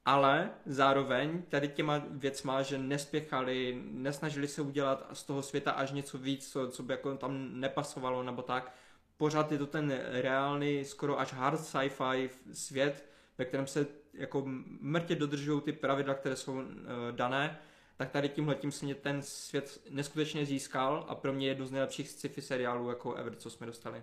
Ale 0.04 0.50
zároveň 0.66 1.42
tady 1.42 1.68
těma 1.68 2.02
věcma, 2.10 2.62
že 2.62 2.78
nespěchali, 2.78 3.82
nesnažili 3.84 4.48
se 4.48 4.62
udělat 4.62 5.08
z 5.12 5.22
toho 5.22 5.42
světa 5.42 5.70
až 5.70 5.92
něco 5.92 6.18
víc, 6.18 6.52
co, 6.52 6.68
co 6.68 6.82
by 6.82 6.92
jako 6.92 7.16
tam 7.16 7.60
nepasovalo 7.60 8.22
nebo 8.22 8.42
tak. 8.42 8.74
Pořád 9.16 9.52
je 9.52 9.58
to 9.58 9.66
ten 9.66 10.00
reálný, 10.10 10.84
skoro 10.84 11.20
až 11.20 11.32
hard 11.32 11.60
sci-fi 11.60 12.30
svět, 12.52 13.04
ve 13.38 13.44
kterém 13.44 13.66
se 13.66 13.86
jako 14.14 14.42
mrtě 14.80 15.14
dodržují 15.14 15.60
ty 15.60 15.72
pravidla, 15.72 16.14
které 16.14 16.36
jsou 16.36 16.52
uh, 16.52 16.62
dané, 17.10 17.58
tak 17.96 18.10
tady 18.10 18.28
tímhle 18.28 18.54
tím 18.54 18.72
se 18.72 18.84
mě 18.84 18.94
ten 18.94 19.22
svět 19.22 19.82
neskutečně 19.90 20.46
získal 20.46 21.04
a 21.08 21.14
pro 21.14 21.32
mě 21.32 21.48
jedno 21.48 21.66
z 21.66 21.70
nejlepších 21.70 22.08
sci-fi 22.08 22.42
seriálů 22.42 22.88
jako 22.88 23.14
ever, 23.14 23.34
co 23.34 23.50
jsme 23.50 23.66
dostali. 23.66 24.02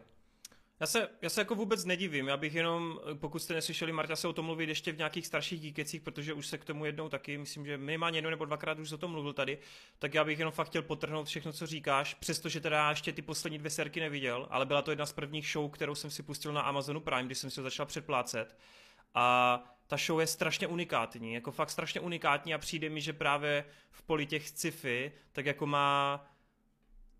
Já 0.79 0.87
se, 0.87 1.09
já 1.21 1.29
se 1.29 1.41
jako 1.41 1.55
vůbec 1.55 1.85
nedivím, 1.85 2.27
já 2.27 2.37
bych 2.37 2.55
jenom, 2.55 2.99
pokud 3.19 3.39
jste 3.39 3.53
neslyšeli 3.53 3.91
Marta 3.91 4.15
se 4.15 4.27
o 4.27 4.33
tom 4.33 4.45
mluvit 4.45 4.69
ještě 4.69 4.91
v 4.91 4.97
nějakých 4.97 5.27
starších 5.27 5.59
díkecích, 5.59 6.01
protože 6.01 6.33
už 6.33 6.47
se 6.47 6.57
k 6.57 6.65
tomu 6.65 6.85
jednou 6.85 7.09
taky, 7.09 7.37
myslím, 7.37 7.65
že 7.65 7.77
minimálně 7.77 8.17
jednou 8.17 8.29
nebo 8.29 8.45
dvakrát 8.45 8.79
už 8.79 8.91
o 8.91 8.97
tom 8.97 9.11
mluvil 9.11 9.33
tady, 9.33 9.57
tak 9.99 10.13
já 10.13 10.23
bych 10.23 10.39
jenom 10.39 10.51
fakt 10.51 10.67
chtěl 10.67 10.81
potrhnout 10.81 11.27
všechno, 11.27 11.53
co 11.53 11.67
říkáš, 11.67 12.13
přestože 12.13 12.59
teda 12.59 12.77
já 12.77 12.89
ještě 12.89 13.13
ty 13.13 13.21
poslední 13.21 13.57
dvě 13.57 13.71
serky 13.71 13.99
neviděl, 13.99 14.47
ale 14.49 14.65
byla 14.65 14.81
to 14.81 14.91
jedna 14.91 15.05
z 15.05 15.13
prvních 15.13 15.47
show, 15.47 15.71
kterou 15.71 15.95
jsem 15.95 16.11
si 16.11 16.23
pustil 16.23 16.53
na 16.53 16.61
Amazonu 16.61 16.99
Prime, 16.99 17.23
když 17.23 17.37
jsem 17.37 17.49
si 17.49 17.59
ho 17.59 17.63
začal 17.63 17.85
předplácet. 17.85 18.57
A 19.13 19.72
ta 19.87 19.97
show 19.97 20.19
je 20.19 20.27
strašně 20.27 20.67
unikátní, 20.67 21.33
jako 21.33 21.51
fakt 21.51 21.69
strašně 21.69 22.01
unikátní 22.01 22.53
a 22.53 22.57
přijde 22.57 22.89
mi, 22.89 23.01
že 23.01 23.13
právě 23.13 23.65
v 23.91 24.01
poli 24.01 24.25
těch 24.25 24.49
sci-fi, 24.49 25.11
tak 25.31 25.45
jako 25.45 25.65
má 25.65 26.25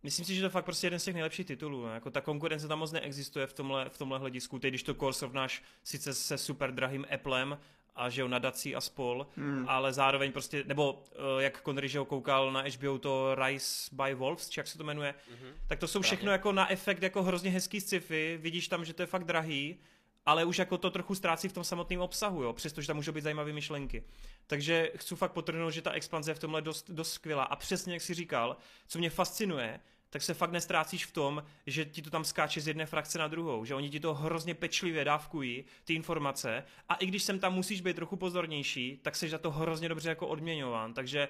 Myslím 0.03 0.26
si, 0.26 0.35
že 0.35 0.41
to 0.41 0.45
je 0.45 0.49
fakt 0.49 0.65
prostě 0.65 0.88
jeden 0.88 0.99
z 0.99 1.03
těch 1.03 1.14
nejlepších 1.14 1.45
titulů. 1.45 1.85
Ne? 1.85 1.94
Jako 1.94 2.11
ta 2.11 2.22
konkurence 2.22 2.68
tam 2.68 2.80
moc 2.80 2.91
neexistuje 2.91 3.48
v 3.48 3.53
tomhle, 3.53 3.90
v 3.90 3.98
tomhle 3.98 4.19
hledisku. 4.19 4.60
Teď, 4.60 4.72
když 4.72 4.84
to 4.84 4.94
core 4.94 5.14
srovnáš 5.14 5.64
sice 5.84 6.14
se 6.14 6.38
super 6.38 6.72
drahým 6.72 7.06
Applem 7.14 7.57
a 7.95 8.10
že 8.10 8.22
jo, 8.22 8.27
nadací 8.27 8.76
a 8.76 8.81
spol, 8.81 9.27
hmm. 9.38 9.65
ale 9.69 9.94
zároveň 9.94 10.31
prostě, 10.31 10.64
nebo 10.68 10.94
uh, 10.94 10.99
jak 11.40 11.61
Connery, 11.61 11.90
že 11.90 11.99
ho 11.99 12.06
koukal 12.06 12.52
na 12.52 12.64
HBO 12.77 12.99
to 12.99 13.35
Rise 13.35 13.90
by 13.91 14.14
Wolves, 14.14 14.49
či 14.49 14.60
jak 14.60 14.68
se 14.68 14.77
to 14.77 14.84
jmenuje, 14.84 15.14
mm-hmm. 15.14 15.53
tak 15.68 15.80
to 15.80 15.88
jsou 15.88 16.02
všechno 16.02 16.31
jako 16.31 16.52
na 16.52 16.72
efekt 16.72 17.03
jako 17.03 17.23
hrozně 17.23 17.52
hezký 17.52 17.81
sci-fi, 17.81 18.38
vidíš 18.41 18.68
tam, 18.68 18.85
že 18.85 18.94
to 18.94 19.03
je 19.03 19.07
fakt 19.07 19.23
drahý, 19.23 19.80
ale 20.25 20.45
už 20.45 20.59
jako 20.59 20.77
to 20.77 20.91
trochu 20.91 21.15
ztrácí 21.15 21.47
v 21.47 21.53
tom 21.53 21.63
samotném 21.63 21.99
obsahu, 21.99 22.43
jo, 22.43 22.53
přestože 22.53 22.87
tam 22.87 22.95
můžou 22.95 23.11
být 23.11 23.23
zajímavé 23.23 23.53
myšlenky. 23.53 24.03
Takže 24.47 24.91
chci 24.95 25.15
fakt 25.15 25.31
potrhnout, 25.31 25.73
že 25.73 25.81
ta 25.81 25.91
expanze 25.91 26.31
je 26.31 26.35
v 26.35 26.39
tomhle 26.39 26.61
dost, 26.61 26.91
dost 26.91 27.13
skvělá. 27.13 27.43
A 27.43 27.55
přesně 27.55 27.93
jak 27.93 28.01
si 28.01 28.13
říkal, 28.13 28.57
co 28.87 28.99
mě 28.99 29.09
fascinuje, 29.09 29.79
tak 30.09 30.21
se 30.21 30.33
fakt 30.33 30.51
nestrácíš 30.51 31.05
v 31.05 31.11
tom, 31.11 31.43
že 31.67 31.85
ti 31.85 32.01
to 32.01 32.09
tam 32.09 32.23
skáče 32.23 32.61
z 32.61 32.67
jedné 32.67 32.85
frakce 32.85 33.19
na 33.19 33.27
druhou, 33.27 33.65
že 33.65 33.75
oni 33.75 33.89
ti 33.89 33.99
to 33.99 34.13
hrozně 34.13 34.53
pečlivě 34.53 35.05
dávkují, 35.05 35.65
ty 35.85 35.93
informace, 35.93 36.63
a 36.89 36.95
i 36.95 37.05
když 37.05 37.23
sem 37.23 37.39
tam 37.39 37.53
musíš 37.53 37.81
být 37.81 37.95
trochu 37.95 38.15
pozornější, 38.15 38.99
tak 39.03 39.15
seš 39.15 39.31
za 39.31 39.37
to 39.37 39.51
hrozně 39.51 39.89
dobře 39.89 40.09
jako 40.09 40.27
odměňován, 40.27 40.93
takže 40.93 41.29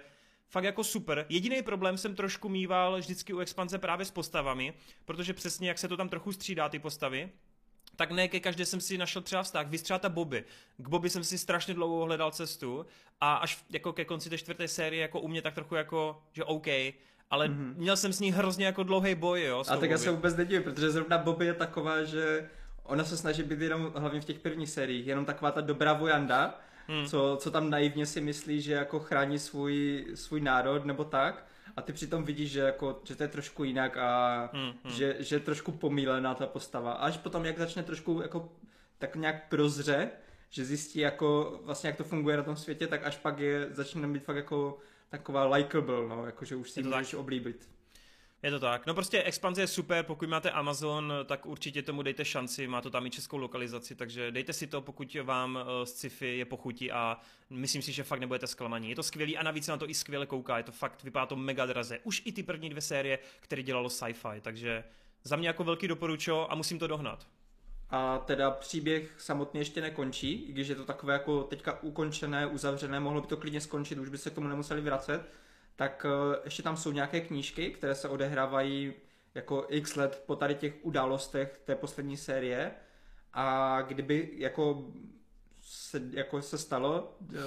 fakt 0.50 0.64
jako 0.64 0.84
super. 0.84 1.26
Jediný 1.30 1.62
problém 1.62 1.98
jsem 1.98 2.16
trošku 2.16 2.50
mýval 2.50 2.98
vždycky 2.98 3.34
u 3.34 3.40
expanze 3.40 3.78
právě 3.78 4.06
s 4.06 4.12
postavami, 4.12 4.74
protože 5.06 5.34
přesně 5.34 5.68
jak 5.68 5.80
se 5.80 5.88
to 5.88 5.98
tam 5.98 6.10
trochu 6.10 6.32
střídá 6.32 6.70
ty 6.70 6.80
postavy, 6.80 7.30
tak 7.96 8.12
ne 8.12 8.28
ke 8.28 8.40
každé 8.40 8.66
jsem 8.66 8.82
si 8.82 8.98
našel 8.98 9.22
třeba 9.22 9.44
vztah. 9.44 9.68
Vy 9.68 9.78
třeba 9.78 10.00
ta 10.00 10.10
Bobby. 10.10 10.44
K 10.78 10.88
Bobby 10.88 11.10
jsem 11.10 11.24
si 11.24 11.38
strašně 11.38 11.74
dlouho 11.74 12.06
hledal 12.06 12.32
cestu 12.32 12.86
a 13.22 13.36
až 13.36 13.64
jako 13.70 13.94
ke 13.94 14.06
konci 14.06 14.30
té 14.30 14.38
čtvrté 14.38 14.68
série 14.68 15.02
jako 15.02 15.20
u 15.22 15.28
mě 15.28 15.42
tak 15.42 15.54
trochu 15.54 15.76
jako, 15.76 16.24
že 16.32 16.44
OK, 16.44 16.68
ale 17.30 17.48
mm-hmm. 17.48 17.74
měl 17.76 17.98
jsem 17.98 18.14
s 18.14 18.20
ní 18.20 18.32
hrozně 18.32 18.66
jako 18.66 18.84
dlouhý 18.84 19.16
boj, 19.16 19.44
jo. 19.44 19.64
A 19.68 19.78
tak 19.78 19.90
já 19.90 19.98
se 19.98 20.12
vůbec 20.12 20.36
nedivím, 20.36 20.64
protože 20.64 20.92
zrovna 20.92 21.18
Bobby 21.18 21.46
je 21.46 21.54
taková, 21.54 22.04
že 22.04 22.50
ona 22.84 23.04
se 23.04 23.18
snaží 23.18 23.44
být 23.44 23.62
jenom, 23.62 23.92
hlavně 23.96 24.22
v 24.22 24.26
těch 24.26 24.40
prvních 24.40 24.70
sériích, 24.70 25.08
jenom 25.08 25.26
taková 25.26 25.52
ta 25.52 25.62
dobrá 25.62 25.94
vojanda, 25.94 26.60
hmm. 26.88 27.06
co, 27.06 27.38
co 27.42 27.52
tam 27.52 27.70
naivně 27.70 28.06
si 28.06 28.22
myslí, 28.22 28.62
že 28.62 28.74
jako 28.74 29.00
chrání 29.00 29.40
svůj, 29.40 30.06
svůj 30.16 30.42
národ 30.42 30.86
nebo 30.86 31.04
tak. 31.04 31.46
A 31.76 31.82
ty 31.82 31.94
přitom 31.94 32.24
vidíš, 32.24 32.52
že, 32.52 32.60
jako, 32.60 33.02
že 33.04 33.16
to 33.16 33.24
je 33.24 33.30
trošku 33.30 33.64
jinak 33.64 33.98
a 33.98 34.50
hmm, 34.54 34.74
hmm. 34.84 34.94
Že, 34.94 35.16
že 35.20 35.36
je 35.36 35.40
trošku 35.40 35.72
pomílená 35.72 36.36
ta 36.36 36.48
postava. 36.48 36.92
A 36.92 37.06
až 37.06 37.18
potom, 37.18 37.46
jak 37.46 37.58
začne 37.58 37.84
trošku 37.84 38.22
jako 38.22 38.52
tak 39.00 39.16
nějak 39.16 39.50
prozře, 39.50 40.10
že 40.50 40.66
zjistí 40.66 41.00
jako 41.00 41.60
vlastně 41.64 41.88
jak 41.88 41.98
to 41.98 42.04
funguje 42.04 42.38
na 42.38 42.44
tom 42.44 42.56
světě, 42.56 42.88
tak 42.88 43.06
až 43.06 43.18
pak 43.18 43.40
je 43.40 43.68
začne 43.72 44.08
být 44.08 44.24
fakt 44.24 44.36
jako 44.36 44.78
taková 45.10 45.56
likable, 45.56 46.08
no, 46.08 46.26
jakože 46.26 46.56
už 46.56 46.72
si 46.72 46.84
můžeš 46.84 47.12
tak. 47.12 47.20
oblíbit. 47.20 47.70
Je 48.44 48.52
to 48.52 48.60
tak. 48.60 48.86
No 48.86 48.94
prostě 48.94 49.24
expanze 49.24 49.62
je 49.62 49.68
super, 49.68 50.06
pokud 50.06 50.30
máte 50.30 50.52
Amazon, 50.52 51.14
tak 51.26 51.46
určitě 51.46 51.82
tomu 51.82 52.02
dejte 52.02 52.26
šanci, 52.26 52.68
má 52.68 52.82
to 52.82 52.90
tam 52.90 53.06
i 53.06 53.10
českou 53.10 53.38
lokalizaci, 53.38 53.96
takže 53.96 54.32
dejte 54.32 54.54
si 54.54 54.68
to, 54.68 54.82
pokud 54.82 55.16
vám 55.24 55.60
z 55.84 55.92
eh, 55.92 55.96
sci-fi 55.96 56.38
je 56.38 56.46
pochutí 56.46 56.92
a 56.92 57.18
myslím 57.50 57.82
si, 57.82 57.92
že 57.92 58.04
fakt 58.04 58.20
nebudete 58.20 58.48
zklamaní. 58.48 58.90
Je 58.90 58.96
to 58.96 59.04
skvělý 59.04 59.38
a 59.38 59.44
navíc 59.44 59.68
na 59.68 59.78
to 59.78 59.90
i 59.90 59.94
skvěle 59.94 60.26
kouká, 60.26 60.58
je 60.58 60.64
to 60.64 60.72
fakt, 60.72 61.04
vypadá 61.04 61.26
to 61.26 61.36
mega 61.36 61.66
draze. 61.66 62.00
Už 62.04 62.22
i 62.26 62.32
ty 62.32 62.44
první 62.44 62.70
dvě 62.70 62.82
série, 62.82 63.20
které 63.40 63.64
dělalo 63.64 63.90
sci-fi, 63.90 64.42
takže 64.42 64.84
za 65.24 65.36
mě 65.36 65.48
jako 65.48 65.64
velký 65.64 65.88
doporučo 65.88 66.48
a 66.50 66.56
musím 66.56 66.80
to 66.80 66.88
dohnat. 66.88 67.28
A 67.90 68.18
teda 68.18 68.52
příběh 68.52 69.16
samotně 69.18 69.62
ještě 69.62 69.82
nekončí, 69.82 70.32
i 70.32 70.52
když 70.52 70.68
je 70.68 70.76
to 70.76 70.86
takové 70.86 71.14
jako 71.14 71.44
teďka 71.44 71.84
ukončené, 71.84 72.48
uzavřené, 72.48 73.00
mohlo 73.00 73.22
by 73.22 73.28
to 73.28 73.38
klidně 73.38 73.62
skončit, 73.62 74.00
už 74.00 74.10
by 74.10 74.18
se 74.18 74.30
k 74.30 74.34
tomu 74.34 74.48
nemuseli 74.48 74.82
vracet, 74.82 75.30
tak 75.76 76.06
eh, 76.06 76.40
ještě 76.44 76.64
tam 76.64 76.78
jsou 76.78 76.92
nějaké 76.92 77.22
knížky, 77.22 77.72
které 77.72 77.96
se 77.96 78.10
odehrávají 78.10 78.94
jako 79.36 79.66
x 79.70 79.96
let 79.96 80.24
po 80.26 80.36
tady 80.36 80.56
těch 80.56 80.74
událostech 80.82 81.62
té 81.66 81.76
poslední 81.76 82.18
série 82.18 82.72
a 83.34 83.82
kdyby 83.82 84.30
jako 84.36 84.92
se, 85.62 86.02
jako 86.12 86.42
se 86.42 86.58
stalo, 86.58 87.18
eh, 87.34 87.38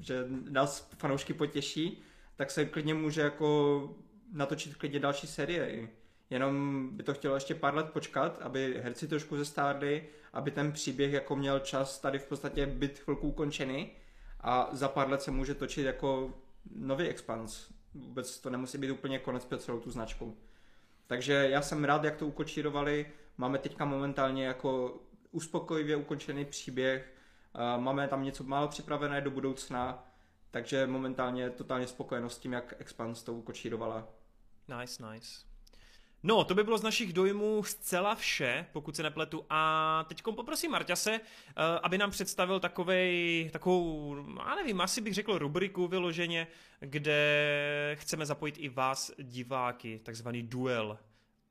že 0.00 0.24
nás 0.50 0.90
fanoušky 0.98 1.34
potěší, 1.34 2.02
tak 2.36 2.50
se 2.50 2.64
klidně 2.64 2.94
může 2.94 3.20
jako 3.20 3.90
natočit 4.32 4.74
klidně 4.74 5.00
další 5.00 5.26
série. 5.26 5.88
Jenom 6.30 6.88
by 6.92 7.02
to 7.02 7.14
chtělo 7.14 7.34
ještě 7.34 7.54
pár 7.54 7.74
let 7.74 7.90
počkat, 7.90 8.38
aby 8.42 8.80
herci 8.82 9.08
trošku 9.08 9.36
zestárli, 9.36 10.08
aby 10.32 10.50
ten 10.50 10.72
příběh 10.72 11.12
jako 11.12 11.36
měl 11.36 11.58
čas 11.58 12.00
tady 12.00 12.18
v 12.18 12.26
podstatě 12.26 12.66
být 12.66 12.98
chvilku 12.98 13.28
ukončený 13.28 13.90
a 14.40 14.68
za 14.72 14.88
pár 14.88 15.10
let 15.10 15.22
se 15.22 15.30
může 15.30 15.54
točit 15.54 15.84
jako 15.84 16.34
nový 16.74 17.08
expans. 17.08 17.75
Vůbec 18.00 18.40
to 18.40 18.50
nemusí 18.50 18.78
být 18.78 18.90
úplně 18.90 19.18
konec 19.18 19.44
pro 19.44 19.58
celou 19.58 19.80
tu 19.80 19.90
značku. 19.90 20.36
Takže 21.06 21.32
já 21.32 21.62
jsem 21.62 21.84
rád, 21.84 22.04
jak 22.04 22.16
to 22.16 22.26
ukočírovali. 22.26 23.12
Máme 23.38 23.58
teďka 23.58 23.84
momentálně 23.84 24.46
jako 24.46 25.00
uspokojivě 25.30 25.96
ukončený 25.96 26.44
příběh. 26.44 27.12
Máme 27.76 28.08
tam 28.08 28.24
něco 28.24 28.44
málo 28.44 28.68
připravené 28.68 29.20
do 29.20 29.30
budoucna, 29.30 30.08
takže 30.50 30.86
momentálně 30.86 31.50
totálně 31.50 31.86
spokojenost 31.86 32.34
s 32.34 32.38
tím, 32.38 32.52
jak 32.52 32.74
Expans 32.78 33.22
to 33.22 33.34
ukočírovala. 33.34 34.08
Nice, 34.80 35.12
nice. 35.12 35.45
No, 36.22 36.44
to 36.44 36.54
by 36.54 36.64
bylo 36.64 36.78
z 36.78 36.82
našich 36.82 37.12
dojmů 37.12 37.64
zcela 37.64 38.14
vše, 38.14 38.66
pokud 38.72 38.96
se 38.96 39.02
nepletu. 39.02 39.46
A 39.50 40.04
teď 40.08 40.22
poprosím 40.22 40.70
Marťase, 40.70 41.12
eh, 41.14 41.20
aby 41.82 41.98
nám 41.98 42.10
představil 42.10 42.60
takovej, 42.60 43.50
takovou, 43.52 44.16
já 44.48 44.54
nevím, 44.54 44.80
asi 44.80 45.00
bych 45.00 45.14
řekl 45.14 45.38
rubriku 45.38 45.88
vyloženě, 45.88 46.46
kde 46.80 47.96
chceme 48.00 48.26
zapojit 48.26 48.54
i 48.58 48.68
vás, 48.68 49.10
diváky, 49.18 50.00
takzvaný 50.04 50.42
duel. 50.42 50.98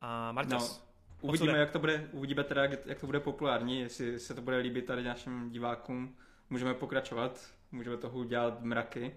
A 0.00 0.32
Marťas, 0.32 0.78
no. 0.78 0.86
Uvidíme, 1.20 1.58
jak 1.58 1.70
to 1.70 1.78
bude, 1.78 2.08
uvidíme 2.12 2.44
teda, 2.44 2.64
jak 2.64 3.00
to 3.00 3.06
bude 3.06 3.20
populární, 3.20 3.80
jestli 3.80 4.18
se 4.18 4.34
to 4.34 4.42
bude 4.42 4.56
líbit 4.56 4.86
tady 4.86 5.02
našim 5.02 5.50
divákům. 5.50 6.16
Můžeme 6.50 6.74
pokračovat, 6.74 7.50
můžeme 7.72 7.96
toho 7.96 8.18
udělat 8.18 8.62
mraky. 8.62 9.16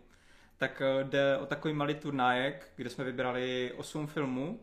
Tak 0.58 0.82
eh, 0.82 1.04
jde 1.04 1.38
o 1.38 1.46
takový 1.46 1.74
malý 1.74 1.96
turnájek, 1.96 2.72
kde 2.76 2.90
jsme 2.90 3.04
vybrali 3.04 3.74
8 3.78 4.08
filmů, 4.08 4.60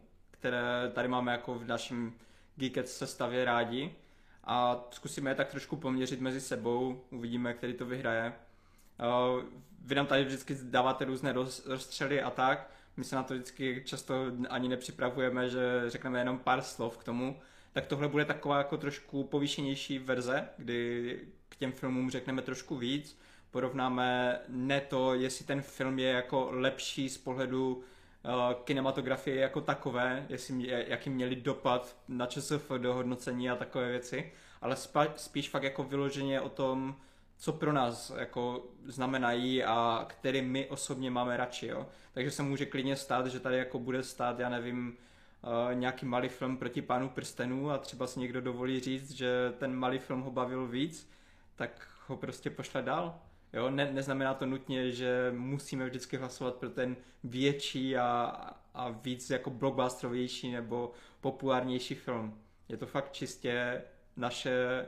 které 0.47 0.90
tady 0.93 1.09
máme 1.09 1.32
jako 1.32 1.55
v 1.55 1.66
našem 1.66 2.12
Geekets 2.56 2.97
sestavě 2.97 3.44
rádi. 3.44 3.94
A 4.44 4.85
zkusíme 4.90 5.31
je 5.31 5.35
tak 5.35 5.48
trošku 5.48 5.77
poměřit 5.77 6.20
mezi 6.20 6.40
sebou, 6.40 7.05
uvidíme, 7.10 7.55
který 7.55 7.74
to 7.74 7.86
vyhraje. 7.86 8.32
Vy 9.85 9.94
nám 9.94 10.06
tady 10.06 10.24
vždycky 10.24 10.56
dáváte 10.62 11.05
různé 11.05 11.32
rozstřely 11.66 12.23
a 12.23 12.31
tak, 12.31 12.70
my 12.97 13.05
se 13.05 13.16
na 13.16 13.23
to 13.23 13.35
vždycky 13.35 13.82
často 13.86 14.14
ani 14.48 14.68
nepřipravujeme, 14.68 15.51
že 15.51 15.60
řekneme 15.86 16.18
jenom 16.18 16.39
pár 16.39 16.62
slov 16.62 16.98
k 16.98 17.05
tomu, 17.05 17.40
tak 17.73 17.86
tohle 17.86 18.09
bude 18.09 18.24
taková 18.24 18.59
jako 18.59 18.77
trošku 18.77 19.24
povýšenější 19.24 19.98
verze, 19.98 20.48
kdy 20.59 21.20
k 21.48 21.56
těm 21.56 21.73
filmům 21.73 22.10
řekneme 22.10 22.43
trošku 22.43 22.77
víc, 22.77 23.18
porovnáme 23.51 24.39
ne 24.48 24.81
to, 24.81 25.14
jestli 25.14 25.44
ten 25.44 25.62
film 25.62 25.98
je 25.98 26.09
jako 26.09 26.48
lepší 26.51 27.09
z 27.09 27.18
pohledu 27.18 27.85
kinematografie 28.64 29.40
jako 29.40 29.60
takové, 29.60 30.26
jestli, 30.28 30.84
jaký 30.88 31.10
měli 31.10 31.36
dopad 31.36 31.96
na 32.08 32.26
ČSF 32.26 32.70
do 32.78 32.94
hodnocení 32.94 33.50
a 33.50 33.56
takové 33.56 33.88
věci, 33.88 34.32
ale 34.60 34.76
spa, 34.76 35.06
spíš 35.16 35.48
fakt 35.48 35.62
jako 35.62 35.84
vyloženě 35.84 36.40
o 36.40 36.48
tom, 36.48 36.96
co 37.36 37.52
pro 37.52 37.72
nás 37.72 38.12
jako 38.18 38.64
znamenají 38.84 39.64
a 39.64 40.04
který 40.08 40.42
my 40.42 40.66
osobně 40.66 41.10
máme 41.10 41.36
radši, 41.36 41.66
jo. 41.66 41.86
Takže 42.14 42.30
se 42.30 42.42
může 42.42 42.66
klidně 42.66 42.96
stát, 42.96 43.26
že 43.26 43.40
tady 43.40 43.58
jako 43.58 43.78
bude 43.78 44.02
stát, 44.02 44.38
já 44.38 44.48
nevím, 44.48 44.96
uh, 45.42 45.74
nějaký 45.74 46.06
malý 46.06 46.28
film 46.28 46.56
proti 46.56 46.82
pánu 46.82 47.08
prstenů 47.08 47.70
a 47.70 47.78
třeba 47.78 48.06
si 48.06 48.20
někdo 48.20 48.40
dovolí 48.40 48.80
říct, 48.80 49.10
že 49.10 49.52
ten 49.58 49.74
malý 49.74 49.98
film 49.98 50.22
ho 50.22 50.30
bavil 50.30 50.66
víc, 50.66 51.10
tak 51.56 51.88
ho 52.06 52.16
prostě 52.16 52.50
pošle 52.50 52.82
dál. 52.82 53.20
Jo, 53.52 53.70
ne, 53.70 53.93
neznamená 53.93 54.35
to 54.35 54.47
nutně, 54.47 54.93
že 54.93 55.32
musíme 55.36 55.86
vždycky 55.86 56.16
hlasovat 56.16 56.55
pro 56.55 56.70
ten 56.70 56.97
větší 57.24 57.97
a, 57.97 58.36
a 58.74 58.89
víc 58.89 59.31
jako 59.31 59.51
blockbusterovější 59.51 60.52
nebo 60.52 60.93
populárnější 61.20 61.94
film. 61.94 62.39
Je 62.68 62.77
to 62.77 62.86
fakt 62.86 63.12
čistě 63.12 63.82
naše, 64.16 64.86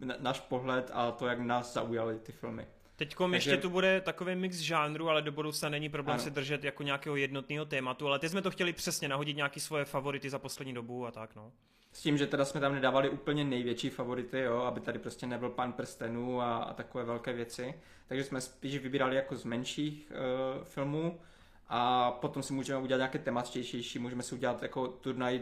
na, 0.00 0.14
náš 0.18 0.40
pohled 0.40 0.90
a 0.94 1.10
to, 1.10 1.26
jak 1.26 1.38
nás 1.38 1.72
zaujaly 1.72 2.18
ty 2.18 2.32
filmy. 2.32 2.66
Teď 2.98 3.14
Takže... 3.16 3.36
ještě 3.36 3.56
tu 3.56 3.70
bude 3.70 4.00
takový 4.00 4.36
mix 4.36 4.56
žánru, 4.56 5.08
ale 5.08 5.22
do 5.22 5.32
budoucna 5.32 5.68
není 5.68 5.88
problém 5.88 6.14
ano. 6.14 6.22
se 6.22 6.30
držet 6.30 6.64
jako 6.64 6.82
nějakého 6.82 7.16
jednotného 7.16 7.64
tématu, 7.64 8.06
ale 8.06 8.18
teď 8.18 8.30
jsme 8.30 8.42
to 8.42 8.50
chtěli 8.50 8.72
přesně 8.72 9.08
nahodit 9.08 9.36
nějaký 9.36 9.60
svoje 9.60 9.84
favority 9.84 10.30
za 10.30 10.38
poslední 10.38 10.74
dobu 10.74 11.06
a 11.06 11.10
tak, 11.10 11.34
no. 11.36 11.52
S 11.92 12.00
tím, 12.02 12.18
že 12.18 12.26
teda 12.26 12.44
jsme 12.44 12.60
tam 12.60 12.74
nedávali 12.74 13.10
úplně 13.10 13.44
největší 13.44 13.90
favority, 13.90 14.40
jo, 14.40 14.58
aby 14.58 14.80
tady 14.80 14.98
prostě 14.98 15.26
nebyl 15.26 15.50
pán 15.50 15.72
prstenů 15.72 16.40
a, 16.40 16.56
a 16.56 16.74
takové 16.74 17.04
velké 17.04 17.32
věci. 17.32 17.74
Takže 18.06 18.24
jsme 18.24 18.40
spíš 18.40 18.78
vybírali 18.78 19.16
jako 19.16 19.36
z 19.36 19.44
menších 19.44 20.12
uh, 20.58 20.64
filmů 20.64 21.20
a 21.68 22.10
potom 22.10 22.42
si 22.42 22.52
můžeme 22.52 22.82
udělat 22.82 22.98
nějaké 22.98 23.18
tematičtější, 23.18 23.98
můžeme 23.98 24.22
si 24.22 24.34
udělat 24.34 24.62
jako 24.62 24.88
turnaj 24.88 25.40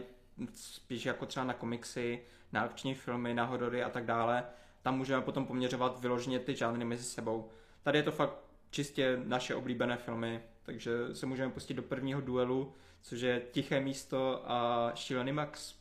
spíš 0.53 1.05
jako 1.05 1.25
třeba 1.25 1.45
na 1.45 1.53
komiksy, 1.53 2.21
na 2.51 2.61
akční 2.61 2.95
filmy, 2.95 3.33
na 3.33 3.45
horory 3.45 3.83
a 3.83 3.89
tak 3.89 4.05
dále. 4.05 4.43
Tam 4.81 4.97
můžeme 4.97 5.21
potom 5.21 5.45
poměřovat 5.45 5.99
vyloženě 5.99 6.39
ty 6.39 6.55
žánry 6.55 6.85
mezi 6.85 7.03
sebou. 7.03 7.49
Tady 7.83 7.97
je 7.97 8.03
to 8.03 8.11
fakt 8.11 8.37
čistě 8.69 9.19
naše 9.23 9.55
oblíbené 9.55 9.97
filmy, 9.97 10.41
takže 10.63 10.91
se 11.13 11.25
můžeme 11.25 11.51
pustit 11.51 11.73
do 11.73 11.83
prvního 11.83 12.21
duelu, 12.21 12.73
což 13.01 13.21
je 13.21 13.41
Tiché 13.51 13.79
místo 13.79 14.51
a 14.51 14.91
Šílený 14.95 15.31
Max. 15.31 15.75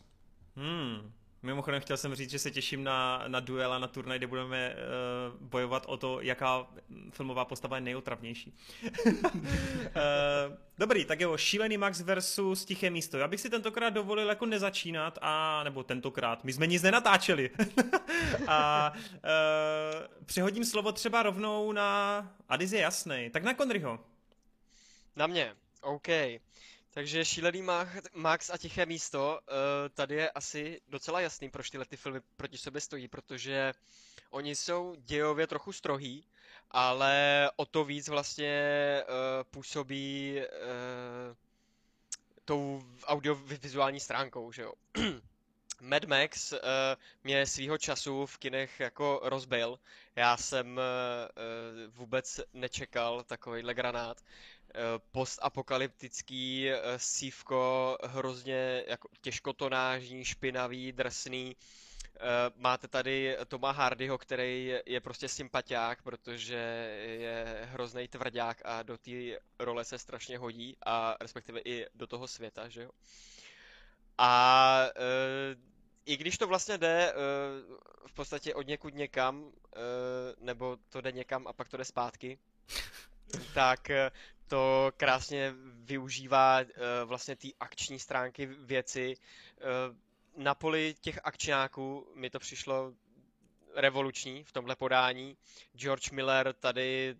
Hmm. 0.56 1.12
Mimochodem 1.47 1.81
chtěl 1.81 1.97
jsem 1.97 2.14
říct, 2.14 2.31
že 2.31 2.39
se 2.39 2.51
těším 2.51 2.85
na, 2.85 3.24
na 3.28 3.40
duel 3.40 3.73
a 3.73 3.78
na 3.78 3.86
turnaj, 3.86 4.18
kde 4.18 4.27
budeme 4.27 4.74
uh, 4.74 5.48
bojovat 5.48 5.86
o 5.86 5.97
to, 5.97 6.20
jaká 6.20 6.66
filmová 7.10 7.44
postava 7.44 7.77
je 7.77 7.81
nejotravnější. 7.81 8.55
uh, 8.94 9.12
dobrý, 10.78 11.05
tak 11.05 11.20
jo, 11.20 11.36
Šílený 11.36 11.77
Max 11.77 12.01
versus 12.01 12.64
Tiché 12.64 12.90
místo. 12.90 13.18
Já 13.18 13.28
bych 13.28 13.40
si 13.40 13.51
tentokrát 13.51 13.90
dovolil 13.90 14.28
jako 14.28 14.47
nezačínat, 14.47 15.18
a 15.23 15.62
nebo 15.64 15.82
tentokrát, 15.82 16.44
my 16.44 16.52
jsme 16.52 16.66
nic 16.66 16.82
nenatáčeli. 16.82 17.51
a 18.48 18.93
uh, 18.94 20.24
přehodím 20.27 20.64
slovo 20.64 20.93
třeba 20.93 21.23
rovnou 21.23 21.73
na 21.73 22.20
Adis 22.48 22.73
je 22.73 22.81
jasný. 22.81 23.31
Tak 23.32 23.43
na 23.43 23.55
Conryho. 23.55 24.01
Na 25.16 25.27
mě, 25.27 25.52
OK. 25.82 26.09
Takže 26.97 27.24
Šílený 27.24 27.62
Max 28.14 28.51
a 28.51 28.59
Tiché 28.59 28.86
místo, 28.86 29.40
uh, 29.48 29.55
tady 29.94 30.14
je 30.14 30.31
asi 30.31 30.81
docela 30.89 31.20
jasný, 31.20 31.51
proč 31.51 31.70
tyhle 31.70 31.86
ty 31.86 31.97
filmy 31.97 32.20
proti 32.36 32.59
sobě 32.59 32.81
stojí, 32.81 33.09
protože 33.09 33.73
oni 34.31 34.56
jsou 34.56 34.94
dějově 34.98 35.47
trochu 35.47 35.73
strohý, 35.73 36.27
ale 36.70 37.51
o 37.56 37.66
to 37.66 37.85
víc 37.85 38.09
vlastně 38.09 39.02
uh, 39.05 39.44
působí 39.51 40.36
uh, 40.40 41.36
tou 42.44 42.82
audiovizuální 43.05 44.01
stránkou, 44.01 44.52
že 44.52 44.62
jo. 44.62 44.73
Mad 45.81 46.05
Max 46.05 46.52
uh, 46.52 46.59
mě 47.24 47.47
svýho 47.47 47.78
času 47.78 48.27
v 48.27 48.39
kinech 48.39 48.81
jako 48.81 49.20
rozbil. 49.23 49.78
Já 50.16 50.36
jsem 50.36 50.77
uh, 50.77 51.94
vůbec 51.94 52.40
nečekal 52.52 53.23
takovýhle 53.23 53.74
granát. 53.74 54.23
Eh, 54.78 54.98
postapokalyptický 55.12 56.70
eh, 56.70 56.81
sívko, 56.97 57.98
hrozně 58.05 58.85
jako 58.86 59.09
těžkotonážní, 59.20 60.24
špinavý, 60.24 60.93
drsný. 60.93 61.57
Eh, 62.16 62.20
máte 62.57 62.89
tady 62.89 63.36
Toma 63.48 63.70
Hardyho, 63.70 64.19
který 64.19 64.74
je 64.86 65.01
prostě 65.01 65.28
sympatiák, 65.28 66.03
protože 66.03 66.57
je 67.20 67.61
hrozný 67.62 68.09
tvrdák 68.09 68.62
a 68.65 68.82
do 68.82 68.98
té 68.98 69.11
role 69.59 69.85
se 69.85 69.98
strašně 69.98 70.39
hodí 70.39 70.77
a 70.86 71.16
respektive 71.20 71.61
i 71.65 71.86
do 71.94 72.07
toho 72.07 72.28
světa, 72.28 72.69
že 72.69 72.82
jo. 72.82 72.90
A 74.19 74.86
i 76.07 76.16
když 76.16 76.39
to 76.39 76.47
vlastně 76.47 76.78
jde 76.78 77.15
v 78.07 78.12
podstatě 78.12 78.55
od 78.55 78.66
někud 78.66 78.94
někam, 78.94 79.53
nebo 80.39 80.77
to 80.89 81.01
jde 81.01 81.12
někam 81.12 81.47
a 81.47 81.53
pak 81.53 81.69
to 81.69 81.77
jde 81.77 81.85
zpátky, 81.85 82.39
tak 83.55 83.90
to 84.48 84.93
krásně 84.97 85.55
využívá 85.85 86.60
uh, 86.60 86.68
vlastně 87.05 87.36
té 87.36 87.48
akční 87.60 87.98
stránky 87.98 88.47
věci. 88.47 89.16
Uh, 89.16 89.97
na 90.36 90.55
poli 90.55 90.94
těch 91.01 91.18
akčňáků 91.24 92.12
mi 92.14 92.31
to 92.31 92.39
přišlo 92.39 92.93
revoluční 93.74 94.44
v 94.44 94.52
tomhle 94.52 94.77
podání. 94.77 95.36
George 95.74 96.10
Miller 96.10 96.52
tady 96.52 97.16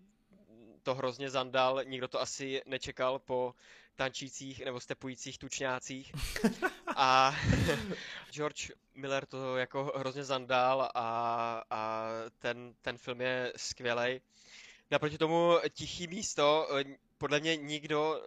to 0.83 0.95
hrozně 0.95 1.29
zandal, 1.29 1.83
nikdo 1.83 2.07
to 2.07 2.21
asi 2.21 2.61
nečekal 2.65 3.19
po 3.19 3.55
tančících 3.95 4.65
nebo 4.65 4.79
stepujících 4.79 5.37
tučňácích. 5.37 6.11
A 6.95 7.35
George 8.31 8.71
Miller 8.95 9.25
to 9.25 9.57
jako 9.57 9.91
hrozně 9.95 10.23
zandal 10.23 10.81
a, 10.81 11.63
a 11.69 12.07
ten, 12.39 12.73
ten 12.81 12.97
film 12.97 13.21
je 13.21 13.53
skvělej. 13.55 14.21
Naproti 14.91 15.17
tomu 15.17 15.57
Tichý 15.69 16.07
místo, 16.07 16.67
eh, 16.77 16.83
podle 17.17 17.39
mě 17.39 17.57
nikdo 17.57 18.21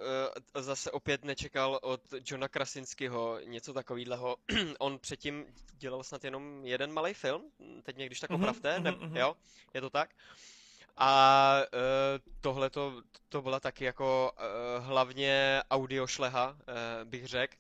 uh, 0.54 0.62
zase 0.62 0.90
opět 0.90 1.24
nečekal 1.24 1.78
od 1.82 2.00
Johna 2.30 2.48
Krasinského 2.48 3.40
něco 3.44 3.72
takového. 3.72 4.36
On 4.78 4.98
předtím 4.98 5.46
dělal 5.72 6.02
snad 6.02 6.24
jenom 6.24 6.64
jeden 6.64 6.92
malý 6.92 7.14
film, 7.14 7.50
teď 7.82 7.96
mě 7.96 8.06
když 8.06 8.20
tak 8.20 8.30
mhm, 8.30 8.40
opravte, 8.40 8.78
mm-hmm, 8.78 8.82
ne, 8.82 8.90
mm-hmm. 8.90 9.16
jo, 9.16 9.36
je 9.74 9.80
to 9.80 9.90
tak? 9.90 10.10
A 10.96 11.62
uh, 11.72 11.80
tohle 12.40 12.70
to, 12.70 13.02
to 13.28 13.42
byla 13.42 13.60
taky 13.60 13.84
jako 13.84 14.32
uh, 14.32 14.84
hlavně 14.84 15.62
audio 15.70 16.06
šleha, 16.06 16.50
uh, 16.50 16.56
bych 17.04 17.26
řekl. 17.26 17.54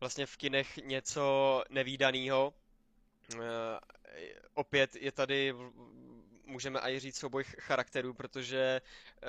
Vlastně 0.00 0.26
v 0.26 0.36
kinech 0.36 0.76
něco 0.76 1.62
nevýdaného. 1.70 2.54
Uh, 3.34 3.40
opět 4.54 4.96
je 4.96 5.12
tady 5.12 5.54
můžeme 6.54 6.80
i 6.80 7.00
říct 7.00 7.16
souboj 7.16 7.44
charakterů, 7.44 8.14
protože 8.14 8.80
uh, 9.22 9.28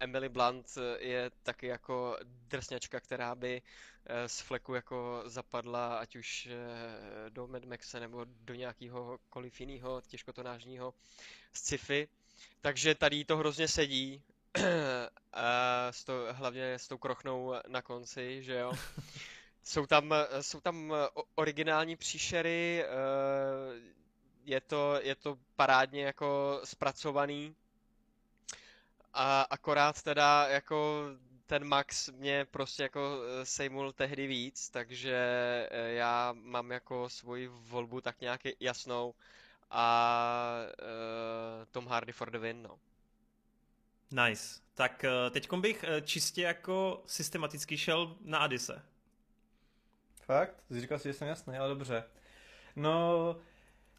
Emily 0.00 0.28
Blunt 0.28 0.78
je 0.98 1.30
taky 1.42 1.66
jako 1.66 2.16
drsňačka, 2.48 3.00
která 3.00 3.34
by 3.34 3.62
uh, 3.62 4.16
z 4.26 4.40
fleku 4.40 4.74
jako 4.74 5.22
zapadla, 5.26 5.98
ať 5.98 6.16
už 6.16 6.48
uh, 6.50 7.30
do 7.30 7.46
Mad 7.46 7.64
Maxe 7.64 8.00
nebo 8.00 8.26
do 8.28 8.54
nějakého 8.54 9.18
koliv 9.28 9.60
jiného 9.60 10.00
těžkotonážního 10.06 10.94
sci-fi. 11.52 12.08
Takže 12.60 12.94
tady 12.94 13.24
to 13.24 13.36
hrozně 13.36 13.68
sedí, 13.68 14.22
a 15.32 15.88
s 15.92 16.04
to, 16.04 16.26
hlavně 16.30 16.74
s 16.74 16.88
tou 16.88 16.98
krochnou 16.98 17.54
na 17.68 17.82
konci, 17.82 18.42
že 18.42 18.54
jo. 18.54 18.72
Jsou 19.62 19.86
tam, 19.86 20.14
jsou 20.40 20.60
tam 20.60 20.94
originální 21.34 21.96
příšery, 21.96 22.84
je 24.46 24.60
to, 24.60 25.00
je 25.02 25.14
to 25.14 25.38
parádně 25.56 26.04
jako 26.04 26.60
zpracovaný. 26.64 27.54
A 29.14 29.42
akorát 29.42 30.02
teda 30.02 30.46
jako 30.48 31.04
ten 31.46 31.64
Max 31.64 32.08
mě 32.08 32.44
prostě 32.44 32.82
jako 32.82 33.00
eh, 33.00 33.46
sejmul 33.46 33.92
tehdy 33.92 34.26
víc, 34.26 34.70
takže 34.70 35.16
eh, 35.70 35.92
já 35.92 36.32
mám 36.32 36.70
jako 36.70 37.08
svoji 37.08 37.48
volbu 37.48 38.00
tak 38.00 38.20
nějak 38.20 38.40
jasnou 38.60 39.14
a 39.70 40.56
uh, 40.82 41.64
Tom 41.70 41.86
Hardy 41.86 42.12
for 42.12 42.30
the 42.30 42.38
win, 42.38 42.62
no. 42.62 42.78
Nice. 44.10 44.60
Tak 44.74 45.04
teď 45.30 45.52
bych 45.52 45.84
čistě 46.02 46.42
jako 46.42 47.02
systematicky 47.06 47.78
šel 47.78 48.16
na 48.20 48.38
Adise. 48.38 48.82
Fakt? 50.22 50.54
Říkal 50.70 50.98
si, 50.98 51.08
že 51.08 51.14
jsem 51.14 51.28
jasný, 51.28 51.56
ale 51.56 51.68
dobře. 51.68 52.04
No, 52.76 53.36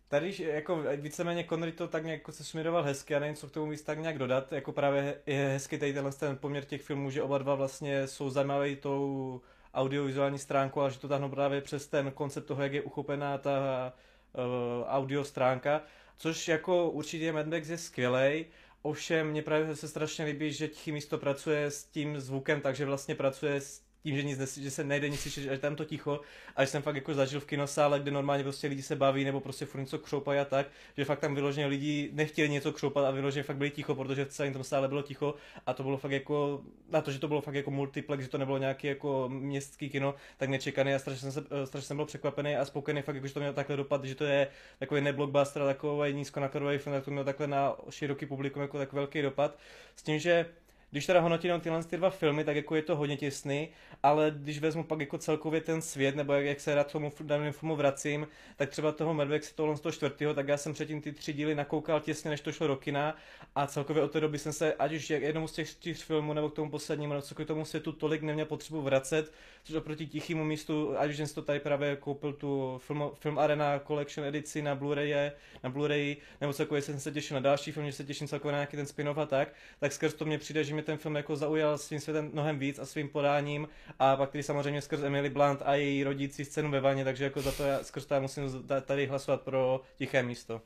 Tady 0.10 0.36
jako 0.40 0.84
víceméně 0.96 1.44
Connery 1.44 1.72
to 1.72 1.88
tak 1.88 2.06
nějak 2.06 2.22
se 2.30 2.44
směroval 2.44 2.84
hezky 2.84 3.16
a 3.16 3.20
nevím, 3.20 3.36
co 3.36 3.48
k 3.48 3.52
tomu 3.52 3.72
víc 3.72 3.82
tak 3.82 4.00
nějak 4.00 4.18
dodat. 4.18 4.54
Jako 4.54 4.72
právě 4.72 5.22
je 5.26 5.48
hezky 5.48 5.78
tady 5.78 5.94
tenhle 5.94 6.12
ten 6.12 6.38
poměr 6.38 6.66
těch 6.66 6.82
filmů, 6.82 7.10
že 7.10 7.24
oba 7.24 7.38
dva 7.38 7.56
vlastně 7.56 8.08
jsou 8.08 8.30
zajímavé 8.30 8.76
tou 8.76 9.42
audiovizuální 9.74 10.40
stránkou 10.40 10.82
a 10.82 10.90
že 10.90 11.00
to 11.00 11.08
tahnou 11.08 11.30
právě 11.30 11.62
přes 11.62 11.88
ten 11.88 12.12
koncept 12.12 12.46
toho, 12.46 12.64
jak 12.64 12.74
je 12.74 12.82
uchopená 12.82 13.38
ta 13.38 13.94
uh, 14.34 14.44
audio 14.88 15.24
stránka, 15.24 15.82
což 16.18 16.48
jako 16.48 16.90
určitě 16.90 17.32
Mad 17.32 17.48
Max 17.48 17.70
je 17.70 17.78
skvělej, 17.78 18.46
Ovšem, 18.82 19.28
mě 19.28 19.42
právě 19.42 19.76
se 19.76 19.88
strašně 19.88 20.26
líbí, 20.26 20.54
že 20.54 20.68
Tichý 20.68 20.92
místo 20.92 21.18
pracuje 21.18 21.72
s 21.72 21.84
tím 21.84 22.20
zvukem, 22.20 22.62
takže 22.62 22.86
vlastně 22.86 23.16
pracuje 23.16 23.62
s 23.62 23.82
tím, 24.08 24.16
že, 24.16 24.24
nic, 24.24 24.58
že 24.58 24.72
se 24.72 24.84
nejde 24.84 25.10
nic 25.10 25.20
slyšet, 25.20 25.42
že 25.42 25.58
tam 25.58 25.76
to 25.76 25.86
ticho, 25.86 26.22
a 26.56 26.64
že 26.64 26.72
jsem 26.72 26.82
fakt 26.82 26.96
jako 26.96 27.14
zažil 27.14 27.40
v 27.40 27.46
kinosále, 27.46 28.00
kde 28.00 28.12
normálně 28.12 28.44
prostě 28.44 28.68
lidi 28.68 28.82
se 28.82 28.96
baví 28.96 29.24
nebo 29.24 29.40
prostě 29.40 29.66
furt 29.66 29.82
něco 29.82 30.00
křoupají 30.00 30.40
a 30.40 30.46
tak, 30.46 30.68
že 30.98 31.06
fakt 31.06 31.20
tam 31.20 31.36
vyloženě 31.36 31.68
lidi 31.68 32.10
nechtěli 32.14 32.50
něco 32.50 32.74
křoupat 32.74 33.06
a 33.06 33.12
vyloženě 33.12 33.44
fakt 33.44 33.58
byli 33.58 33.70
ticho, 33.70 33.96
protože 33.96 34.26
v 34.26 34.28
celém 34.28 34.54
tom 34.54 34.64
sále 34.64 34.88
bylo 34.88 35.02
ticho 35.02 35.36
a 35.66 35.74
to 35.74 35.84
bylo 35.84 35.98
fakt 35.98 36.12
jako, 36.12 36.62
na 36.90 37.02
to, 37.02 37.12
že 37.12 37.20
to 37.20 37.28
bylo 37.28 37.42
fakt 37.42 37.56
jako 37.56 37.72
multiplex, 37.72 38.24
že 38.24 38.30
to 38.30 38.38
nebylo 38.38 38.58
nějaký 38.58 38.88
jako 38.88 39.30
městský 39.30 39.90
kino, 39.90 40.16
tak 40.38 40.50
nečekaný 40.50 40.94
a 40.94 41.00
strašně 41.00 41.32
jsem, 41.32 41.32
se, 41.32 41.66
strašně 41.66 41.88
jsem 41.88 41.98
byl 41.98 42.06
překvapený 42.06 42.56
a 42.56 42.66
spokojený 42.66 43.02
fakt, 43.02 43.16
jako, 43.16 43.28
že 43.28 43.34
to 43.34 43.40
mělo 43.40 43.54
takhle 43.54 43.78
dopad, 43.78 44.04
že 44.04 44.16
to 44.16 44.24
je 44.24 44.48
takový 44.80 45.02
neblockbuster, 45.02 45.64
takový 45.64 46.14
nízkonákladový 46.14 46.78
film, 46.78 46.96
tak 46.96 47.06
to 47.06 47.12
mělo 47.12 47.26
takhle 47.26 47.48
na 47.48 47.76
široký 47.90 48.26
publikum 48.26 48.62
jako 48.62 48.78
tak 48.78 48.94
velký 48.94 49.22
dopad. 49.22 49.58
S 49.96 50.04
tím, 50.04 50.20
že 50.20 50.46
když 50.92 51.06
teda 51.06 51.20
hodnotím 51.20 51.60
tyhle 51.60 51.84
ty 51.84 51.98
dva 51.98 52.10
filmy, 52.10 52.44
tak 52.44 52.56
jako 52.56 52.76
je 52.76 52.82
to 52.82 52.96
hodně 52.96 53.18
těsný, 53.18 53.70
ale 54.04 54.34
když 54.38 54.60
vezmu 54.60 54.84
pak 54.84 55.00
jako 55.00 55.18
celkově 55.18 55.62
ten 55.62 55.82
svět, 55.82 56.16
nebo 56.16 56.34
jak, 56.34 56.46
jak 56.46 56.60
se 56.60 56.76
rád 56.76 56.92
tomu 56.92 57.12
daném 57.22 57.54
filmu 57.54 57.76
vracím, 57.76 58.28
tak 58.56 58.70
třeba 58.70 58.92
toho 58.92 59.14
Mad 59.14 59.28
Max 59.28 59.54
tohle 59.54 59.78
z 59.78 59.80
toho 59.80 59.94
čtvrtého, 59.94 60.34
tak 60.34 60.48
já 60.48 60.58
jsem 60.58 60.74
předtím 60.74 61.02
ty 61.02 61.12
tři 61.12 61.34
díly 61.34 61.56
nakoukal 61.56 62.00
těsně, 62.00 62.30
než 62.30 62.42
to 62.42 62.52
šlo 62.52 62.68
do 62.68 62.76
kina. 62.76 63.16
A 63.56 63.68
celkově 63.68 64.04
od 64.04 64.12
té 64.12 64.20
doby 64.20 64.40
jsem 64.40 64.54
se, 64.54 64.74
ať 64.74 64.94
už 64.94 65.10
jednomu 65.10 65.48
z 65.48 65.54
těch 65.54 65.70
čtyř 65.70 66.04
filmů, 66.04 66.34
nebo 66.34 66.50
k 66.50 66.54
tomu 66.54 66.72
poslednímu, 66.72 67.14
nebo 67.14 67.26
k 67.36 67.48
tomu 67.48 67.66
světu 67.66 67.92
tolik 67.92 68.22
neměl 68.22 68.46
potřebu 68.46 68.82
vracet, 68.82 69.32
což 69.64 69.76
oproti 69.76 70.08
tichému 70.08 70.44
místu, 70.44 70.98
ať 70.98 71.10
už 71.10 71.18
jsem 71.18 71.28
to 71.28 71.42
tady 71.42 71.60
právě 71.60 71.96
koupil 71.96 72.34
tu 72.34 72.82
film, 72.84 73.12
film 73.14 73.40
Arena 73.40 73.80
Collection 73.80 74.28
edici 74.28 74.62
na 74.62 74.76
Blu-ray, 74.76 75.32
na 75.64 75.70
Blu-ray, 75.70 76.18
nebo 76.42 76.54
celkově 76.54 76.82
jsem 76.82 77.00
se 77.00 77.12
těšil 77.12 77.36
na 77.36 77.42
další 77.42 77.72
film, 77.72 77.86
že 77.86 77.92
se 77.92 78.04
těším 78.04 78.28
celkově 78.28 78.52
na 78.52 78.58
nějaký 78.58 78.78
ten 78.78 78.86
spin-off 78.86 79.18
a 79.18 79.26
tak, 79.26 79.54
tak 79.80 79.92
skrz 79.92 80.14
to 80.14 80.26
mě 80.26 80.38
přijde, 80.38 80.64
že 80.64 80.77
mě 80.78 80.84
ten 80.84 80.98
film 80.98 81.16
jako 81.16 81.36
zaujal 81.36 81.78
svým 81.78 82.00
světem 82.00 82.30
mnohem 82.34 82.60
víc 82.60 82.80
a 82.80 82.86
svým 82.86 83.10
podáním 83.10 83.68
a 84.00 84.16
pak 84.16 84.32
tedy 84.32 84.44
samozřejmě 84.44 84.82
skrz 84.82 85.02
Emily 85.02 85.30
Blunt 85.30 85.62
a 85.66 85.76
její 85.76 86.04
rodící 86.04 86.46
scénu 86.46 86.72
ve 86.72 86.80
vaně, 86.80 87.04
takže 87.04 87.24
jako 87.24 87.42
za 87.42 87.52
to 87.52 87.64
já 87.64 87.84
skrz 87.84 88.06
to 88.06 88.14
já 88.14 88.20
musím 88.20 88.68
tady 88.86 89.06
hlasovat 89.06 89.42
pro 89.42 89.82
tiché 89.96 90.24
místo. 90.24 90.62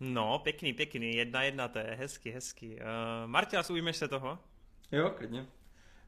No, 0.00 0.38
pěkný, 0.38 0.72
pěkný, 0.72 1.16
jedna 1.16 1.42
jedna, 1.42 1.68
to 1.68 1.78
je 1.78 1.96
hezky, 1.98 2.30
hezky. 2.30 2.78
Uh, 2.80 3.30
Martina, 3.30 3.62
ujmeš 3.70 3.96
se 3.96 4.08
toho? 4.08 4.38
Jo, 4.92 5.10
klidně. 5.10 5.46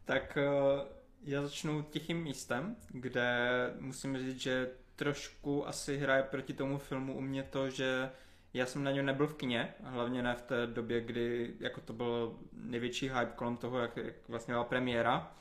Tak 0.05 0.39
uh, 0.41 0.81
já 1.25 1.43
začnu 1.43 1.83
tichým 1.83 2.23
místem, 2.23 2.77
kde 2.89 3.49
musím 3.81 4.19
říct, 4.19 4.41
že 4.41 4.71
trošku 4.97 5.69
asi 5.69 5.99
hraje 5.99 6.23
proti 6.23 6.53
tomu 6.53 6.79
filmu 6.79 7.17
u 7.17 7.21
mě 7.21 7.43
to, 7.43 7.71
že 7.71 8.11
já 8.55 8.67
jsem 8.67 8.85
na 8.85 8.91
něm 8.91 9.07
nebyl 9.07 9.27
v 9.27 9.35
kině, 9.35 9.75
hlavně 9.83 10.23
ne 10.23 10.35
v 10.35 10.43
té 10.43 10.67
době, 10.67 11.01
kdy 11.01 11.55
jako 11.61 11.81
to 11.81 11.93
byl 11.93 12.39
největší 12.53 13.09
hype 13.09 13.33
kolem 13.37 13.57
toho, 13.57 13.79
jak, 13.79 13.97
jak 13.97 14.15
vlastně 14.29 14.55
byla 14.55 14.65
premiéra. 14.65 15.33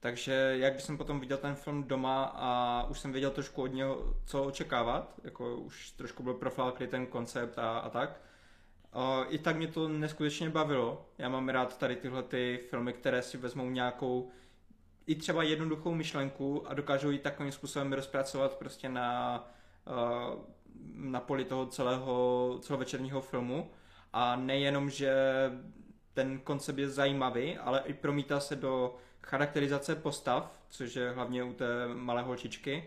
Takže 0.00 0.32
jak 0.58 0.80
jsem 0.80 0.96
potom 0.98 1.20
viděl 1.20 1.38
ten 1.38 1.54
film 1.54 1.84
doma 1.84 2.24
a 2.24 2.86
už 2.90 3.00
jsem 3.00 3.12
věděl 3.12 3.30
trošku 3.30 3.62
od 3.62 3.66
něho, 3.66 4.14
co 4.26 4.44
očekávat, 4.44 5.14
jako 5.24 5.56
už 5.56 5.90
trošku 5.90 6.22
byl 6.22 6.34
profláklý 6.34 6.86
ten 6.86 7.06
koncept 7.06 7.58
a, 7.58 7.78
a 7.78 7.90
tak. 7.90 8.20
I 9.28 9.38
tak 9.38 9.56
mě 9.56 9.66
to 9.66 9.88
neskutečně 9.88 10.50
bavilo. 10.50 11.06
Já 11.18 11.28
mám 11.28 11.48
rád 11.48 11.78
tady 11.78 11.96
tyhle 11.96 12.22
ty 12.22 12.60
filmy, 12.70 12.92
které 12.92 13.22
si 13.22 13.36
vezmou 13.38 13.70
nějakou 13.70 14.30
i 15.06 15.14
třeba 15.14 15.42
jednoduchou 15.42 15.94
myšlenku 15.94 16.68
a 16.68 16.74
dokážou 16.74 17.10
ji 17.10 17.18
takovým 17.18 17.52
způsobem 17.52 17.92
rozpracovat 17.92 18.58
prostě 18.58 18.88
na 18.88 19.38
uh, 19.86 20.34
na 20.94 21.20
poli 21.20 21.44
toho 21.44 21.66
celého 21.66 22.58
celovečerního 22.62 23.20
filmu 23.20 23.70
a 24.12 24.36
nejenom, 24.36 24.90
že 24.90 25.14
ten 26.14 26.38
koncept 26.38 26.78
je 26.78 26.88
zajímavý, 26.88 27.58
ale 27.58 27.82
i 27.86 27.94
promítá 27.94 28.40
se 28.40 28.56
do 28.56 28.96
charakterizace 29.22 29.94
postav, 29.94 30.52
což 30.68 30.96
je 30.96 31.10
hlavně 31.10 31.44
u 31.44 31.52
té 31.52 31.66
malé 31.94 32.22
holčičky, 32.22 32.84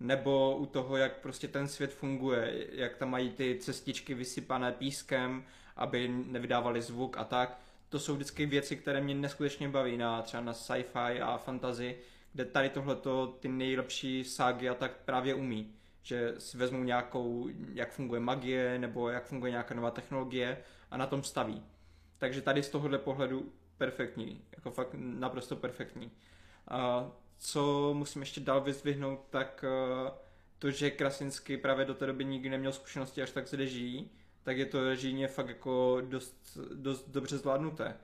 nebo 0.00 0.56
u 0.56 0.66
toho, 0.66 0.96
jak 0.96 1.20
prostě 1.20 1.48
ten 1.48 1.68
svět 1.68 1.94
funguje, 1.94 2.66
jak 2.72 2.96
tam 2.96 3.10
mají 3.10 3.30
ty 3.30 3.58
cestičky 3.60 4.14
vysypané 4.14 4.72
pískem, 4.72 5.44
aby 5.76 6.08
nevydávali 6.08 6.82
zvuk 6.82 7.16
a 7.16 7.24
tak. 7.24 7.58
To 7.88 7.98
jsou 7.98 8.14
vždycky 8.14 8.46
věci, 8.46 8.76
které 8.76 9.00
mě 9.00 9.14
neskutečně 9.14 9.68
baví 9.68 9.96
na 9.96 10.22
třeba 10.22 10.42
na 10.42 10.54
sci-fi 10.54 11.20
a 11.20 11.38
fantasy, 11.38 11.96
kde 12.32 12.44
tady 12.44 12.68
tohleto 12.68 13.26
ty 13.40 13.48
nejlepší 13.48 14.24
ságy 14.24 14.68
a 14.68 14.74
tak 14.74 14.96
právě 15.04 15.34
umí 15.34 15.74
že 16.06 16.34
si 16.38 16.56
vezmou 16.56 16.82
nějakou, 16.82 17.48
jak 17.72 17.92
funguje 17.92 18.20
magie, 18.20 18.78
nebo 18.78 19.08
jak 19.08 19.26
funguje 19.26 19.50
nějaká 19.50 19.74
nová 19.74 19.90
technologie 19.90 20.58
a 20.90 20.96
na 20.96 21.06
tom 21.06 21.22
staví. 21.22 21.62
Takže 22.18 22.42
tady 22.42 22.62
z 22.62 22.68
tohohle 22.68 22.98
pohledu 22.98 23.52
perfektní, 23.78 24.44
jako 24.52 24.70
fakt 24.70 24.88
naprosto 24.94 25.56
perfektní. 25.56 26.10
A 26.68 27.10
co 27.38 27.94
musím 27.94 28.22
ještě 28.22 28.40
dál 28.40 28.60
vyzvihnout, 28.60 29.20
tak 29.30 29.64
eh, 29.64 30.10
to, 30.58 30.70
že 30.70 30.90
Krasinsky 30.90 31.56
právě 31.56 31.84
do 31.84 31.94
té 31.94 32.06
doby 32.06 32.24
nikdy 32.24 32.50
neměl 32.50 32.72
zkušenosti 32.72 33.22
až 33.22 33.30
tak 33.30 33.48
s 33.48 33.52
režií, 33.52 34.10
tak 34.42 34.58
je 34.58 34.66
to 34.66 34.84
režijně 34.84 35.28
fakt 35.28 35.48
jako 35.48 36.02
dost, 36.08 36.58
dost 36.74 37.08
dobře 37.08 37.38
zvládnuté. 37.38 37.96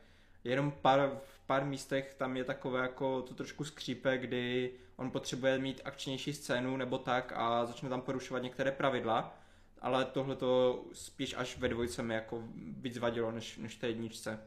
Jenom 0.44 0.72
pár, 0.72 1.20
pár 1.46 1.64
místech 1.64 2.14
tam 2.14 2.36
je 2.36 2.44
takové 2.44 2.80
jako 2.80 3.22
to 3.22 3.34
trošku 3.34 3.64
skřípe, 3.64 4.18
kdy 4.18 4.70
on 4.96 5.10
potřebuje 5.10 5.58
mít 5.58 5.80
akčnější 5.84 6.32
scénu 6.32 6.76
nebo 6.76 6.98
tak 6.98 7.32
a 7.36 7.66
začne 7.66 7.88
tam 7.88 8.00
porušovat 8.00 8.42
některé 8.42 8.72
pravidla, 8.72 9.38
ale 9.80 10.04
tohle 10.04 10.36
to 10.36 10.84
spíš 10.92 11.34
až 11.38 11.58
ve 11.58 11.68
dvojce 11.68 12.02
mi 12.02 12.14
jako 12.14 12.42
víc 12.54 12.98
vadilo 12.98 13.30
než, 13.30 13.58
než 13.58 13.76
té 13.76 13.86
jedničce. 13.86 14.40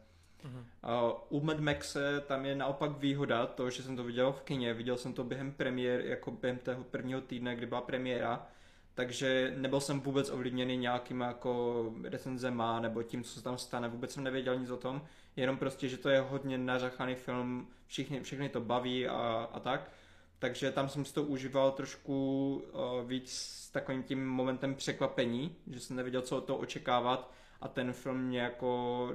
Uh-huh. 0.45 1.11
Uh, 1.30 1.41
u 1.41 1.45
Mad 1.45 1.59
Maxe 1.59 2.23
tam 2.27 2.45
je 2.45 2.55
naopak 2.55 2.97
výhoda 2.97 3.45
to, 3.45 3.69
že 3.69 3.84
jsem 3.84 3.95
to 3.95 4.03
viděl 4.03 4.31
v 4.31 4.41
kině, 4.41 4.73
viděl 4.73 4.97
jsem 4.97 5.13
to 5.13 5.23
během 5.23 5.51
premiér, 5.51 6.01
jako 6.05 6.31
během 6.31 6.57
tého 6.59 6.84
prvního 6.84 7.22
týdne, 7.22 7.55
kdy 7.55 7.65
byla 7.65 7.81
premiéra, 7.81 8.47
takže 8.93 9.53
nebyl 9.57 9.80
jsem 9.80 9.99
vůbec 10.01 10.30
ovlivněný 10.30 10.77
nějakým 10.77 11.22
jako 11.22 11.93
recenzema 12.03 12.80
nebo 12.80 13.03
tím, 13.03 13.23
co 13.23 13.34
se 13.34 13.43
tam 13.43 13.57
stane, 13.57 13.88
vůbec 13.88 14.11
jsem 14.11 14.23
nevěděl 14.23 14.59
nic 14.59 14.69
o 14.69 14.77
tom, 14.77 15.01
jenom 15.36 15.57
prostě, 15.57 15.88
že 15.88 15.98
to 15.98 16.10
je 16.10 16.20
hodně 16.20 16.57
nařachaný 16.57 17.16
film, 17.16 17.68
všichni, 17.88 18.22
všechny 18.22 18.49
to 18.49 18.62
baví 18.62 19.07
a, 19.07 19.49
a 19.53 19.60
tak 19.60 19.91
takže 20.40 20.72
tam 20.72 20.90
jsem 20.90 21.06
si 21.06 21.14
to 21.14 21.24
užíval 21.24 21.72
trošku 21.72 22.56
uh, 22.56 23.10
víc 23.10 23.32
s 23.32 23.70
takovým 23.72 24.03
tím 24.03 24.28
momentem 24.28 24.76
překvapení, 24.76 25.56
že 25.68 25.80
jsem 25.80 25.95
nevěděl, 25.95 26.22
co 26.22 26.41
toho 26.41 26.60
očekávat 26.60 27.32
a 27.62 27.68
ten 27.68 27.94
film 27.94 28.22
mě 28.22 28.40
jako 28.40 29.12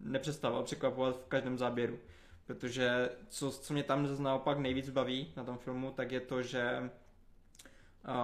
nepřestával 0.00 0.62
překvapovat 0.62 1.16
v 1.16 1.28
každém 1.28 1.58
záběru. 1.58 1.98
Protože 2.46 3.10
co, 3.28 3.50
co 3.50 3.72
mě 3.72 3.82
tam 3.82 4.22
naopak 4.22 4.58
nejvíc 4.58 4.90
baví 4.90 5.32
na 5.36 5.44
tom 5.44 5.58
filmu, 5.58 5.90
tak 5.90 6.12
je 6.12 6.20
to, 6.20 6.42
že 6.42 6.80
uh, 6.80 6.90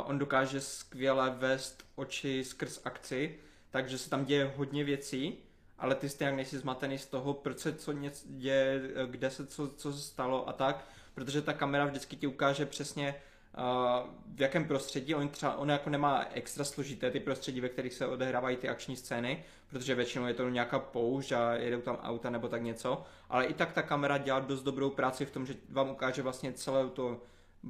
on 0.04 0.18
dokáže 0.18 0.60
skvěle 0.60 1.30
vést 1.30 1.84
oči 1.94 2.44
skrz 2.44 2.80
akci, 2.84 3.38
takže 3.70 3.98
se 3.98 4.10
tam 4.10 4.24
děje 4.24 4.52
hodně 4.56 4.84
věcí, 4.84 5.38
ale 5.78 5.94
ty 5.94 6.08
stejně 6.08 6.36
nejsi 6.36 6.58
zmatený 6.58 6.98
z 6.98 7.06
toho, 7.06 7.34
proč 7.34 7.58
se 7.58 7.74
co 7.74 7.92
něco 7.92 8.26
děje, 8.28 8.82
kde 9.06 9.30
se 9.30 9.46
co, 9.46 9.68
co 9.68 9.92
stalo 9.92 10.48
a 10.48 10.52
tak 10.52 10.84
protože 11.14 11.42
ta 11.42 11.52
kamera 11.52 11.84
vždycky 11.84 12.16
ti 12.16 12.26
ukáže 12.26 12.66
přesně 12.66 13.14
uh, 13.58 14.10
v 14.34 14.40
jakém 14.40 14.64
prostředí, 14.64 15.14
on 15.14 15.28
třeba, 15.28 15.56
on 15.56 15.70
jako 15.70 15.90
nemá 15.90 16.24
extra 16.32 16.64
složité 16.64 17.10
ty 17.10 17.20
prostředí, 17.20 17.60
ve 17.60 17.68
kterých 17.68 17.94
se 17.94 18.06
odehrávají 18.06 18.56
ty 18.56 18.68
akční 18.68 18.96
scény, 18.96 19.44
protože 19.70 19.94
většinou 19.94 20.26
je 20.26 20.34
to 20.34 20.48
nějaká 20.48 20.78
poušť 20.78 21.32
a 21.32 21.54
jedou 21.54 21.80
tam 21.80 21.96
auta 21.96 22.30
nebo 22.30 22.48
tak 22.48 22.62
něco, 22.62 23.02
ale 23.28 23.44
i 23.44 23.54
tak 23.54 23.72
ta 23.72 23.82
kamera 23.82 24.18
dělá 24.18 24.40
dost 24.40 24.62
dobrou 24.62 24.90
práci 24.90 25.26
v 25.26 25.30
tom, 25.30 25.46
že 25.46 25.54
vám 25.68 25.90
ukáže 25.90 26.22
vlastně 26.22 26.52
celou 26.52 26.88
tu 26.88 27.20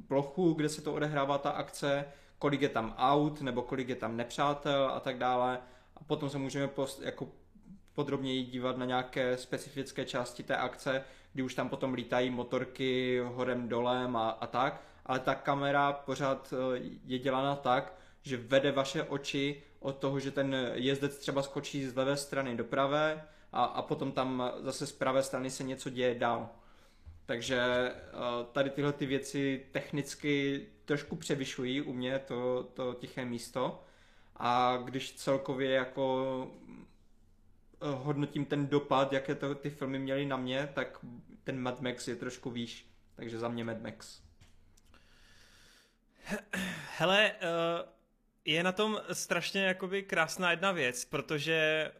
plochu, 0.07 0.53
kde 0.53 0.69
se 0.69 0.81
to 0.81 0.93
odehrává 0.93 1.37
ta 1.37 1.49
akce, 1.49 2.05
kolik 2.39 2.61
je 2.61 2.69
tam 2.69 2.95
aut, 2.97 3.41
nebo 3.41 3.61
kolik 3.61 3.89
je 3.89 3.95
tam 3.95 4.17
nepřátel 4.17 4.91
a 4.93 4.99
tak 4.99 5.17
dále. 5.17 5.59
A 5.97 6.03
potom 6.03 6.29
se 6.29 6.37
můžeme 6.37 6.67
post, 6.67 7.01
jako 7.01 7.27
podrobněji 7.95 8.43
dívat 8.43 8.77
na 8.77 8.85
nějaké 8.85 9.37
specifické 9.37 10.05
části 10.05 10.43
té 10.43 10.57
akce, 10.57 11.03
kdy 11.33 11.43
už 11.43 11.55
tam 11.55 11.69
potom 11.69 11.93
lítají 11.93 12.29
motorky 12.29 13.21
horem 13.25 13.69
dolem 13.69 14.15
a, 14.15 14.29
a 14.29 14.47
tak, 14.47 14.81
ale 15.05 15.19
ta 15.19 15.35
kamera 15.35 15.93
pořád 15.93 16.53
eh, 16.53 16.81
je 17.05 17.19
dělána 17.19 17.55
tak, 17.55 17.93
že 18.21 18.37
vede 18.37 18.71
vaše 18.71 19.03
oči 19.03 19.63
od 19.79 19.97
toho, 19.97 20.19
že 20.19 20.31
ten 20.31 20.71
jezdec 20.73 21.17
třeba 21.17 21.41
skočí 21.41 21.85
z 21.85 21.95
levé 21.95 22.17
strany 22.17 22.57
do 22.57 22.63
pravé 22.63 23.27
a, 23.51 23.63
a 23.63 23.81
potom 23.81 24.11
tam 24.11 24.51
zase 24.59 24.87
z 24.87 24.91
pravé 24.91 25.23
strany 25.23 25.49
se 25.49 25.63
něco 25.63 25.89
děje 25.89 26.15
dál. 26.15 26.49
Takže 27.25 27.59
eh, 27.59 27.93
tady 28.51 28.69
tyhle 28.69 28.93
ty 28.93 29.05
věci 29.05 29.65
technicky 29.71 30.65
trošku 30.85 31.15
převyšují 31.15 31.81
u 31.81 31.93
mě 31.93 32.19
to, 32.19 32.63
to 32.73 32.93
tiché 32.93 33.25
místo 33.25 33.83
a 34.37 34.77
když 34.83 35.11
celkově 35.11 35.71
jako 35.71 36.47
hodnotím 37.91 38.45
ten 38.45 38.67
dopad, 38.67 39.13
jaké 39.13 39.35
to 39.35 39.55
ty 39.55 39.69
filmy 39.69 39.99
měly 39.99 40.25
na 40.25 40.37
mě, 40.37 40.69
tak 40.73 40.99
ten 41.43 41.59
Mad 41.59 41.81
Max 41.81 42.07
je 42.07 42.15
trošku 42.15 42.51
výš. 42.51 42.87
Takže 43.15 43.39
za 43.39 43.47
mě 43.47 43.63
Mad 43.63 43.81
Max. 43.81 44.21
Hele, 46.97 47.31
eh, 47.31 47.39
je 48.45 48.63
na 48.63 48.71
tom 48.71 49.01
strašně 49.13 49.63
jakoby 49.63 50.03
krásná 50.03 50.51
jedna 50.51 50.71
věc, 50.71 51.05
protože 51.05 51.91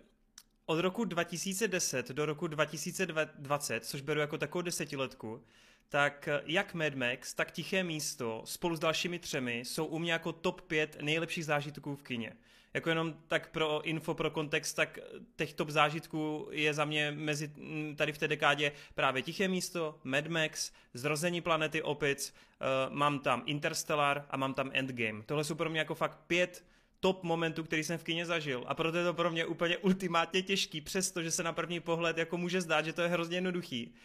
od 0.66 0.80
roku 0.80 1.06
2010 1.06 2.10
do 2.10 2.26
roku 2.26 2.48
2020, 2.48 3.86
což 3.86 4.02
beru 4.02 4.20
jako 4.20 4.38
takovou 4.38 4.62
desetiletku, 4.62 5.44
tak 5.90 6.30
jak 6.46 6.74
Mad 6.74 6.94
Max, 6.94 7.34
tak 7.34 7.52
Tiché 7.52 7.84
místo 7.84 8.42
spolu 8.46 8.76
s 8.76 8.80
dalšími 8.80 9.20
třemi 9.20 9.60
jsou 9.60 9.86
u 9.86 10.00
mě 10.00 10.12
jako 10.12 10.32
top 10.32 10.62
5 10.62 10.98
nejlepších 11.02 11.46
zážitků 11.46 11.96
v 11.96 12.04
kině. 12.04 12.34
Jako 12.74 12.90
jenom 12.90 13.14
tak 13.28 13.50
pro 13.50 13.82
info, 13.82 14.14
pro 14.14 14.32
kontext, 14.32 14.76
tak 14.76 15.00
těch 15.36 15.54
top 15.54 15.70
zážitků 15.70 16.48
je 16.52 16.74
za 16.74 16.86
mě 16.86 17.12
mezi 17.12 17.52
tady 17.96 18.14
v 18.14 18.18
té 18.18 18.28
dekádě 18.28 18.72
právě 18.96 19.22
Tiché 19.22 19.48
místo, 19.48 20.00
Mad 20.04 20.28
Max, 20.28 20.72
Zrození 20.94 21.42
planety 21.42 21.82
Opic, 21.82 22.34
uh, 22.34 22.96
mám 22.96 23.20
tam 23.20 23.44
Interstellar 23.46 24.26
a 24.30 24.38
mám 24.38 24.54
tam 24.54 24.72
Endgame. 24.74 25.24
Tohle 25.26 25.44
jsou 25.44 25.56
pro 25.56 25.70
mě 25.70 25.80
jako 25.80 25.96
fakt 25.96 26.20
pět 26.28 26.66
top 27.00 27.24
momentů, 27.24 27.64
který 27.64 27.84
jsem 27.84 27.98
v 27.98 28.04
kině 28.04 28.26
zažil. 28.26 28.64
A 28.68 28.76
proto 28.76 28.98
je 28.98 29.04
to 29.04 29.14
pro 29.14 29.32
mě 29.32 29.46
úplně 29.46 29.78
ultimátně 29.78 30.42
těžký, 30.42 30.82
přestože 30.82 31.32
se 31.32 31.44
na 31.44 31.54
první 31.54 31.80
pohled 31.80 32.18
jako 32.18 32.38
může 32.38 32.62
zdát, 32.62 32.86
že 32.86 32.94
to 32.94 33.02
je 33.02 33.08
hrozně 33.08 33.38
jednoduchý. 33.38 33.96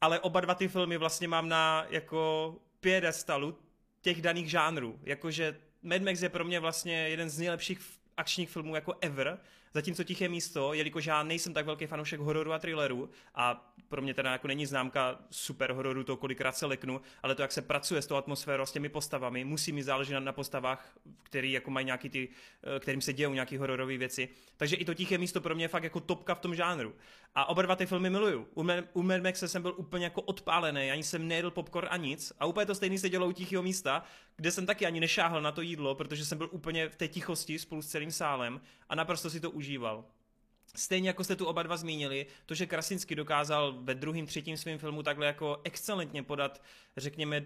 Ale 0.00 0.20
oba 0.20 0.40
dva 0.40 0.54
ty 0.54 0.68
filmy 0.68 0.96
vlastně 0.96 1.28
mám 1.28 1.48
na 1.48 1.86
jako 1.90 2.54
piedestalu 2.80 3.58
těch 4.00 4.22
daných 4.22 4.50
žánrů. 4.50 5.00
Jakože 5.02 5.56
Mad 5.82 6.02
Max 6.02 6.22
je 6.22 6.28
pro 6.28 6.44
mě 6.44 6.60
vlastně 6.60 7.08
jeden 7.08 7.30
z 7.30 7.38
nejlepších 7.38 7.80
akčních 8.16 8.50
filmů 8.50 8.74
jako 8.74 8.94
ever, 9.00 9.38
zatímco 9.74 10.04
Tiché 10.04 10.28
místo, 10.28 10.72
jelikož 10.72 11.06
já 11.06 11.22
nejsem 11.22 11.54
tak 11.54 11.66
velký 11.66 11.86
fanoušek 11.86 12.20
hororu 12.20 12.52
a 12.52 12.58
thrilleru 12.58 13.10
a 13.34 13.72
pro 13.88 14.02
mě 14.02 14.14
teda 14.14 14.32
jako 14.32 14.48
není 14.48 14.66
známka 14.66 15.18
super 15.30 15.72
hororu, 15.72 16.04
to 16.04 16.16
kolikrát 16.16 16.56
se 16.56 16.66
leknu, 16.66 17.00
ale 17.22 17.34
to, 17.34 17.42
jak 17.42 17.52
se 17.52 17.62
pracuje 17.62 18.02
s 18.02 18.06
tou 18.06 18.16
atmosférou, 18.16 18.66
s 18.66 18.72
těmi 18.72 18.88
postavami, 18.88 19.44
musí 19.44 19.72
mi 19.72 19.82
záležet 19.82 20.20
na 20.20 20.32
postavách, 20.32 20.98
který 21.22 21.52
jako 21.52 21.70
mají 21.70 21.86
nějaký 21.86 22.08
ty, 22.08 22.28
eh, 22.76 22.80
kterým 22.80 23.00
se 23.00 23.12
dějou 23.12 23.34
nějaký 23.34 23.56
hororové 23.56 23.96
věci. 23.96 24.28
Takže 24.56 24.76
i 24.76 24.84
to 24.84 24.94
tiché 24.94 25.18
místo 25.18 25.40
pro 25.40 25.54
mě 25.54 25.64
je 25.64 25.68
fakt 25.68 25.84
jako 25.84 26.00
topka 26.00 26.34
v 26.34 26.40
tom 26.40 26.54
žánru. 26.54 26.94
A 27.34 27.48
oba 27.48 27.62
dva 27.62 27.76
ty 27.76 27.86
filmy 27.86 28.10
miluju. 28.10 28.48
U, 28.54 28.62
Me- 28.62 28.84
u 28.92 29.02
Mad 29.02 29.22
Maxe 29.22 29.48
jsem 29.48 29.62
byl 29.62 29.74
úplně 29.76 30.04
jako 30.04 30.22
odpálený, 30.22 30.90
ani 30.90 31.02
jsem 31.02 31.28
nejedl 31.28 31.50
popcorn 31.50 31.88
a 31.90 31.96
nic. 31.96 32.32
A 32.40 32.46
úplně 32.46 32.66
to 32.66 32.74
stejný 32.74 32.98
se 32.98 33.08
dělo 33.08 33.26
u 33.26 33.32
tichého 33.32 33.62
místa, 33.62 34.04
kde 34.36 34.50
jsem 34.50 34.66
taky 34.66 34.86
ani 34.86 35.00
nešáhl 35.00 35.42
na 35.42 35.52
to 35.52 35.60
jídlo, 35.60 35.94
protože 35.94 36.24
jsem 36.24 36.38
byl 36.38 36.48
úplně 36.52 36.88
v 36.88 36.96
té 36.96 37.08
tichosti 37.08 37.58
spolu 37.58 37.82
s 37.82 37.86
celým 37.86 38.10
sálem 38.10 38.60
a 38.88 38.94
naprosto 38.94 39.30
si 39.30 39.40
to 39.40 39.50
užíval. 39.50 40.04
Stejně 40.74 41.08
jako 41.08 41.24
jste 41.24 41.36
tu 41.36 41.46
oba 41.46 41.62
dva 41.62 41.76
zmínili, 41.76 42.26
to, 42.46 42.54
že 42.54 42.66
Krasinsky 42.66 43.14
dokázal 43.14 43.74
ve 43.80 43.94
druhém, 43.94 44.26
třetím 44.26 44.56
svém 44.56 44.78
filmu 44.78 45.02
takhle 45.02 45.26
jako 45.26 45.60
excelentně 45.64 46.22
podat, 46.22 46.62
řekněme, 46.96 47.44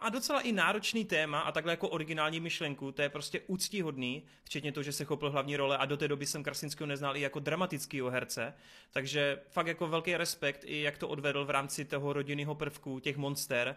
a 0.00 0.08
docela 0.08 0.40
i 0.40 0.52
náročný 0.52 1.04
téma 1.04 1.40
a 1.40 1.52
takhle 1.52 1.72
jako 1.72 1.88
originální 1.88 2.40
myšlenku, 2.40 2.92
to 2.92 3.02
je 3.02 3.08
prostě 3.08 3.40
úctíhodný, 3.46 4.22
včetně 4.44 4.72
toho, 4.72 4.84
že 4.84 4.92
se 4.92 5.04
chopil 5.04 5.30
hlavní 5.30 5.56
role 5.56 5.78
a 5.78 5.84
do 5.84 5.96
té 5.96 6.08
doby 6.08 6.26
jsem 6.26 6.42
Krasinského 6.42 6.86
neznal 6.86 7.16
i 7.16 7.20
jako 7.20 7.40
dramatického 7.40 8.10
herce, 8.10 8.54
takže 8.90 9.40
fakt 9.48 9.66
jako 9.66 9.86
velký 9.86 10.16
respekt 10.16 10.64
i 10.64 10.80
jak 10.80 10.98
to 10.98 11.08
odvedl 11.08 11.44
v 11.44 11.50
rámci 11.50 11.84
toho 11.84 12.12
rodinného 12.12 12.54
prvku, 12.54 13.00
těch 13.00 13.16
monster, 13.16 13.76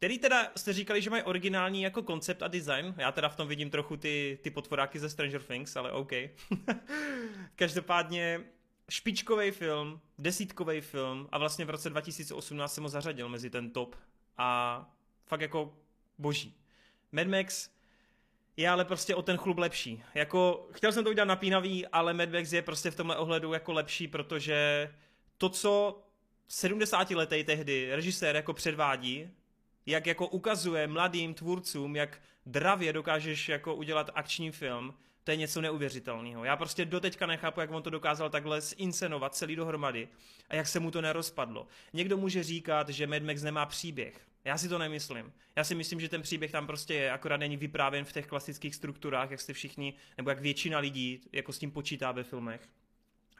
který 0.00 0.18
teda 0.18 0.52
jste 0.56 0.72
říkali, 0.72 1.02
že 1.02 1.10
mají 1.10 1.22
originální 1.22 1.82
jako 1.82 2.02
koncept 2.02 2.42
a 2.42 2.48
design. 2.48 2.94
Já 2.98 3.12
teda 3.12 3.28
v 3.28 3.36
tom 3.36 3.48
vidím 3.48 3.70
trochu 3.70 3.96
ty, 3.96 4.38
ty 4.42 4.50
potvoráky 4.50 4.98
ze 4.98 5.10
Stranger 5.10 5.42
Things, 5.42 5.76
ale 5.76 5.92
OK. 5.92 6.12
Každopádně 7.54 8.40
špičkový 8.88 9.50
film, 9.50 10.00
desítkový 10.18 10.80
film 10.80 11.28
a 11.32 11.38
vlastně 11.38 11.64
v 11.64 11.70
roce 11.70 11.90
2018 11.90 12.74
jsem 12.74 12.84
ho 12.84 12.88
zařadil 12.88 13.28
mezi 13.28 13.50
ten 13.50 13.70
top 13.70 13.96
a 14.38 14.90
fakt 15.26 15.40
jako 15.40 15.76
boží. 16.18 16.54
Mad 17.12 17.26
Max 17.26 17.70
je 18.56 18.68
ale 18.68 18.84
prostě 18.84 19.14
o 19.14 19.22
ten 19.22 19.36
chlub 19.36 19.58
lepší. 19.58 20.02
Jako, 20.14 20.68
chtěl 20.72 20.92
jsem 20.92 21.04
to 21.04 21.10
udělat 21.10 21.28
napínavý, 21.28 21.86
ale 21.86 22.14
Mad 22.14 22.28
Max 22.28 22.52
je 22.52 22.62
prostě 22.62 22.90
v 22.90 22.96
tomhle 22.96 23.16
ohledu 23.16 23.52
jako 23.52 23.72
lepší, 23.72 24.08
protože 24.08 24.90
to, 25.38 25.48
co 25.48 26.02
70 26.48 27.10
letý 27.10 27.44
tehdy 27.44 27.94
režisér 27.94 28.36
jako 28.36 28.52
předvádí, 28.52 29.30
jak 29.90 30.06
jako 30.06 30.26
ukazuje 30.26 30.86
mladým 30.86 31.34
tvůrcům, 31.34 31.96
jak 31.96 32.20
dravě 32.46 32.92
dokážeš 32.92 33.48
jako 33.48 33.74
udělat 33.74 34.10
akční 34.14 34.50
film, 34.50 34.94
to 35.24 35.30
je 35.30 35.36
něco 35.36 35.60
neuvěřitelného. 35.60 36.44
Já 36.44 36.56
prostě 36.56 36.84
doteďka 36.84 37.26
nechápu, 37.26 37.60
jak 37.60 37.70
on 37.70 37.82
to 37.82 37.90
dokázal 37.90 38.30
takhle 38.30 38.60
zinscenovat 38.60 39.34
celý 39.34 39.56
dohromady 39.56 40.08
a 40.48 40.54
jak 40.54 40.68
se 40.68 40.80
mu 40.80 40.90
to 40.90 41.00
nerozpadlo. 41.00 41.66
Někdo 41.92 42.16
může 42.16 42.42
říkat, 42.42 42.88
že 42.88 43.06
Mad 43.06 43.22
Max 43.22 43.42
nemá 43.42 43.66
příběh. 43.66 44.20
Já 44.44 44.58
si 44.58 44.68
to 44.68 44.78
nemyslím. 44.78 45.32
Já 45.56 45.64
si 45.64 45.74
myslím, 45.74 46.00
že 46.00 46.08
ten 46.08 46.22
příběh 46.22 46.50
tam 46.50 46.66
prostě 46.66 46.94
je, 46.94 47.12
akorát 47.12 47.36
není 47.36 47.56
vyprávěn 47.56 48.04
v 48.04 48.12
těch 48.12 48.26
klasických 48.26 48.74
strukturách, 48.74 49.30
jak 49.30 49.40
jste 49.40 49.52
všichni, 49.52 49.94
nebo 50.16 50.30
jak 50.30 50.40
většina 50.40 50.78
lidí 50.78 51.20
jako 51.32 51.52
s 51.52 51.58
tím 51.58 51.70
počítá 51.70 52.12
ve 52.12 52.24
filmech. 52.24 52.68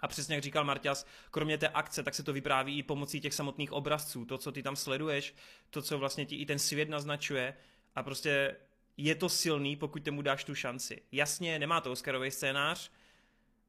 A 0.02 0.08
přesně 0.08 0.34
jak 0.34 0.44
říkal 0.44 0.64
Marťas, 0.64 1.06
kromě 1.30 1.58
té 1.58 1.68
akce, 1.68 2.02
tak 2.02 2.14
se 2.14 2.22
to 2.22 2.32
vypráví 2.32 2.78
i 2.78 2.82
pomocí 2.82 3.20
těch 3.20 3.34
samotných 3.34 3.72
obrazců, 3.72 4.24
to, 4.24 4.38
co 4.38 4.52
ty 4.52 4.62
tam 4.62 4.76
sleduješ, 4.76 5.34
to, 5.70 5.82
co 5.82 5.98
vlastně 5.98 6.26
ti 6.26 6.36
i 6.36 6.46
ten 6.46 6.58
svět 6.58 6.88
naznačuje 6.88 7.54
a 7.94 8.02
prostě 8.02 8.56
je 8.96 9.14
to 9.14 9.28
silný, 9.28 9.76
pokud 9.76 10.04
tomu 10.04 10.22
dáš 10.22 10.44
tu 10.44 10.54
šanci. 10.54 11.02
Jasně, 11.12 11.58
nemá 11.58 11.80
to 11.80 11.92
Oscarový 11.92 12.30
scénář, 12.30 12.90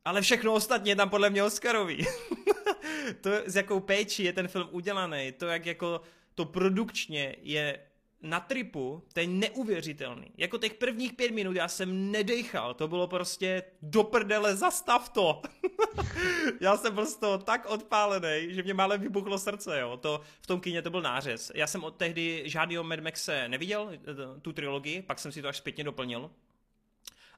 ale 0.05 0.21
všechno 0.21 0.53
ostatně 0.53 0.91
je 0.91 0.95
tam 0.95 1.09
podle 1.09 1.29
mě 1.29 1.43
Oscarový. 1.43 2.07
to, 3.21 3.31
s 3.45 3.55
jakou 3.55 3.79
péči 3.79 4.23
je 4.23 4.33
ten 4.33 4.47
film 4.47 4.67
udělaný, 4.71 5.31
to, 5.31 5.45
jak 5.45 5.65
jako 5.65 6.01
to 6.35 6.45
produkčně 6.45 7.35
je 7.41 7.79
na 8.21 8.39
tripu, 8.39 9.03
to 9.13 9.19
je 9.19 9.27
neuvěřitelný. 9.27 10.31
Jako 10.37 10.57
těch 10.57 10.73
prvních 10.73 11.13
pět 11.13 11.31
minut 11.31 11.55
já 11.55 11.67
jsem 11.67 12.11
nedechal, 12.11 12.73
to 12.73 12.87
bylo 12.87 13.07
prostě 13.07 13.63
do 13.81 14.03
prdele, 14.03 14.55
zastav 14.55 15.09
to. 15.09 15.41
já 16.61 16.77
jsem 16.77 16.95
byl 16.95 17.05
z 17.05 17.15
toho 17.15 17.37
tak 17.37 17.65
odpálený, 17.65 18.47
že 18.53 18.63
mě 18.63 18.73
málem 18.73 19.01
vybuchlo 19.01 19.39
srdce, 19.39 19.79
jo. 19.79 19.97
To, 19.97 20.21
v 20.41 20.47
tom 20.47 20.59
kině 20.59 20.81
to 20.81 20.89
byl 20.89 21.01
nářez. 21.01 21.51
Já 21.55 21.67
jsem 21.67 21.83
od 21.83 21.95
tehdy 21.95 22.43
žádného 22.45 22.83
Mad 22.83 22.99
Maxe 22.99 23.49
neviděl, 23.49 23.91
tu 24.41 24.53
trilogii, 24.53 25.01
pak 25.01 25.19
jsem 25.19 25.31
si 25.31 25.41
to 25.41 25.47
až 25.47 25.57
zpětně 25.57 25.83
doplnil. 25.83 26.31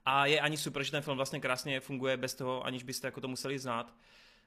A 0.05 0.25
je 0.25 0.39
ani 0.39 0.57
super, 0.57 0.83
že 0.83 0.91
ten 0.91 1.01
film 1.01 1.17
vlastně 1.17 1.39
krásně 1.39 1.79
funguje 1.79 2.17
bez 2.17 2.35
toho, 2.35 2.65
aniž 2.65 2.83
byste 2.83 3.07
jako 3.07 3.21
to 3.21 3.27
museli 3.27 3.59
znát 3.59 3.93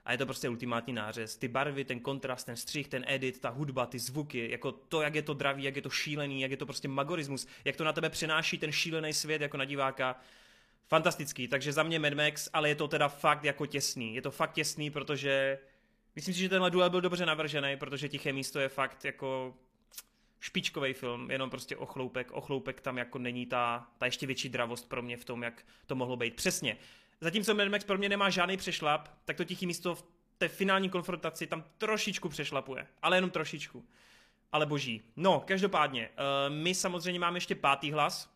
a 0.06 0.12
je 0.12 0.18
to 0.18 0.26
prostě 0.26 0.48
ultimátní 0.48 0.92
nářez. 0.92 1.36
Ty 1.36 1.48
barvy, 1.48 1.84
ten 1.84 2.00
kontrast, 2.00 2.46
ten 2.46 2.56
střih, 2.56 2.88
ten 2.88 3.04
edit, 3.08 3.40
ta 3.40 3.48
hudba, 3.48 3.86
ty 3.86 3.98
zvuky, 3.98 4.50
jako 4.50 4.72
to, 4.72 5.02
jak 5.02 5.14
je 5.14 5.22
to 5.22 5.34
dravý, 5.34 5.62
jak 5.62 5.76
je 5.76 5.82
to 5.82 5.90
šílený, 5.90 6.40
jak 6.40 6.50
je 6.50 6.56
to 6.56 6.66
prostě 6.66 6.88
magorismus, 6.88 7.46
jak 7.64 7.76
to 7.76 7.84
na 7.84 7.92
tebe 7.92 8.10
přenáší 8.10 8.58
ten 8.58 8.72
šílený 8.72 9.12
svět 9.12 9.42
jako 9.42 9.56
na 9.56 9.64
diváka. 9.64 10.20
Fantastický, 10.88 11.48
takže 11.48 11.72
za 11.72 11.82
mě 11.82 11.98
Mad 11.98 12.12
Max, 12.12 12.48
ale 12.52 12.68
je 12.68 12.74
to 12.74 12.88
teda 12.88 13.08
fakt 13.08 13.44
jako 13.44 13.66
těsný. 13.66 14.14
Je 14.14 14.22
to 14.22 14.30
fakt 14.30 14.52
těsný, 14.52 14.90
protože 14.90 15.58
myslím 16.16 16.34
si, 16.34 16.40
že 16.40 16.48
tenhle 16.48 16.70
duel 16.70 16.90
byl 16.90 17.00
dobře 17.00 17.26
navržený, 17.26 17.76
protože 17.76 18.08
Tiché 18.08 18.32
místo 18.32 18.60
je 18.60 18.68
fakt 18.68 19.04
jako 19.04 19.54
špičkový 20.40 20.92
film, 20.92 21.30
jenom 21.30 21.50
prostě 21.50 21.76
ochloupek, 21.76 22.32
ochloupek 22.32 22.80
tam 22.80 22.98
jako 22.98 23.18
není 23.18 23.46
ta, 23.46 23.86
ta 23.98 24.06
ještě 24.06 24.26
větší 24.26 24.48
dravost 24.48 24.88
pro 24.88 25.02
mě 25.02 25.16
v 25.16 25.24
tom, 25.24 25.42
jak 25.42 25.66
to 25.86 25.94
mohlo 25.94 26.16
být. 26.16 26.34
Přesně, 26.34 26.76
Zatímco 27.20 27.54
Mad 27.54 27.68
Max 27.68 27.84
pro 27.84 27.98
mě 27.98 28.08
nemá 28.08 28.30
žádný 28.30 28.56
přešlap, 28.56 29.08
tak 29.24 29.36
to 29.36 29.44
tichý 29.44 29.66
místo 29.66 29.94
v 29.94 30.04
té 30.38 30.48
finální 30.48 30.90
konfrontaci 30.90 31.46
tam 31.46 31.64
trošičku 31.78 32.28
přešlapuje, 32.28 32.86
ale 33.02 33.16
jenom 33.16 33.30
trošičku. 33.30 33.84
Ale 34.52 34.66
boží. 34.66 35.02
No, 35.16 35.40
každopádně, 35.46 36.08
uh, 36.08 36.54
my 36.54 36.74
samozřejmě 36.74 37.20
máme 37.20 37.36
ještě 37.36 37.54
pátý 37.54 37.92
hlas, 37.92 38.35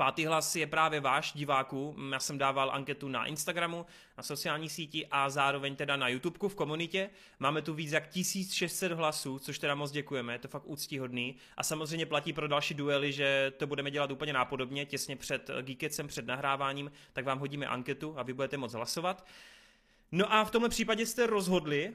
Pátý 0.00 0.26
hlas 0.26 0.56
je 0.56 0.66
právě 0.66 1.00
váš 1.00 1.32
diváků. 1.32 1.96
Já 2.12 2.20
jsem 2.20 2.38
dával 2.38 2.70
anketu 2.70 3.08
na 3.08 3.26
Instagramu, 3.26 3.86
na 4.16 4.22
sociální 4.22 4.68
síti 4.68 5.06
a 5.10 5.30
zároveň 5.30 5.76
teda 5.76 5.96
na 5.96 6.08
YouTubeku 6.08 6.48
v 6.48 6.54
komunitě. 6.54 7.10
Máme 7.38 7.62
tu 7.62 7.74
víc 7.74 7.92
jak 7.92 8.08
1600 8.08 8.92
hlasů, 8.92 9.38
což 9.38 9.58
teda 9.58 9.74
moc 9.74 9.90
děkujeme, 9.90 10.32
je 10.32 10.38
to 10.38 10.48
fakt 10.48 10.62
úctíhodný. 10.66 11.36
A 11.56 11.62
samozřejmě 11.62 12.06
platí 12.06 12.32
pro 12.32 12.48
další 12.48 12.74
duely, 12.74 13.12
že 13.12 13.52
to 13.56 13.66
budeme 13.66 13.90
dělat 13.90 14.10
úplně 14.10 14.32
nápodobně, 14.32 14.86
těsně 14.86 15.16
před 15.16 15.50
Geeketsem, 15.62 16.08
před 16.08 16.26
nahráváním, 16.26 16.92
tak 17.12 17.24
vám 17.24 17.38
hodíme 17.38 17.66
anketu 17.66 18.14
a 18.16 18.22
vy 18.22 18.32
budete 18.32 18.56
moc 18.56 18.72
hlasovat. 18.72 19.26
No 20.12 20.32
a 20.32 20.44
v 20.44 20.50
tomhle 20.50 20.68
případě 20.68 21.06
jste 21.06 21.26
rozhodli, 21.26 21.92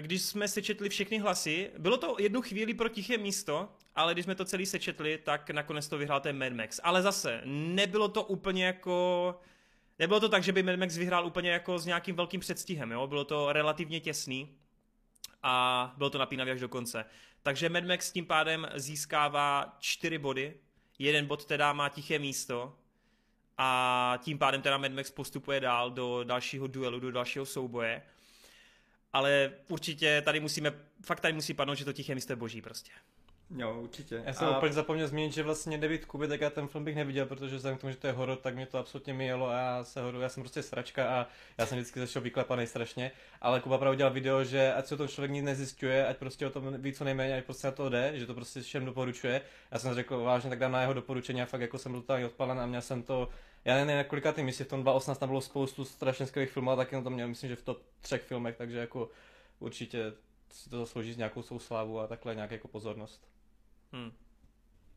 když 0.00 0.22
jsme 0.22 0.48
sečetli 0.48 0.88
všechny 0.88 1.18
hlasy, 1.18 1.70
bylo 1.78 1.96
to 1.96 2.16
jednu 2.18 2.42
chvíli 2.42 2.74
pro 2.74 2.88
tiché 2.88 3.18
místo, 3.18 3.68
ale 3.94 4.12
když 4.12 4.24
jsme 4.24 4.34
to 4.34 4.44
celý 4.44 4.66
sečetli, 4.66 5.18
tak 5.18 5.50
nakonec 5.50 5.88
to 5.88 5.98
vyhrál 5.98 6.20
ten 6.20 6.38
Mad 6.38 6.52
Max. 6.52 6.80
Ale 6.82 7.02
zase, 7.02 7.42
nebylo 7.44 8.08
to 8.08 8.22
úplně 8.22 8.66
jako... 8.66 9.40
Nebylo 9.98 10.20
to 10.20 10.28
tak, 10.28 10.42
že 10.42 10.52
by 10.52 10.62
Mad 10.62 10.76
Max 10.76 10.96
vyhrál 10.96 11.26
úplně 11.26 11.50
jako 11.50 11.78
s 11.78 11.86
nějakým 11.86 12.16
velkým 12.16 12.40
předstihem, 12.40 12.92
jo? 12.92 13.06
Bylo 13.06 13.24
to 13.24 13.52
relativně 13.52 14.00
těsný 14.00 14.58
a 15.42 15.94
bylo 15.96 16.10
to 16.10 16.18
napínavě 16.18 16.54
až 16.54 16.60
do 16.60 16.68
konce. 16.68 17.04
Takže 17.42 17.68
Mad 17.68 17.84
Max 17.84 18.12
tím 18.12 18.26
pádem 18.26 18.68
získává 18.74 19.76
čtyři 19.80 20.18
body, 20.18 20.54
jeden 20.98 21.26
bod 21.26 21.44
teda 21.44 21.72
má 21.72 21.88
tiché 21.88 22.18
místo 22.18 22.76
a 23.58 24.18
tím 24.22 24.38
pádem 24.38 24.62
teda 24.62 24.78
Mad 24.78 24.92
Max 24.92 25.10
postupuje 25.10 25.60
dál 25.60 25.90
do 25.90 26.24
dalšího 26.24 26.66
duelu, 26.66 27.00
do 27.00 27.12
dalšího 27.12 27.46
souboje 27.46 28.02
ale 29.14 29.50
určitě 29.68 30.22
tady 30.24 30.40
musíme, 30.40 30.72
fakt 31.04 31.20
tady 31.20 31.34
musí 31.34 31.54
padnout, 31.54 31.78
že 31.78 31.84
to 31.84 31.92
tiché 31.92 32.14
místo 32.14 32.32
je 32.32 32.36
boží 32.36 32.62
prostě. 32.62 32.90
Jo, 33.56 33.80
určitě. 33.80 34.22
Já 34.24 34.32
jsem 34.32 34.48
A- 34.48 34.56
úplně 34.56 34.72
zapomněl 34.72 35.08
zmínit, 35.08 35.32
že 35.32 35.42
vlastně 35.42 35.78
David 35.78 36.04
Kuby, 36.04 36.28
tak 36.28 36.40
já 36.40 36.50
ten 36.50 36.68
film 36.68 36.84
bych 36.84 36.94
neviděl, 36.96 37.26
protože 37.26 37.56
vzhledem 37.56 37.78
k 37.78 37.80
tomu, 37.80 37.90
že 37.90 37.96
to 37.96 38.06
je 38.06 38.12
horor, 38.12 38.36
tak 38.38 38.54
mě 38.54 38.66
to 38.66 38.78
absolutně 38.78 39.14
mijelo 39.14 39.48
a 39.48 39.54
já 39.54 39.84
se 39.84 40.00
horu, 40.02 40.20
já 40.20 40.28
jsem 40.28 40.42
prostě 40.42 40.62
sračka 40.62 41.08
a 41.08 41.26
já 41.58 41.66
jsem 41.66 41.78
vždycky 41.78 42.00
začal 42.00 42.22
vyklepaný 42.22 42.66
strašně. 42.66 43.10
Ale 43.40 43.60
Kuba 43.60 43.78
právě 43.78 43.94
udělal 43.96 44.12
video, 44.12 44.44
že 44.44 44.72
ať 44.74 44.86
se 44.86 44.94
o 44.94 44.98
tom 44.98 45.08
člověk 45.08 45.30
nic 45.30 45.44
nezjišťuje, 45.44 46.06
ať 46.06 46.16
prostě 46.16 46.46
o 46.46 46.50
tom 46.50 46.74
ví 46.82 46.92
co 46.92 47.04
nejméně, 47.04 47.36
ať 47.36 47.44
prostě 47.44 47.66
na 47.66 47.70
to 47.70 47.88
jde, 47.88 48.12
že 48.14 48.26
to 48.26 48.34
prostě 48.34 48.60
všem 48.60 48.84
doporučuje. 48.84 49.40
Já 49.70 49.78
jsem 49.78 49.94
řekl 49.94 50.18
vážně, 50.18 50.50
tak 50.50 50.58
dám 50.58 50.72
na 50.72 50.80
jeho 50.80 50.92
doporučení 50.92 51.42
a 51.42 51.46
fakt 51.46 51.60
jako 51.60 51.78
jsem 51.78 51.92
byl 51.92 52.00
totálně 52.00 52.26
odpalen 52.26 52.60
a 52.60 52.66
měl 52.66 52.80
jsem 52.82 53.02
to, 53.02 53.28
já 53.64 53.74
nevím, 53.74 53.96
na 53.96 54.04
kolika 54.04 54.32
tým, 54.32 54.46
jestli 54.46 54.64
v 54.64 54.68
tom 54.68 54.82
2018 54.82 55.18
tam 55.18 55.28
bylo 55.28 55.40
spoustu 55.40 55.84
strašně 55.84 56.26
skvělých 56.26 56.52
filmů 56.52 56.70
a 56.70 56.76
taky 56.76 56.96
na 56.96 57.02
to 57.02 57.10
měl, 57.10 57.28
myslím, 57.28 57.50
že 57.50 57.56
v 57.56 57.62
top 57.62 57.82
třech 58.00 58.22
filmech, 58.22 58.56
takže 58.56 58.78
jako 58.78 59.10
určitě 59.58 60.12
si 60.50 60.70
to 60.70 60.78
zaslouží 60.78 61.12
s 61.12 61.16
nějakou 61.16 61.42
svou 61.42 61.58
slávu 61.58 62.00
a 62.00 62.06
takhle 62.06 62.34
nějak 62.34 62.50
jako 62.50 62.68
pozornost. 62.68 63.28
Hm. 63.92 64.12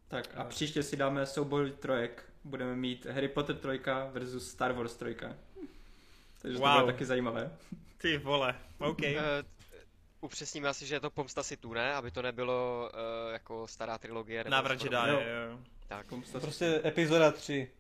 Tak 0.08 0.28
a 0.38 0.44
příště 0.44 0.84
si 0.84 0.98
dáme 0.98 1.26
souboj 1.26 1.72
trojek. 1.72 2.24
Budeme 2.44 2.76
mít 2.76 3.06
Harry 3.06 3.28
Potter 3.28 3.56
3 3.56 3.68
versus 4.12 4.50
Star 4.52 4.72
Wars 4.74 4.96
3. 4.96 5.16
Takže 6.42 6.58
to 6.58 6.64
Wow. 6.64 6.80
bude 6.82 6.94
taky 6.94 7.06
zajímavé. 7.06 7.58
Ty 7.98 8.18
vole, 8.18 8.56
OK. 8.80 9.04
Eh, 9.04 9.44
Upřesníme 10.22 10.70
asi, 10.70 10.86
že 10.86 10.96
je 10.96 11.00
to 11.00 11.10
Pomsta 11.10 11.44
Situ, 11.44 11.74
ne? 11.74 11.94
Aby 11.94 12.12
to 12.12 12.22
nebylo 12.22 12.90
eh, 12.94 13.34
jako 13.34 13.68
stará 13.68 13.98
trilogie. 13.98 14.44
něco 14.44 14.86
Jedi, 14.86 14.96
jo. 15.52 15.60
Tak. 15.88 16.06
Pomsta 16.08 16.40
Prostě 16.40 16.82
epizoda 16.86 17.32
3. 17.32 17.72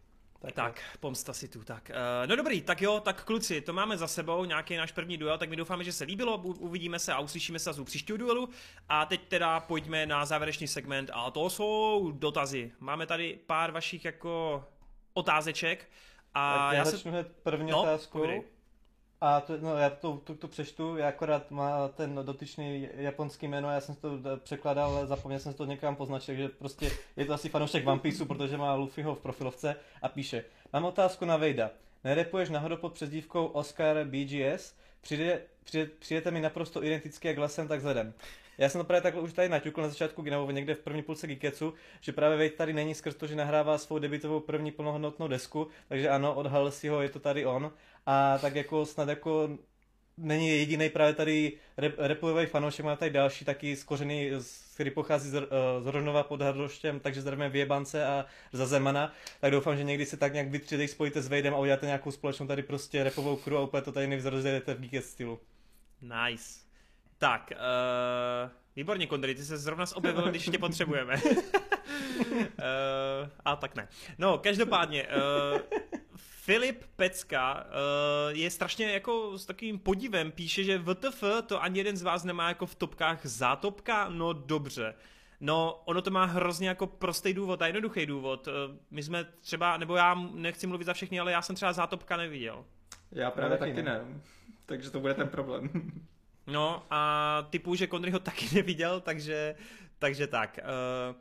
Tak, 0.53 0.81
pomsta 0.99 1.33
si 1.33 1.47
tu, 1.47 1.63
tak. 1.63 1.91
Uh, 2.21 2.27
no 2.29 2.35
dobrý, 2.35 2.61
tak 2.61 2.81
jo, 2.81 2.99
tak 2.99 3.23
kluci, 3.23 3.61
to 3.61 3.73
máme 3.73 3.97
za 3.97 4.07
sebou, 4.07 4.45
nějaký 4.45 4.75
náš 4.75 4.91
první 4.91 5.17
duel, 5.17 5.37
tak 5.37 5.49
my 5.49 5.55
doufáme, 5.55 5.83
že 5.83 5.91
se 5.93 6.03
líbilo, 6.03 6.37
u- 6.37 6.53
uvidíme 6.53 6.99
se 6.99 7.13
a 7.13 7.19
uslyšíme 7.19 7.59
se 7.59 7.71
u 7.71 7.83
příštího 7.83 8.17
duelu. 8.17 8.49
A 8.89 9.05
teď 9.05 9.21
teda 9.27 9.59
pojďme 9.59 10.05
na 10.05 10.25
závěrečný 10.25 10.67
segment 10.67 11.09
a 11.13 11.31
to 11.31 11.49
jsou 11.49 12.11
dotazy. 12.11 12.71
Máme 12.79 13.05
tady 13.05 13.39
pár 13.45 13.71
vašich 13.71 14.05
jako 14.05 14.63
otázeček 15.13 15.89
a 16.33 16.57
tak 16.57 16.73
já, 16.73 16.79
já 16.79 16.85
se... 16.85 16.91
začnu 16.91 17.11
hned 17.11 17.31
první 17.43 17.71
No, 17.71 17.81
otázkou. 17.81 18.17
povídej. 18.19 18.43
A 19.21 19.41
to, 19.41 19.57
no, 19.57 19.77
já 19.77 19.89
to, 19.89 20.21
to, 20.23 20.35
to 20.35 20.47
přečtu, 20.47 20.97
já 20.97 21.07
akorát 21.07 21.51
má 21.51 21.87
ten 21.87 22.19
dotyčný 22.23 22.89
japonský 22.95 23.47
jméno, 23.47 23.71
já 23.71 23.81
jsem 23.81 23.95
to 23.95 24.17
d- 24.17 24.37
překladal, 24.37 24.95
ale 24.95 25.07
zapomněl 25.07 25.39
jsem 25.39 25.53
to 25.53 25.65
někam 25.65 25.95
poznačit, 25.95 26.25
takže 26.25 26.49
prostě 26.49 26.91
je 27.15 27.25
to 27.25 27.33
asi 27.33 27.49
fanoušek 27.49 27.87
One 27.87 27.99
Pieceu, 27.99 28.25
protože 28.25 28.57
má 28.57 28.73
Luffyho 28.75 29.15
v 29.15 29.19
profilovce 29.19 29.75
a 30.01 30.09
píše, 30.09 30.43
mám 30.73 30.85
otázku 30.85 31.25
na 31.25 31.37
Vejda, 31.37 31.71
nerepuješ 32.03 32.49
náhodou 32.49 32.77
pod 32.77 32.93
přezdívkou 32.93 33.45
Oscar 33.45 34.05
BGS? 34.05 34.75
Přijde, 35.01 35.41
přijde, 35.63 35.85
přijete 35.99 36.31
mi 36.31 36.41
naprosto 36.41 36.83
identický 36.83 37.27
jak 37.27 37.37
hlasem, 37.37 37.67
tak 37.67 37.77
vzhledem. 37.77 38.13
Já 38.57 38.69
jsem 38.69 38.81
to 38.81 38.85
právě 38.85 39.01
takhle 39.01 39.21
už 39.21 39.33
tady 39.33 39.49
naťukl 39.49 39.81
na 39.81 39.89
začátku, 39.89 40.21
nebo 40.21 40.51
někde 40.51 40.75
v 40.75 40.79
první 40.79 41.03
půlce 41.03 41.27
Geeketsu, 41.27 41.73
že 42.01 42.11
právě 42.11 42.37
Vejt 42.37 42.55
tady 42.55 42.73
není 42.73 42.95
skrz 42.95 43.15
to, 43.15 43.27
že 43.27 43.35
nahrává 43.35 43.77
svou 43.77 43.99
debitovou 43.99 44.39
první 44.39 44.71
plnohodnotnou 44.71 45.27
desku, 45.27 45.67
takže 45.87 46.09
ano, 46.09 46.35
odhalil 46.35 46.71
si 46.71 46.87
ho, 46.87 47.01
je 47.01 47.09
to 47.09 47.19
tady 47.19 47.45
on. 47.45 47.71
A 48.05 48.37
tak 48.37 48.55
jako 48.55 48.85
snad 48.85 49.09
jako 49.09 49.49
není 50.17 50.47
jediný 50.47 50.89
právě 50.89 51.13
tady 51.13 51.53
repový 51.97 52.45
fanoušek, 52.45 52.85
má 52.85 52.95
tady 52.95 53.11
další 53.11 53.45
taky 53.45 53.75
skořený, 53.75 54.31
který 54.73 54.91
pochází 54.91 55.29
z, 55.29 55.35
eh, 55.35 55.41
z 55.81 55.85
Rožnova 55.85 56.23
pod 56.23 56.41
Hrdloštěm, 56.41 56.99
takže 56.99 57.21
zdravíme 57.21 57.49
Věbance 57.49 58.05
a 58.05 58.25
za 58.51 58.65
Zemana, 58.65 59.13
tak 59.41 59.51
doufám, 59.51 59.77
že 59.77 59.83
někdy 59.83 60.05
se 60.05 60.17
tak 60.17 60.33
nějak 60.33 60.49
vy 60.49 60.59
tři 60.59 60.77
teď 60.77 60.89
spojíte 60.89 61.21
s 61.21 61.27
Vejdem 61.27 61.53
a 61.53 61.57
uděláte 61.57 61.85
nějakou 61.85 62.11
společnou 62.11 62.47
tady 62.47 62.63
prostě 62.63 63.03
repovou 63.03 63.35
crew 63.35 63.57
a 63.57 63.61
úplně 63.61 63.81
to 63.81 63.91
tady 63.91 64.07
nevzrozjedete 64.07 64.73
v 64.73 64.79
Geekest 64.79 65.09
stylu. 65.09 65.39
Nice. 66.01 66.66
Tak, 67.17 67.51
uh, 67.51 68.51
výborně, 68.75 69.07
Kondry, 69.07 69.35
ty 69.35 69.43
se 69.43 69.57
zrovna 69.57 69.85
objevil, 69.95 70.29
když 70.29 70.45
tě 70.45 70.57
potřebujeme. 70.57 71.15
uh, 71.15 71.31
a 73.45 73.55
tak 73.55 73.75
ne. 73.75 73.87
No, 74.17 74.37
každopádně, 74.37 75.07
uh, 75.07 75.59
Filip 76.15 76.83
Pecka 76.95 77.53
uh, 77.65 78.37
je 78.37 78.51
strašně 78.51 78.91
jako 78.91 79.37
s 79.37 79.45
takovým 79.45 79.79
podivem, 79.79 80.31
píše, 80.31 80.63
že 80.63 80.79
VTF 80.79 81.23
to 81.47 81.63
ani 81.63 81.79
jeden 81.79 81.97
z 81.97 82.01
vás 82.01 82.23
nemá 82.23 82.47
jako 82.47 82.65
v 82.65 82.75
topkách 82.75 83.25
zátopka, 83.25 84.09
no 84.09 84.33
dobře. 84.33 84.93
No, 85.39 85.81
ono 85.85 86.01
to 86.01 86.11
má 86.11 86.25
hrozně 86.25 86.67
jako 86.67 86.87
prostý 86.87 87.33
důvod 87.33 87.61
a 87.61 87.67
jednoduchý 87.67 88.05
důvod. 88.05 88.47
Uh, 88.47 88.53
my 88.91 89.03
jsme 89.03 89.25
třeba, 89.41 89.77
nebo 89.77 89.95
já 89.95 90.15
nechci 90.33 90.67
mluvit 90.67 90.85
za 90.85 90.93
všechny, 90.93 91.19
ale 91.19 91.31
já 91.31 91.41
jsem 91.41 91.55
třeba 91.55 91.73
zátopka 91.73 92.17
neviděl. 92.17 92.65
Já 93.11 93.31
právě 93.31 93.57
taky 93.57 93.71
taky 93.71 93.83
ne. 93.83 93.93
ne. 93.93 94.21
Takže 94.65 94.91
to 94.91 94.99
bude 94.99 95.13
ten 95.13 95.27
problém. 95.27 95.69
No 96.47 96.85
a 96.89 97.47
typu, 97.49 97.75
že 97.75 97.87
Konry 97.87 98.11
ho 98.11 98.19
taky 98.29 98.55
neviděl, 98.55 99.01
takže, 99.01 99.55
takže 99.99 100.27
tak. 100.27 100.59
Uh, 100.63 101.15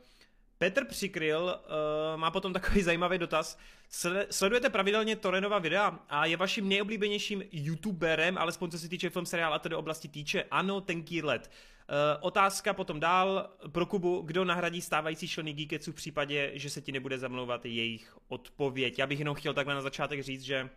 Petr 0.57 0.85
Přikryl 0.85 1.43
uh, 1.43 2.19
má 2.19 2.31
potom 2.31 2.53
takový 2.53 2.81
zajímavý 2.83 3.17
dotaz. 3.17 3.59
Sle- 3.91 4.25
sledujete 4.29 4.69
pravidelně 4.69 5.15
Torenova 5.15 5.59
videa 5.59 5.99
a 6.09 6.25
je 6.25 6.37
vaším 6.37 6.69
nejoblíbenějším 6.69 7.43
youtuberem, 7.51 8.37
alespoň 8.37 8.71
co 8.71 8.79
se 8.79 8.89
týče 8.89 9.09
film, 9.09 9.25
seriál 9.25 9.53
a 9.53 9.59
tedy 9.59 9.75
oblasti 9.75 10.07
týče? 10.07 10.43
Ano, 10.51 10.81
tenký 10.81 11.21
let. 11.21 11.51
Uh, 11.89 11.95
otázka 12.19 12.73
potom 12.73 12.99
dál 12.99 13.49
pro 13.71 13.85
Kubu, 13.85 14.21
kdo 14.21 14.45
nahradí 14.45 14.81
stávající 14.81 15.27
členy 15.27 15.53
Geeketsu 15.53 15.91
v 15.91 15.95
případě, 15.95 16.51
že 16.53 16.69
se 16.69 16.81
ti 16.81 16.91
nebude 16.91 17.19
zamlouvat 17.19 17.65
jejich 17.65 18.17
odpověď. 18.27 18.99
Já 18.99 19.07
bych 19.07 19.19
jenom 19.19 19.35
chtěl 19.35 19.53
takhle 19.53 19.75
na 19.75 19.81
začátek 19.81 20.23
říct, 20.23 20.43
že 20.43 20.69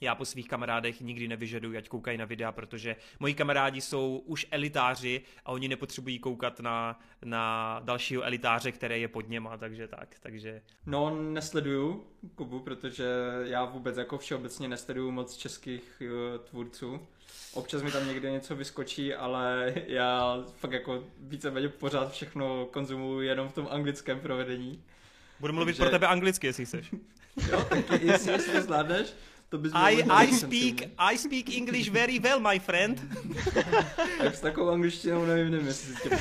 já 0.00 0.14
po 0.14 0.24
svých 0.24 0.48
kamarádech 0.48 1.00
nikdy 1.00 1.28
nevyžaduji, 1.28 1.78
ať 1.78 1.88
koukají 1.88 2.18
na 2.18 2.24
videa, 2.24 2.52
protože 2.52 2.96
moji 3.18 3.34
kamarádi 3.34 3.80
jsou 3.80 4.22
už 4.26 4.46
elitáři 4.50 5.20
a 5.44 5.52
oni 5.52 5.68
nepotřebují 5.68 6.18
koukat 6.18 6.60
na, 6.60 7.00
na 7.24 7.80
dalšího 7.84 8.22
elitáře, 8.22 8.72
který 8.72 9.00
je 9.00 9.08
pod 9.08 9.28
něma, 9.28 9.56
takže 9.56 9.88
tak, 9.88 10.14
takže 10.20 10.62
No, 10.86 11.22
nesleduju 11.22 12.04
Kubu, 12.34 12.60
protože 12.60 13.04
já 13.44 13.64
vůbec 13.64 13.96
jako 13.96 14.18
všeobecně 14.18 14.68
nesleduju 14.68 15.10
moc 15.10 15.36
českých 15.36 16.02
uh, 16.02 16.44
tvůrců. 16.44 17.00
Občas 17.52 17.82
mi 17.82 17.90
tam 17.92 18.06
někde 18.08 18.30
něco 18.30 18.56
vyskočí, 18.56 19.14
ale 19.14 19.74
já 19.86 20.38
fakt 20.56 20.72
jako 20.72 21.04
víceméně 21.18 21.68
pořád 21.68 22.12
všechno 22.12 22.66
konzumuju 22.66 23.20
jenom 23.20 23.48
v 23.48 23.52
tom 23.52 23.68
anglickém 23.70 24.20
provedení. 24.20 24.82
budu 25.40 25.52
mluvit 25.52 25.72
Takže- 25.72 25.82
pro 25.82 25.90
tebe 25.90 26.06
anglicky, 26.06 26.46
jestli 26.46 26.64
chceš. 26.66 26.94
Jo, 27.50 27.64
tak 27.88 28.02
jestli, 28.02 28.32
jestli 28.32 28.52
to 28.52 28.60
zvládneš, 28.62 29.12
to 29.48 29.58
bys 29.58 29.72
I, 29.74 30.02
I 30.10 30.32
speak. 30.32 30.82
I 30.98 31.18
speak 31.18 31.56
English 31.56 31.88
very 31.90 32.18
well, 32.18 32.40
my 32.40 32.58
friend. 32.58 33.00
Tak 34.18 34.34
s 34.34 34.40
takovou 34.40 34.70
angličtinou 34.70 35.26
nevím, 35.26 35.50
nevím 35.50 35.66
jestli 35.66 35.94
si. 35.94 36.08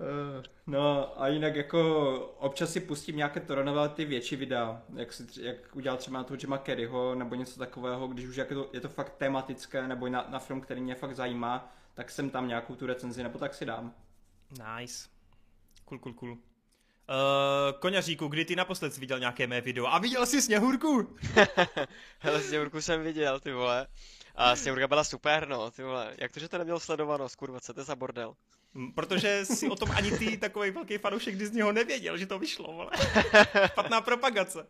Eh, 0.00 0.42
No 0.66 1.22
a 1.22 1.28
jinak 1.28 1.56
jako 1.56 2.18
občas 2.38 2.72
si 2.72 2.80
pustím 2.80 3.16
nějaké 3.16 3.40
Toronové 3.40 3.88
ty 3.88 4.04
větší 4.04 4.36
videa, 4.36 4.82
jak, 4.94 5.12
si, 5.12 5.26
jak 5.40 5.56
udělal 5.76 5.98
třeba 5.98 6.18
na 6.18 6.24
toho 6.24 6.38
Jima 6.40 6.58
Carreyho 6.58 7.14
nebo 7.14 7.34
něco 7.34 7.58
takového, 7.58 8.08
když 8.08 8.24
už 8.26 8.36
je 8.36 8.44
to, 8.44 8.70
je 8.72 8.80
to 8.80 8.88
fakt 8.88 9.14
tematické 9.16 9.88
nebo 9.88 10.08
na, 10.08 10.26
na 10.28 10.38
film, 10.38 10.60
který 10.60 10.80
mě 10.80 10.94
fakt 10.94 11.16
zajímá, 11.16 11.72
tak 11.94 12.10
jsem 12.10 12.30
tam 12.30 12.48
nějakou 12.48 12.74
tu 12.74 12.86
recenzi 12.86 13.22
nebo 13.22 13.38
tak 13.38 13.54
si 13.54 13.66
dám. 13.66 13.94
Nice. 14.50 15.08
Cool, 15.84 15.98
cool, 15.98 16.14
cool. 16.14 16.38
Uh, 17.08 17.78
koňaříku, 17.78 18.28
kdy 18.28 18.44
ty 18.44 18.56
naposled 18.56 18.94
jsi 18.94 19.00
viděl 19.00 19.18
nějaké 19.18 19.46
mé 19.46 19.60
video? 19.60 19.86
A 19.86 19.98
viděl 19.98 20.26
jsi 20.26 20.42
Sněhurku? 20.42 21.16
Hele, 22.18 22.42
Sněhurku 22.42 22.80
jsem 22.80 23.02
viděl, 23.02 23.40
ty 23.40 23.52
vole. 23.52 23.86
A 24.34 24.56
Sněhurka 24.56 24.88
byla 24.88 25.04
super, 25.04 25.48
no, 25.48 25.70
ty 25.70 25.82
vole. 25.82 26.14
Jak 26.18 26.32
to, 26.32 26.40
že 26.40 26.48
to 26.48 26.58
neměl 26.58 26.80
sledovanost, 26.80 27.36
kurva, 27.36 27.60
co 27.60 27.74
to 27.74 27.80
je 27.80 27.84
za 27.84 27.96
bordel? 27.96 28.34
Protože 28.94 29.44
si 29.44 29.68
o 29.68 29.76
tom 29.76 29.90
ani 29.90 30.18
ty 30.18 30.36
takový 30.36 30.70
velký 30.70 30.98
fanoušek 30.98 31.36
Disneyho 31.36 31.72
nevěděl, 31.72 32.16
že 32.16 32.26
to 32.26 32.38
vyšlo, 32.38 32.72
vole. 32.72 32.90
Špatná 33.66 34.00
propagace. 34.00 34.66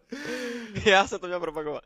Já 0.85 1.07
jsem 1.07 1.19
to 1.19 1.27
měl 1.27 1.41
propagovat. 1.41 1.85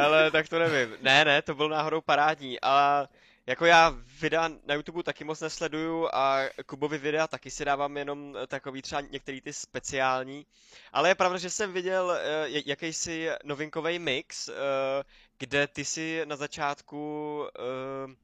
Ale 0.00 0.30
tak 0.30 0.48
to 0.48 0.58
nevím. 0.58 0.96
Ne, 1.02 1.24
ne, 1.24 1.42
to 1.42 1.54
byl 1.54 1.68
náhodou 1.68 2.00
parádní. 2.00 2.60
A 2.62 3.06
jako 3.48 3.64
já 3.64 3.94
videa 4.20 4.48
na 4.66 4.74
YouTube 4.74 5.02
taky 5.02 5.24
moc 5.24 5.40
nesleduju 5.40 6.08
a 6.12 6.38
Kubovi 6.66 6.98
videa 6.98 7.26
taky 7.26 7.50
si 7.50 7.64
dávám 7.64 7.96
jenom 7.96 8.36
takový 8.46 8.82
třeba 8.82 9.00
některý 9.00 9.40
ty 9.40 9.52
speciální. 9.52 10.46
Ale 10.92 11.08
je 11.08 11.14
pravda, 11.14 11.38
že 11.38 11.50
jsem 11.50 11.72
viděl 11.72 12.12
eh, 12.12 12.46
jakýsi 12.66 13.30
novinkový 13.44 13.98
mix, 13.98 14.48
eh, 14.48 14.52
kde 15.38 15.66
ty 15.66 15.84
si 15.84 16.22
na 16.24 16.36
začátku 16.36 17.44
eh, 17.58 18.14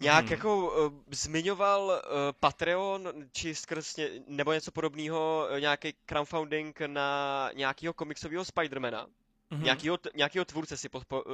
nějak 0.00 0.24
Mhm. 0.24 0.32
jako 0.32 0.56
uh, 0.86 0.92
zmiňoval 1.10 1.84
uh, 1.84 2.00
Patreon, 2.40 3.12
či 3.32 3.54
skrz 3.54 3.96
ně, 3.96 4.10
nebo 4.26 4.52
něco 4.52 4.72
podobného, 4.72 5.48
uh, 5.50 5.60
nějaký 5.60 5.94
crowdfunding 6.06 6.80
na 6.86 7.50
nějakého 7.54 7.94
komiksového 7.94 8.44
Spidermana. 8.44 9.06
Mhm. 9.50 9.64
Nějakýho, 9.64 9.98
nějakýho 10.14 10.44
tvůrce 10.44 10.76
si 10.76 10.88
podpo, 10.88 11.22
uh, 11.22 11.32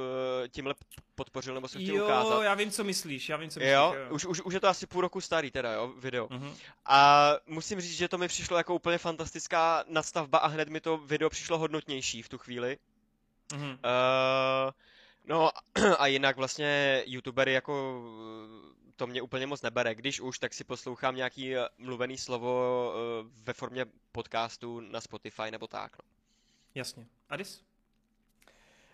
tímhle 0.49 0.75
podpořil, 1.15 1.53
nebo 1.53 1.67
jsem 1.67 1.81
chtěl 1.81 1.95
Jo, 1.95 2.03
ukázat. 2.03 2.43
já 2.43 2.53
vím, 2.53 2.71
co 2.71 2.83
myslíš, 2.83 3.29
já 3.29 3.37
vím, 3.37 3.49
co 3.49 3.59
myslíš. 3.59 3.73
Jo, 3.73 3.95
už, 4.09 4.25
už, 4.25 4.41
už 4.41 4.53
je 4.53 4.59
to 4.59 4.67
asi 4.67 4.87
půl 4.87 5.01
roku 5.01 5.21
starý 5.21 5.51
teda, 5.51 5.71
jo, 5.73 5.93
video. 5.97 6.27
Mhm. 6.31 6.55
A 6.85 7.29
musím 7.47 7.81
říct, 7.81 7.97
že 7.97 8.07
to 8.07 8.17
mi 8.17 8.27
přišlo 8.27 8.57
jako 8.57 8.75
úplně 8.75 8.97
fantastická 8.97 9.83
nadstavba 9.87 10.37
a 10.37 10.47
hned 10.47 10.69
mi 10.69 10.81
to 10.81 10.97
video 10.97 11.29
přišlo 11.29 11.57
hodnotnější 11.57 12.21
v 12.21 12.29
tu 12.29 12.37
chvíli. 12.37 12.77
Mhm. 13.53 13.69
Uh, 13.69 13.77
no 15.25 15.49
a 15.97 16.07
jinak 16.07 16.37
vlastně 16.37 17.03
youtubery 17.05 17.53
jako 17.53 18.03
uh, 18.67 18.73
to 18.95 19.07
mě 19.07 19.21
úplně 19.21 19.47
moc 19.47 19.61
nebere. 19.61 19.95
Když 19.95 20.21
už, 20.21 20.39
tak 20.39 20.53
si 20.53 20.63
poslouchám 20.63 21.15
nějaký 21.15 21.55
eh, 21.55 21.67
mluvený 21.77 22.17
slovo 22.17 22.93
eh, 22.95 23.29
ve 23.43 23.53
formě 23.53 23.85
podcastu 24.11 24.79
na 24.79 25.01
Spotify 25.01 25.51
nebo 25.51 25.67
tak. 25.67 25.97
No. 25.97 26.09
Jasně. 26.75 27.07
Adis? 27.29 27.63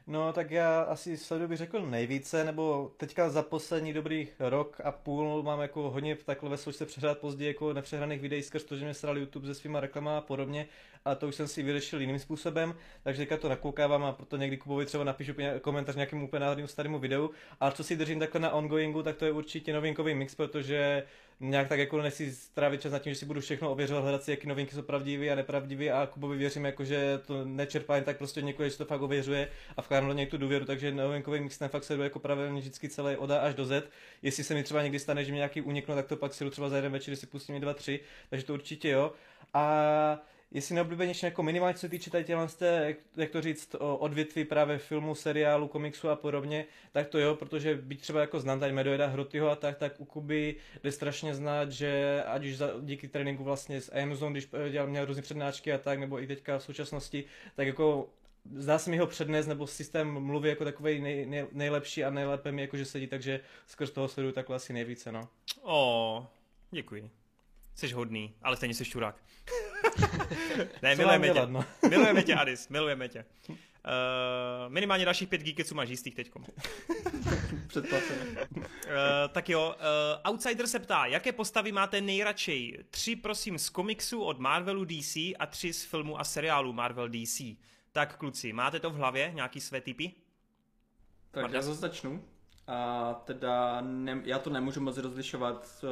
No, 0.10 0.34
tak 0.34 0.52
já 0.52 0.82
asi 0.82 1.18
sleduju 1.18 1.50
bych 1.50 1.58
řekl 1.58 1.86
nejvíce, 1.86 2.44
nebo 2.44 2.92
teďka 2.98 3.30
za 3.30 3.44
poslední 3.44 3.94
dobrý 3.94 4.28
rok 4.40 4.82
a 4.84 4.92
půl 4.92 5.44
mám 5.44 5.62
jako 5.62 5.90
hodně 5.90 6.16
takhle 6.16 6.50
ve 6.50 6.58
složce 6.58 6.86
přehrát 6.86 7.18
později 7.18 7.48
jako 7.48 7.74
nepřehraných 7.74 8.22
videí 8.22 8.44
skrz 8.44 8.64
to, 8.64 8.76
že 8.76 8.86
mě 8.86 8.94
sral 8.94 9.18
YouTube 9.18 9.48
se 9.48 9.56
svýma 9.56 9.80
reklamama 9.80 10.18
a 10.18 10.22
podobně 10.22 10.68
a 11.06 11.16
to 11.16 11.28
už 11.28 11.36
jsem 11.36 11.48
si 11.48 11.64
vyřešil 11.64 12.02
jiným 12.02 12.20
způsobem, 12.20 12.76
takže 13.04 13.22
teďka 13.22 13.38
to 13.38 13.50
nakoukávám 13.50 14.04
a 14.04 14.12
proto 14.12 14.38
někdy 14.38 14.58
Kubovi 14.58 14.86
třeba 14.86 15.04
napíšu 15.04 15.34
komentář 15.62 15.96
nějakému 15.96 16.26
úplně 16.26 16.40
náhodnému 16.40 16.68
starému 16.68 17.00
videu. 17.00 17.30
A 17.60 17.72
co 17.72 17.84
si 17.84 17.96
držím 17.96 18.20
takhle 18.20 18.42
na 18.42 18.52
ongoingu, 18.52 19.04
tak 19.04 19.16
to 19.16 19.26
je 19.26 19.32
určitě 19.32 19.74
novinkový 19.74 20.16
mix, 20.16 20.36
protože 20.36 21.04
nějak 21.40 21.68
tak 21.68 21.80
jako 21.80 22.02
nechci 22.02 22.32
strávit 22.32 22.82
čas 22.82 22.92
na 22.92 23.00
tím, 23.00 23.14
že 23.14 23.20
si 23.20 23.26
budu 23.26 23.42
všechno 23.42 23.72
ověřovat, 23.72 24.02
hledat 24.02 24.24
si, 24.24 24.32
jaké 24.32 24.48
novinky 24.48 24.76
jsou 24.76 24.82
pravdivé 24.82 25.30
a 25.30 25.36
nepravdivé 25.36 25.92
a 25.92 26.06
Kubovi 26.06 26.38
věřím, 26.38 26.66
jako, 26.66 26.86
že 26.86 27.20
to 27.26 27.46
nečerpá 27.46 27.96
jen 27.96 28.04
tak 28.04 28.18
prostě 28.18 28.42
někoho, 28.42 28.70
že 28.70 28.78
to 28.78 28.86
fakt 28.86 29.02
ověřuje 29.02 29.48
a 29.78 29.82
vkládám 29.82 30.10
do 30.10 30.16
něj 30.16 30.26
tu 30.26 30.38
důvěru, 30.38 30.66
takže 30.66 30.92
novinkový 30.92 31.40
mix 31.40 31.58
ten 31.58 31.70
fakt 31.70 31.84
se 31.84 31.98
jako 32.04 32.20
pravidelně 32.20 32.62
vždycky 32.62 32.90
celý 32.90 33.16
od 33.16 33.32
A 33.32 33.40
až 33.40 33.56
do 33.56 33.66
Z. 33.66 33.90
Jestli 34.22 34.44
se 34.44 34.54
mi 34.54 34.64
třeba 34.64 34.84
někdy 34.84 35.00
stane, 35.00 35.26
že 35.26 35.32
mi 35.32 35.36
nějaký 35.36 35.62
uniknu, 35.62 35.96
tak 35.96 36.08
to 36.08 36.16
pak 36.16 36.34
si 36.34 36.50
třeba 36.50 36.70
za 36.70 36.76
jeden 36.76 36.92
večer 36.92 37.16
si 37.16 37.28
pustím 37.28 37.62
dva, 37.62 37.74
tři, 37.74 38.00
takže 38.30 38.46
to 38.46 38.54
určitě 38.54 38.90
jo. 38.90 39.12
A 39.54 40.20
jestli 40.52 40.76
neoblíbenější 40.76 41.26
jako 41.26 41.44
minimálně 41.44 41.74
co 41.74 41.80
se 41.80 41.90
týče 41.90 42.12
tady 42.12 42.24
těhle, 42.24 42.48
jak, 42.62 42.98
jak 43.18 43.30
to 43.30 43.42
říct, 43.42 43.76
odvětví 43.80 44.46
právě 44.46 44.78
filmu, 44.78 45.16
seriálu, 45.16 45.68
komiksu 45.68 46.10
a 46.10 46.16
podobně, 46.16 46.66
tak 46.92 47.08
to 47.08 47.20
jo, 47.20 47.36
protože 47.36 47.76
byť 47.76 48.02
třeba 48.02 48.22
jako 48.22 48.40
znám 48.40 48.60
tady 48.60 48.74
Medoida 48.74 49.08
Hrotyho 49.08 49.50
a 49.50 49.56
tak, 49.56 49.78
tak 49.78 50.00
u 50.00 50.06
Kuby 50.06 50.56
jde 50.84 50.92
strašně 50.92 51.36
znát, 51.36 51.72
že 51.72 52.24
ať 52.24 52.46
už 52.46 52.58
za, 52.58 52.72
díky 52.82 53.08
tréninku 53.08 53.44
vlastně 53.44 53.82
s 53.82 53.96
Amazon, 54.02 54.34
když 54.34 54.48
dělal, 54.72 54.90
měl 54.90 55.06
různé 55.06 55.22
přednášky 55.22 55.74
a 55.74 55.78
tak, 55.78 56.00
nebo 56.00 56.22
i 56.22 56.28
teďka 56.28 56.58
v 56.58 56.64
současnosti, 56.64 57.24
tak 57.56 57.68
jako 57.68 58.10
zdá 58.56 58.80
se 58.80 58.90
mi 58.90 58.98
ho 58.98 59.08
přednes, 59.08 59.48
nebo 59.48 59.68
systém 59.68 60.20
mluvy 60.20 60.50
jako 60.50 60.64
takový 60.64 61.02
nej, 61.02 61.26
nej, 61.26 61.48
nejlepší 61.52 62.04
a 62.04 62.10
nejlépe 62.10 62.52
mi 62.52 62.62
jakože 62.62 62.86
sedí, 62.86 63.08
takže 63.08 63.40
skrz 63.68 63.92
toho 63.92 64.08
sleduju 64.08 64.34
takhle 64.34 64.56
asi 64.56 64.74
nejvíce, 64.74 65.12
no. 65.12 65.30
O, 65.62 66.28
děkuji. 66.72 67.10
Jsi 67.76 67.92
hodný, 67.92 68.34
ale 68.42 68.56
stejně 68.56 68.76
jsi 68.76 68.86
šťurák. 68.86 69.16
Ne, 70.82 70.96
milujeme 70.96 71.28
tě. 71.28 71.34
Dělat, 71.34 71.50
no? 71.50 71.66
milujeme 71.90 72.24
tě, 72.24 72.36
Adis, 72.36 72.70
milujeme 72.70 73.10
tě. 73.10 73.26
Uh, 73.50 73.56
minimálně 74.74 75.06
dalších 75.06 75.30
pět 75.30 75.42
geeků, 75.42 75.64
co 75.64 75.76
máš 75.76 75.90
jistých 75.90 76.16
teďkom. 76.16 76.46
Předplacené. 77.68 78.26
uh, 78.56 78.64
tak 79.32 79.50
jo, 79.50 79.76
uh, 79.76 80.32
Outsider 80.32 80.68
se 80.68 80.80
ptá, 80.80 81.06
jaké 81.06 81.32
postavy 81.32 81.72
máte 81.72 82.02
nejradši? 82.02 82.78
Tři, 82.90 83.16
prosím, 83.16 83.60
z 83.60 83.70
komiksu 83.70 84.22
od 84.22 84.40
Marvelu 84.40 84.86
DC 84.86 85.16
a 85.16 85.46
tři 85.50 85.74
z 85.74 85.84
filmu 85.84 86.20
a 86.20 86.24
seriálu 86.24 86.74
Marvel 86.74 87.10
DC. 87.10 87.42
Tak 87.92 88.18
kluci, 88.18 88.54
máte 88.54 88.80
to 88.80 88.90
v 88.90 88.96
hlavě, 88.96 89.32
nějaký 89.36 89.62
své 89.62 89.82
typy? 89.82 90.12
Tak 91.32 91.42
Marta? 91.42 91.58
já 91.58 91.62
zase 91.62 91.80
začnu. 91.80 92.24
A 92.72 93.14
teda 93.26 93.82
ne, 93.82 94.22
já 94.24 94.40
to 94.40 94.50
nemůžu 94.50 94.82
moc 94.82 94.98
rozlišovat, 94.98 95.86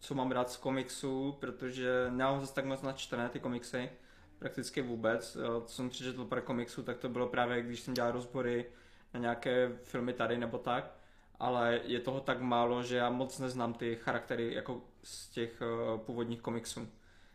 co 0.00 0.14
mám 0.14 0.32
rád 0.32 0.50
z 0.50 0.56
komiksu, 0.56 1.36
protože 1.40 2.06
nemám 2.10 2.40
zase 2.40 2.54
tak 2.54 2.64
moc 2.64 2.82
načtené 2.82 3.28
ty 3.28 3.40
komiksy, 3.40 3.90
prakticky 4.38 4.82
vůbec. 4.82 5.36
Co 5.64 5.74
jsem 5.74 5.90
přečetl 5.90 6.24
pro 6.24 6.42
komiksu, 6.42 6.82
tak 6.82 6.98
to 6.98 7.08
bylo 7.08 7.26
právě, 7.26 7.62
když 7.62 7.80
jsem 7.80 7.94
dělal 7.94 8.12
rozbory 8.12 8.66
na 9.14 9.20
nějaké 9.20 9.72
filmy 9.82 10.12
tady 10.12 10.38
nebo 10.38 10.58
tak, 10.58 10.94
ale 11.38 11.80
je 11.84 12.00
toho 12.00 12.20
tak 12.20 12.40
málo, 12.40 12.82
že 12.82 12.96
já 12.96 13.10
moc 13.10 13.38
neznám 13.38 13.74
ty 13.74 13.96
charaktery 13.96 14.54
jako 14.54 14.80
z 15.02 15.28
těch 15.28 15.62
uh, 15.62 16.00
původních 16.00 16.40
komiksů. 16.40 16.88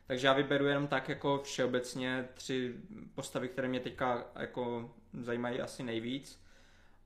Takže 0.07 0.27
já 0.27 0.33
vyberu 0.33 0.65
jenom 0.65 0.87
tak 0.87 1.09
jako 1.09 1.41
všeobecně 1.43 2.27
tři 2.33 2.75
postavy, 3.15 3.49
které 3.49 3.67
mě 3.67 3.79
teďka 3.79 4.25
jako 4.35 4.91
zajímají 5.13 5.61
asi 5.61 5.83
nejvíc. 5.83 6.44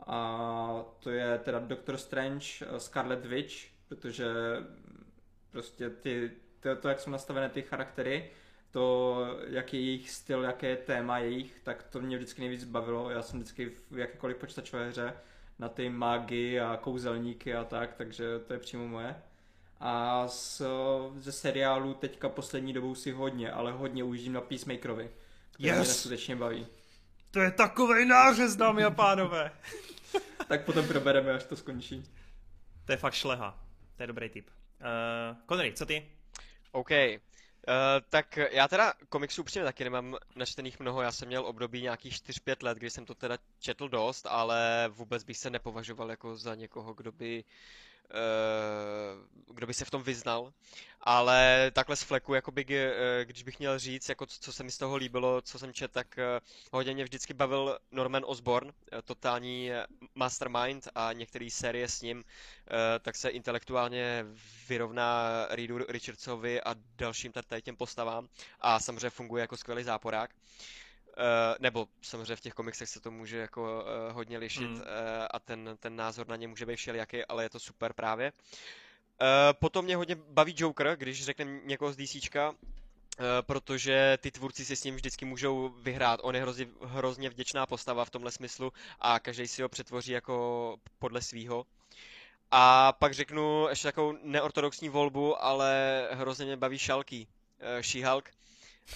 A 0.08 0.86
to 1.00 1.10
je 1.10 1.38
teda 1.38 1.60
Doctor 1.60 1.98
Strange, 1.98 2.46
eh, 2.62 2.80
Scarlet 2.80 3.26
Witch, 3.26 3.56
protože 3.88 4.26
Prostě 5.52 5.90
ty, 5.90 6.32
to, 6.60 6.76
to, 6.76 6.90
jak 6.90 7.00
jsou 7.00 7.10
nastavené 7.10 7.50
ty 7.50 7.62
charaktery, 7.62 8.30
to, 8.72 9.18
jaký 9.48 9.78
je 9.78 9.84
jejich 9.84 10.10
styl, 10.12 10.44
jaké 10.44 10.68
je 10.68 10.78
téma 10.78 11.20
jejich, 11.20 11.60
tak 11.64 11.84
to 11.84 12.02
mě 12.02 12.18
vždycky 12.18 12.42
nejvíc 12.42 12.64
bavilo. 12.64 13.10
Já 13.10 13.22
jsem 13.22 13.40
vždycky 13.40 13.72
v 13.92 13.98
jakékoliv 13.98 14.38
počítačové 14.38 14.88
hře 14.88 15.14
na 15.60 15.70
ty 15.70 15.90
mágy 15.90 16.60
a 16.60 16.78
kouzelníky 16.82 17.56
a 17.56 17.64
tak, 17.64 17.94
takže 17.94 18.40
to 18.40 18.54
je 18.54 18.60
přímo 18.60 18.88
moje. 18.88 19.16
A 19.80 20.28
z, 20.28 20.62
ze 21.18 21.32
seriálu 21.32 21.94
teďka 21.94 22.30
poslední 22.30 22.74
dobou 22.74 22.96
si 22.96 23.12
hodně, 23.12 23.52
ale 23.52 23.72
hodně 23.72 24.04
užím 24.04 24.34
na 24.34 24.42
Peacemakerovi, 24.42 25.12
který 25.52 25.70
yes. 25.70 25.78
mě 25.78 25.86
skutečně 25.86 26.36
baví. 26.36 26.68
To 27.32 27.40
je 27.40 27.52
takovej 27.52 28.06
nářez, 28.06 28.56
dámy 28.56 28.84
a 28.84 28.92
pánové. 28.92 29.52
tak 30.48 30.66
potom 30.66 30.88
probereme, 30.88 31.32
až 31.32 31.44
to 31.44 31.56
skončí. 31.56 32.04
To 32.86 32.92
je 32.92 32.98
fakt 32.98 33.14
šleha. 33.14 33.60
To 33.96 34.04
je 34.04 34.08
dobrý 34.08 34.30
tip. 34.30 34.50
Uh, 34.50 35.38
Connery, 35.50 35.74
co 35.74 35.86
ty? 35.86 36.10
OK. 36.72 36.90
Uh, 36.92 37.76
tak 38.10 38.38
já 38.52 38.68
teda 38.68 38.94
komiksů 39.10 39.42
upřímně 39.42 39.66
taky 39.66 39.84
nemám 39.84 40.18
načtených 40.36 40.80
mnoho, 40.80 41.02
já 41.02 41.12
jsem 41.12 41.28
měl 41.28 41.46
období 41.46 41.82
nějakých 41.82 42.14
4-5 42.14 42.56
let, 42.62 42.78
kdy 42.78 42.90
jsem 42.90 43.06
to 43.06 43.16
teda 43.16 43.38
četl 43.60 43.90
dost, 43.90 44.26
ale 44.30 44.90
vůbec 44.90 45.24
bych 45.24 45.38
se 45.38 45.50
nepovažoval 45.50 46.10
jako 46.10 46.36
za 46.36 46.56
někoho, 46.56 46.94
kdo 46.94 47.12
by 47.12 47.44
kdo 49.48 49.68
by 49.68 49.74
se 49.74 49.86
v 49.86 49.92
tom 49.92 50.04
vyznal, 50.04 50.54
ale 51.02 51.72
takhle 51.74 51.96
z 51.96 52.04
fleku, 52.04 52.34
jakoby, 52.34 52.66
eh, 52.70 53.26
když 53.26 53.44
bych 53.44 53.60
měl 53.60 53.80
říct, 53.80 54.10
jako 54.10 54.26
co 54.26 54.54
se 54.54 54.64
mi 54.64 54.72
z 54.72 54.78
toho 54.78 54.96
líbilo, 54.96 55.42
co 55.42 55.60
jsem 55.60 55.74
četl, 55.74 55.94
tak 55.94 56.18
eh, 56.18 56.40
hodně 56.72 56.94
mě 56.94 57.04
vždycky 57.04 57.34
bavil 57.34 57.80
Norman 57.92 58.24
Osborn, 58.26 58.72
totální 59.04 59.70
mastermind 60.16 60.88
a 60.96 61.14
některé 61.14 61.48
série 61.52 61.88
s 61.88 62.02
ním, 62.02 62.24
tak 63.02 63.16
se 63.16 63.30
intelektuálně 63.30 64.26
vyrovná 64.70 65.30
Reedu 65.50 65.78
Richardsovi 65.90 66.62
a 66.62 66.76
dalším 66.98 67.32
tady 67.32 67.62
těm 67.62 67.76
postavám 67.76 68.28
a 68.62 68.80
samozřejmě 68.80 69.10
funguje 69.10 69.42
jako 69.42 69.58
skvělý 69.58 69.84
záporák. 69.84 70.32
Nebo 71.60 71.88
samozřejmě 72.02 72.36
v 72.36 72.42
těch 72.42 72.54
komiksech 72.54 72.90
se 72.90 73.00
to 73.00 73.12
může 73.12 73.38
jako 73.38 73.62
uh, 73.62 74.14
hodně 74.14 74.38
lišit 74.38 74.70
mm. 74.70 74.76
uh, 74.76 74.82
a 75.32 75.40
ten, 75.40 75.78
ten 75.80 75.96
názor 75.96 76.28
na 76.28 76.36
ně 76.36 76.48
může 76.48 76.66
být 76.66 76.76
všelijaký, 76.76 77.26
ale 77.26 77.44
je 77.44 77.50
to 77.50 77.60
super 77.60 77.94
právě. 77.94 78.32
Uh, 78.32 79.28
potom 79.60 79.86
mě 79.86 79.96
hodně 79.96 80.16
baví 80.16 80.56
Joker, 80.58 80.96
když 80.98 81.26
řekneme 81.26 81.60
někoho 81.64 81.94
z 81.94 81.96
DCčka, 81.96 82.50
uh, 82.50 82.56
protože 83.42 84.18
ty 84.22 84.32
tvůrci 84.32 84.66
si 84.66 84.76
s 84.76 84.84
ním 84.84 84.96
vždycky 84.96 85.26
můžou 85.26 85.70
vyhrát. 85.70 86.20
On 86.24 86.36
je 86.36 86.42
hrozně, 86.42 86.68
hrozně 86.86 87.30
vděčná 87.30 87.66
postava 87.66 88.06
v 88.06 88.10
tomhle 88.10 88.32
smyslu 88.32 88.74
a 89.00 89.20
každý 89.20 89.48
si 89.48 89.62
ho 89.62 89.70
přetvoří 89.70 90.12
jako 90.12 90.76
podle 91.00 91.22
svýho. 91.22 91.66
A 92.52 92.94
pak 92.94 93.14
řeknu 93.14 93.68
ještě 93.70 93.88
takovou 93.88 94.18
neortodoxní 94.24 94.90
volbu, 94.90 95.44
ale 95.44 96.08
hrozně 96.12 96.46
mě 96.46 96.58
baví 96.58 96.78
Šalky, 96.78 97.28
uh, 97.60 97.82
She-Hulk 97.82 98.24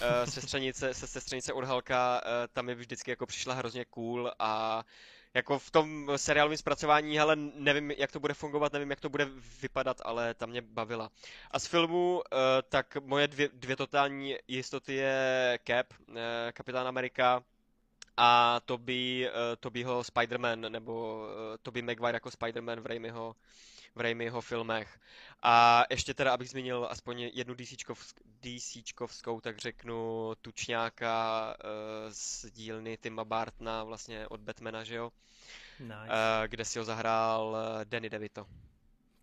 uh, 0.00 0.30
sestřenice, 0.30 0.94
se 0.94 1.06
sestřenice 1.06 1.52
od 1.52 1.64
Halka, 1.64 2.20
uh, 2.24 2.30
tam 2.52 2.66
mi 2.66 2.74
vždycky 2.74 3.10
jako 3.10 3.26
přišla 3.26 3.54
hrozně 3.54 3.84
cool 3.84 4.32
a 4.38 4.84
jako 5.34 5.58
v 5.58 5.70
tom 5.70 6.12
seriálovém 6.16 6.58
zpracování, 6.58 7.18
hele, 7.18 7.36
nevím, 7.36 7.90
jak 7.90 8.12
to 8.12 8.20
bude 8.20 8.34
fungovat, 8.34 8.72
nevím, 8.72 8.90
jak 8.90 9.00
to 9.00 9.08
bude 9.08 9.28
vypadat, 9.62 10.00
ale 10.04 10.34
tam 10.34 10.50
mě 10.50 10.62
bavila. 10.62 11.10
A 11.50 11.58
z 11.58 11.66
filmu, 11.66 12.14
uh, 12.14 12.38
tak 12.68 12.96
moje 12.96 13.28
dvě, 13.28 13.48
dvě 13.52 13.76
totální 13.76 14.36
jistoty 14.48 14.94
je 14.94 15.58
Cap, 15.66 15.86
uh, 16.08 16.16
Kapitán 16.52 16.86
Amerika, 16.86 17.42
a 18.16 18.60
Toby, 18.64 19.28
uh, 19.28 19.36
Tobyho 19.60 20.00
Spider-Man, 20.00 20.70
nebo 20.70 21.18
uh, 21.18 21.56
Toby 21.62 21.82
Maguire 21.82 22.16
jako 22.16 22.28
Spider-Man 22.28 22.80
v 22.80 22.86
Raimiho, 22.86 23.36
v 23.94 24.00
Raimiho 24.00 24.40
filmech. 24.40 25.00
A 25.42 25.84
ještě 25.90 26.14
teda, 26.14 26.32
abych 26.32 26.50
zmínil 26.50 26.86
aspoň 26.90 27.20
jednu 27.20 27.54
DCčkovskou, 28.40 29.40
tak 29.40 29.58
řeknu 29.58 30.32
Tučňáka 30.42 31.56
uh, 31.64 31.70
z 32.12 32.50
dílny 32.50 32.96
Tima 32.96 33.24
Bartna, 33.24 33.84
vlastně 33.84 34.28
od 34.28 34.40
Batmana, 34.40 34.84
že 34.84 34.94
jo? 34.94 35.12
Nice. 35.80 35.94
Uh, 35.94 36.46
kde 36.46 36.64
si 36.64 36.78
ho 36.78 36.84
zahrál 36.84 37.56
Danny 37.84 38.10
DeVito. 38.10 38.46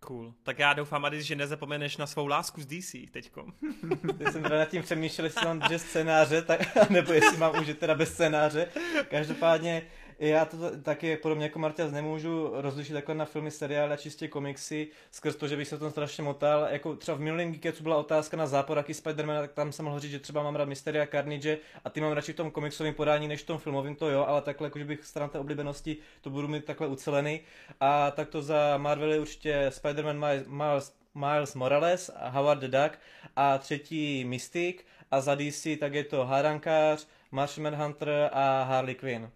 Cool. 0.06 0.34
Tak 0.42 0.58
já 0.58 0.72
doufám, 0.72 1.04
Adis, 1.04 1.24
že 1.24 1.36
nezapomeneš 1.36 1.96
na 1.96 2.06
svou 2.06 2.26
lásku 2.26 2.60
z 2.60 2.66
DC 2.66 3.10
teďkom. 3.10 3.52
Já 4.18 4.32
jsem 4.32 4.42
teda 4.42 4.58
nad 4.58 4.68
tím 4.68 4.82
přemýšlel, 4.82 5.24
jestli 5.24 5.46
mám 5.46 5.58
dvě 5.58 5.78
scénáře, 5.78 6.42
tak, 6.42 6.60
nebo 6.90 7.12
jestli 7.12 7.36
mám 7.36 7.60
už 7.60 7.66
teda 7.78 7.94
bez 7.94 8.12
scénáře. 8.12 8.68
Každopádně 9.10 9.82
já 10.28 10.44
to 10.44 10.56
taky 10.82 11.16
podobně 11.16 11.44
jako 11.44 11.58
Martias 11.58 11.92
nemůžu 11.92 12.50
rozlišit 12.52 12.92
takhle 12.92 13.14
na 13.14 13.24
filmy, 13.24 13.50
seriály 13.50 13.92
a 13.92 13.96
čistě 13.96 14.28
komiksy, 14.28 14.88
skrz 15.10 15.36
to, 15.36 15.48
že 15.48 15.56
bych 15.56 15.68
se 15.68 15.78
tom 15.78 15.90
strašně 15.90 16.22
motal. 16.22 16.66
Jako 16.70 16.96
třeba 16.96 17.16
v 17.16 17.20
minulém 17.20 17.50
Geeketsu 17.50 17.82
byla 17.82 17.96
otázka 17.96 18.36
na 18.36 18.46
záporaky 18.46 18.94
Spidermana, 18.94 19.40
tak 19.40 19.52
tam 19.52 19.72
jsem 19.72 19.84
mohl 19.84 20.00
říct, 20.00 20.10
že 20.10 20.18
třeba 20.18 20.42
mám 20.42 20.56
rád 20.56 20.68
Mysteria 20.68 21.06
Carnage 21.06 21.58
a 21.84 21.90
ty 21.90 22.00
mám 22.00 22.12
radši 22.12 22.32
v 22.32 22.36
tom 22.36 22.50
komiksovém 22.50 22.94
podání 22.94 23.28
než 23.28 23.42
v 23.42 23.46
tom 23.46 23.58
filmovém, 23.58 23.94
to 23.94 24.10
jo, 24.10 24.24
ale 24.28 24.42
takhle 24.42 24.66
jakože 24.66 24.84
bych 24.84 25.04
stran 25.04 25.28
té 25.28 25.38
oblíbenosti 25.38 25.96
to 26.20 26.30
budu 26.30 26.48
mít 26.48 26.64
takhle 26.64 26.86
ucelený. 26.86 27.40
A 27.80 28.10
tak 28.10 28.28
to 28.28 28.42
za 28.42 28.76
Marvel 28.76 29.12
je 29.12 29.20
určitě 29.20 29.66
Spider-Man 29.68 30.46
Miles, 30.46 30.94
Miles 31.14 31.54
Morales 31.54 32.10
Howard 32.30 32.60
the 32.60 32.68
Duck 32.68 32.98
a 33.36 33.58
třetí 33.58 34.24
Mystic 34.24 34.76
a 35.10 35.20
za 35.20 35.34
DC 35.34 35.66
tak 35.80 35.94
je 35.94 36.04
to 36.04 36.24
Harankář, 36.24 37.06
Martian 37.30 37.74
Hunter 37.74 38.30
a 38.32 38.62
Harley 38.62 38.94
Quinn. 38.94 39.30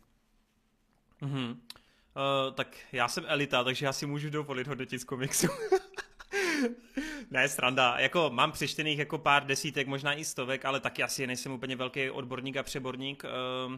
Mhm. 1.26 1.50
Uh, 1.50 2.54
tak 2.54 2.76
já 2.92 3.08
jsem 3.08 3.24
elita, 3.26 3.64
takže 3.64 3.86
já 3.86 3.92
si 3.92 4.06
můžu 4.06 4.30
dovolit 4.30 4.66
hodnotit 4.66 5.00
z 5.00 5.04
komiksu. 5.04 5.46
ne, 7.30 7.48
stranda. 7.48 7.98
Jako 7.98 8.30
mám 8.32 8.52
přečtených 8.52 8.98
jako 8.98 9.18
pár 9.18 9.46
desítek, 9.46 9.86
možná 9.86 10.14
i 10.14 10.24
stovek, 10.24 10.64
ale 10.64 10.80
taky 10.80 11.02
asi 11.02 11.26
nejsem 11.26 11.52
úplně 11.52 11.76
velký 11.76 12.10
odborník 12.10 12.56
a 12.56 12.62
přeborník. 12.62 13.24
Uh, 13.24 13.76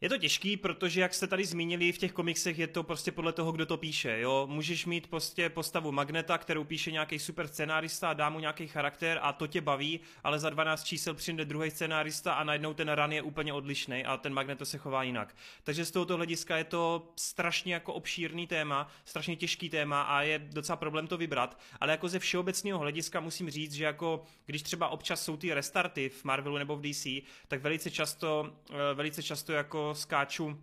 je 0.00 0.08
to 0.08 0.18
těžký, 0.18 0.56
protože 0.56 1.00
jak 1.00 1.14
jste 1.14 1.26
tady 1.26 1.44
zmínili, 1.44 1.92
v 1.92 1.98
těch 1.98 2.12
komiksech 2.12 2.58
je 2.58 2.66
to 2.66 2.82
prostě 2.82 3.12
podle 3.12 3.32
toho, 3.32 3.52
kdo 3.52 3.66
to 3.66 3.76
píše. 3.76 4.20
Jo? 4.20 4.46
Můžeš 4.50 4.86
mít 4.86 5.06
prostě 5.06 5.48
postavu 5.48 5.92
Magneta, 5.92 6.38
kterou 6.38 6.64
píše 6.64 6.92
nějaký 6.92 7.18
super 7.18 7.48
scenárista, 7.48 8.14
dá 8.14 8.30
mu 8.30 8.40
nějaký 8.40 8.68
charakter 8.68 9.18
a 9.22 9.32
to 9.32 9.46
tě 9.46 9.60
baví, 9.60 10.00
ale 10.24 10.38
za 10.38 10.50
12 10.50 10.84
čísel 10.84 11.14
přijde 11.14 11.44
druhý 11.44 11.70
scenárista 11.70 12.32
a 12.32 12.44
najednou 12.44 12.74
ten 12.74 12.88
ran 12.88 13.12
je 13.12 13.22
úplně 13.22 13.52
odlišný 13.52 14.04
a 14.04 14.16
ten 14.16 14.34
Magneto 14.34 14.64
se 14.64 14.78
chová 14.78 15.02
jinak. 15.02 15.36
Takže 15.64 15.84
z 15.84 15.90
tohoto 15.90 16.16
hlediska 16.16 16.56
je 16.56 16.64
to 16.64 17.12
strašně 17.16 17.74
jako 17.74 17.94
obšírný 17.94 18.46
téma, 18.46 18.88
strašně 19.04 19.36
těžký 19.36 19.70
téma 19.70 20.02
a 20.02 20.22
je 20.22 20.38
docela 20.38 20.76
problém 20.76 21.06
to 21.06 21.16
vybrat, 21.16 21.60
ale 21.80 21.92
jako 21.92 22.08
ze 22.08 22.18
všeobecného 22.18 22.78
hlediska 22.78 23.20
musím 23.20 23.50
říct, 23.50 23.72
že 23.72 23.84
jako 23.84 24.22
když 24.46 24.62
třeba 24.62 24.88
občas 24.88 25.24
jsou 25.24 25.36
ty 25.36 25.54
restarty 25.54 26.08
v 26.08 26.24
Marvelu 26.24 26.58
nebo 26.58 26.76
v 26.76 26.80
DC, 26.80 27.06
tak 27.48 27.62
velice 27.62 27.90
často, 27.90 28.52
eh, 28.70 28.94
velice 28.94 29.22
často 29.22 29.52
jako 29.52 29.89
skáču, 29.94 30.60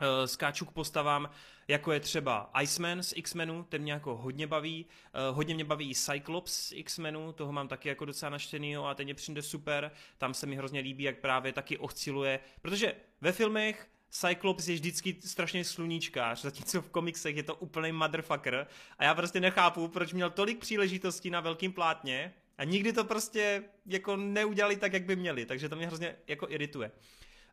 eh, 0.00 0.28
skáču 0.28 0.64
k 0.64 0.72
postavám, 0.72 1.30
jako 1.68 1.92
je 1.92 2.00
třeba 2.00 2.50
Iceman 2.62 3.02
z 3.02 3.12
X-Menu, 3.16 3.66
ten 3.68 3.82
mě 3.82 3.92
jako 3.92 4.16
hodně 4.16 4.46
baví, 4.46 4.86
eh, 5.14 5.32
hodně 5.32 5.54
mě 5.54 5.64
baví 5.64 5.90
i 5.90 5.94
Cyclops 5.94 6.52
z 6.52 6.72
X-Menu, 6.72 7.32
toho 7.32 7.52
mám 7.52 7.68
taky 7.68 7.88
jako 7.88 8.04
docela 8.04 8.30
naštěnýho 8.30 8.86
a 8.86 8.94
ten 8.94 9.04
mě 9.04 9.14
přijde 9.14 9.42
super, 9.42 9.90
tam 10.18 10.34
se 10.34 10.46
mi 10.46 10.56
hrozně 10.56 10.80
líbí, 10.80 11.04
jak 11.04 11.18
právě 11.18 11.52
taky 11.52 11.78
osciluje, 11.78 12.40
protože 12.60 12.94
ve 13.20 13.32
filmech 13.32 13.88
Cyclops 14.10 14.68
je 14.68 14.74
vždycky 14.74 15.16
strašně 15.24 15.64
sluníčkář, 15.64 16.42
zatímco 16.42 16.82
v 16.82 16.90
komiksech 16.90 17.36
je 17.36 17.42
to 17.42 17.54
úplný 17.54 17.92
motherfucker. 17.92 18.66
A 18.98 19.04
já 19.04 19.14
prostě 19.14 19.40
nechápu, 19.40 19.88
proč 19.88 20.12
měl 20.12 20.30
tolik 20.30 20.58
příležitostí 20.58 21.30
na 21.30 21.40
velkým 21.40 21.72
plátně 21.72 22.34
a 22.58 22.64
nikdy 22.64 22.92
to 22.92 23.04
prostě 23.04 23.64
jako 23.86 24.16
neudělali 24.16 24.76
tak, 24.76 24.92
jak 24.92 25.04
by 25.04 25.16
měli, 25.16 25.46
takže 25.46 25.68
to 25.68 25.76
mě 25.76 25.86
hrozně 25.86 26.16
jako 26.26 26.50
irituje. 26.50 26.90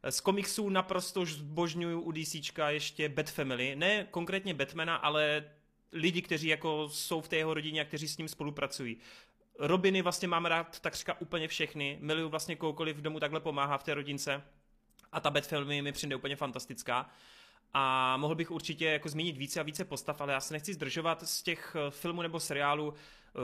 Z 0.10 0.20
komiksů 0.20 0.70
naprosto 0.70 1.26
zbožňuju 1.26 2.02
u 2.02 2.12
DC 2.12 2.36
ještě 2.68 3.10
Bat 3.10 3.30
Family. 3.30 3.76
Ne 3.76 4.08
konkrétně 4.12 4.54
Batmana, 4.54 4.96
ale 4.96 5.52
lidi, 5.92 6.22
kteří 6.22 6.48
jako 6.48 6.90
jsou 6.90 7.22
v 7.22 7.28
té 7.28 7.36
jeho 7.36 7.54
rodině 7.54 7.82
a 7.82 7.86
kteří 7.86 8.08
s 8.08 8.18
ním 8.18 8.28
spolupracují. 8.28 8.98
Robiny 9.60 10.02
vlastně 10.02 10.28
mám 10.28 10.46
rád 10.46 10.80
takřka 10.80 11.22
úplně 11.22 11.48
všechny. 11.48 11.98
Miluju 12.02 12.30
vlastně 12.30 12.56
koukoliv 12.56 12.98
v 12.98 13.02
domu 13.02 13.20
takhle 13.20 13.40
pomáhá 13.40 13.78
v 13.78 13.84
té 13.84 13.94
rodince. 13.94 14.44
A 15.12 15.20
ta 15.20 15.30
Bat 15.30 15.48
Family 15.48 15.82
mi 15.82 15.92
přijde 15.92 16.16
úplně 16.16 16.36
fantastická. 16.36 17.10
A 17.74 18.18
mohl 18.18 18.36
bych 18.36 18.52
určitě 18.52 18.86
jako 18.86 19.10
zmínit 19.10 19.38
více 19.38 19.60
a 19.60 19.64
více 19.64 19.86
postav, 19.86 20.22
ale 20.22 20.34
já 20.34 20.40
se 20.40 20.54
nechci 20.54 20.74
zdržovat 20.74 21.24
z 21.24 21.44
těch 21.44 21.76
eh, 21.76 21.92
filmů 21.92 22.22
nebo 22.22 22.40
seriálů. 22.40 22.94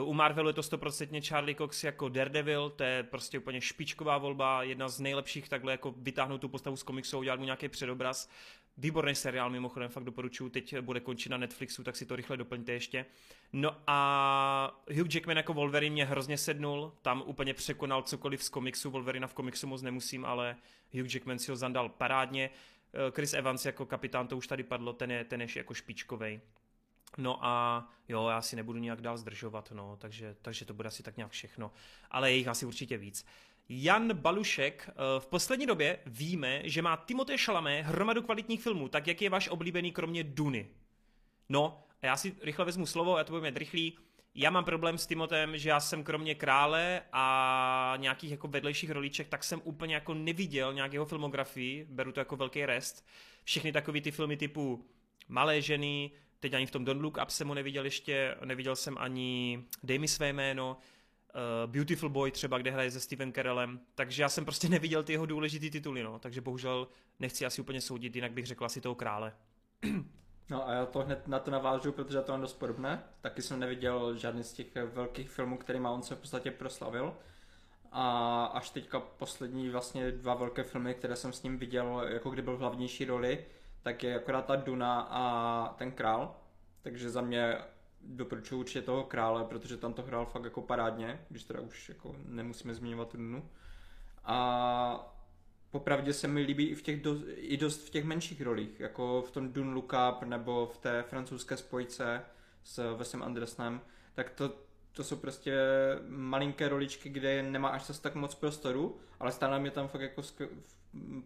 U 0.04 0.14
Marvelu 0.14 0.48
je 0.48 0.54
to 0.54 0.64
stoprocentně 0.64 1.22
Charlie 1.22 1.56
Cox 1.56 1.84
jako 1.84 2.10
Daredevil, 2.10 2.70
to 2.70 2.84
je 2.84 3.04
prostě 3.04 3.40
úplně 3.40 3.62
špičková 3.62 4.18
volba, 4.18 4.64
jedna 4.64 4.90
z 4.90 5.00
nejlepších 5.00 5.50
takhle 5.50 5.72
jako 5.72 5.94
vytáhnout 5.98 6.42
tu 6.42 6.50
postavu 6.50 6.76
z 6.76 6.84
komiksu 6.84 7.18
a 7.18 7.20
udělat 7.20 7.40
mu 7.40 7.46
nějaký 7.46 7.70
předobraz. 7.70 8.30
Výborný 8.78 9.16
seriál, 9.16 9.50
mimochodem 9.50 9.90
fakt 9.90 10.04
doporučuji, 10.04 10.50
teď 10.50 10.80
bude 10.80 11.00
končit 11.00 11.30
na 11.30 11.38
Netflixu, 11.38 11.84
tak 11.84 11.96
si 11.96 12.06
to 12.06 12.16
rychle 12.16 12.38
doplňte 12.38 12.72
ještě. 12.72 13.06
No 13.54 13.76
a 13.88 14.82
Hugh 14.98 15.16
Jackman 15.16 15.38
jako 15.38 15.54
Wolverine 15.54 15.94
mě 15.94 16.06
hrozně 16.06 16.38
sednul, 16.38 16.94
tam 17.02 17.24
úplně 17.26 17.54
překonal 17.54 18.02
cokoliv 18.02 18.44
z 18.44 18.50
komiksu, 18.50 18.92
Wolverina 18.92 19.28
v 19.28 19.34
komiksu 19.34 19.68
moc 19.68 19.82
nemusím, 19.82 20.26
ale 20.26 20.56
Hugh 20.94 21.14
Jackman 21.14 21.40
si 21.40 21.52
ho 21.52 21.58
zandal 21.58 21.90
parádně. 21.90 22.50
Chris 23.12 23.34
Evans 23.34 23.66
jako 23.66 23.86
kapitán, 23.86 24.28
to 24.28 24.38
už 24.38 24.48
tady 24.48 24.64
padlo, 24.64 24.94
ten 24.94 25.12
je, 25.12 25.24
ten 25.24 25.42
je 25.42 25.48
jako 25.56 25.74
špičkovej. 25.74 26.42
No 27.18 27.46
a 27.46 27.88
jo, 28.10 28.28
já 28.28 28.42
si 28.42 28.56
nebudu 28.56 28.80
nějak 28.80 29.02
dál 29.02 29.18
zdržovat, 29.18 29.72
no, 29.72 29.98
takže, 29.98 30.36
takže 30.42 30.66
to 30.66 30.74
bude 30.74 30.88
asi 30.88 31.04
tak 31.04 31.18
nějak 31.18 31.32
všechno. 31.32 31.72
Ale 32.12 32.32
je 32.32 32.38
jich 32.38 32.48
asi 32.48 32.66
určitě 32.66 32.98
víc. 32.98 33.26
Jan 33.70 34.14
Balušek, 34.14 34.90
eh, 34.90 35.20
v 35.20 35.28
poslední 35.28 35.66
době 35.66 36.00
víme, 36.06 36.62
že 36.64 36.82
má 36.82 36.98
Timothée 36.98 37.38
Chalamet 37.38 37.86
hromadu 37.86 38.22
kvalitních 38.22 38.62
filmů, 38.62 38.88
tak 38.88 39.08
jak 39.08 39.22
je 39.22 39.30
váš 39.30 39.50
oblíbený 39.50 39.92
kromě 39.92 40.24
Duny? 40.24 40.70
No, 41.50 41.84
a 42.02 42.06
já 42.06 42.18
si 42.18 42.36
rychle 42.42 42.66
vezmu 42.66 42.86
slovo, 42.86 43.18
já 43.18 43.24
to 43.24 43.32
budu 43.32 43.44
mít 43.44 43.58
rychlý. 43.58 43.98
Já 44.42 44.50
mám 44.50 44.66
problém 44.66 44.98
s 44.98 45.06
Timotem, 45.06 45.58
že 45.58 45.70
já 45.70 45.80
jsem 45.80 46.04
kromě 46.04 46.36
krále 46.36 47.02
a 47.14 47.94
nějakých 47.98 48.32
jako 48.32 48.48
vedlejších 48.48 48.92
rolíček, 48.92 49.28
tak 49.28 49.44
jsem 49.44 49.62
úplně 49.64 49.94
jako 49.94 50.14
neviděl 50.14 50.74
nějakého 50.74 51.06
filmografii, 51.06 51.86
beru 51.90 52.12
to 52.12 52.20
jako 52.20 52.36
velký 52.36 52.66
rest. 52.66 53.06
Všechny 53.44 53.72
takové 53.72 54.02
ty 54.02 54.12
filmy 54.12 54.38
typu 54.38 54.86
Malé 55.28 55.62
ženy, 55.62 56.12
Teď 56.40 56.54
ani 56.54 56.66
v 56.66 56.72
tom 56.72 56.86
Don't 56.86 57.02
Look 57.02 57.18
Up 57.24 57.30
jsem 57.30 57.48
ho 57.48 57.54
neviděl 57.54 57.86
ještě, 57.86 58.36
neviděl 58.46 58.76
jsem 58.76 58.98
ani 58.98 59.64
Dej 59.84 60.00
mi 60.00 60.08
své 60.08 60.34
jméno, 60.34 60.78
uh, 60.78 61.72
Beautiful 61.72 62.10
Boy 62.10 62.32
třeba, 62.32 62.58
kde 62.58 62.72
hraje 62.72 62.92
se 62.92 63.00
Steven 63.00 63.34
Carellem, 63.34 63.80
takže 63.96 64.22
já 64.22 64.30
jsem 64.30 64.46
prostě 64.46 64.70
neviděl 64.70 65.04
ty 65.04 65.12
jeho 65.12 65.26
důležitý 65.26 65.70
tituly, 65.70 66.04
no, 66.04 66.20
takže 66.20 66.42
bohužel 66.42 66.88
nechci 67.20 67.46
asi 67.46 67.62
úplně 67.62 67.82
soudit, 67.82 68.16
jinak 68.16 68.32
bych 68.32 68.46
řekl 68.46 68.66
asi 68.66 68.82
toho 68.82 68.96
krále. 68.96 69.34
No 70.50 70.68
a 70.68 70.74
já 70.74 70.86
to 70.86 71.00
hned 71.00 71.28
na 71.28 71.40
to 71.40 71.52
navážu, 71.52 71.92
protože 71.92 72.22
to 72.22 72.34
je 72.34 72.40
dost 72.40 72.54
podobné. 72.54 73.04
Taky 73.22 73.42
jsem 73.42 73.60
neviděl 73.60 74.16
žádný 74.16 74.44
z 74.44 74.54
těch 74.54 74.68
velkých 74.76 75.30
filmů, 75.30 75.58
kterýma 75.58 75.92
on 75.92 76.02
se 76.02 76.16
v 76.16 76.20
podstatě 76.20 76.52
proslavil. 76.52 77.14
A 77.92 78.46
až 78.46 78.70
teďka 78.70 79.00
poslední 79.00 79.70
vlastně 79.70 80.12
dva 80.12 80.34
velké 80.34 80.64
filmy, 80.64 80.94
které 80.94 81.16
jsem 81.16 81.34
s 81.34 81.44
ním 81.44 81.58
viděl, 81.58 82.04
jako 82.08 82.30
kdy 82.30 82.42
byl 82.42 82.58
v 82.58 82.60
hlavnější 82.60 83.06
roli, 83.06 83.46
tak 83.82 84.04
je 84.04 84.16
akorát 84.16 84.46
ta 84.46 84.56
Duna 84.56 85.02
a 85.02 85.74
ten 85.78 85.92
král. 85.92 86.36
Takže 86.82 87.10
za 87.10 87.22
mě 87.22 87.58
doporučuji 88.02 88.60
určitě 88.60 88.82
toho 88.82 89.04
krále, 89.04 89.44
protože 89.44 89.78
tam 89.78 89.94
to 89.94 90.02
hrál 90.02 90.26
fakt 90.26 90.44
jako 90.44 90.62
parádně, 90.62 91.26
když 91.30 91.44
teda 91.44 91.62
už 91.62 91.90
jako 91.90 92.16
nemusíme 92.26 92.74
zmiňovat 92.74 93.08
tu 93.08 93.18
Dunu. 93.18 93.50
A 94.24 95.19
popravdě 95.72 96.14
se 96.14 96.28
mi 96.28 96.42
líbí 96.42 96.66
i, 96.66 96.76
v 96.76 96.82
těch 96.82 97.02
do, 97.02 97.16
i 97.36 97.58
dost 97.58 97.88
v 97.88 97.90
těch 97.90 98.04
menších 98.04 98.42
rolích, 98.42 98.80
jako 98.80 99.24
v 99.28 99.32
tom 99.32 99.54
Dune 99.54 99.74
Look 99.74 99.94
Up 100.10 100.24
nebo 100.24 100.72
v 100.74 100.78
té 100.78 101.04
francouzské 101.04 101.58
spojce 101.58 102.22
s 102.64 102.96
Wesem 102.96 103.24
Andersonem, 103.24 103.82
tak 104.14 104.30
to, 104.30 104.56
to 104.92 105.04
jsou 105.04 105.16
prostě 105.16 105.58
malinké 106.08 106.70
roličky, 106.70 107.10
kde 107.10 107.44
nemá 107.44 107.70
až 107.70 107.86
zase 107.86 108.02
tak 108.02 108.16
moc 108.16 108.36
prostoru, 108.36 109.00
ale 109.20 109.32
stále 109.32 109.60
mě 109.60 109.72
tam 109.72 109.88
fakt 109.88 110.02
jako 110.02 110.22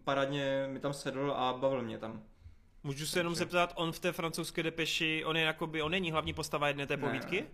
parádně 0.04 0.66
mi 0.72 0.78
tam 0.78 0.92
sedl 0.92 1.32
a 1.36 1.52
bavil 1.52 1.82
mě 1.82 1.98
tam. 1.98 2.22
Můžu 2.82 3.06
se 3.06 3.18
jenom 3.18 3.34
zeptat, 3.34 3.72
on 3.76 3.92
v 3.92 3.98
té 3.98 4.12
francouzské 4.12 4.62
depeši, 4.62 5.24
on 5.24 5.36
je 5.36 5.42
jakoby, 5.42 5.82
on 5.82 5.90
není 5.90 6.12
hlavní 6.12 6.32
postava 6.34 6.68
jedné 6.68 6.86
té 6.86 6.96
povídky? 6.96 7.40
Ne. 7.40 7.46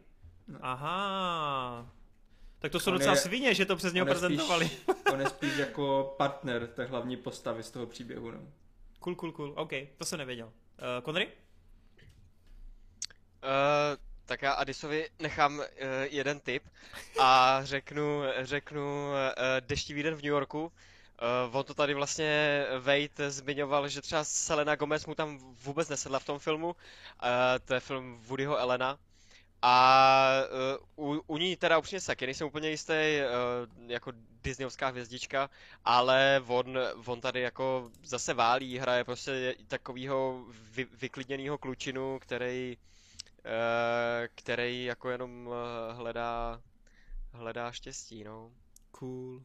ne. 0.53 0.59
Aha. 0.63 1.93
Tak 2.61 2.73
to 2.73 2.81
jsou 2.81 2.91
on 2.91 2.99
docela 2.99 3.15
je, 3.15 3.21
svině, 3.21 3.55
že 3.55 3.67
to 3.67 3.77
přes 3.77 3.93
něho 3.93 4.07
prezentovali. 4.07 4.69
Spíš, 4.69 4.97
on 5.13 5.21
je 5.21 5.29
spíš 5.29 5.57
jako 5.57 6.15
partner 6.19 6.67
té 6.67 6.85
hlavní 6.85 7.17
postavy 7.17 7.63
z 7.63 7.71
toho 7.71 7.87
příběhu. 7.87 8.31
No. 8.31 8.39
Cool, 8.99 9.15
cool, 9.15 9.33
cool. 9.33 9.53
OK, 9.57 9.71
to 9.97 10.05
jsem 10.05 10.19
nevěděl. 10.19 10.47
Uh, 10.47 11.05
Connery? 11.05 11.27
Uh, 11.27 11.31
tak 14.27 14.43
já 14.43 14.53
Adisovi 14.53 15.09
nechám 15.19 15.59
uh, 15.59 15.65
jeden 16.03 16.41
tip 16.41 16.63
a 17.21 17.61
řeknu, 17.65 18.23
řeknu 18.41 18.81
uh, 18.81 19.17
Deštivý 19.61 20.03
den 20.03 20.15
v 20.15 20.23
New 20.23 20.31
Yorku, 20.31 20.73
Uh, 21.49 21.57
on 21.57 21.65
to 21.65 21.75
tady 21.75 21.95
vlastně 21.95 22.65
Wade 22.79 23.31
zmiňoval, 23.31 23.89
že 23.89 24.01
třeba 24.01 24.25
Selena 24.25 24.75
Gomez 24.75 25.07
mu 25.07 25.15
tam 25.15 25.39
vůbec 25.39 25.89
nesedla 25.89 26.19
v 26.19 26.25
tom 26.25 26.39
filmu. 26.39 26.67
Uh, 26.67 26.75
to 27.65 27.75
je 27.75 27.81
film 27.81 28.21
Woodyho 28.23 28.57
Elena. 28.57 28.99
A 29.63 30.27
uh, 30.97 31.09
u, 31.09 31.10
ní 31.41 31.57
teda 31.57 31.79
upřímně 31.79 32.01
taky 32.01 32.27
nejsem 32.27 32.47
úplně 32.47 32.71
jistý, 32.71 32.93
uh, 32.93 33.91
jako 33.91 34.13
Disneyovská 34.43 34.89
hvězdička, 34.89 35.51
ale 35.85 36.43
on, 36.47 36.79
on 37.07 37.21
tady 37.21 37.41
jako 37.41 37.91
zase 38.03 38.35
válí, 38.35 38.79
hraje 38.79 39.05
prostě 39.05 39.55
takovýho 39.69 40.45
vy, 40.51 40.85
vyklidněného 40.85 41.59
klučinu, 41.59 42.19
který, 42.19 42.77
uh, 42.77 44.27
který 44.35 44.85
jako 44.85 45.11
jenom 45.11 45.51
hledá, 45.93 46.63
hledá 47.33 47.73
štěstí, 47.73 48.25
no. 48.25 48.51
Cool. 48.91 49.43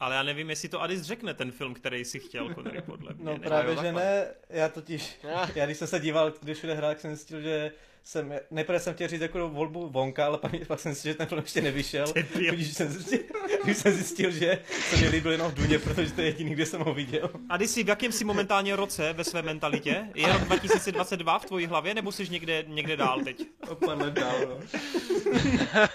Ale 0.00 0.14
já 0.16 0.22
nevím, 0.22 0.50
jestli 0.50 0.68
to 0.68 0.82
Adis 0.82 1.02
řekne, 1.02 1.34
ten 1.34 1.52
film, 1.52 1.74
který 1.74 2.04
si 2.04 2.18
chtěl, 2.18 2.54
Connery, 2.54 2.82
podle 2.82 3.14
mě. 3.14 3.24
No 3.24 3.32
ne? 3.32 3.38
právě, 3.38 3.76
že 3.76 3.92
ne, 3.92 4.26
já 4.50 4.68
totiž, 4.68 5.18
já 5.54 5.64
když 5.64 5.78
jsem 5.78 5.88
se 5.88 6.00
díval, 6.00 6.32
když 6.42 6.58
všude 6.58 6.74
hrál, 6.74 6.90
tak 6.90 7.00
jsem 7.00 7.14
zjistil, 7.16 7.40
že 7.40 7.72
jsem, 8.04 8.34
nejprve 8.50 8.80
jsem 8.80 8.94
chtěl 8.94 9.08
říct 9.08 9.20
jako 9.20 9.48
volbu 9.48 9.88
Vonka, 9.88 10.26
ale 10.26 10.38
pak, 10.38 10.52
pak 10.66 10.80
jsem 10.80 10.92
zjistil, 10.92 11.12
že 11.12 11.18
ten 11.18 11.26
film 11.26 11.40
ještě 11.40 11.60
nevyšel, 11.60 12.06
tudíž 12.50 12.72
jsem 12.72 12.88
zjistil, 12.88 13.20
když 13.64 13.76
jsem 13.76 13.92
zjistil, 13.92 14.30
že 14.30 14.58
se 14.68 14.96
mi 14.96 15.08
líbil 15.08 15.32
jenom 15.32 15.50
v 15.50 15.54
Duně, 15.54 15.78
protože 15.78 16.12
to 16.12 16.20
je 16.20 16.26
jediný, 16.26 16.50
kde 16.50 16.66
jsem 16.66 16.80
ho 16.80 16.94
viděl. 16.94 17.30
Adisi, 17.48 17.84
v 17.84 17.88
jakém 17.88 18.12
jsi 18.12 18.24
momentálně 18.24 18.76
roce 18.76 19.12
ve 19.12 19.24
své 19.24 19.42
mentalitě? 19.42 20.08
Je 20.14 20.32
rok 20.32 20.42
2022 20.42 21.38
v 21.38 21.44
tvojí 21.44 21.66
hlavě, 21.66 21.94
nebo 21.94 22.12
jsi 22.12 22.28
někde, 22.28 22.64
někde 22.66 22.96
dál 22.96 23.20
teď? 23.24 23.42
O 23.68 23.74
pár 23.74 23.98
let 23.98 24.14
dál, 24.14 24.36
no. 24.48 24.60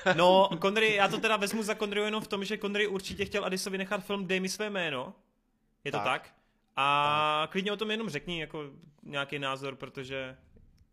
No, 0.15 0.49
Connery, 0.61 0.93
já 0.95 1.07
to 1.07 1.17
teda 1.17 1.37
vezmu 1.37 1.63
za 1.63 1.75
Connery 1.75 2.01
jenom 2.01 2.21
v 2.23 2.27
tom, 2.27 2.45
že 2.45 2.57
Connery 2.57 2.87
určitě 2.87 3.25
chtěl 3.25 3.45
Adisovi 3.45 3.77
nechat 3.77 4.03
film 4.03 4.27
Dej 4.27 4.39
mi 4.39 4.49
své 4.49 4.69
jméno. 4.69 5.13
Je 5.83 5.91
to 5.91 5.97
tak? 5.97 6.05
Tak. 6.05 6.21
tak? 6.21 6.31
A 6.75 7.39
tak. 7.43 7.51
klidně 7.51 7.71
o 7.71 7.77
tom 7.77 7.91
jenom 7.91 8.09
řekni 8.09 8.39
jako 8.41 8.63
nějaký 9.03 9.39
názor, 9.39 9.75
protože 9.75 10.37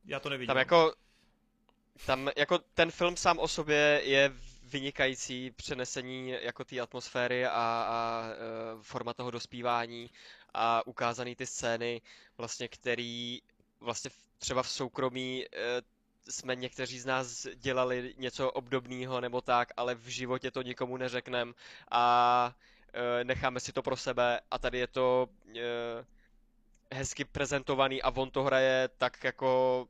já 0.04 0.20
to 0.20 0.28
nevidím. 0.28 0.46
Tam 0.46 0.56
jako, 0.56 0.92
tam 2.06 2.30
jako 2.36 2.58
ten 2.74 2.90
film 2.90 3.16
sám 3.16 3.38
o 3.38 3.48
sobě 3.48 4.00
je 4.04 4.32
vynikající 4.72 5.50
přenesení 5.50 6.28
jako 6.42 6.64
té 6.64 6.80
atmosféry 6.80 7.46
a, 7.46 7.50
a 7.52 8.24
e, 8.28 8.36
forma 8.82 9.14
toho 9.14 9.30
dospívání 9.30 10.10
a 10.54 10.86
ukázaný 10.86 11.36
ty 11.36 11.46
scény, 11.46 12.00
vlastně 12.38 12.68
který 12.68 13.40
vlastně 13.80 14.10
třeba 14.38 14.62
v 14.62 14.68
soukromí 14.70 15.44
e, 15.44 15.48
jsme 16.30 16.56
někteří 16.56 16.98
z 16.98 17.06
nás 17.06 17.46
dělali 17.54 18.14
něco 18.18 18.50
obdobného 18.52 19.20
nebo 19.20 19.40
tak, 19.40 19.68
ale 19.76 19.94
v 19.94 20.06
životě 20.06 20.50
to 20.50 20.62
nikomu 20.62 20.96
neřeknem 20.96 21.54
a 21.90 22.54
e, 23.20 23.24
necháme 23.24 23.60
si 23.60 23.72
to 23.72 23.82
pro 23.82 23.96
sebe 23.96 24.40
a 24.50 24.58
tady 24.58 24.78
je 24.78 24.86
to 24.86 25.28
hezky 26.92 27.24
prezentovaný 27.24 28.02
a 28.02 28.10
on 28.10 28.30
to 28.30 28.42
hraje 28.42 28.88
tak 28.98 29.24
jako 29.24 29.86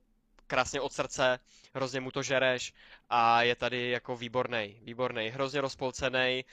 krásně 0.46 0.80
od 0.80 0.92
srdce, 0.92 1.38
hrozně 1.74 2.00
mu 2.00 2.10
to 2.10 2.22
žereš 2.22 2.72
a 3.10 3.42
je 3.42 3.56
tady 3.56 3.90
jako 3.90 4.16
výborný, 4.16 4.76
výborný, 4.82 5.28
hrozně 5.28 5.60
rozpolcený 5.60 6.44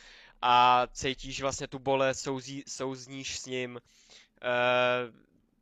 a 0.42 0.88
cítíš 0.92 1.42
vlastně 1.42 1.68
tu 1.68 1.80
bolest, 1.80 2.20
souzí, 2.20 2.64
souzníš 2.68 3.40
s 3.40 3.46
ním, 3.46 3.82
e, 4.42 4.50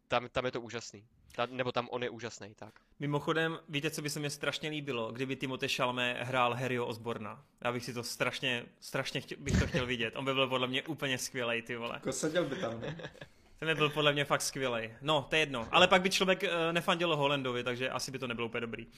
tam, 0.08 0.30
tam 0.30 0.46
je 0.46 0.52
to 0.52 0.62
úžasný. 0.62 1.08
Ta, 1.36 1.46
nebo 1.46 1.72
tam 1.72 1.88
on 1.92 2.04
je 2.04 2.10
úžasný, 2.10 2.56
tak. 2.56 2.74
Mimochodem, 3.00 3.60
víte, 3.70 3.92
co 3.92 4.02
by 4.02 4.10
se 4.10 4.20
mi 4.20 4.30
strašně 4.30 4.70
líbilo, 4.70 5.12
kdyby 5.12 5.36
Timothée 5.36 5.70
Chalamet 5.70 6.18
hrál 6.22 6.54
Harryho 6.54 6.86
Osborna. 6.86 7.46
Já 7.64 7.72
bych 7.72 7.86
si 7.86 7.94
to 7.94 8.04
strašně, 8.04 8.66
strašně 8.80 9.22
chtěl, 9.22 9.38
bych 9.42 9.60
to 9.60 9.68
chtěl 9.68 9.86
vidět. 9.86 10.16
On 10.16 10.26
by 10.26 10.34
byl 10.34 10.48
podle 10.48 10.68
mě 10.68 10.84
úplně 10.84 11.18
skvělej, 11.18 11.62
ty 11.62 11.76
vole. 11.76 11.94
Jako 11.94 12.12
seděl 12.12 12.46
by 12.46 12.56
tam, 12.56 12.82
ne? 12.82 13.12
Ten 13.60 13.68
by 13.68 13.76
byl 13.76 13.90
podle 13.90 14.14
mě 14.14 14.26
fakt 14.26 14.42
skvělej. 14.42 14.94
No, 15.02 15.26
to 15.30 15.36
je 15.36 15.40
jedno. 15.40 15.68
Ale 15.72 15.88
pak 15.88 16.02
by 16.02 16.10
člověk 16.10 16.44
uh, 16.44 16.50
nefandil 16.72 17.16
Holandovi, 17.16 17.64
takže 17.64 17.90
asi 17.90 18.12
by 18.12 18.20
to 18.20 18.28
nebylo 18.28 18.48
úplně 18.48 18.62
dobrý. 18.62 18.88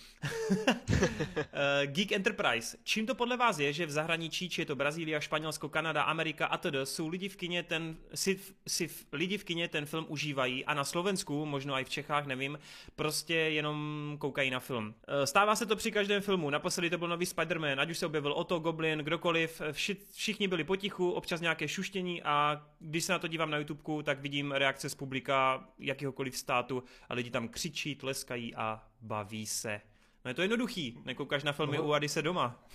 Eh, 1.54 1.88
Geek 1.88 2.12
Enterprise. 2.12 2.78
Čím 2.84 3.06
to 3.06 3.16
podle 3.16 3.38
vás 3.38 3.60
je, 3.60 3.74
že 3.74 3.86
v 3.86 3.92
zahraničí, 3.92 4.50
či 4.50 4.62
je 4.62 4.66
to 4.66 4.76
Brazílie, 4.76 5.22
Španělsko, 5.22 5.70
Kanada, 5.70 6.02
Amerika 6.02 6.46
a 6.46 6.58
td. 6.58 6.76
jsou 6.84 7.08
lidi 7.08 7.30
v 7.30 7.36
kině 7.36 7.64
ten, 7.64 7.98
si, 8.14 8.40
si 8.68 8.90
lidi 9.14 9.38
v 9.38 9.44
kině 9.44 9.68
ten 9.68 9.86
film 9.86 10.06
užívají 10.08 10.66
a 10.66 10.74
na 10.74 10.84
Slovensku, 10.84 11.46
možno 11.46 11.80
i 11.80 11.84
v 11.84 11.90
Čechách, 11.90 12.26
nevím, 12.26 12.60
prostě 12.96 13.36
jenom 13.36 14.16
koukají 14.20 14.50
na 14.50 14.60
film. 14.60 14.96
Eh, 15.08 15.28
Stává 15.28 15.56
se 15.56 15.66
to 15.66 15.76
při 15.76 15.92
každém 15.92 16.22
filmu. 16.22 16.50
Naposledy 16.50 16.90
to 16.90 16.98
byl 16.98 17.08
nový 17.08 17.26
Spider-Man, 17.26 17.80
ať 17.80 17.90
už 17.90 17.98
se 17.98 18.06
objevil 18.06 18.34
Otto, 18.34 18.60
Goblin, 18.60 19.00
kdokoliv, 19.00 19.62
vši, 19.72 19.98
všichni 20.12 20.48
byli 20.48 20.64
potichu, 20.64 21.12
občas 21.12 21.42
nějaké 21.42 21.68
šuštění 21.68 22.24
a 22.24 22.66
když 22.80 23.04
se 23.04 23.12
na 23.12 23.20
to 23.20 23.28
dívám 23.28 23.52
na 23.52 23.58
YouTubeku, 23.58 24.04
tak 24.04 24.20
vidím 24.20 24.52
reakce 24.52 24.90
z 24.90 24.96
publika 24.96 25.68
jakýhokoliv 25.80 26.38
státu 26.38 26.84
a 27.10 27.14
lidi 27.14 27.30
tam 27.30 27.48
křičí, 27.48 27.96
tleskají 27.96 28.56
a 28.56 28.84
baví 29.02 29.46
se. 29.46 29.82
No 30.26 30.30
je 30.30 30.36
to 30.36 30.42
jednoduchý, 30.42 30.98
nekoukáš 31.06 31.44
na 31.44 31.52
filmy 31.52 31.80
u 31.80 31.94
Adise 31.94 32.22
doma. 32.22 32.64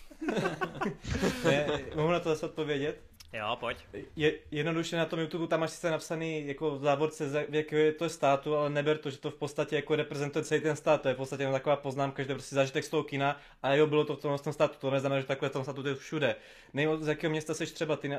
Ne, 1.44 1.66
mohu 1.94 2.10
na 2.10 2.20
to 2.20 2.28
zase 2.28 2.46
odpovědět? 2.46 3.14
Jo, 3.34 3.56
pojď. 3.60 3.78
Je, 4.16 4.32
jednoduše 4.50 4.96
na 4.96 5.06
tom 5.06 5.20
YouTube 5.20 5.46
tam 5.46 5.60
máš 5.60 5.70
sice 5.70 5.90
napsaný 5.90 6.46
jako 6.46 6.78
v 6.78 6.82
závorce, 6.82 7.46
v 7.48 7.54
jakého 7.54 7.82
je 7.82 7.92
to 7.92 8.08
státu, 8.08 8.56
ale 8.56 8.70
neber 8.70 8.98
to, 8.98 9.10
že 9.10 9.18
to 9.18 9.30
v 9.30 9.34
podstatě 9.34 9.76
jako 9.76 9.96
reprezentuje 9.96 10.44
celý 10.44 10.60
ten 10.60 10.76
stát. 10.76 11.02
To 11.02 11.08
je 11.08 11.14
v 11.14 11.16
podstatě 11.16 11.46
taková 11.52 11.76
poznámka, 11.76 12.22
že 12.22 12.26
to 12.26 12.32
je 12.32 12.34
prostě 12.34 12.54
zážitek 12.54 12.84
z 12.84 12.88
toho 12.88 13.02
kina 13.02 13.40
a 13.62 13.74
jo, 13.74 13.86
bylo 13.86 14.04
to 14.04 14.16
v 14.16 14.20
tom, 14.20 14.38
v 14.38 14.42
tom 14.42 14.52
státu. 14.52 14.74
To 14.80 14.90
neznamená, 14.90 15.20
že 15.20 15.26
takhle 15.26 15.48
v 15.48 15.52
tom 15.52 15.62
státu 15.62 15.82
to 15.82 15.88
je 15.88 15.94
všude. 15.94 16.36
Nejmo, 16.74 16.96
z 16.96 17.08
jakého 17.08 17.30
města 17.30 17.54
seš 17.54 17.70
třeba, 17.70 17.96
ty, 17.96 18.10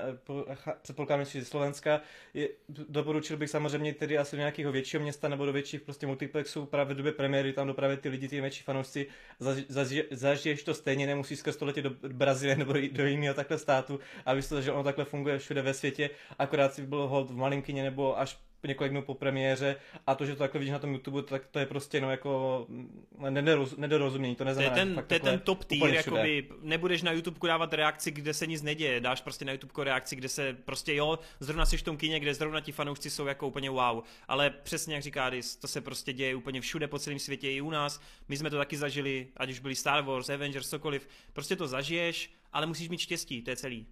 předpokládám, 0.82 1.26
že 1.26 1.40
ze 1.40 1.46
Slovenska. 1.46 2.02
Je, 2.34 2.50
doporučil 2.70 3.38
bych 3.38 3.50
samozřejmě 3.50 3.94
tedy 3.94 4.18
asi 4.18 4.36
do 4.36 4.40
nějakého 4.40 4.72
většího 4.72 5.04
města 5.04 5.28
nebo 5.28 5.46
do 5.46 5.54
větších 5.54 5.82
prostě 5.82 6.08
multiplexů. 6.08 6.66
Právě 6.66 6.94
v 6.94 6.98
době 6.98 7.12
premiéry, 7.12 7.54
tam 7.54 7.68
dopravě 7.68 7.98
ty 7.98 8.10
lidi, 8.10 8.28
ty 8.28 8.42
větší 8.42 8.64
fanoušci, 8.64 9.08
zaži, 9.40 9.66
zaži, 9.70 10.04
zažiješ 10.12 10.64
to 10.64 10.74
stejně, 10.74 11.08
nemusíš 11.08 11.40
skrz 11.40 11.58
to 11.58 11.66
letět 11.66 11.84
do 11.84 11.92
Brazílie 12.08 12.56
nebo 12.56 12.74
do 12.92 13.06
jiného 13.06 13.34
takhle 13.34 13.58
státu, 13.58 14.00
aby 14.26 14.42
to, 14.42 14.62
že 14.62 14.72
ono 14.72 14.84
takhle 14.84 15.06
funguje 15.06 15.40
všude 15.40 15.62
ve 15.62 15.74
světě, 15.74 16.10
akorát 16.40 16.74
si 16.74 16.82
byl 16.82 17.08
hold 17.08 17.32
v 17.32 17.36
malinkyně 17.36 17.84
nebo 17.84 18.20
až 18.20 18.40
několik 18.68 18.92
dnů 18.92 19.02
po 19.02 19.14
premiéře 19.14 19.76
a 20.08 20.16
to, 20.16 20.26
že 20.26 20.34
to 20.34 20.40
takhle 20.40 20.60
vidíš 20.60 20.72
na 20.72 20.80
tom 20.80 20.94
YouTube, 20.94 21.24
tak 21.24 21.46
to 21.48 21.60
je 21.60 21.66
prostě 21.66 21.98
jenom 21.98 22.12
jako 22.12 22.66
mm, 22.70 23.06
nedoroz, 23.30 23.78
nedorozumění, 23.78 24.36
to 24.36 24.44
To 24.44 24.50
je 24.50 24.56
neznamená, 24.56 24.76
ten, 24.76 25.04
to 25.08 25.14
je 25.14 25.20
ten 25.20 25.40
top 25.40 25.64
tier, 25.64 25.94
jakoby 25.94 26.48
nebudeš 26.62 27.02
na 27.02 27.12
YouTube 27.12 27.48
dávat 27.48 27.74
reakci, 27.74 28.12
kde 28.12 28.34
se 28.34 28.48
nic 28.48 28.62
neděje, 28.62 29.00
dáš 29.00 29.22
prostě 29.22 29.46
na 29.46 29.52
YouTube 29.52 29.84
reakci, 29.84 30.16
kde 30.16 30.30
se 30.30 30.54
prostě 30.66 30.96
jo, 30.96 31.20
zrovna 31.40 31.66
jsi 31.66 31.78
v 31.78 31.84
tom 31.84 31.98
kině, 31.98 32.20
kde 32.20 32.34
zrovna 32.34 32.62
ti 32.62 32.72
fanoušci 32.72 33.10
jsou 33.10 33.26
jako 33.26 33.48
úplně 33.48 33.70
wow, 33.70 34.04
ale 34.28 34.50
přesně 34.50 34.96
jak 34.96 35.04
říká 35.04 35.26
Adis, 35.26 35.56
to 35.56 35.68
se 35.68 35.82
prostě 35.82 36.14
děje 36.14 36.36
úplně 36.36 36.62
všude 36.62 36.88
po 36.88 37.00
celém 37.00 37.20
světě 37.20 37.52
i 37.52 37.62
u 37.62 37.70
nás, 37.70 38.02
my 38.28 38.38
jsme 38.38 38.50
to 38.50 38.58
taky 38.58 38.78
zažili, 38.78 39.28
ať 39.38 39.50
už 39.50 39.60
byli 39.60 39.76
Star 39.76 40.04
Wars, 40.04 40.30
Avengers, 40.30 40.70
cokoliv, 40.70 41.08
prostě 41.34 41.56
to 41.56 41.68
zažiješ, 41.68 42.34
ale 42.54 42.66
musíš 42.66 42.90
mít 42.90 43.00
štěstí, 43.00 43.42
to 43.42 43.50
je 43.50 43.56
celý. 43.56 43.88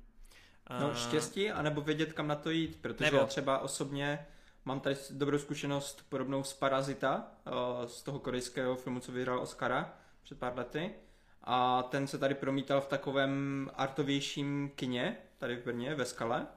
No 0.79 0.91
A- 0.91 0.95
štěstí, 0.95 1.51
anebo 1.51 1.81
vědět, 1.81 2.13
kam 2.13 2.27
na 2.27 2.35
to 2.35 2.49
jít, 2.49 2.77
protože 2.81 3.05
Nebo. 3.05 3.17
já 3.17 3.25
třeba 3.25 3.59
osobně 3.59 4.25
mám 4.65 4.79
tady 4.79 4.95
dobrou 5.11 5.37
zkušenost 5.37 6.05
podobnou 6.09 6.43
z 6.43 6.53
Parazita, 6.53 7.27
eh, 7.45 7.51
z 7.87 8.03
toho 8.03 8.19
korejského 8.19 8.75
filmu, 8.75 8.99
co 8.99 9.11
vyhrál 9.11 9.39
Oscara 9.39 9.93
před 10.23 10.39
pár 10.39 10.57
lety. 10.57 10.91
A 11.43 11.83
ten 11.83 12.07
se 12.07 12.17
tady 12.17 12.35
promítal 12.35 12.81
v 12.81 12.85
takovém 12.85 13.69
artovějším 13.75 14.71
kině, 14.75 15.17
tady 15.37 15.55
v 15.55 15.63
Brně, 15.63 15.95
ve 15.95 16.05
Skale, 16.05 16.47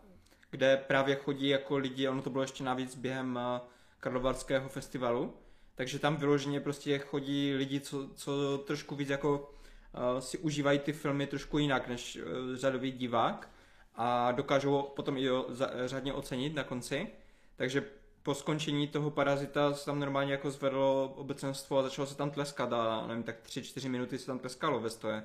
kde 0.51 0.77
právě 0.77 1.16
chodí 1.16 1.49
jako 1.49 1.77
lidi, 1.77 2.09
ono 2.09 2.23
to 2.23 2.31
bylo 2.31 2.43
ještě 2.43 2.65
navíc 2.65 2.95
během 2.95 3.39
eh, 3.43 3.61
Karlovarského 4.01 4.69
festivalu, 4.69 5.35
takže 5.74 5.99
tam 5.99 6.16
vyloženě 6.16 6.61
prostě 6.61 6.99
chodí 6.99 7.55
lidi, 7.55 7.81
co, 7.81 8.09
co 8.15 8.59
trošku 8.59 8.97
víc 8.97 9.09
jako 9.09 9.55
uh, 9.93 10.20
si 10.20 10.39
užívají 10.39 10.78
ty 10.78 10.93
filmy 10.93 11.27
trošku 11.27 11.59
jinak 11.59 11.89
než 11.89 12.16
uh, 12.16 12.57
řadový 12.57 12.93
divák 12.93 13.51
a 13.95 14.33
dokážou 14.33 14.83
potom 14.83 15.16
i 15.16 15.28
za, 15.49 15.70
řádně 15.87 16.12
ocenit 16.12 16.55
na 16.55 16.65
konci. 16.65 17.09
Takže 17.57 17.85
po 18.23 18.35
skončení 18.35 18.89
toho 18.89 19.11
parazita 19.11 19.74
se 19.74 19.87
tam 19.87 20.01
normálně 20.01 20.33
jako 20.33 20.51
zvedlo 20.51 21.15
obecenstvo 21.16 21.78
a 21.78 21.83
začalo 21.83 22.07
se 22.07 22.16
tam 22.16 22.31
tleskat 22.31 22.73
a 22.73 23.07
nevím, 23.07 23.23
tak 23.23 23.37
3-4 23.47 23.91
minuty 23.91 24.19
se 24.19 24.27
tam 24.27 24.39
tleskalo 24.39 24.81
ve 24.81 24.91
stoje. 24.91 25.23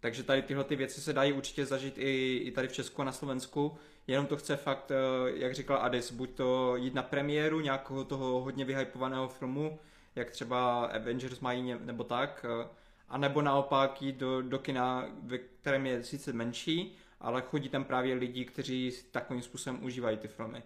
Takže 0.00 0.22
tady 0.22 0.42
tyhle 0.42 0.64
ty 0.64 0.76
věci 0.76 1.00
se 1.00 1.12
dají 1.12 1.32
určitě 1.32 1.66
zažít 1.66 1.98
i, 1.98 2.36
i 2.36 2.50
tady 2.50 2.68
v 2.68 2.72
Česku 2.72 3.02
a 3.02 3.04
na 3.04 3.12
Slovensku. 3.12 3.78
Jenom 4.06 4.26
to 4.26 4.36
chce 4.36 4.56
fakt, 4.56 4.90
eh, 4.90 4.94
jak 5.34 5.54
říkal 5.54 5.78
Adis, 5.82 6.12
buď 6.12 6.30
to 6.30 6.76
jít 6.76 6.94
na 6.94 7.02
premiéru 7.02 7.60
nějakého 7.60 8.04
toho 8.04 8.40
hodně 8.40 8.64
vyhypovaného 8.64 9.28
filmu, 9.28 9.78
jak 10.14 10.30
třeba 10.30 10.84
Avengers 10.84 11.40
mají 11.40 11.74
nebo 11.80 12.04
tak, 12.04 12.46
eh, 12.48 12.68
a 13.08 13.18
nebo 13.18 13.42
naopak 13.42 14.02
jít 14.02 14.16
do, 14.16 14.42
do 14.42 14.58
kina, 14.58 15.06
ve 15.22 15.38
kterém 15.38 15.86
je 15.86 16.04
sice 16.04 16.32
menší, 16.32 16.96
ale 17.20 17.42
chodí 17.42 17.68
tam 17.68 17.84
právě 17.84 18.14
lidi, 18.14 18.44
kteří 18.44 18.92
takovým 19.10 19.42
způsobem 19.42 19.84
užívají 19.84 20.16
ty 20.16 20.28
filmy. 20.28 20.62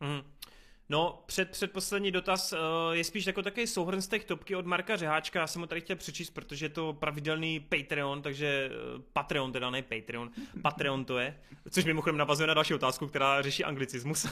Mhm. 0.00 0.35
No, 0.88 1.22
před, 1.26 1.50
předposlední 1.50 2.10
dotaz 2.10 2.52
uh, 2.52 2.58
je 2.92 3.04
spíš 3.04 3.26
jako 3.26 3.42
takový 3.42 3.66
souhrn 3.66 4.02
z 4.02 4.08
těch 4.08 4.24
topky 4.24 4.56
od 4.56 4.66
Marka 4.66 4.96
Řeháčka. 4.96 5.40
Já 5.40 5.46
jsem 5.46 5.60
ho 5.60 5.66
tady 5.66 5.80
chtěl 5.80 5.96
přečíst, 5.96 6.30
protože 6.30 6.64
je 6.64 6.68
to 6.68 6.92
pravidelný 6.92 7.60
Patreon, 7.60 8.22
takže 8.22 8.70
uh, 8.94 9.02
Patreon 9.12 9.52
teda, 9.52 9.70
ne 9.70 9.82
Patreon, 9.82 10.30
Patreon 10.62 11.04
to 11.04 11.18
je, 11.18 11.38
což 11.70 11.84
mimochodem 11.84 12.16
navazuje 12.16 12.46
na 12.46 12.54
další 12.54 12.74
otázku, 12.74 13.06
která 13.06 13.42
řeší 13.42 13.64
anglicismus. 13.64 14.24
uh, 14.24 14.30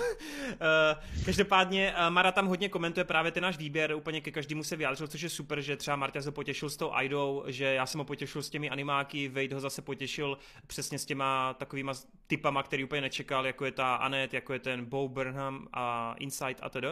každopádně 1.24 1.94
uh, 1.98 2.10
Mara 2.10 2.32
tam 2.32 2.46
hodně 2.46 2.68
komentuje 2.68 3.04
právě 3.04 3.32
ten 3.32 3.42
náš 3.42 3.56
výběr, 3.56 3.94
úplně 3.94 4.20
ke 4.20 4.30
každému 4.30 4.64
se 4.64 4.76
vyjádřil, 4.76 5.06
což 5.06 5.20
je 5.20 5.28
super, 5.28 5.60
že 5.60 5.76
třeba 5.76 5.96
Marta 5.96 6.22
se 6.22 6.32
potěšil 6.32 6.70
s 6.70 6.76
tou 6.76 6.92
Aidou, 6.92 7.44
že 7.46 7.64
já 7.64 7.86
jsem 7.86 7.98
ho 7.98 8.04
potěšil 8.04 8.42
s 8.42 8.50
těmi 8.50 8.70
animáky, 8.70 9.28
Wade 9.28 9.54
ho 9.54 9.60
zase 9.60 9.82
potěšil 9.82 10.38
přesně 10.66 10.98
s 10.98 11.04
těma 11.04 11.54
takovýma 11.54 11.92
typama, 12.26 12.62
který 12.62 12.84
úplně 12.84 13.00
nečekal, 13.00 13.46
jako 13.46 13.64
je 13.64 13.72
ta 13.72 13.94
Anet, 13.94 14.34
jako 14.34 14.52
je 14.52 14.58
ten 14.58 14.84
Bo 14.84 15.08
Burnham 15.08 15.68
a 15.72 16.14
Inside 16.18 16.43
a 16.62 16.68
tedy. 16.68 16.88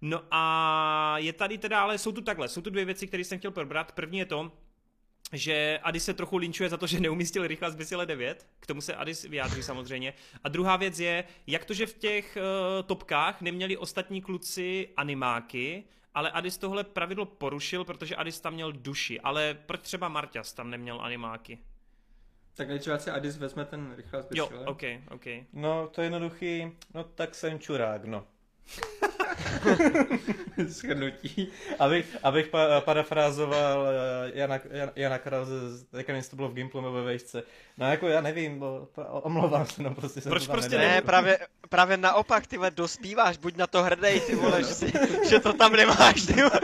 No 0.00 0.22
a 0.30 1.14
je 1.18 1.32
tady 1.32 1.58
teda, 1.58 1.82
ale 1.82 1.98
jsou 1.98 2.12
tu 2.12 2.20
takhle, 2.20 2.48
jsou 2.48 2.60
tu 2.60 2.70
dvě 2.70 2.84
věci, 2.84 3.06
které 3.06 3.24
jsem 3.24 3.38
chtěl 3.38 3.50
probrat. 3.50 3.92
První 3.92 4.18
je 4.18 4.26
to, 4.26 4.52
že 5.32 5.80
Adis 5.82 6.04
se 6.04 6.14
trochu 6.14 6.36
linčuje 6.36 6.68
za 6.68 6.76
to, 6.76 6.86
že 6.86 7.00
neumístil 7.00 7.46
rychle 7.46 7.70
z 7.70 8.06
9. 8.06 8.46
K 8.60 8.66
tomu 8.66 8.80
se 8.80 8.94
Adis 8.94 9.22
vyjádří 9.22 9.62
samozřejmě. 9.62 10.14
A 10.44 10.48
druhá 10.48 10.76
věc 10.76 10.98
je, 10.98 11.24
jak 11.46 11.64
to, 11.64 11.74
že 11.74 11.86
v 11.86 11.92
těch 11.92 12.36
uh, 12.36 12.86
topkách 12.86 13.40
neměli 13.40 13.76
ostatní 13.76 14.22
kluci 14.22 14.88
animáky, 14.96 15.84
ale 16.14 16.30
Adis 16.30 16.58
tohle 16.58 16.84
pravidlo 16.84 17.26
porušil, 17.26 17.84
protože 17.84 18.16
Adis 18.16 18.40
tam 18.40 18.54
měl 18.54 18.72
duši. 18.72 19.20
Ale 19.20 19.58
proč 19.66 19.80
třeba 19.80 20.08
Marťas 20.08 20.52
tam 20.52 20.70
neměl 20.70 21.00
animáky? 21.00 21.58
Tak 22.54 22.68
nejdřív 22.68 22.92
si 22.98 23.10
Adis 23.10 23.36
vezme 23.36 23.64
ten 23.64 23.94
rychle 23.96 24.24
Jo, 24.34 24.50
ok, 24.66 24.82
ok. 25.10 25.26
No, 25.52 25.88
to 25.88 26.00
je 26.00 26.04
jednoduchý, 26.04 26.72
no 26.94 27.04
tak 27.04 27.34
jsem 27.34 27.58
čurák, 27.58 28.04
no. 28.04 28.26
Schrnutí. 30.68 31.48
Abych, 31.78 32.16
abych 32.22 32.48
pa, 32.48 32.80
parafrázoval 32.80 33.88
eh, 33.88 34.32
Jana, 34.34 34.60
Jana, 34.70 34.92
Jana 34.96 35.18
Krause, 35.18 35.52
jak 35.92 36.06
to 36.30 36.36
bylo 36.36 36.48
v 36.48 36.54
Gimplu 36.54 36.92
ve 36.92 37.02
vejšce. 37.02 37.42
No 37.78 37.90
jako 37.90 38.08
já 38.08 38.20
nevím, 38.20 38.58
bo, 38.58 38.88
omlouvám 39.22 39.66
se, 39.66 39.82
no 39.82 39.94
prostě 39.94 40.20
jsem 40.20 40.30
Proč 40.30 40.42
to 40.42 40.46
tam 40.46 40.54
prostě 40.56 40.76
nedal. 40.76 40.90
Ne, 40.94 41.02
právě, 41.02 41.38
právě 41.68 41.96
naopak, 41.96 42.46
ty 42.46 42.56
vole, 42.56 42.70
dospíváš, 42.70 43.38
buď 43.38 43.56
na 43.56 43.66
to 43.66 43.82
hrdej, 43.82 44.20
ty 44.20 44.34
vole, 44.34 44.62
že, 44.62 44.74
si, 44.74 44.92
že 45.28 45.40
to 45.40 45.52
tam 45.52 45.72
nemáš, 45.72 46.22
ty 46.22 46.32
vole, 46.32 46.60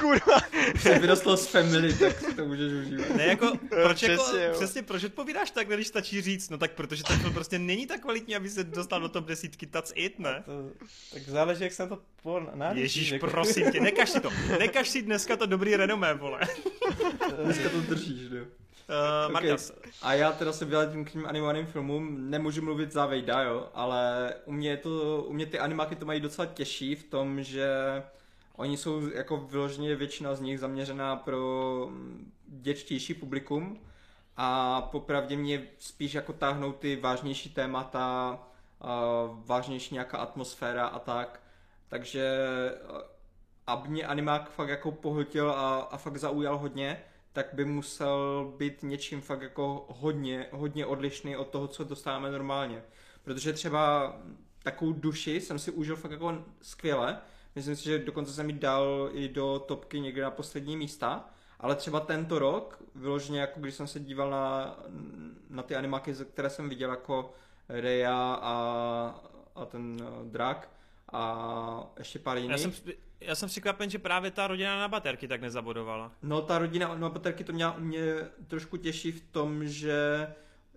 kurva. 0.00 0.38
Jsi 0.76 0.98
vyrostl 0.98 1.36
z 1.36 1.46
family, 1.46 1.94
tak 1.94 2.20
si 2.20 2.34
to 2.34 2.44
můžeš 2.44 2.72
užívat. 2.72 3.16
Ne, 3.16 3.24
jako, 3.26 3.52
proč, 3.68 4.02
jako, 4.02 4.22
Přesně, 4.22 4.44
jo. 4.44 4.52
přesně, 4.52 4.82
proč 4.82 5.04
odpovídáš 5.04 5.50
tak, 5.50 5.68
když 5.68 5.86
stačí 5.86 6.20
říct, 6.22 6.50
no 6.50 6.58
tak 6.58 6.72
protože 6.72 7.02
ten 7.02 7.18
film 7.18 7.34
prostě 7.34 7.58
není 7.58 7.86
tak 7.86 8.00
kvalitní, 8.00 8.36
aby 8.36 8.50
se 8.50 8.64
dostal 8.64 9.00
do 9.00 9.08
top 9.08 9.26
desítky, 9.26 9.66
that's 9.66 9.92
it, 9.94 10.18
ne? 10.18 10.42
To, 10.46 10.52
tak 11.12 11.22
záleží, 11.22 11.62
jak 11.64 11.72
jsem 11.72 11.88
to 11.88 11.98
po 12.22 12.40
národí. 12.54 12.80
Ježíš, 12.80 13.14
prosím 13.20 13.72
tě, 13.72 13.80
nekaž 13.80 14.10
si 14.10 14.20
to, 14.20 14.30
nekaž 14.58 14.88
si 14.88 15.02
dneska 15.02 15.36
to 15.36 15.46
dobrý 15.46 15.76
renomé, 15.76 16.14
vole. 16.14 16.40
Dneska 17.44 17.68
to 17.68 17.80
držíš, 17.80 18.30
jo. 18.30 18.44
Uh, 18.88 19.26
Ok. 19.26 19.32
Marťas, 19.32 19.72
A 20.02 20.14
já 20.14 20.32
teda 20.32 20.52
se 20.52 20.64
vyjádřím 20.64 21.04
k 21.04 21.10
těm 21.10 21.26
animovaným 21.26 21.66
filmům, 21.66 22.30
nemůžu 22.30 22.62
mluvit 22.62 22.92
za 22.92 23.06
Vejda, 23.06 23.42
jo, 23.42 23.68
ale 23.74 24.34
u 24.44 24.52
mě, 24.52 24.70
je 24.70 24.76
to, 24.76 25.22
u 25.28 25.32
mě 25.32 25.46
ty 25.46 25.58
animáky 25.58 25.96
to 25.96 26.06
mají 26.06 26.20
docela 26.20 26.46
těžší 26.46 26.94
v 26.94 27.04
tom, 27.04 27.42
že 27.42 27.68
oni 28.56 28.76
jsou 28.76 29.08
jako 29.10 29.36
vyloženě 29.36 29.96
většina 29.96 30.34
z 30.34 30.40
nich 30.40 30.60
zaměřená 30.60 31.16
pro 31.16 31.86
mm, 31.90 32.32
dětštější 32.46 33.14
publikum 33.14 33.80
a 34.36 34.80
popravdě 34.82 35.36
mě 35.36 35.62
spíš 35.78 36.14
jako 36.14 36.32
táhnou 36.32 36.72
ty 36.72 36.96
vážnější 36.96 37.50
témata, 37.50 38.38
a 38.80 39.00
vážnější 39.46 39.94
nějaká 39.94 40.18
atmosféra 40.18 40.86
a 40.86 40.98
tak, 40.98 41.40
takže 41.88 42.38
a- 42.88 43.12
aby 43.66 43.88
mě 43.88 44.06
animák 44.06 44.50
fakt 44.50 44.68
jako 44.68 44.92
pohltil 44.92 45.50
a, 45.50 45.80
a 45.80 45.96
fakt 45.96 46.16
zaujal 46.16 46.58
hodně, 46.58 47.02
tak 47.32 47.46
by 47.52 47.64
musel 47.64 48.52
být 48.56 48.82
něčím 48.82 49.20
fakt 49.20 49.42
jako 49.42 49.86
hodně, 49.88 50.46
hodně 50.50 50.86
odlišný 50.86 51.36
od 51.36 51.48
toho, 51.48 51.68
co 51.68 51.84
dostáváme 51.84 52.30
normálně. 52.30 52.82
Protože 53.24 53.52
třeba 53.52 54.16
takovou 54.62 54.92
duši 54.92 55.40
jsem 55.40 55.58
si 55.58 55.70
užil 55.70 55.96
fakt 55.96 56.10
jako 56.10 56.44
skvěle. 56.62 57.18
Myslím 57.54 57.76
si, 57.76 57.84
že 57.84 57.98
dokonce 57.98 58.32
jsem 58.32 58.50
ji 58.50 58.58
dal 58.58 59.10
i 59.12 59.28
do 59.28 59.64
topky 59.68 60.00
někde 60.00 60.22
na 60.22 60.30
poslední 60.30 60.76
místa. 60.76 61.30
Ale 61.60 61.76
třeba 61.76 62.00
tento 62.00 62.38
rok, 62.38 62.82
vyloženě 62.94 63.40
jako 63.40 63.60
když 63.60 63.74
jsem 63.74 63.86
se 63.86 64.00
díval 64.00 64.30
na, 64.30 64.76
na 65.50 65.62
ty 65.62 65.76
animáky, 65.76 66.14
které 66.32 66.50
jsem 66.50 66.68
viděl 66.68 66.90
jako 66.90 67.34
Reja 67.68 68.34
a, 68.42 68.54
a 69.54 69.64
ten 69.64 69.96
uh, 70.00 70.28
drak 70.30 70.68
a 71.12 71.92
ještě 71.98 72.18
pár 72.18 72.36
jiných. 72.36 72.50
já 72.50 72.58
jsem, 72.58 72.72
já 73.24 73.34
jsem 73.34 73.48
překvapen, 73.48 73.90
že 73.90 73.98
právě 73.98 74.30
ta 74.30 74.46
rodina 74.46 74.80
na 74.80 74.88
baterky 74.88 75.28
tak 75.28 75.40
nezabodovala. 75.40 76.12
No 76.22 76.42
ta 76.42 76.58
rodina 76.58 76.94
na 76.94 77.08
baterky 77.08 77.44
to 77.44 77.52
měla 77.52 77.76
mě 77.78 78.02
trošku 78.46 78.76
těší 78.76 79.12
v 79.12 79.20
tom, 79.20 79.66
že 79.66 80.26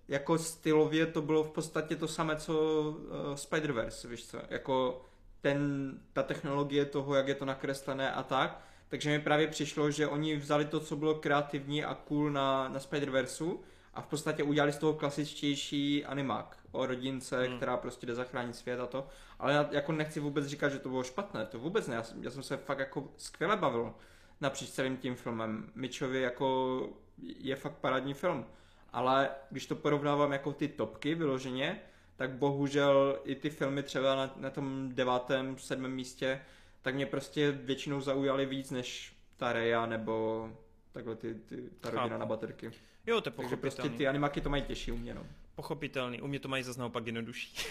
jako 0.08 0.38
stylově 0.38 1.06
to 1.06 1.22
bylo 1.22 1.44
v 1.44 1.52
podstatě 1.52 1.96
to 1.96 2.08
samé, 2.08 2.36
co 2.36 2.82
uh, 2.82 3.36
Spider-Verse, 3.36 4.10
víš 4.10 4.28
co, 4.28 4.38
jako 4.50 5.06
ten, 5.42 5.92
ta 6.14 6.24
technologie 6.24 6.86
toho, 6.86 7.16
jak 7.16 7.28
je 7.28 7.36
to 7.36 7.46
nakreslené 7.46 8.12
a 8.12 8.24
tak, 8.24 8.62
takže 8.90 9.10
mi 9.10 9.20
právě 9.20 9.48
přišlo, 9.48 9.92
že 9.92 10.08
oni 10.08 10.36
vzali 10.36 10.66
to, 10.66 10.80
co 10.80 10.96
bylo 10.96 11.16
kreativní 11.16 11.84
a 11.84 11.96
cool 11.96 12.32
na, 12.32 12.70
na 12.70 12.80
Spider-Versu 12.80 13.60
a 13.94 14.02
v 14.02 14.08
podstatě 14.08 14.44
udělali 14.44 14.72
z 14.72 14.78
toho 14.78 14.94
klasičtější 14.94 16.06
animák 16.06 16.58
o 16.76 16.86
rodince, 16.86 17.44
Hmm. 17.48 17.58
která 17.58 17.78
prostě 17.78 18.06
jde 18.06 18.16
zachránit 18.16 18.56
svět 18.56 18.80
a 18.80 18.86
to. 18.88 19.08
Ale 19.40 19.54
já 19.54 19.68
jako 19.72 19.92
nechci 19.92 20.20
vůbec 20.20 20.46
říkat, 20.46 20.70
že 20.70 20.80
to 20.80 20.90
bylo 20.90 21.04
špatné, 21.04 21.46
to 21.46 21.60
vůbec 21.60 21.88
ne, 21.88 21.96
já 21.96 22.04
jsem, 22.04 22.24
já 22.24 22.32
jsem 22.32 22.44
se 22.44 22.58
fakt 22.58 22.80
jako 22.80 23.08
skvěle 23.18 23.58
bavil 23.58 23.94
napříč 24.42 24.70
celým 24.70 24.98
tím 24.98 25.16
filmem. 25.16 25.72
Mitchovi 25.76 26.22
jako 26.22 26.80
je 27.22 27.56
fakt 27.56 27.76
parádní 27.78 28.14
film. 28.14 28.46
Ale 28.94 29.30
když 29.52 29.66
to 29.66 29.76
porovnávám 29.76 30.32
jako 30.32 30.54
ty 30.54 30.68
topky 30.68 31.16
vyloženě, 31.16 31.80
tak 32.16 32.32
bohužel 32.32 33.20
i 33.24 33.36
ty 33.36 33.50
filmy 33.50 33.84
třeba 33.84 34.16
na, 34.16 34.34
na 34.38 34.50
tom 34.50 34.90
devátém, 34.94 35.58
sedmém 35.58 35.92
místě, 35.92 36.42
tak 36.82 36.96
mě 36.96 37.06
prostě 37.06 37.52
většinou 37.52 38.02
zaujaly 38.02 38.46
víc 38.46 38.72
než 38.72 39.16
ta 39.38 39.54
Reja 39.54 39.86
nebo 39.86 40.50
takhle 40.92 41.16
ty, 41.16 41.34
ty, 41.36 41.70
ta 41.80 41.90
rodina 41.90 42.08
Chápu. 42.10 42.20
na 42.20 42.26
baterky. 42.26 42.72
Jo, 43.06 43.22
to 43.22 43.30
je 43.30 43.34
Takže 43.34 43.58
prostě 43.58 43.90
ty 43.90 44.08
animáky 44.08 44.42
to 44.42 44.50
mají 44.50 44.64
těžší 44.64 44.92
u 44.92 44.98
mě, 44.98 45.14
no. 45.14 45.26
Pochopitelný, 45.56 46.22
u 46.22 46.28
mě 46.28 46.40
to 46.40 46.48
mají 46.48 46.64
zase 46.64 46.80
naopak 46.80 47.06
jednodušší. 47.06 47.56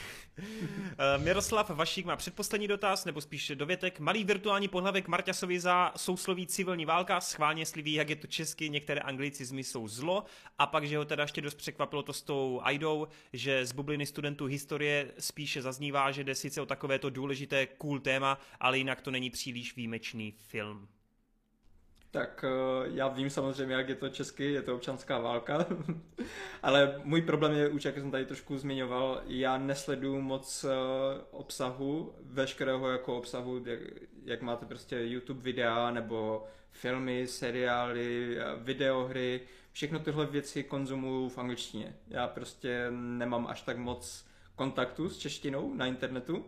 Eh, 0.99 1.19
Miroslav 1.19 1.71
Vašík 1.71 2.07
má 2.07 2.17
předposlední 2.17 2.69
dotaz, 2.69 3.05
nebo 3.05 3.21
spíš 3.21 3.53
dovětek. 3.55 4.01
Malý 4.01 4.25
virtuální 4.25 4.69
pohlavek 4.69 5.09
Marťasovi 5.09 5.61
za 5.61 5.93
sousloví 5.97 6.47
civilní 6.47 6.87
válka, 6.87 7.21
schválně 7.21 7.67
sliví, 7.67 7.93
jak 7.93 8.11
je 8.11 8.17
to 8.17 8.27
česky, 8.27 8.71
některé 8.71 9.01
anglicizmy 9.01 9.65
jsou 9.65 9.89
zlo. 9.89 10.25
A 10.59 10.67
pak, 10.67 10.87
že 10.87 10.99
ho 10.99 11.05
teda 11.05 11.23
ještě 11.23 11.41
dost 11.41 11.55
překvapilo 11.55 12.03
to 12.03 12.13
s 12.13 12.23
tou 12.23 12.61
Aidou, 12.63 13.09
že 13.33 13.67
z 13.67 13.73
bubliny 13.73 14.07
studentů 14.07 14.47
historie 14.47 15.13
spíše 15.19 15.63
zaznívá, 15.63 16.11
že 16.11 16.25
jde 16.25 16.35
sice 16.35 16.61
o 16.61 16.67
takovéto 16.67 17.11
důležité 17.11 17.67
cool 17.67 18.01
téma, 18.01 18.39
ale 18.61 18.79
jinak 18.79 19.01
to 19.01 19.11
není 19.11 19.31
příliš 19.31 19.77
výjimečný 19.77 20.35
film. 20.39 20.89
Tak 22.15 22.45
eh, 22.45 22.89
já 22.95 23.09
vím 23.09 23.31
samozřejmě, 23.31 23.75
jak 23.75 23.89
je 23.89 23.95
to 23.95 24.09
česky, 24.09 24.45
je 24.45 24.63
to 24.63 24.75
občanská 24.75 25.19
válka, 25.19 25.67
ale 26.63 27.01
můj 27.05 27.23
problém 27.23 27.53
je 27.53 27.69
už, 27.69 27.85
jak 27.85 27.95
jsem 27.95 28.11
tady 28.11 28.27
trošku 28.27 28.59
zmiňoval, 28.59 29.23
já 29.27 29.59
nesleduju 29.59 30.21
moc 30.21 30.65
eh, 30.65 30.69
obsahu, 31.31 32.15
veškerého 32.21 32.89
jako 32.89 33.17
obsahu, 33.17 33.65
jak, 33.67 33.81
jak 34.25 34.43
máte 34.43 34.67
prostě 34.67 34.97
YouTube 34.97 35.43
videa, 35.43 35.91
nebo 35.91 36.47
filmy, 36.71 37.27
seriály, 37.27 38.39
eh, 38.39 38.45
videohry, 38.59 39.41
všechno 39.73 39.99
tyhle 39.99 40.27
věci 40.27 40.65
konzumuju 40.65 41.29
v 41.29 41.39
angličtině. 41.39 41.97
Já 42.09 42.29
prostě 42.29 42.87
nemám 42.91 43.47
až 43.47 43.63
tak 43.63 43.77
moc 43.77 44.27
kontaktu 44.57 45.09
s 45.09 45.19
češtinou 45.19 45.75
na 45.75 45.87
internetu. 45.87 46.45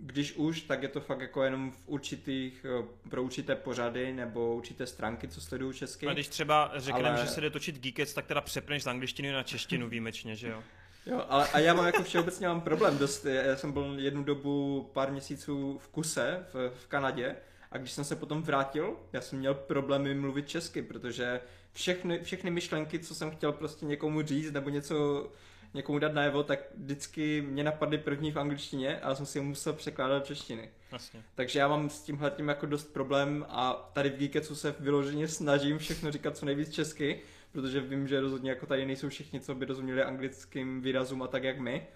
Když 0.00 0.32
už, 0.32 0.60
tak 0.60 0.82
je 0.82 0.88
to 0.88 1.00
fakt 1.00 1.20
jako 1.20 1.42
jenom 1.42 1.70
v 1.70 1.82
určitých, 1.86 2.66
eh, 2.80 2.84
pro 3.10 3.22
určité 3.22 3.54
pořady 3.54 4.12
nebo 4.12 4.54
určité 4.54 4.86
stránky, 4.86 5.28
co 5.28 5.40
sleduju 5.40 5.72
česky. 5.72 6.06
A 6.06 6.12
když 6.12 6.28
třeba 6.28 6.72
řekneme, 6.76 7.10
Ale- 7.10 7.26
že 7.26 7.32
se 7.32 7.40
jde 7.40 7.50
točit 7.50 7.78
Geekets, 7.78 8.14
tak 8.14 8.26
teda 8.26 8.40
přepneš 8.40 8.82
z 8.82 8.86
angličtiny 8.86 9.32
na 9.32 9.42
češtinu 9.42 9.88
výjimečně, 9.88 10.36
že 10.36 10.48
jo? 10.48 10.62
Jo, 11.06 11.24
ale 11.28 11.48
a 11.48 11.58
já 11.58 11.74
mám 11.74 11.86
jako 11.86 12.02
všeobecně 12.02 12.48
mám 12.48 12.60
problém 12.60 12.98
dost. 12.98 13.24
Já 13.24 13.56
jsem 13.56 13.72
byl 13.72 13.94
jednu 13.98 14.24
dobu 14.24 14.82
pár 14.92 15.12
měsíců 15.12 15.78
v 15.78 15.88
kuse 15.88 16.46
v, 16.52 16.72
v 16.78 16.86
Kanadě 16.86 17.36
a 17.72 17.78
když 17.78 17.92
jsem 17.92 18.04
se 18.04 18.16
potom 18.16 18.42
vrátil, 18.42 18.96
já 19.12 19.20
jsem 19.20 19.38
měl 19.38 19.54
problémy 19.54 20.14
mluvit 20.14 20.48
česky, 20.48 20.82
protože 20.82 21.40
všechny, 21.72 22.18
všechny 22.22 22.50
myšlenky, 22.50 22.98
co 22.98 23.14
jsem 23.14 23.30
chtěl 23.30 23.52
prostě 23.52 23.86
někomu 23.86 24.22
říct 24.22 24.52
nebo 24.52 24.70
něco 24.70 25.28
někomu 25.74 25.98
dát 25.98 26.12
najevo, 26.12 26.42
tak 26.42 26.58
vždycky 26.76 27.42
mě 27.42 27.64
napadly 27.64 27.98
první 27.98 28.32
v 28.32 28.38
angličtině 28.38 29.00
a 29.00 29.14
jsem 29.14 29.26
si 29.26 29.38
je 29.38 29.42
musel 29.42 29.72
překládat 29.72 30.18
do 30.18 30.26
češtiny. 30.26 30.70
Vlastně. 30.90 31.22
Takže 31.34 31.58
já 31.58 31.68
mám 31.68 31.90
s 31.90 32.02
tímhle 32.02 32.30
tím 32.30 32.48
jako 32.48 32.66
dost 32.66 32.92
problém 32.92 33.46
a 33.48 33.90
tady 33.92 34.10
v 34.10 34.16
Geeketsu 34.16 34.54
se 34.54 34.74
vyloženě 34.80 35.28
snažím 35.28 35.78
všechno 35.78 36.12
říkat 36.12 36.36
co 36.36 36.46
nejvíc 36.46 36.74
česky, 36.74 37.20
protože 37.52 37.80
vím, 37.80 38.08
že 38.08 38.20
rozhodně 38.20 38.50
jako 38.50 38.66
tady 38.66 38.86
nejsou 38.86 39.08
všichni, 39.08 39.40
co 39.40 39.54
by 39.54 39.64
rozuměli 39.64 40.02
anglickým 40.02 40.80
výrazům 40.80 41.22
a 41.22 41.26
tak 41.26 41.44
jak 41.44 41.58
my. 41.58 41.86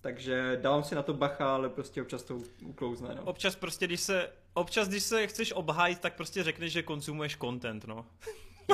Takže 0.00 0.58
dávám 0.62 0.84
si 0.84 0.94
na 0.94 1.02
to 1.02 1.14
bacha, 1.14 1.54
ale 1.54 1.68
prostě 1.68 2.02
občas 2.02 2.22
to 2.22 2.38
uklouzne, 2.64 3.14
no. 3.14 3.22
Občas 3.22 3.56
prostě, 3.56 3.86
když 3.86 4.00
se, 4.00 4.30
občas, 4.54 4.88
když 4.88 5.02
se 5.02 5.26
chceš 5.26 5.52
obhájit, 5.52 6.00
tak 6.00 6.16
prostě 6.16 6.42
řekneš, 6.42 6.72
že 6.72 6.82
konzumuješ 6.82 7.36
content, 7.36 7.84
no. 7.84 8.06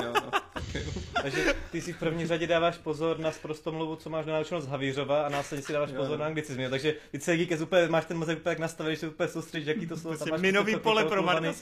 Jo, 0.03 0.13
no. 0.13 0.31
Takže 1.21 1.53
ty 1.71 1.81
si 1.81 1.93
v 1.93 1.99
první 1.99 2.27
řadě 2.27 2.47
dáváš 2.47 2.77
pozor 2.77 3.19
na 3.19 3.31
sprostomluvu, 3.31 3.95
co 3.95 4.09
máš 4.09 4.25
naučeno 4.25 4.61
z 4.61 4.67
Havířova 4.67 5.25
a 5.25 5.29
následně 5.29 5.65
si 5.65 5.73
dáváš 5.73 5.89
Jo, 5.89 5.95
pozor 5.97 6.11
no. 6.11 6.17
na 6.17 6.25
anglicizmy. 6.25 6.69
Takže 6.69 6.95
ty 7.11 7.19
se 7.19 7.37
díky 7.37 7.57
úplně, 7.57 7.87
máš 7.87 8.05
ten 8.05 8.17
mozek 8.17 8.37
úplně 8.37 8.51
tak 8.51 8.59
nastavený, 8.59 8.95
že 8.95 8.99
se 8.99 9.07
úplně 9.07 9.29
soustředíš, 9.29 9.67
jaký 9.67 9.87
to 9.87 9.97
slovo 9.97 10.17
tam 10.17 10.17
Prostě 10.17 10.31
máš. 10.31 10.41
minový 10.41 10.65
všechno 10.65 10.79
pole 10.83 11.05
pro 11.05 11.23
vole. 11.23 11.53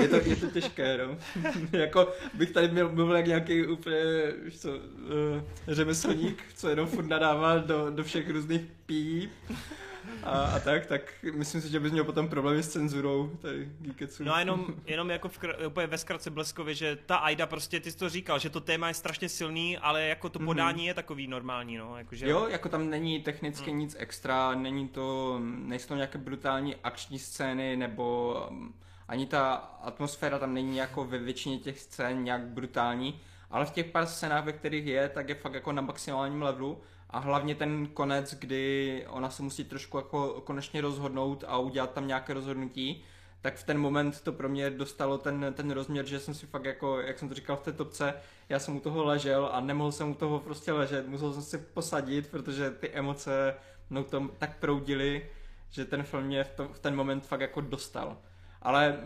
Je 0.00 0.08
to, 0.08 0.16
je 0.16 0.36
to 0.36 0.46
těžké, 0.46 0.98
no. 0.98 1.18
jako 1.78 2.12
bych 2.34 2.50
tady 2.50 2.68
měl, 2.68 2.88
mluvil 2.92 3.16
jak 3.16 3.26
nějaký 3.26 3.66
úplně, 3.66 4.02
víš 4.44 4.58
co, 4.58 4.70
uh, 4.70 4.76
řemeslník, 5.68 6.42
co 6.56 6.68
jenom 6.68 6.86
furt 6.88 7.06
nadává 7.06 7.58
do, 7.58 7.90
do 7.90 8.04
všech 8.04 8.30
různých 8.30 8.62
píp. 8.86 9.30
A, 10.22 10.30
a 10.30 10.60
tak, 10.60 10.86
tak 10.86 11.14
myslím 11.34 11.60
si, 11.60 11.68
že 11.68 11.80
bys 11.80 11.92
měl 11.92 12.04
potom 12.04 12.28
problémy 12.28 12.62
s 12.62 12.68
cenzurou 12.68 13.28
tady 13.42 13.68
Geeketsu. 13.80 14.24
No 14.24 14.34
a 14.34 14.38
jenom, 14.38 14.66
jenom 14.86 15.10
jako 15.10 15.28
v, 15.28 15.38
úplně 15.66 15.86
ve 15.86 15.98
zkratce 15.98 16.30
bleskově, 16.30 16.74
že 16.74 16.98
ta 17.06 17.16
Aida 17.16 17.46
prostě, 17.46 17.80
ty 17.80 17.90
jsi 17.90 17.98
to 17.98 18.08
říkal, 18.08 18.38
že 18.38 18.50
to 18.50 18.60
téma 18.60 18.88
je 18.88 18.94
strašně 18.94 19.28
silný, 19.28 19.78
ale 19.78 20.02
jako 20.02 20.28
to 20.28 20.38
podání 20.38 20.86
je 20.86 20.94
takový 20.94 21.26
normální, 21.26 21.76
no. 21.76 21.98
Jakože... 21.98 22.28
Jo, 22.28 22.46
jako 22.48 22.68
tam 22.68 22.90
není 22.90 23.22
technicky 23.22 23.72
nic 23.72 23.96
extra, 23.98 24.54
není 24.54 24.88
to, 24.88 25.38
nejsou 25.42 25.88
to 25.88 25.94
nějaké 25.94 26.18
brutální 26.18 26.76
akční 26.76 27.18
scény, 27.18 27.76
nebo 27.76 28.36
um, 28.50 28.74
ani 29.08 29.26
ta 29.26 29.54
atmosféra 29.82 30.38
tam 30.38 30.54
není 30.54 30.76
jako 30.76 31.04
ve 31.04 31.18
většině 31.18 31.58
těch 31.58 31.80
scén 31.80 32.24
nějak 32.24 32.40
brutální, 32.40 33.20
ale 33.50 33.66
v 33.66 33.70
těch 33.70 33.86
pár 33.86 34.06
scénách, 34.06 34.44
ve 34.44 34.52
kterých 34.52 34.86
je, 34.86 35.08
tak 35.08 35.28
je 35.28 35.34
fakt 35.34 35.54
jako 35.54 35.72
na 35.72 35.82
maximálním 35.82 36.42
levelu 36.42 36.82
a 37.10 37.18
hlavně 37.18 37.54
ten 37.54 37.86
konec, 37.86 38.34
kdy 38.34 39.04
ona 39.08 39.30
se 39.30 39.42
musí 39.42 39.64
trošku 39.64 39.96
jako 39.96 40.42
konečně 40.44 40.80
rozhodnout 40.80 41.44
a 41.46 41.58
udělat 41.58 41.92
tam 41.92 42.06
nějaké 42.06 42.34
rozhodnutí, 42.34 43.04
tak 43.40 43.56
v 43.56 43.64
ten 43.64 43.78
moment 43.78 44.20
to 44.20 44.32
pro 44.32 44.48
mě 44.48 44.70
dostalo 44.70 45.18
ten, 45.18 45.54
ten 45.56 45.70
rozměr, 45.70 46.06
že 46.06 46.20
jsem 46.20 46.34
si 46.34 46.46
fakt 46.46 46.64
jako, 46.64 47.00
jak 47.00 47.18
jsem 47.18 47.28
to 47.28 47.34
říkal 47.34 47.56
v 47.56 47.62
té 47.62 47.72
topce, 47.72 48.14
já 48.48 48.58
jsem 48.58 48.76
u 48.76 48.80
toho 48.80 49.04
ležel 49.04 49.50
a 49.52 49.60
nemohl 49.60 49.92
jsem 49.92 50.10
u 50.10 50.14
toho 50.14 50.38
prostě 50.40 50.72
ležet, 50.72 51.08
musel 51.08 51.32
jsem 51.32 51.42
si 51.42 51.58
posadit, 51.58 52.26
protože 52.30 52.70
ty 52.70 52.90
emoce 52.90 53.54
mnou 53.90 54.04
tam 54.04 54.30
tak 54.38 54.58
proudily, 54.58 55.30
že 55.70 55.84
ten 55.84 56.02
film 56.02 56.24
mě 56.24 56.44
v, 56.44 56.50
to, 56.50 56.68
v 56.68 56.78
ten 56.78 56.96
moment 56.96 57.26
fakt 57.26 57.40
jako 57.40 57.60
dostal. 57.60 58.16
Ale 58.62 58.98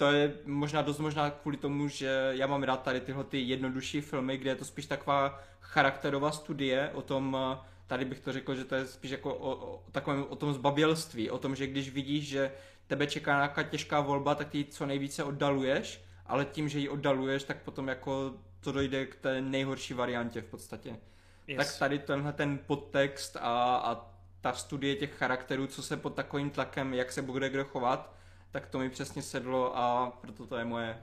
to 0.00 0.12
je 0.12 0.32
možná 0.46 0.82
dost 0.82 0.98
možná 0.98 1.30
kvůli 1.30 1.56
tomu, 1.56 1.88
že 1.88 2.30
já 2.30 2.46
mám 2.46 2.62
rád 2.62 2.82
tady 2.82 3.00
tyhle 3.00 3.24
ty 3.24 3.40
jednodušší 3.40 4.00
filmy, 4.00 4.38
kde 4.38 4.50
je 4.50 4.54
to 4.54 4.64
spíš 4.64 4.86
taková 4.86 5.40
charakterová 5.60 6.32
studie 6.32 6.90
o 6.94 7.02
tom, 7.02 7.36
tady 7.86 8.04
bych 8.04 8.20
to 8.20 8.32
řekl, 8.32 8.54
že 8.54 8.64
to 8.64 8.74
je 8.74 8.86
spíš 8.86 9.10
jako 9.10 9.34
o, 9.34 9.54
o 9.54 9.82
takovém 9.92 10.26
o 10.28 10.36
tom 10.36 10.52
zbabělství, 10.54 11.30
o 11.30 11.38
tom, 11.38 11.56
že 11.56 11.66
když 11.66 11.90
vidíš, 11.90 12.28
že 12.28 12.52
tebe 12.86 13.06
čeká 13.06 13.34
nějaká 13.34 13.62
těžká 13.62 14.00
volba, 14.00 14.34
tak 14.34 14.48
ty 14.48 14.64
co 14.64 14.86
nejvíce 14.86 15.24
oddaluješ, 15.24 16.04
ale 16.26 16.44
tím, 16.44 16.68
že 16.68 16.78
ji 16.78 16.88
oddaluješ, 16.88 17.44
tak 17.44 17.62
potom 17.62 17.88
jako 17.88 18.34
to 18.60 18.72
dojde 18.72 19.06
k 19.06 19.16
té 19.16 19.40
nejhorší 19.40 19.94
variantě 19.94 20.40
v 20.40 20.44
podstatě. 20.44 20.96
Yes. 21.46 21.56
Tak 21.56 21.78
tady 21.78 21.98
tenhle 21.98 22.32
ten 22.32 22.58
podtext 22.66 23.36
a, 23.36 23.76
a 23.76 24.10
ta 24.40 24.52
studie 24.52 24.96
těch 24.96 25.14
charakterů, 25.14 25.66
co 25.66 25.82
se 25.82 25.96
pod 25.96 26.14
takovým 26.14 26.50
tlakem, 26.50 26.94
jak 26.94 27.12
se 27.12 27.22
bude 27.22 27.48
kdo 27.48 27.64
chovat, 27.64 28.19
tak 28.50 28.66
to 28.66 28.78
mi 28.78 28.90
přesně 28.90 29.22
sedlo 29.22 29.78
a 29.78 30.10
proto 30.20 30.46
to 30.46 30.56
je 30.56 30.64
moje 30.64 30.96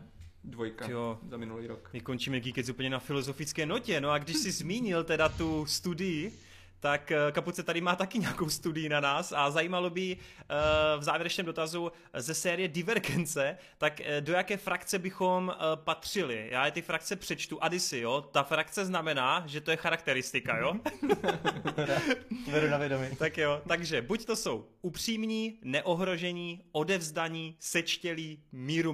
dvojka 0.43 0.89
jo. 0.89 1.19
za 1.29 1.37
minulý 1.37 1.67
rok. 1.67 1.89
My 1.93 2.01
končíme 2.01 2.39
Geekec 2.39 2.69
úplně 2.69 2.89
na 2.89 2.99
filozofické 2.99 3.65
notě, 3.65 4.01
no 4.01 4.11
a 4.11 4.17
když 4.17 4.37
jsi 4.37 4.51
zmínil 4.51 5.03
teda 5.03 5.29
tu 5.29 5.65
studii, 5.65 6.39
tak 6.79 7.11
eh, 7.11 7.31
Kapuce 7.31 7.63
tady 7.63 7.81
má 7.81 7.95
taky 7.95 8.19
nějakou 8.19 8.49
studii 8.49 8.89
na 8.89 8.99
nás 8.99 9.33
a 9.35 9.51
zajímalo 9.51 9.89
by 9.89 10.17
eh, 10.17 10.45
v 10.97 11.03
závěrečném 11.03 11.45
dotazu 11.45 11.91
ze 12.13 12.33
série 12.33 12.67
Divergence, 12.67 13.57
tak 13.77 14.01
eh, 14.01 14.21
do 14.21 14.33
jaké 14.33 14.57
frakce 14.57 14.99
bychom 14.99 15.55
patřili. 15.75 16.47
Já 16.51 16.65
je 16.65 16.71
ty 16.71 16.81
frakce 16.81 17.15
přečtu. 17.15 17.63
Adisy, 17.63 17.99
jo? 17.99 18.21
Ta 18.31 18.43
frakce 18.43 18.85
znamená, 18.85 19.43
že 19.47 19.61
to 19.61 19.71
je 19.71 19.77
charakteristika, 19.77 20.57
jo? 20.57 20.73
Veru 22.51 22.67
na 22.67 22.77
vědomí. 22.77 23.07
tak 23.15 23.37
jo, 23.37 23.61
takže 23.67 24.01
buď 24.01 24.25
to 24.25 24.35
jsou 24.35 24.67
upřímní, 24.81 25.59
neohrožení, 25.63 26.63
odevzdaní, 26.71 27.55
sečtělí, 27.59 28.43
míru 28.51 28.93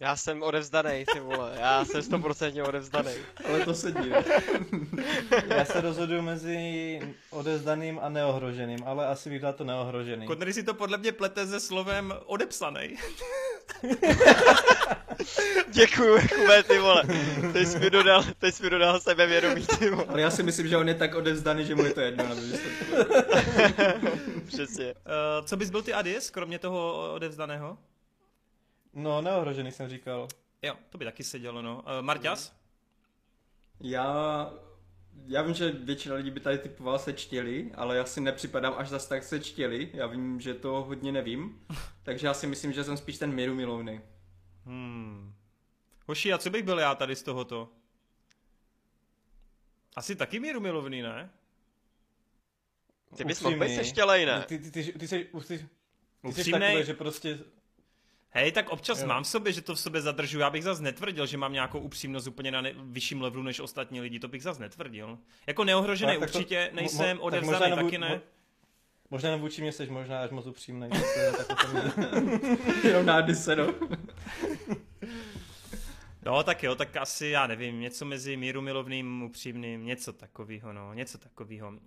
Já 0.00 0.16
jsem 0.16 0.42
odevzdaný, 0.42 1.04
ty 1.12 1.20
vole, 1.20 1.52
já 1.60 1.84
jsem 1.84 2.02
stoprocentně 2.02 2.62
odevzdaný. 2.62 3.10
Ale 3.48 3.60
to 3.60 3.74
sedí, 3.74 4.12
Já 5.56 5.64
se 5.64 5.80
rozhoduju 5.80 6.22
mezi 6.22 7.00
odevzdaným 7.30 7.98
a 8.02 8.08
neohroženým, 8.08 8.78
ale 8.86 9.06
asi 9.06 9.30
bych 9.30 9.40
dal 9.40 9.52
to 9.52 9.64
neohrožený. 9.64 10.26
Kodnery 10.26 10.52
si 10.52 10.62
to 10.62 10.74
podle 10.74 10.98
mě 10.98 11.12
plete 11.12 11.46
se 11.46 11.60
slovem 11.60 12.14
odepsaný. 12.26 12.96
Děkuju, 15.68 16.16
Jakube, 16.16 16.62
ty 16.62 16.78
vole. 16.78 17.02
Teď 17.52 17.68
jsi 17.68 17.78
mi 17.78 17.90
dodal, 17.90 18.24
teď 18.38 18.54
jsi 18.54 18.62
mi 18.62 18.70
dodal 18.70 19.00
sebevědomí, 19.00 19.66
ty 19.78 19.90
vole. 19.90 20.06
Ale 20.08 20.20
já 20.20 20.30
si 20.30 20.42
myslím, 20.42 20.68
že 20.68 20.76
on 20.76 20.88
je 20.88 20.94
tak 20.94 21.14
odevzdaný, 21.14 21.64
že 21.66 21.74
mu 21.74 21.84
je 21.84 21.94
to 21.94 22.00
jedno. 22.00 22.24
Na 22.24 22.34
Přesně. 24.46 24.94
Uh, 24.94 25.46
co 25.46 25.56
bys 25.56 25.70
byl 25.70 25.82
ty 25.82 25.92
Adis, 25.92 26.30
kromě 26.30 26.58
toho 26.58 27.12
odevzdaného? 27.14 27.78
No, 28.94 29.22
neohrožený 29.22 29.72
jsem 29.72 29.88
říkal. 29.88 30.28
Jo, 30.62 30.74
to 30.90 30.98
by 30.98 31.04
taky 31.04 31.24
sedělo, 31.24 31.62
no. 31.62 31.76
Uh, 31.76 32.02
Marťas? 32.02 32.56
Já, 33.80 34.52
já 35.26 35.42
vím, 35.42 35.54
že 35.54 35.70
většina 35.70 36.14
lidí 36.14 36.30
by 36.30 36.40
tady 36.40 36.58
typoval 36.58 36.98
se 36.98 37.12
čtěli, 37.12 37.70
ale 37.74 37.96
já 37.96 38.04
si 38.04 38.20
nepřipadám 38.20 38.74
až 38.76 38.88
zase 38.88 39.08
tak 39.08 39.24
se 39.24 39.40
čtěli. 39.40 39.90
Já 39.94 40.06
vím, 40.06 40.40
že 40.40 40.54
to 40.54 40.82
hodně 40.82 41.12
nevím, 41.12 41.66
takže 42.02 42.26
já 42.26 42.34
si 42.34 42.46
myslím, 42.46 42.72
že 42.72 42.84
jsem 42.84 42.96
spíš 42.96 43.18
ten 43.18 43.32
míru 43.32 43.54
milovný. 43.54 44.00
Hmm. 44.66 45.34
Hoši, 46.06 46.32
a 46.32 46.38
co 46.38 46.50
bych 46.50 46.62
byl 46.62 46.78
já 46.78 46.94
tady 46.94 47.16
z 47.16 47.22
tohoto? 47.22 47.68
Asi 49.96 50.16
taky 50.16 50.40
míru 50.40 50.60
milovný, 50.60 51.02
ne? 51.02 51.30
Ty 53.16 53.24
bys 53.24 53.40
mohl 53.40 53.58
být 53.58 53.74
seštělej, 53.74 54.26
ne? 54.26 54.44
Ty, 54.48 54.58
ty, 54.58 54.70
ty, 54.70 54.82
ty, 54.84 54.92
ty, 54.92 55.08
ty, 55.08 55.28
ty, 55.42 55.68
ty 56.34 56.44
jsi 56.44 56.50
takový, 56.50 56.84
že 56.84 56.94
prostě 56.94 57.38
Hej, 58.32 58.52
tak 58.52 58.68
občas 58.68 59.00
jo. 59.00 59.06
mám 59.06 59.22
v 59.22 59.26
sobě, 59.26 59.52
že 59.52 59.60
to 59.60 59.74
v 59.74 59.80
sobě 59.80 60.00
zadržu. 60.00 60.38
Já 60.38 60.50
bych 60.50 60.64
zase 60.64 60.82
netvrdil, 60.82 61.26
že 61.26 61.38
mám 61.38 61.52
nějakou 61.52 61.78
upřímnost 61.78 62.26
úplně 62.26 62.50
na 62.50 62.60
ne- 62.60 62.74
vyšším 62.76 63.22
levelu 63.22 63.42
než 63.42 63.60
ostatní 63.60 64.00
lidi. 64.00 64.18
To 64.18 64.28
bych 64.28 64.42
zase 64.42 64.60
netvrdil. 64.60 65.18
Jako 65.46 65.64
neohrožený 65.64 66.14
no, 66.14 66.20
určitě 66.20 66.66
to, 66.70 66.76
nejsem, 66.76 67.16
mo- 67.16 67.20
odevzdaný 67.20 67.74
taky 67.74 67.98
ne. 67.98 68.08
Mo- 68.08 68.20
možná 69.10 69.28
jenom 69.28 69.40
vůči 69.40 69.62
mě 69.62 69.72
jsi 69.72 69.86
možná 69.86 70.20
až 70.22 70.30
moc 70.30 70.46
upřímný. 70.46 70.88
Jenom 72.84 73.06
na 73.06 73.20
no. 76.24 76.32
No, 76.32 76.42
tak 76.42 76.62
jo, 76.62 76.74
tak 76.74 76.96
asi, 76.96 77.26
já 77.26 77.46
nevím, 77.46 77.80
něco 77.80 78.04
mezi 78.04 78.36
míru 78.36 78.62
milovným, 78.62 79.22
upřímným, 79.22 79.84
něco 79.86 80.12
takového, 80.12 80.72
no, 80.72 80.94
něco 80.94 81.18
takového. 81.18 81.68
Uh, 81.68 81.78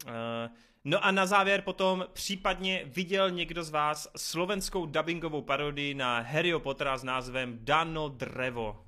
no 0.84 1.06
a 1.06 1.12
na 1.12 1.26
závěr 1.26 1.62
potom 1.62 2.06
případně 2.14 2.84
viděl 2.86 3.32
někdo 3.32 3.64
z 3.64 3.70
vás 3.70 4.08
slovenskou 4.18 4.86
dubbingovou 4.86 5.42
parodii 5.42 5.94
na 5.94 6.20
Harry 6.20 6.60
Pottera 6.60 6.98
s 6.98 7.04
názvem 7.04 7.60
Dano 7.62 8.10
Drevo. 8.10 8.86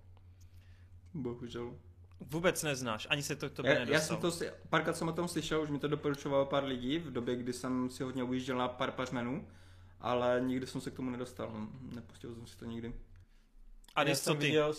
Bohužel. 1.13 1.75
Vůbec 2.19 2.63
neznáš, 2.63 3.07
ani 3.09 3.23
se 3.23 3.35
to 3.35 3.49
k 3.49 3.53
tobě 3.53 3.77
já, 3.79 3.93
Já 3.93 3.99
jsem 3.99 4.17
to, 4.17 4.31
párkrát 4.69 4.97
jsem 4.97 5.07
o 5.07 5.13
tom 5.13 5.27
slyšel, 5.27 5.61
už 5.61 5.69
mi 5.69 5.79
to 5.79 5.87
doporučovalo 5.87 6.45
pár 6.45 6.63
lidí 6.63 6.99
v 6.99 7.11
době, 7.11 7.35
kdy 7.35 7.53
jsem 7.53 7.89
si 7.89 8.03
hodně 8.03 8.23
ujížděl 8.23 8.57
na 8.57 8.67
pár 8.67 8.91
pařmenů, 8.91 9.47
ale 9.99 10.41
nikdy 10.45 10.67
jsem 10.67 10.81
se 10.81 10.91
k 10.91 10.93
tomu 10.93 11.09
nedostal, 11.09 11.51
nepustil 11.95 12.35
jsem 12.35 12.47
si 12.47 12.57
to 12.57 12.65
nikdy. 12.65 12.93
A 13.95 14.03
já 14.03 14.15
co 14.15 14.35
ty? 14.35 14.45
Viděl 14.45 14.73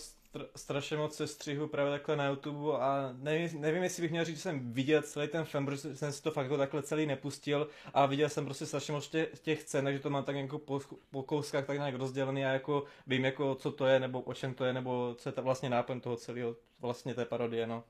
strašně 0.55 0.97
moc 0.97 1.15
sestřihu 1.15 1.67
právě 1.67 1.91
takhle 1.91 2.15
na 2.15 2.27
YouTube 2.27 2.77
a 2.79 3.13
nevím, 3.13 3.61
nevím, 3.61 3.83
jestli 3.83 4.01
bych 4.01 4.11
měl 4.11 4.25
říct, 4.25 4.35
že 4.35 4.41
jsem 4.41 4.73
viděl 4.73 5.01
celý 5.01 5.27
ten 5.27 5.45
film, 5.45 5.65
protože 5.65 5.95
jsem 5.95 6.11
si 6.11 6.23
to 6.23 6.31
fakt 6.31 6.45
jako 6.45 6.57
takhle 6.57 6.83
celý 6.83 7.05
nepustil 7.05 7.69
a 7.93 8.05
viděl 8.05 8.29
jsem 8.29 8.45
prostě 8.45 8.65
strašně 8.65 8.93
moc 8.93 9.09
těch, 9.09 9.39
těch 9.39 9.61
scén, 9.61 9.85
takže 9.85 9.99
to 9.99 10.09
mám 10.09 10.23
tak 10.23 10.35
jako 10.35 10.59
po, 10.59 10.81
po 11.11 11.23
kouskách 11.23 11.65
tak 11.65 11.77
nějak 11.77 11.95
rozdělený 11.95 12.45
a 12.45 12.49
jako 12.49 12.83
vím 13.07 13.25
jako 13.25 13.55
co 13.55 13.71
to 13.71 13.85
je, 13.85 13.99
nebo 13.99 14.21
o 14.21 14.33
čem 14.33 14.53
to 14.53 14.65
je, 14.65 14.73
nebo 14.73 15.15
co 15.17 15.29
je 15.29 15.33
ta 15.33 15.41
vlastně 15.41 15.69
náplň 15.69 15.99
toho 15.99 16.15
celého, 16.15 16.55
vlastně 16.79 17.13
té 17.13 17.25
parodie, 17.25 17.67
no. 17.67 17.83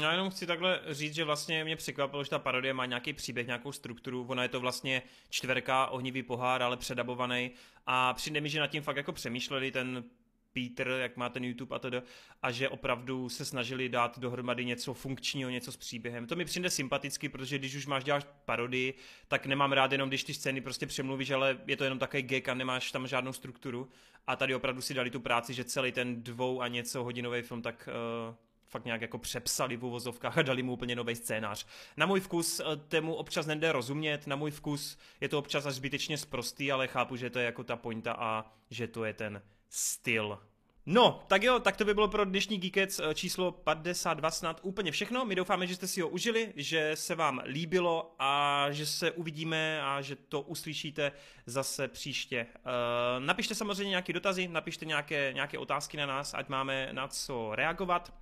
Já 0.00 0.12
jenom 0.12 0.30
chci 0.30 0.46
takhle 0.46 0.80
říct, 0.90 1.14
že 1.14 1.24
vlastně 1.24 1.64
mě 1.64 1.76
překvapilo, 1.76 2.24
že 2.24 2.30
ta 2.30 2.38
parodie 2.38 2.74
má 2.74 2.86
nějaký 2.86 3.12
příběh, 3.12 3.46
nějakou 3.46 3.72
strukturu. 3.72 4.26
Ona 4.28 4.42
je 4.42 4.48
to 4.48 4.60
vlastně 4.60 5.02
čtverka, 5.30 5.86
ohnivý 5.86 6.22
pohár, 6.22 6.62
ale 6.62 6.76
předabovaný. 6.76 7.50
A 7.86 8.14
přijde 8.14 8.40
mi, 8.40 8.48
že 8.48 8.60
nad 8.60 8.66
tím 8.66 8.82
fakt 8.82 8.96
jako 8.96 9.12
přemýšleli. 9.12 9.70
Ten 9.70 10.04
Peter, 10.52 10.88
jak 10.88 11.16
má 11.16 11.28
ten 11.28 11.44
YouTube 11.44 11.76
a 11.76 11.78
tedy, 11.78 12.02
a 12.42 12.50
že 12.50 12.68
opravdu 12.68 13.28
se 13.28 13.44
snažili 13.44 13.88
dát 13.88 14.18
dohromady 14.18 14.64
něco 14.64 14.94
funkčního, 14.94 15.50
něco 15.50 15.72
s 15.72 15.76
příběhem. 15.76 16.26
To 16.26 16.36
mi 16.36 16.44
přijde 16.44 16.70
sympaticky, 16.70 17.28
protože 17.28 17.58
když 17.58 17.74
už 17.74 17.86
máš 17.86 18.04
dělat 18.04 18.26
parodii, 18.44 18.94
tak 19.28 19.46
nemám 19.46 19.72
rád 19.72 19.92
jenom, 19.92 20.08
když 20.08 20.24
ty 20.24 20.34
scény 20.34 20.60
prostě 20.60 20.86
přemluvíš, 20.86 21.30
ale 21.30 21.58
je 21.66 21.76
to 21.76 21.84
jenom 21.84 21.98
takový 21.98 22.22
gag 22.22 22.48
a 22.48 22.54
nemáš 22.54 22.92
tam 22.92 23.06
žádnou 23.06 23.32
strukturu. 23.32 23.88
A 24.26 24.36
tady 24.36 24.54
opravdu 24.54 24.80
si 24.82 24.94
dali 24.94 25.10
tu 25.10 25.20
práci, 25.20 25.54
že 25.54 25.64
celý 25.64 25.92
ten 25.92 26.22
dvou 26.22 26.60
a 26.60 26.68
něco 26.68 27.04
hodinový 27.04 27.42
film 27.42 27.62
tak 27.62 27.88
uh, 28.28 28.34
fakt 28.66 28.84
nějak 28.84 29.00
jako 29.00 29.18
přepsali 29.18 29.76
v 29.76 29.84
uvozovkách 29.84 30.38
a 30.38 30.42
dali 30.42 30.62
mu 30.62 30.72
úplně 30.72 30.96
nový 30.96 31.16
scénář. 31.16 31.66
Na 31.96 32.06
můj 32.06 32.20
vkus 32.20 32.60
uh, 32.60 32.66
tému 32.88 33.14
občas 33.14 33.46
nejde 33.46 33.72
rozumět, 33.72 34.26
na 34.26 34.36
můj 34.36 34.50
vkus 34.50 34.98
je 35.20 35.28
to 35.28 35.38
občas 35.38 35.66
až 35.66 35.74
zbytečně 35.74 36.18
sprostý, 36.18 36.72
ale 36.72 36.88
chápu, 36.88 37.16
že 37.16 37.30
to 37.30 37.38
je 37.38 37.44
jako 37.44 37.64
ta 37.64 37.76
pointa 37.76 38.12
a 38.12 38.52
že 38.70 38.86
to 38.86 39.04
je 39.04 39.12
ten 39.12 39.42
styl. 39.72 40.38
No, 40.86 41.24
tak 41.28 41.42
jo, 41.42 41.58
tak 41.58 41.76
to 41.76 41.84
by 41.84 41.94
bylo 41.94 42.08
pro 42.08 42.24
dnešní 42.24 42.58
Geekec 42.58 42.98
eh, 42.98 43.14
číslo 43.14 43.52
52 43.52 44.30
snad 44.30 44.60
úplně 44.62 44.92
všechno. 44.92 45.24
My 45.24 45.34
doufáme, 45.34 45.66
že 45.66 45.74
jste 45.76 45.86
si 45.88 46.00
ho 46.00 46.08
užili, 46.08 46.52
že 46.56 46.90
se 46.94 47.14
vám 47.14 47.42
líbilo 47.46 48.14
a 48.18 48.66
že 48.70 48.86
se 48.86 49.10
uvidíme 49.10 49.82
a 49.82 50.00
že 50.00 50.16
to 50.16 50.40
uslyšíte 50.40 51.12
zase 51.46 51.88
příště. 51.88 52.46
Uh, 52.46 53.24
napište 53.24 53.54
samozřejmě 53.54 53.90
nějaké 53.90 54.12
dotazy, 54.12 54.48
napište 54.48 54.86
nějaké, 54.86 55.32
nějaké 55.32 55.58
otázky 55.58 55.96
na 55.96 56.06
nás, 56.06 56.34
ať 56.34 56.48
máme 56.48 56.88
na 56.92 57.08
co 57.08 57.54
reagovat. 57.54 58.12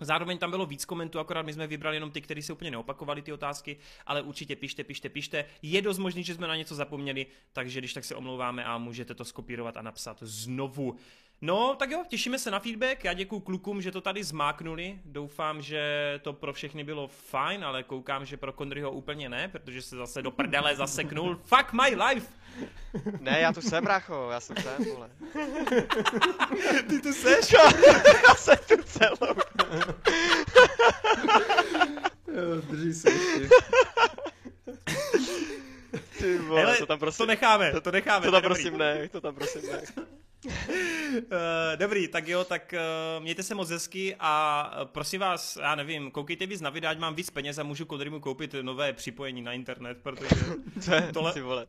Zároveň 0.00 0.38
tam 0.38 0.50
bylo 0.50 0.66
víc 0.66 0.84
komentů, 0.84 1.18
akorát 1.18 1.42
my 1.42 1.52
jsme 1.52 1.66
vybrali 1.66 1.96
jenom 1.96 2.10
ty, 2.10 2.20
které 2.20 2.42
se 2.42 2.52
úplně 2.52 2.70
neopakovaly 2.70 3.22
ty 3.22 3.32
otázky, 3.32 3.76
ale 4.06 4.22
určitě 4.22 4.56
pište, 4.56 4.84
pište, 4.84 5.08
pište. 5.08 5.44
Je 5.62 5.82
dost 5.82 5.98
možný, 5.98 6.24
že 6.24 6.34
jsme 6.34 6.48
na 6.48 6.56
něco 6.56 6.74
zapomněli, 6.74 7.26
takže 7.52 7.80
když 7.80 7.94
tak 7.94 8.04
se 8.04 8.14
omlouváme 8.14 8.64
a 8.64 8.78
můžete 8.78 9.14
to 9.14 9.24
skopírovat 9.24 9.76
a 9.76 9.82
napsat 9.82 10.18
znovu. 10.20 10.96
No, 11.40 11.76
tak 11.78 11.90
jo, 11.90 12.02
těšíme 12.08 12.38
se 12.38 12.50
na 12.50 12.58
feedback. 12.60 13.04
Já 13.04 13.12
děkuji 13.12 13.40
klukům, 13.40 13.82
že 13.82 13.92
to 13.92 14.00
tady 14.00 14.24
zmáknuli. 14.24 14.98
Doufám, 15.04 15.62
že 15.62 15.80
to 16.22 16.32
pro 16.32 16.52
všechny 16.52 16.84
bylo 16.84 17.08
fajn, 17.08 17.64
ale 17.64 17.82
koukám, 17.82 18.24
že 18.26 18.36
pro 18.36 18.52
Kondryho 18.52 18.90
úplně 18.90 19.28
ne, 19.28 19.48
protože 19.48 19.82
se 19.82 19.96
zase 19.96 20.22
do 20.22 20.30
prdele 20.30 20.76
zaseknul. 20.76 21.40
Fuck 21.44 21.72
my 21.72 21.96
life! 22.04 22.26
Ne, 23.20 23.40
já 23.40 23.52
tu 23.52 23.60
jsem, 23.60 23.84
brácho, 23.84 24.28
já 24.32 24.40
jsem 24.40 24.56
sem, 24.56 24.84
vole. 24.94 25.10
Ty 26.88 27.00
tu 27.00 27.12
seš? 27.12 27.52
já 28.28 28.34
jsem 28.34 28.56
tu 28.68 28.82
celou. 28.82 29.34
Jo, 32.32 32.60
drží 32.70 32.94
se 32.94 33.10
ještě. 33.10 33.48
Ty 36.18 36.38
vole, 36.38 36.60
Hele, 36.60 36.76
to 36.76 36.86
tam 36.86 36.98
prosím, 36.98 37.18
To 37.18 37.26
necháme, 37.26 37.72
to, 37.72 37.80
to 37.80 37.92
necháme. 37.92 38.26
to 38.26 38.32
tam 38.32 38.42
prosím 38.42 38.78
ne, 38.78 39.08
to 39.08 39.20
tam 39.20 39.34
prosím 39.34 39.62
ne. 39.72 39.82
Uh, 40.46 41.22
dobrý, 41.76 42.08
tak 42.08 42.28
jo, 42.28 42.44
tak 42.44 42.74
uh, 43.18 43.22
mějte 43.22 43.42
se 43.42 43.54
moc 43.54 43.70
hezky 43.70 44.16
a 44.20 44.70
uh, 44.82 44.88
prosím 44.88 45.20
vás, 45.20 45.56
já 45.56 45.74
nevím, 45.74 46.10
koukejte 46.10 46.46
víc 46.46 46.60
na 46.60 46.70
videa, 46.70 46.90
ať 46.90 46.98
mám 46.98 47.14
víc 47.14 47.30
peněz 47.30 47.58
a 47.58 47.62
můžu 47.62 47.84
Kodrymu 47.86 48.20
koupit 48.20 48.54
nové 48.62 48.92
připojení 48.92 49.42
na 49.42 49.52
internet, 49.52 49.98
protože 50.02 50.28
To 50.84 50.94
je, 50.94 51.08
Tohle- 51.12 51.32
ty 51.32 51.40
vole. 51.40 51.66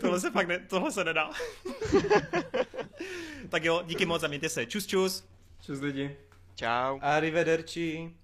tohle 0.00 0.20
se 0.20 0.30
fakt 0.30 0.48
ne, 0.48 0.58
tohle 0.58 0.92
se 0.92 1.04
nedá. 1.04 1.30
tak 3.48 3.64
jo, 3.64 3.82
díky 3.86 4.06
moc 4.06 4.22
a 4.22 4.28
mějte 4.28 4.48
se. 4.48 4.66
Čus, 4.66 4.86
čus. 4.86 5.24
Čus 5.66 5.80
lidi. 5.80 6.16
Čau. 6.54 6.98
Arrivederci. 7.02 8.14